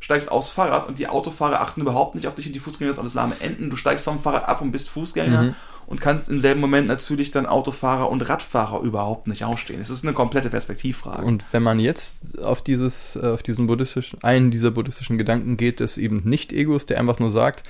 steigst 0.00 0.30
aufs 0.30 0.50
Fahrrad 0.50 0.86
und 0.86 0.98
die 0.98 1.08
Autofahrer 1.08 1.62
achten 1.62 1.80
überhaupt 1.80 2.14
nicht 2.14 2.26
auf 2.26 2.34
dich 2.34 2.46
und 2.46 2.52
die 2.52 2.58
Fußgänger 2.58 2.90
ist 2.90 2.98
alles 2.98 3.14
lahme 3.14 3.40
Enden. 3.40 3.70
Du 3.70 3.76
steigst 3.76 4.04
vom 4.04 4.20
Fahrrad 4.20 4.46
ab 4.46 4.60
und 4.60 4.70
bist 4.70 4.90
Fußgänger 4.90 5.42
mhm. 5.42 5.54
Und 5.86 6.00
kannst 6.00 6.28
im 6.28 6.40
selben 6.40 6.60
Moment 6.60 6.88
natürlich 6.88 7.30
dann 7.30 7.46
Autofahrer 7.46 8.10
und 8.10 8.22
Radfahrer 8.22 8.80
überhaupt 8.82 9.26
nicht 9.26 9.44
ausstehen. 9.44 9.80
Es 9.80 9.90
ist 9.90 10.04
eine 10.04 10.12
komplette 10.12 10.50
Perspektivfrage. 10.50 11.24
Und 11.24 11.44
wenn 11.52 11.62
man 11.62 11.80
jetzt 11.80 12.40
auf 12.40 12.62
dieses, 12.62 13.16
auf 13.16 13.42
diesen 13.42 13.66
buddhistischen, 13.66 14.22
einen 14.22 14.50
dieser 14.50 14.70
buddhistischen 14.70 15.18
Gedanken 15.18 15.56
geht, 15.56 15.80
des 15.80 15.98
eben 15.98 16.22
Nicht-Egos, 16.24 16.86
der 16.86 16.98
einfach 16.98 17.18
nur 17.18 17.30
sagt, 17.30 17.64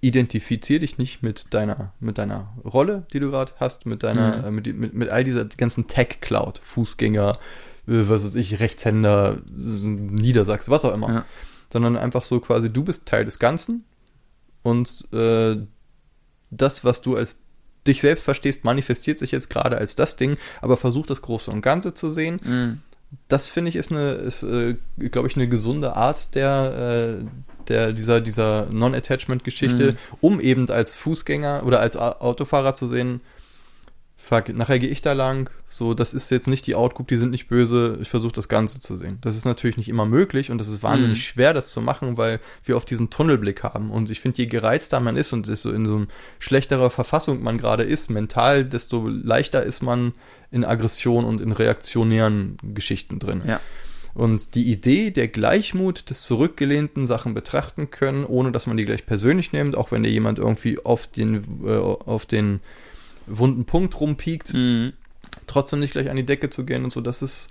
identifizier 0.00 0.78
dich 0.78 0.98
nicht 0.98 1.22
mit 1.22 1.52
deiner, 1.54 1.92
mit 1.98 2.18
deiner 2.18 2.52
Rolle, 2.64 3.06
die 3.12 3.20
du 3.20 3.30
gerade 3.30 3.52
hast, 3.58 3.86
mit 3.86 4.02
deiner, 4.02 4.38
mhm. 4.38 4.44
äh, 4.44 4.50
mit, 4.50 4.76
mit, 4.76 4.94
mit 4.94 5.08
all 5.10 5.24
dieser 5.24 5.44
ganzen 5.44 5.88
Tech-Cloud, 5.88 6.58
Fußgänger, 6.58 7.32
äh, 7.86 8.08
was 8.08 8.24
weiß 8.24 8.36
ich, 8.36 8.60
Rechtshänder, 8.60 9.38
Niedersachsen, 9.50 10.70
was 10.70 10.84
auch 10.84 10.94
immer. 10.94 11.08
Ja 11.08 11.24
sondern 11.72 11.96
einfach 11.96 12.24
so 12.24 12.40
quasi, 12.40 12.72
du 12.72 12.82
bist 12.82 13.06
Teil 13.06 13.24
des 13.24 13.38
Ganzen 13.38 13.84
und 14.62 15.06
äh, 15.12 15.56
das, 16.50 16.84
was 16.84 17.02
du 17.02 17.16
als 17.16 17.38
dich 17.88 18.00
selbst 18.00 18.24
verstehst, 18.24 18.64
manifestiert 18.64 19.18
sich 19.18 19.32
jetzt 19.32 19.50
gerade 19.50 19.78
als 19.78 19.94
das 19.94 20.16
Ding, 20.16 20.36
aber 20.60 20.76
versuch 20.76 21.06
das 21.06 21.22
Große 21.22 21.50
und 21.50 21.62
Ganze 21.62 21.94
zu 21.94 22.10
sehen. 22.10 22.40
Mhm. 22.44 22.78
Das 23.26 23.48
finde 23.48 23.70
ich 23.70 23.76
ist 23.76 23.90
eine, 23.90 24.12
ist, 24.12 24.42
äh, 24.42 24.76
glaube 25.10 25.28
ich, 25.28 25.36
eine 25.36 25.48
gesunde 25.48 25.96
Art 25.96 26.34
der, 26.34 27.18
äh, 27.20 27.24
der 27.68 27.92
dieser, 27.92 28.20
dieser 28.20 28.66
Non-Attachment-Geschichte, 28.70 29.92
mhm. 29.92 30.16
um 30.20 30.40
eben 30.40 30.70
als 30.70 30.94
Fußgänger 30.94 31.62
oder 31.64 31.80
als 31.80 31.96
Autofahrer 31.96 32.74
zu 32.74 32.86
sehen, 32.86 33.22
fuck, 34.20 34.48
nachher 34.48 34.80
gehe 34.80 34.90
ich 34.90 35.00
da 35.00 35.12
lang, 35.12 35.48
so, 35.70 35.94
das 35.94 36.12
ist 36.12 36.30
jetzt 36.30 36.48
nicht 36.48 36.66
die 36.66 36.74
Outgroup, 36.74 37.06
die 37.06 37.16
sind 37.16 37.30
nicht 37.30 37.46
böse, 37.46 37.98
ich 38.02 38.08
versuche 38.08 38.32
das 38.32 38.48
Ganze 38.48 38.80
zu 38.80 38.96
sehen. 38.96 39.18
Das 39.20 39.36
ist 39.36 39.44
natürlich 39.44 39.76
nicht 39.76 39.88
immer 39.88 40.06
möglich 40.06 40.50
und 40.50 40.58
das 40.58 40.68
ist 40.68 40.82
wahnsinnig 40.82 41.18
mhm. 41.18 41.22
schwer, 41.22 41.54
das 41.54 41.72
zu 41.72 41.80
machen, 41.80 42.16
weil 42.16 42.40
wir 42.64 42.76
oft 42.76 42.90
diesen 42.90 43.10
Tunnelblick 43.10 43.62
haben. 43.62 43.90
Und 43.90 44.10
ich 44.10 44.20
finde, 44.20 44.38
je 44.38 44.46
gereizter 44.46 44.98
man 44.98 45.16
ist 45.16 45.32
und 45.32 45.46
desto 45.46 45.70
in 45.70 45.86
so 45.86 45.96
einer 45.96 46.06
schlechterer 46.40 46.90
Verfassung 46.90 47.42
man 47.42 47.58
gerade 47.58 47.84
ist, 47.84 48.10
mental, 48.10 48.64
desto 48.64 49.06
leichter 49.08 49.62
ist 49.62 49.82
man 49.82 50.12
in 50.50 50.64
Aggression 50.64 51.24
und 51.24 51.40
in 51.40 51.52
reaktionären 51.52 52.58
Geschichten 52.74 53.20
drin. 53.20 53.42
Ja. 53.46 53.60
Und 54.14 54.56
die 54.56 54.68
Idee 54.72 55.12
der 55.12 55.28
Gleichmut 55.28 56.10
des 56.10 56.22
zurückgelehnten 56.22 57.06
Sachen 57.06 57.34
betrachten 57.34 57.90
können, 57.90 58.24
ohne 58.24 58.50
dass 58.50 58.66
man 58.66 58.76
die 58.76 58.84
gleich 58.84 59.06
persönlich 59.06 59.52
nimmt, 59.52 59.76
auch 59.76 59.92
wenn 59.92 60.02
dir 60.02 60.10
jemand 60.10 60.40
irgendwie 60.40 60.84
auf 60.84 61.06
den, 61.06 61.62
äh, 61.64 61.76
auf 61.76 62.26
den 62.26 62.60
wunden 63.28 63.64
Punkt 63.64 63.98
rumpiekt, 64.00 64.54
mhm. 64.54 64.92
trotzdem 65.46 65.80
nicht 65.80 65.92
gleich 65.92 66.10
an 66.10 66.16
die 66.16 66.26
Decke 66.26 66.50
zu 66.50 66.64
gehen 66.64 66.84
und 66.84 66.92
so, 66.92 67.00
das 67.00 67.22
ist, 67.22 67.50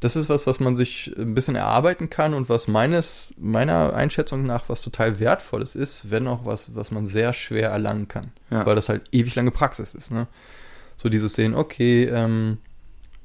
das 0.00 0.16
ist 0.16 0.28
was, 0.28 0.46
was 0.46 0.60
man 0.60 0.76
sich 0.76 1.12
ein 1.16 1.34
bisschen 1.34 1.56
erarbeiten 1.56 2.10
kann 2.10 2.34
und 2.34 2.48
was 2.48 2.68
meines, 2.68 3.28
meiner 3.36 3.94
Einschätzung 3.94 4.44
nach 4.44 4.68
was 4.68 4.82
total 4.82 5.18
Wertvolles 5.20 5.76
ist, 5.76 6.10
wenn 6.10 6.28
auch 6.28 6.44
was, 6.44 6.74
was 6.74 6.90
man 6.90 7.06
sehr 7.06 7.32
schwer 7.32 7.70
erlangen 7.70 8.08
kann. 8.08 8.32
Ja. 8.50 8.66
Weil 8.66 8.74
das 8.74 8.88
halt 8.88 9.02
ewig 9.12 9.34
lange 9.34 9.50
Praxis 9.50 9.94
ist, 9.94 10.10
ne? 10.10 10.26
So 10.96 11.08
dieses 11.08 11.34
Sehen, 11.34 11.54
okay, 11.54 12.04
ähm, 12.04 12.58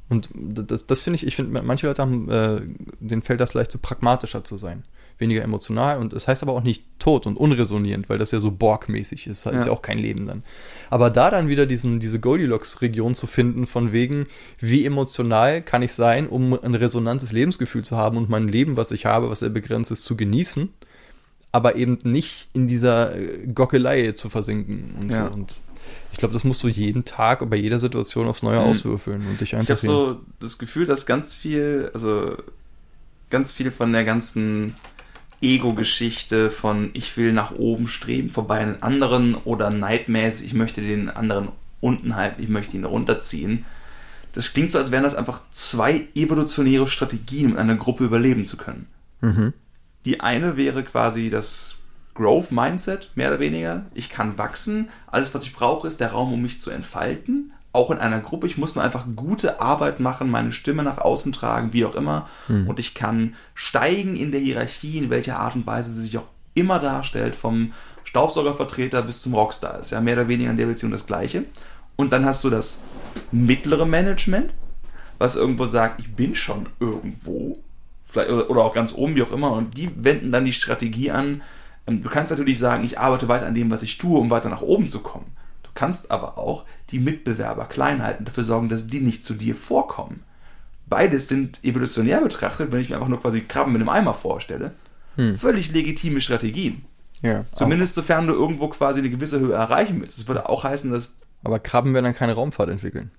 und 0.10 0.30
das, 0.34 0.88
das 0.88 1.02
finde 1.02 1.16
ich, 1.16 1.28
ich 1.28 1.36
finde, 1.36 1.62
manche 1.62 1.86
Leute 1.86 2.02
haben, 2.02 2.30
äh, 2.30 2.62
denen 3.00 3.22
fällt 3.22 3.42
das 3.42 3.54
leicht 3.54 3.72
so 3.72 3.78
pragmatischer 3.80 4.44
zu 4.44 4.58
sein 4.58 4.84
weniger 5.20 5.44
emotional 5.44 5.98
und 5.98 6.14
es 6.14 6.24
das 6.24 6.28
heißt 6.28 6.44
aber 6.44 6.54
auch 6.54 6.64
nicht 6.64 6.84
tot 6.98 7.26
und 7.26 7.38
unresonierend, 7.38 8.10
weil 8.10 8.18
das 8.18 8.32
ja 8.32 8.40
so 8.40 8.52
Borg-mäßig 8.52 9.28
ist. 9.28 9.46
Das 9.46 9.54
ja. 9.54 9.60
ist 9.60 9.66
ja 9.68 9.72
auch 9.72 9.82
kein 9.82 9.98
Leben 9.98 10.28
dann. 10.28 10.44
Aber 10.90 11.10
da 11.10 11.30
dann 11.32 11.48
wieder 11.48 11.66
diesen, 11.66 12.00
diese 12.00 12.20
Goldilocks-Region 12.20 13.16
zu 13.16 13.28
finden, 13.28 13.66
von 13.66 13.92
wegen, 13.92 14.28
wie 14.60 14.86
emotional 14.86 15.62
kann 15.62 15.82
ich 15.82 15.94
sein, 15.94 16.28
um 16.28 16.60
ein 16.62 16.76
resonantes 16.76 17.32
Lebensgefühl 17.32 17.84
zu 17.84 17.98
haben 17.98 18.18
und 18.18 18.30
mein 18.30 18.48
Leben, 18.48 18.78
was 18.78 18.92
ich 18.92 19.06
habe, 19.06 19.30
was 19.30 19.40
sehr 19.40 19.50
begrenzt 19.50 19.92
ist, 19.92 20.04
zu 20.04 20.16
genießen, 20.16 20.70
aber 21.52 21.76
eben 21.76 21.98
nicht 22.04 22.48
in 22.54 22.68
dieser 22.68 23.16
äh, 23.16 23.48
Gockelei 23.48 24.12
zu 24.12 24.30
versinken 24.30 24.96
und 25.00 25.12
ja. 25.12 25.26
so. 25.26 25.34
Und 25.34 25.54
ich 26.12 26.20
glaube, 26.20 26.34
das 26.34 26.44
musst 26.44 26.62
du 26.64 26.68
jeden 26.68 27.06
Tag 27.06 27.48
bei 27.50 27.56
jeder 27.56 27.80
Situation 27.80 28.28
aufs 28.28 28.44
Neue 28.44 28.60
mhm. 28.60 28.68
auswürfeln 28.68 29.26
und 29.28 29.42
dich 29.42 29.56
einfach. 29.56 29.82
Ich 29.82 29.90
habe 29.90 29.92
so 29.92 30.22
das 30.40 30.58
Gefühl, 30.58 30.86
dass 30.86 31.06
ganz 31.06 31.34
viel, 31.34 31.90
also 31.94 32.38
ganz 33.30 33.52
viel 33.52 33.72
von 33.72 33.92
der 33.92 34.04
ganzen 34.04 34.76
Ego-Geschichte 35.42 36.52
von 36.52 36.90
ich 36.94 37.16
will 37.18 37.32
nach 37.32 37.52
oben 37.52 37.88
streben 37.88 38.30
vorbei 38.30 38.62
an 38.62 38.78
anderen 38.82 39.36
oder 39.36 39.70
neidmäßig, 39.70 40.48
ich 40.48 40.54
möchte 40.54 40.82
den 40.82 41.10
anderen 41.10 41.50
unten 41.82 42.16
halten, 42.16 42.44
ich 42.44 42.50
möchte 42.50 42.76
ihn 42.76 42.86
runterziehen. 42.86 43.66
Das 44.34 44.54
klingt 44.54 44.72
so, 44.72 44.78
als 44.78 44.92
wären 44.92 45.04
das 45.04 45.16
einfach 45.16 45.42
zwei 45.52 46.08
evolutionäre 46.14 46.88
Strategien, 46.88 47.48
um 47.48 47.52
in 47.54 47.58
einer 47.58 47.76
Gruppe 47.76 48.04
überleben 48.04 48.46
zu 48.46 48.58
können. 48.58 48.88
Mhm. 49.22 49.54
Die 50.06 50.20
eine 50.20 50.56
wäre 50.58 50.84
quasi 50.84 51.30
das 51.30 51.80
Growth 52.14 52.52
Mindset, 52.52 53.12
mehr 53.16 53.30
oder 53.30 53.40
weniger. 53.40 53.86
Ich 53.94 54.10
kann 54.10 54.38
wachsen. 54.38 54.90
Alles, 55.08 55.34
was 55.34 55.46
ich 55.46 55.54
brauche, 55.54 55.88
ist 55.88 56.00
der 56.00 56.12
Raum, 56.12 56.34
um 56.34 56.42
mich 56.42 56.60
zu 56.60 56.70
entfalten 56.70 57.54
auch 57.72 57.92
in 57.92 58.00
einer 58.00 58.20
Gruppe. 58.20 58.48
Ich 58.48 58.58
muss 58.58 58.76
nur 58.76 58.84
einfach 58.84 59.06
gute 59.16 59.62
Arbeit 59.62 60.00
machen, 60.00 60.32
meine 60.32 60.52
Stimme 60.52 60.84
nach 60.84 60.98
außen 60.98 61.32
tragen, 61.32 61.74
wie 61.74 61.86
auch 61.86 61.96
immer. 61.96 62.28
Mhm. 62.48 62.68
Und 62.68 62.80
ich 62.80 62.96
kann 62.96 63.36
steigen 63.54 64.16
in 64.16 64.32
der 64.32 64.42
Hierarchie, 64.42 64.98
in 64.98 65.10
welcher 65.10 65.40
Art 65.40 65.56
und 65.56 65.68
Weise 65.68 65.92
sie 65.92 66.02
sich 66.02 66.18
auch 66.18 66.28
immer 66.56 66.80
darstellt, 66.80 67.36
vom 67.36 67.74
Staubsaugervertreter 68.06 69.04
bis 69.04 69.22
zum 69.22 69.36
Rockstar. 69.36 69.80
Ist 69.80 69.92
ja 69.92 70.02
mehr 70.02 70.16
oder 70.16 70.28
weniger 70.28 70.50
in 70.50 70.58
der 70.58 70.66
Beziehung 70.66 70.92
das 70.92 71.06
Gleiche. 71.06 71.46
Und 71.96 72.12
dann 72.12 72.26
hast 72.26 72.44
du 72.44 72.50
das 72.50 72.80
mittlere 73.32 73.86
Management, 73.86 74.54
was 75.20 75.36
irgendwo 75.36 75.66
sagt, 75.66 76.00
ich 76.00 76.16
bin 76.16 76.36
schon 76.36 76.68
irgendwo. 76.80 77.60
Vielleicht, 78.08 78.32
oder 78.32 78.64
auch 78.64 78.74
ganz 78.74 78.94
oben, 78.94 79.16
wie 79.16 79.22
auch 79.22 79.32
immer. 79.32 79.52
Und 79.52 79.78
die 79.78 79.92
wenden 79.96 80.32
dann 80.32 80.46
die 80.46 80.54
Strategie 80.54 81.12
an. 81.12 81.44
Ähm, 81.86 82.02
du 82.02 82.10
kannst 82.10 82.32
natürlich 82.32 82.58
sagen, 82.58 82.84
ich 82.84 82.98
arbeite 82.98 83.28
weiter 83.28 83.46
an 83.46 83.54
dem, 83.54 83.70
was 83.70 83.84
ich 83.84 84.00
tue, 84.00 84.20
um 84.20 84.32
weiter 84.32 84.50
nach 84.50 84.64
oben 84.64 84.90
zu 84.90 85.02
kommen 85.02 85.38
kannst 85.80 86.12
aber 86.12 86.38
auch 86.38 86.66
die 86.92 87.00
Mitbewerber 87.00 87.66
klein 87.66 88.04
halten, 88.04 88.26
dafür 88.26 88.44
sorgen, 88.44 88.70
dass 88.70 88.88
die 88.88 89.00
nicht 89.00 89.24
zu 89.24 89.34
dir 89.34 89.56
vorkommen. 89.56 90.24
Beides 90.88 91.28
sind 91.28 91.64
evolutionär 91.64 92.22
betrachtet, 92.22 92.72
wenn 92.72 92.82
ich 92.82 92.90
mir 92.90 92.96
einfach 92.96 93.10
nur 93.10 93.22
quasi 93.22 93.42
Krabben 93.42 93.74
mit 93.74 93.82
einem 93.82 93.90
Eimer 93.90 94.14
vorstelle, 94.14 94.74
hm. 95.16 95.38
völlig 95.38 95.72
legitime 95.72 96.20
Strategien. 96.22 96.86
Ja, 97.22 97.46
Zumindest 97.52 97.94
auch. 97.94 98.04
sofern 98.04 98.28
du 98.28 98.34
irgendwo 98.34 98.70
quasi 98.70 99.00
eine 99.00 99.10
gewisse 99.10 99.40
Höhe 99.40 99.54
erreichen 99.54 100.02
willst. 100.02 100.18
Das 100.18 100.28
würde 100.28 100.50
auch 100.50 100.64
heißen, 100.64 100.92
dass. 100.92 101.20
Aber 101.44 101.60
Krabben 101.60 101.94
werden 101.94 102.06
dann 102.06 102.16
keine 102.16 102.34
Raumfahrt 102.34 102.70
entwickeln. 102.70 103.12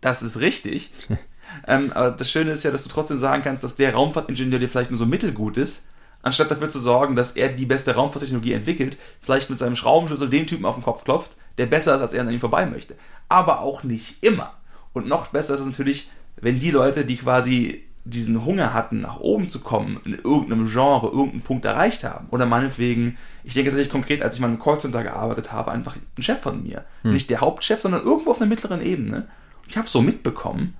Das 0.00 0.22
ist 0.22 0.40
richtig. 0.40 0.90
ähm, 1.66 1.92
aber 1.92 2.10
das 2.10 2.30
Schöne 2.30 2.50
ist 2.50 2.64
ja, 2.64 2.70
dass 2.70 2.82
du 2.82 2.88
trotzdem 2.88 3.18
sagen 3.18 3.42
kannst, 3.42 3.62
dass 3.62 3.76
der 3.76 3.94
Raumfahrtingenieur 3.94 4.58
dir 4.58 4.68
vielleicht 4.68 4.90
nur 4.90 4.98
so 4.98 5.06
mittelgut 5.06 5.56
ist, 5.56 5.84
anstatt 6.22 6.50
dafür 6.50 6.68
zu 6.68 6.78
sorgen, 6.78 7.14
dass 7.14 7.32
er 7.32 7.48
die 7.48 7.66
beste 7.66 7.94
Raumfahrttechnologie 7.94 8.52
entwickelt, 8.52 8.96
vielleicht 9.20 9.48
mit 9.48 9.58
seinem 9.58 9.76
Schraubenschlüssel 9.76 10.28
den 10.28 10.46
Typen 10.46 10.64
auf 10.64 10.74
den 10.74 10.84
Kopf 10.84 11.04
klopft, 11.04 11.32
der 11.58 11.66
besser 11.66 11.96
ist, 11.96 12.02
als 12.02 12.12
er 12.12 12.22
an 12.22 12.30
ihm 12.30 12.40
vorbei 12.40 12.66
möchte. 12.66 12.94
Aber 13.28 13.60
auch 13.60 13.82
nicht 13.82 14.22
immer. 14.22 14.54
Und 14.92 15.08
noch 15.08 15.28
besser 15.28 15.54
ist 15.54 15.60
es 15.60 15.66
natürlich, 15.66 16.10
wenn 16.36 16.60
die 16.60 16.70
Leute, 16.70 17.04
die 17.04 17.16
quasi 17.16 17.82
diesen 18.04 18.44
Hunger 18.44 18.72
hatten, 18.72 19.00
nach 19.00 19.18
oben 19.18 19.48
zu 19.48 19.60
kommen, 19.60 20.00
in 20.04 20.14
irgendeinem 20.14 20.68
Genre, 20.68 21.08
irgendeinen 21.08 21.42
Punkt 21.42 21.64
erreicht 21.64 22.04
haben. 22.04 22.28
Oder 22.30 22.46
meinetwegen, 22.46 23.18
ich 23.42 23.54
denke 23.54 23.70
tatsächlich 23.70 23.92
konkret, 23.92 24.22
als 24.22 24.36
ich 24.36 24.40
mal 24.40 24.48
im 24.48 24.60
Callcenter 24.60 25.02
gearbeitet 25.02 25.52
habe, 25.52 25.72
einfach 25.72 25.96
ein 25.96 26.22
Chef 26.22 26.40
von 26.40 26.62
mir. 26.62 26.84
Hm. 27.02 27.14
Nicht 27.14 27.30
der 27.30 27.40
Hauptchef, 27.40 27.80
sondern 27.80 28.04
irgendwo 28.04 28.30
auf 28.30 28.40
einer 28.40 28.48
mittleren 28.48 28.80
Ebene. 28.80 29.16
Und 29.62 29.70
ich 29.70 29.76
habe 29.76 29.88
so 29.88 30.02
mitbekommen, 30.02 30.76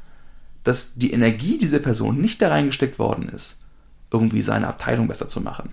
dass 0.63 0.95
die 0.95 1.13
Energie 1.13 1.59
dieser 1.59 1.81
Person 1.81 2.21
nicht 2.21 2.41
da 2.43 2.49
reingesteckt 2.49 2.99
worden 2.99 3.29
ist, 3.29 3.61
irgendwie 4.13 4.43
seine 4.43 4.69
Abteilung 4.69 5.09
besser 5.09 5.27
zu 5.27 5.41
machen 5.41 5.73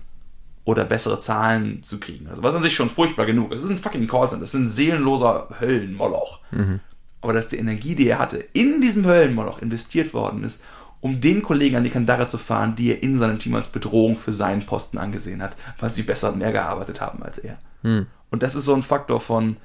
oder 0.64 0.84
bessere 0.84 1.18
Zahlen 1.18 1.82
zu 1.82 2.00
kriegen. 2.00 2.26
Also 2.28 2.42
was 2.42 2.54
an 2.54 2.62
sich 2.62 2.74
schon 2.74 2.90
furchtbar 2.90 3.26
genug. 3.26 3.52
Es 3.52 3.62
ist 3.62 3.70
ein 3.70 3.78
fucking 3.78 4.06
Callcenter, 4.06 4.40
das 4.40 4.54
ist 4.54 4.60
ein 4.60 4.68
seelenloser 4.68 5.48
Höllenmoloch. 5.60 6.40
Mhm. 6.50 6.80
Aber 7.20 7.32
dass 7.32 7.48
die 7.48 7.58
Energie, 7.58 7.94
die 7.94 8.08
er 8.08 8.18
hatte, 8.18 8.38
in 8.52 8.80
diesem 8.80 9.06
Höllenmoloch 9.06 9.60
investiert 9.60 10.14
worden 10.14 10.44
ist, 10.44 10.62
um 11.00 11.20
den 11.20 11.42
Kollegen 11.42 11.76
an 11.76 11.84
die 11.84 11.90
Kandare 11.90 12.28
zu 12.28 12.38
fahren, 12.38 12.76
die 12.76 12.90
er 12.90 13.02
in 13.02 13.18
seinem 13.18 13.38
Team 13.38 13.54
als 13.54 13.68
Bedrohung 13.68 14.16
für 14.16 14.32
seinen 14.32 14.64
Posten 14.64 14.96
angesehen 14.96 15.42
hat, 15.42 15.54
weil 15.78 15.92
sie 15.92 16.02
besser 16.02 16.32
und 16.32 16.38
mehr 16.38 16.52
gearbeitet 16.52 17.00
haben 17.00 17.22
als 17.22 17.38
er. 17.38 17.58
Mhm. 17.82 18.06
Und 18.30 18.42
das 18.42 18.54
ist 18.54 18.64
so 18.64 18.74
ein 18.74 18.82
Faktor 18.82 19.20
von 19.20 19.56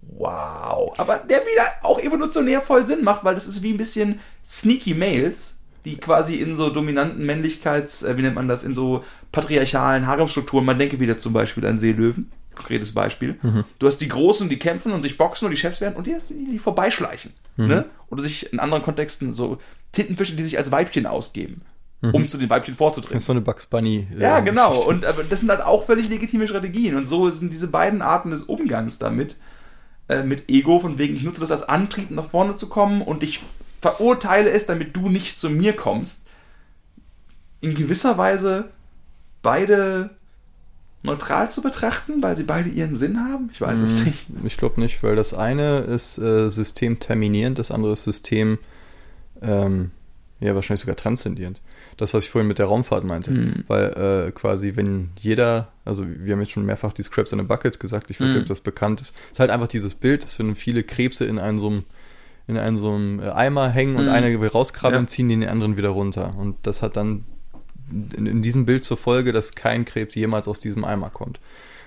wow. 0.00 0.94
Aber 0.96 1.16
der 1.16 1.40
wieder 1.40 1.64
auch 1.82 1.98
evolutionär 1.98 2.60
voll 2.60 2.86
Sinn 2.86 3.02
macht, 3.02 3.24
weil 3.24 3.34
das 3.34 3.48
ist 3.48 3.62
wie 3.62 3.72
ein 3.72 3.78
bisschen 3.78 4.20
Sneaky 4.46 4.94
Males, 4.94 5.59
die 5.84 5.96
quasi 5.96 6.36
in 6.36 6.54
so 6.54 6.70
dominanten 6.70 7.24
Männlichkeits, 7.24 8.02
äh, 8.02 8.16
wie 8.16 8.22
nennt 8.22 8.34
man 8.34 8.48
das, 8.48 8.64
in 8.64 8.74
so 8.74 9.04
patriarchalen 9.32 10.06
Haremstrukturen, 10.06 10.64
man 10.64 10.78
denke 10.78 11.00
wieder 11.00 11.18
zum 11.18 11.32
Beispiel 11.32 11.66
an 11.66 11.76
Seelöwen, 11.76 12.30
konkretes 12.54 12.92
Beispiel. 12.92 13.38
Mhm. 13.42 13.64
Du 13.78 13.86
hast 13.86 13.98
die 13.98 14.08
Großen, 14.08 14.48
die 14.48 14.58
kämpfen 14.58 14.92
und 14.92 15.02
sich 15.02 15.16
boxen 15.16 15.46
und 15.46 15.52
die 15.52 15.56
Chefs 15.56 15.80
werden 15.80 15.96
und 15.96 16.06
die 16.06 16.14
hast 16.14 16.30
die, 16.30 16.44
die 16.44 16.58
vorbeischleichen. 16.58 17.32
Mhm. 17.56 17.66
Ne? 17.66 17.84
Oder 18.10 18.22
sich 18.22 18.52
in 18.52 18.60
anderen 18.60 18.82
Kontexten 18.82 19.32
so 19.32 19.58
Tintenfische, 19.92 20.36
die 20.36 20.42
sich 20.42 20.58
als 20.58 20.70
Weibchen 20.70 21.06
ausgeben. 21.06 21.62
Mhm. 22.02 22.14
Um 22.14 22.28
zu 22.30 22.38
den 22.38 22.48
Weibchen 22.48 22.74
vorzudringen. 22.74 23.14
Das 23.14 23.24
ist 23.24 23.26
so 23.26 23.34
eine 23.34 23.42
Bugs 23.42 23.66
Bunny. 23.66 24.08
Äh, 24.16 24.22
ja, 24.22 24.40
genau. 24.40 24.74
Und 24.84 25.04
aber 25.04 25.22
das 25.22 25.40
sind 25.40 25.50
halt 25.50 25.60
auch 25.60 25.84
völlig 25.84 26.08
legitime 26.08 26.48
Strategien. 26.48 26.96
Und 26.96 27.04
so 27.04 27.28
sind 27.28 27.52
diese 27.52 27.68
beiden 27.68 28.00
Arten 28.00 28.30
des 28.30 28.42
Umgangs 28.42 28.98
damit, 28.98 29.36
äh, 30.08 30.22
mit 30.22 30.48
Ego, 30.48 30.80
von 30.80 30.96
wegen, 30.98 31.14
ich 31.14 31.24
nutze 31.24 31.40
das 31.40 31.52
als 31.52 31.62
Antrieb, 31.62 32.10
nach 32.10 32.30
vorne 32.30 32.56
zu 32.56 32.70
kommen 32.70 33.02
und 33.02 33.22
ich 33.22 33.40
verurteile 33.80 34.50
es, 34.50 34.66
damit 34.66 34.96
du 34.96 35.08
nicht 35.08 35.36
zu 35.38 35.50
mir 35.50 35.74
kommst, 35.74 36.26
in 37.60 37.74
gewisser 37.74 38.18
Weise 38.18 38.70
beide 39.42 40.10
neutral 41.02 41.50
zu 41.50 41.62
betrachten, 41.62 42.22
weil 42.22 42.36
sie 42.36 42.44
beide 42.44 42.68
ihren 42.68 42.96
Sinn 42.96 43.20
haben? 43.20 43.50
Ich 43.52 43.60
weiß 43.60 43.80
es 43.80 43.90
hm, 43.90 44.04
nicht. 44.04 44.26
Ich 44.44 44.56
glaube 44.56 44.80
nicht, 44.80 45.02
weil 45.02 45.16
das 45.16 45.32
eine 45.32 45.78
ist 45.78 46.18
äh, 46.18 46.50
systemterminierend, 46.50 47.58
das 47.58 47.70
andere 47.70 47.92
ist 47.92 48.04
System, 48.04 48.58
ähm, 49.40 49.90
ja, 50.40 50.54
wahrscheinlich 50.54 50.80
sogar 50.80 50.96
transzendierend. 50.96 51.60
Das, 51.96 52.14
was 52.14 52.24
ich 52.24 52.30
vorhin 52.30 52.48
mit 52.48 52.58
der 52.58 52.66
Raumfahrt 52.66 53.04
meinte. 53.04 53.30
Mhm. 53.30 53.64
Weil 53.66 54.28
äh, 54.28 54.32
quasi, 54.32 54.72
wenn 54.74 55.10
jeder, 55.18 55.68
also 55.84 56.06
wir 56.06 56.32
haben 56.32 56.40
jetzt 56.40 56.52
schon 56.52 56.64
mehrfach 56.64 56.94
die 56.94 57.02
Scraps 57.02 57.32
in 57.32 57.40
a 57.40 57.42
Bucket 57.42 57.78
gesagt, 57.78 58.10
ich 58.10 58.20
weiß 58.20 58.28
nicht, 58.28 58.36
mhm. 58.36 58.42
ob 58.42 58.48
das 58.48 58.60
bekannt 58.60 59.02
ist, 59.02 59.14
ist 59.32 59.40
halt 59.40 59.50
einfach 59.50 59.68
dieses 59.68 59.94
Bild, 59.94 60.24
das 60.24 60.32
finden 60.32 60.56
viele 60.56 60.82
Krebse 60.82 61.26
in 61.26 61.38
einem 61.38 61.58
so 61.58 61.66
einem 61.66 61.84
in 62.46 62.56
einem 62.56 62.76
so 62.76 62.92
einem 62.92 63.20
Eimer 63.20 63.68
hängen 63.68 63.96
und 63.96 64.04
mhm. 64.04 64.10
einer 64.10 64.40
will 64.40 64.48
rauskrabbeln, 64.48 65.04
ja. 65.04 65.06
ziehen 65.06 65.28
den 65.28 65.46
anderen 65.46 65.76
wieder 65.76 65.90
runter. 65.90 66.34
Und 66.36 66.56
das 66.62 66.82
hat 66.82 66.96
dann 66.96 67.24
in, 68.16 68.26
in 68.26 68.42
diesem 68.42 68.66
Bild 68.66 68.84
zur 68.84 68.96
Folge, 68.96 69.32
dass 69.32 69.54
kein 69.54 69.84
Krebs 69.84 70.14
jemals 70.14 70.48
aus 70.48 70.60
diesem 70.60 70.84
Eimer 70.84 71.10
kommt. 71.10 71.40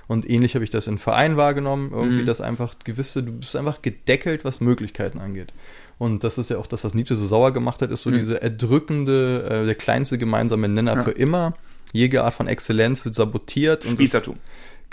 Und 0.07 0.29
ähnlich 0.29 0.55
habe 0.55 0.65
ich 0.65 0.69
das 0.69 0.87
in 0.87 0.97
Vereinen 0.97 1.37
wahrgenommen, 1.37 1.91
irgendwie, 1.93 2.21
mhm. 2.21 2.25
dass 2.25 2.41
einfach 2.41 2.75
gewisse, 2.83 3.23
du 3.23 3.31
bist 3.33 3.55
einfach 3.55 3.81
gedeckelt, 3.81 4.43
was 4.43 4.59
Möglichkeiten 4.59 5.19
angeht. 5.19 5.53
Und 5.97 6.23
das 6.23 6.37
ist 6.37 6.49
ja 6.49 6.57
auch 6.57 6.67
das, 6.67 6.83
was 6.83 6.93
Nietzsche 6.93 7.15
so 7.15 7.25
sauer 7.25 7.53
gemacht 7.53 7.81
hat, 7.81 7.89
ist 7.91 8.01
so 8.01 8.09
mhm. 8.09 8.15
diese 8.15 8.41
erdrückende, 8.41 9.47
äh, 9.49 9.65
der 9.65 9.75
kleinste 9.75 10.17
gemeinsame 10.17 10.67
Nenner 10.67 10.95
ja. 10.95 11.03
für 11.03 11.11
immer. 11.11 11.53
Jede 11.93 12.23
Art 12.23 12.33
von 12.33 12.47
Exzellenz 12.47 13.05
wird 13.05 13.15
sabotiert. 13.15 13.85
Und 13.85 13.93
Spießertum. 13.93 14.37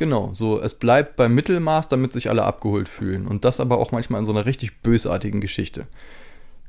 Genau, 0.00 0.30
so 0.32 0.58
es 0.58 0.72
bleibt 0.72 1.16
beim 1.16 1.34
Mittelmaß, 1.34 1.88
damit 1.88 2.14
sich 2.14 2.30
alle 2.30 2.44
abgeholt 2.44 2.88
fühlen. 2.88 3.26
Und 3.26 3.44
das 3.44 3.60
aber 3.60 3.76
auch 3.76 3.92
manchmal 3.92 4.20
in 4.20 4.24
so 4.24 4.32
einer 4.32 4.46
richtig 4.46 4.80
bösartigen 4.80 5.42
Geschichte. 5.42 5.86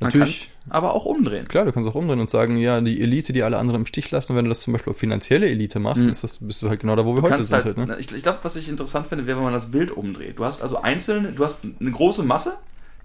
Natürlich. 0.01 0.49
aber 0.69 0.93
auch 0.93 1.05
umdrehen. 1.05 1.47
Klar, 1.47 1.63
du 1.63 1.71
kannst 1.71 1.89
auch 1.89 1.95
umdrehen 1.95 2.19
und 2.19 2.29
sagen, 2.29 2.57
ja, 2.57 2.81
die 2.81 2.99
Elite, 2.99 3.31
die 3.31 3.43
alle 3.43 3.57
anderen 3.57 3.83
im 3.83 3.85
Stich 3.85 4.11
lassen, 4.11 4.35
wenn 4.35 4.43
du 4.43 4.49
das 4.49 4.59
zum 4.59 4.73
Beispiel 4.73 4.91
auf 4.91 4.97
finanzielle 4.97 5.47
Elite 5.47 5.79
machst, 5.79 6.01
mhm. 6.01 6.09
ist 6.09 6.25
das, 6.25 6.39
bist 6.39 6.61
du 6.61 6.67
halt 6.67 6.81
genau 6.81 6.97
da, 6.97 7.05
wo 7.05 7.15
wir 7.15 7.21
heute 7.21 7.41
sind. 7.41 7.63
Halt, 7.63 7.77
halt, 7.77 7.87
ne? 7.87 7.97
Ich, 8.01 8.11
ich 8.11 8.21
glaube, 8.21 8.39
was 8.41 8.57
ich 8.57 8.67
interessant 8.67 9.07
finde, 9.07 9.27
wäre, 9.27 9.37
wenn 9.37 9.45
man 9.45 9.53
das 9.53 9.71
Bild 9.71 9.91
umdreht. 9.91 10.37
Du 10.37 10.43
hast 10.43 10.61
also 10.61 10.81
einzelne, 10.81 11.31
du 11.31 11.45
hast 11.45 11.63
eine 11.63 11.91
große 11.91 12.23
Masse, 12.23 12.57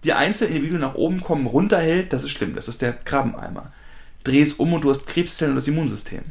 die 0.02 0.12
einzelne 0.12 0.50
Individuen 0.50 0.80
nach 0.80 0.96
oben 0.96 1.20
kommen, 1.20 1.46
runterhält, 1.46 2.12
das 2.12 2.24
ist 2.24 2.30
schlimm. 2.30 2.56
Das 2.56 2.66
ist 2.66 2.82
der 2.82 2.94
Krabbeneimer. 2.94 3.70
Dreh 4.24 4.42
es 4.42 4.54
um 4.54 4.72
und 4.72 4.82
du 4.82 4.90
hast 4.90 5.06
Krebszellen 5.06 5.52
und 5.52 5.56
das 5.56 5.68
Immunsystem. 5.68 6.22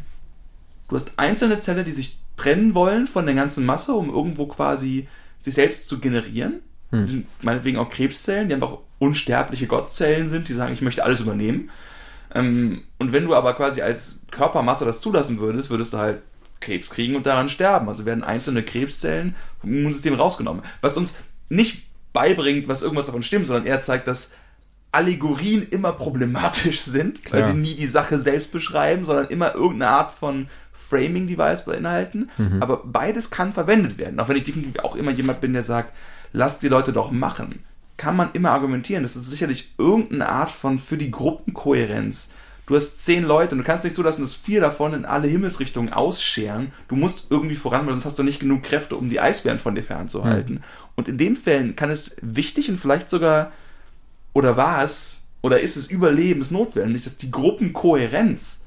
Du 0.87 0.95
hast 0.95 1.13
einzelne 1.17 1.59
Zellen, 1.59 1.85
die 1.85 1.91
sich 1.91 2.19
trennen 2.37 2.75
wollen 2.75 3.07
von 3.07 3.25
der 3.25 3.35
ganzen 3.35 3.65
Masse, 3.65 3.93
um 3.93 4.09
irgendwo 4.09 4.45
quasi 4.45 5.07
sich 5.41 5.53
selbst 5.53 5.87
zu 5.87 5.99
generieren. 5.99 6.61
Hm. 6.91 7.25
Meinetwegen 7.41 7.77
auch 7.77 7.89
Krebszellen, 7.89 8.47
die 8.47 8.53
einfach 8.53 8.77
unsterbliche 8.99 9.67
Gottzellen 9.67 10.29
sind, 10.29 10.47
die 10.47 10.53
sagen, 10.53 10.73
ich 10.73 10.81
möchte 10.81 11.03
alles 11.03 11.21
übernehmen. 11.21 11.69
Ähm, 12.33 12.83
und 12.97 13.13
wenn 13.13 13.25
du 13.25 13.33
aber 13.33 13.53
quasi 13.53 13.81
als 13.81 14.19
Körpermasse 14.31 14.85
das 14.85 15.01
zulassen 15.01 15.39
würdest, 15.39 15.69
würdest 15.69 15.93
du 15.93 15.97
halt 15.97 16.21
Krebs 16.59 16.89
kriegen 16.89 17.15
und 17.15 17.25
daran 17.25 17.49
sterben. 17.49 17.89
Also 17.89 18.05
werden 18.05 18.23
einzelne 18.23 18.63
Krebszellen 18.63 19.35
vom 19.59 19.71
Immunsystem 19.71 20.13
rausgenommen. 20.13 20.63
Was 20.81 20.97
uns 20.97 21.15
nicht 21.49 21.83
beibringt, 22.13 22.67
was 22.67 22.81
irgendwas 22.81 23.05
davon 23.07 23.23
stimmt, 23.23 23.47
sondern 23.47 23.65
eher 23.65 23.79
zeigt, 23.79 24.07
dass 24.07 24.33
Allegorien 24.91 25.67
immer 25.69 25.91
problematisch 25.91 26.81
sind, 26.81 27.31
weil 27.31 27.41
ja. 27.41 27.47
sie 27.47 27.53
nie 27.57 27.75
die 27.75 27.85
Sache 27.85 28.19
selbst 28.19 28.51
beschreiben, 28.51 29.05
sondern 29.05 29.27
immer 29.27 29.53
irgendeine 29.53 29.91
Art 29.91 30.11
von 30.11 30.47
Framing-Device 30.89 31.65
beinhalten. 31.65 32.29
Mhm. 32.37 32.61
Aber 32.61 32.83
beides 32.85 33.29
kann 33.29 33.53
verwendet 33.53 33.97
werden. 33.97 34.19
Auch 34.19 34.29
wenn 34.29 34.37
ich 34.37 34.43
definitiv 34.43 34.79
auch 34.83 34.95
immer 34.95 35.11
jemand 35.11 35.41
bin, 35.41 35.53
der 35.53 35.63
sagt, 35.63 35.93
lasst 36.31 36.63
die 36.63 36.67
Leute 36.67 36.93
doch 36.93 37.11
machen. 37.11 37.63
Kann 37.97 38.15
man 38.15 38.29
immer 38.33 38.51
argumentieren. 38.51 39.03
Das 39.03 39.15
ist 39.15 39.29
sicherlich 39.29 39.73
irgendeine 39.77 40.27
Art 40.29 40.51
von 40.51 40.79
für 40.79 40.97
die 40.97 41.11
Gruppenkohärenz. 41.11 42.31
Du 42.67 42.75
hast 42.75 43.05
zehn 43.05 43.23
Leute 43.23 43.53
und 43.53 43.59
du 43.59 43.63
kannst 43.63 43.83
nicht 43.83 43.95
zulassen, 43.95 44.23
dass 44.23 44.33
vier 44.33 44.59
davon 44.59 44.93
in 44.93 45.05
alle 45.05 45.27
Himmelsrichtungen 45.27 45.93
ausscheren. 45.93 46.71
Du 46.87 46.95
musst 46.95 47.27
irgendwie 47.29 47.55
voran, 47.55 47.85
weil 47.85 47.93
sonst 47.93 48.05
hast 48.05 48.19
du 48.19 48.23
nicht 48.23 48.39
genug 48.39 48.63
Kräfte, 48.63 48.95
um 48.95 49.09
die 49.09 49.19
Eisbären 49.19 49.59
von 49.59 49.75
dir 49.75 49.83
fernzuhalten. 49.83 50.55
Mhm. 50.55 50.63
Und 50.95 51.07
in 51.07 51.17
den 51.17 51.37
Fällen 51.37 51.75
kann 51.75 51.91
es 51.91 52.15
wichtig 52.21 52.69
und 52.69 52.77
vielleicht 52.77 53.09
sogar, 53.09 53.51
oder 54.33 54.57
war 54.57 54.83
es, 54.83 55.27
oder 55.43 55.59
ist 55.59 55.77
es 55.77 55.87
überlebensnotwendig, 55.87 57.03
dass 57.03 57.17
die 57.17 57.29
Gruppenkohärenz 57.29 58.64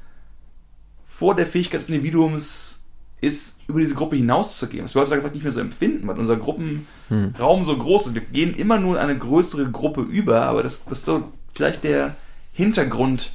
vor 1.19 1.35
der 1.35 1.49
Fähigkeit 1.49 1.81
des 1.81 1.89
Individuums 1.89 2.87
ist, 3.21 3.59
über 3.67 3.81
diese 3.81 3.97
Gruppe 3.97 4.15
hinauszugehen. 4.15 4.85
Was 4.85 4.95
wir 4.95 5.01
heutzutage 5.01 5.23
vielleicht 5.23 5.35
nicht 5.35 5.43
mehr 5.43 5.53
so 5.53 5.61
empfinden, 5.61 6.07
weil 6.07 6.17
unser 6.17 6.37
Gruppenraum 6.37 6.85
hm. 7.09 7.65
so 7.65 7.77
groß 7.77 8.07
ist. 8.07 8.15
Wir 8.15 8.23
gehen 8.23 8.55
immer 8.55 8.79
nur 8.79 8.95
in 8.95 9.03
eine 9.03 9.19
größere 9.19 9.69
Gruppe 9.69 10.03
über, 10.03 10.43
aber 10.43 10.63
das, 10.63 10.85
das 10.85 11.05
so 11.05 11.25
vielleicht 11.53 11.83
der 11.83 12.15
Hintergrund 12.53 13.33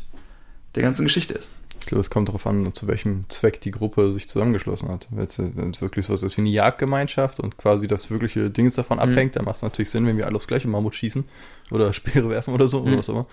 der 0.76 0.84
ganzen 0.84 1.04
Geschichte 1.04 1.34
ist. 1.34 1.52
Ich 1.82 1.88
glaube, 1.88 2.00
es 2.00 2.10
kommt 2.10 2.30
darauf 2.30 2.48
an, 2.48 2.74
zu 2.74 2.88
welchem 2.88 3.26
Zweck 3.28 3.60
die 3.60 3.72
Gruppe 3.72 4.14
sich 4.14 4.30
zusammengeschlossen 4.30 4.88
hat. 4.88 5.10
Wenn 5.12 5.70
es 5.70 5.82
wirklich 5.82 6.06
so 6.06 6.14
ist 6.14 6.38
wie 6.38 6.42
eine 6.42 6.52
Jagdgemeinschaft 6.52 7.42
und 7.42 7.58
quasi 7.58 7.90
das 7.90 8.10
wirkliche 8.10 8.50
Ding 8.50 8.74
davon 8.74 8.96
mhm. 8.96 9.04
abhängt, 9.04 9.36
dann 9.36 9.44
macht 9.44 9.58
es 9.58 9.62
natürlich 9.62 9.90
Sinn, 9.90 10.06
wenn 10.06 10.16
wir 10.16 10.26
alle 10.26 10.38
aufs 10.38 10.48
gleiche 10.48 10.70
Mammut 10.70 10.96
schießen 10.96 11.26
oder 11.70 11.92
Speere 11.94 12.30
werfen 12.30 12.54
oder 12.54 12.70
so 12.70 12.80
mhm. 12.80 12.88
oder 12.88 12.98
was 13.00 13.10
immer. 13.10 13.28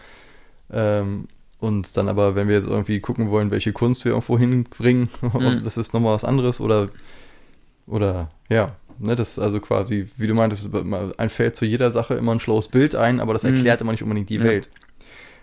Ähm, 0.72 1.28
und 1.60 1.96
dann 1.96 2.08
aber, 2.08 2.34
wenn 2.34 2.48
wir 2.48 2.56
jetzt 2.56 2.66
irgendwie 2.66 3.00
gucken 3.00 3.30
wollen, 3.30 3.50
welche 3.50 3.72
Kunst 3.72 4.04
wir 4.04 4.12
irgendwo 4.12 4.38
hinbringen, 4.38 5.08
mhm. 5.20 5.62
das 5.62 5.76
ist 5.76 5.94
nochmal 5.94 6.14
was 6.14 6.24
anderes 6.24 6.60
oder, 6.60 6.88
oder, 7.86 8.30
ja, 8.48 8.76
ne, 8.98 9.14
das 9.14 9.32
ist 9.32 9.38
also 9.38 9.60
quasi, 9.60 10.08
wie 10.16 10.26
du 10.26 10.34
meintest, 10.34 10.70
ein 11.18 11.28
fällt 11.28 11.56
zu 11.56 11.66
jeder 11.66 11.90
Sache 11.90 12.14
immer 12.14 12.32
ein 12.32 12.40
schlaues 12.40 12.68
Bild 12.68 12.94
ein, 12.94 13.20
aber 13.20 13.34
das 13.34 13.42
mhm. 13.42 13.54
erklärt 13.54 13.80
mhm. 13.80 13.84
immer 13.84 13.92
nicht 13.92 14.02
unbedingt 14.02 14.30
die 14.30 14.36
ja. 14.36 14.44
Welt. 14.44 14.68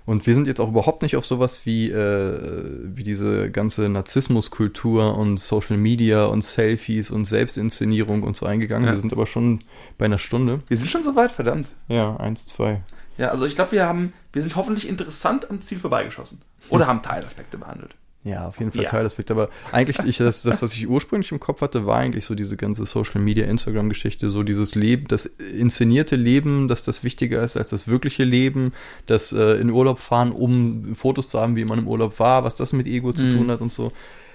Und 0.07 0.25
wir 0.25 0.33
sind 0.35 0.47
jetzt 0.47 0.61
auch 0.61 0.69
überhaupt 0.69 1.01
nicht 1.01 1.17
auf 1.17 1.25
sowas 1.25 1.65
wie, 1.65 1.91
äh, 1.91 2.39
wie 2.81 3.03
diese 3.03 3.51
ganze 3.51 3.89
Narzissmuskultur 3.89 5.17
und 5.17 5.37
Social 5.37 5.75
Media 5.75 6.25
und 6.27 6.45
Selfies 6.45 7.11
und 7.11 7.25
Selbstinszenierung 7.25 8.23
und 8.23 8.37
so 8.37 8.45
eingegangen. 8.45 8.87
Ja. 8.87 8.93
Wir 8.93 8.99
sind 8.99 9.11
aber 9.11 9.25
schon 9.25 9.59
bei 9.97 10.05
einer 10.05 10.17
Stunde. 10.17 10.61
Wir 10.69 10.77
sind 10.77 10.89
schon 10.89 11.03
so 11.03 11.17
weit, 11.17 11.31
verdammt. 11.31 11.67
Ja, 11.89 12.15
eins, 12.15 12.45
zwei. 12.45 12.83
Ja, 13.17 13.29
also 13.29 13.45
ich 13.45 13.55
glaube, 13.55 13.71
wir 13.71 13.85
haben, 13.85 14.13
wir 14.31 14.41
sind 14.41 14.55
hoffentlich 14.55 14.87
interessant 14.87 15.49
am 15.49 15.61
Ziel 15.61 15.79
vorbeigeschossen. 15.79 16.41
Oder 16.69 16.87
haben 16.87 17.01
Teilaspekte 17.01 17.57
behandelt. 17.57 17.95
Ja, 18.23 18.47
auf 18.47 18.59
jeden 18.59 18.71
Fall 18.71 18.83
ja. 18.83 18.89
Teilaspekte. 18.89 19.31
Aber 19.31 19.49
eigentlich, 19.71 19.99
ich, 19.99 20.17
das, 20.17 20.41
das, 20.43 20.61
was 20.61 20.73
ich 20.73 20.87
ursprünglich 20.87 21.31
im 21.31 21.39
Kopf 21.39 21.61
hatte, 21.61 21.85
war 21.85 21.97
eigentlich 21.97 22.25
so 22.25 22.35
diese 22.35 22.57
ganze 22.57 22.85
Social 22.85 23.21
Media, 23.21 23.45
Instagram-Geschichte, 23.45 24.29
so 24.29 24.43
dieses 24.43 24.75
Leben, 24.75 25.07
das 25.07 25.25
inszenierte 25.25 26.17
Leben, 26.17 26.67
dass 26.67 26.83
das 26.83 27.03
wichtiger 27.05 27.41
ist 27.41 27.55
als 27.55 27.69
das 27.69 27.87
wirkliche 27.87 28.25
Leben, 28.25 28.73
das 29.05 29.31
äh, 29.31 29.53
in 29.61 29.69
Urlaub 29.69 29.99
fahren, 29.99 30.31
um 30.31 30.93
Fotos 30.95 31.29
zu 31.29 31.39
haben, 31.39 31.55
wie 31.55 31.63
man 31.63 31.79
im 31.79 31.87
Urlaub 31.87 32.19
war, 32.19 32.43
was 32.43 32.55
das 32.55 32.73
mit 32.73 32.85
Ego 32.85 33.13
zu 33.13 33.23
mhm. 33.23 33.37
tun 33.37 33.51
hat 33.51 33.61
und 33.61 33.71
so. 33.71 33.93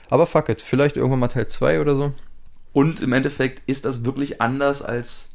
Aber 0.09 0.27
fuck 0.27 0.49
it, 0.49 0.63
vielleicht 0.63 0.97
irgendwann 0.97 1.21
mal 1.21 1.29
Teil 1.29 1.49
2 1.49 1.81
oder 1.81 1.97
so. 1.97 2.13
Und 2.73 3.03
im 3.03 3.13
Endeffekt 3.13 3.63
ist 3.69 3.85
das 3.85 4.07
wirklich 4.07 4.41
anders 4.41 4.81
als 4.81 5.32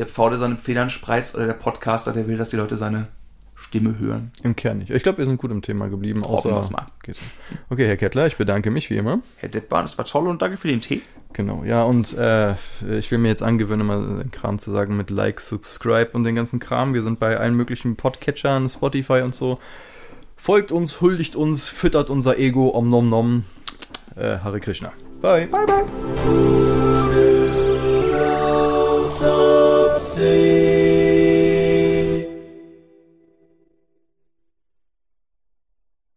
der 0.00 0.08
Pfau, 0.08 0.30
der 0.30 0.38
seine 0.38 0.56
Federn 0.56 0.90
spreizt, 0.90 1.34
oder 1.34 1.46
der 1.46 1.52
Podcaster, 1.52 2.12
der 2.12 2.26
will, 2.26 2.38
dass 2.38 2.48
die 2.48 2.56
Leute 2.56 2.76
seine 2.76 3.08
Stimme 3.54 3.98
hören. 3.98 4.32
Im 4.42 4.56
Kern 4.56 4.78
nicht. 4.78 4.90
Ich 4.90 5.02
glaube, 5.02 5.18
wir 5.18 5.26
sind 5.26 5.36
gut 5.36 5.50
im 5.50 5.60
Thema 5.60 5.88
geblieben. 5.88 6.24
Außer, 6.24 6.50
mal. 6.70 6.86
Okay, 7.68 7.86
Herr 7.86 7.98
Kettler, 7.98 8.26
ich 8.26 8.36
bedanke 8.36 8.70
mich 8.70 8.88
wie 8.88 8.96
immer. 8.96 9.20
Herr 9.36 9.50
Deppbahn, 9.50 9.84
das 9.84 9.98
war 9.98 10.06
toll 10.06 10.26
und 10.28 10.40
danke 10.40 10.56
für 10.56 10.68
den 10.68 10.80
Tee. 10.80 11.02
Genau, 11.34 11.62
ja, 11.64 11.84
und 11.84 12.16
äh, 12.16 12.54
ich 12.98 13.10
will 13.10 13.18
mir 13.18 13.28
jetzt 13.28 13.42
angewöhnen, 13.42 13.86
mal 13.86 14.00
den 14.00 14.30
Kram 14.30 14.58
zu 14.58 14.72
sagen 14.72 14.96
mit 14.96 15.10
Like, 15.10 15.40
Subscribe 15.40 16.08
und 16.12 16.24
den 16.24 16.34
ganzen 16.34 16.58
Kram. 16.58 16.94
Wir 16.94 17.02
sind 17.02 17.20
bei 17.20 17.36
allen 17.36 17.54
möglichen 17.54 17.96
Podcatchern, 17.96 18.70
Spotify 18.70 19.20
und 19.20 19.34
so. 19.34 19.58
Folgt 20.36 20.72
uns, 20.72 21.02
huldigt 21.02 21.36
uns, 21.36 21.68
füttert 21.68 22.08
unser 22.08 22.38
Ego, 22.38 22.70
om 22.70 22.88
nom 22.88 23.10
nom. 23.10 23.44
Äh, 24.16 24.38
Hare 24.38 24.60
Krishna. 24.60 24.90
Bye. 25.20 25.46
Bye, 25.48 25.66
bye. 25.66 25.84
See. 29.98 30.79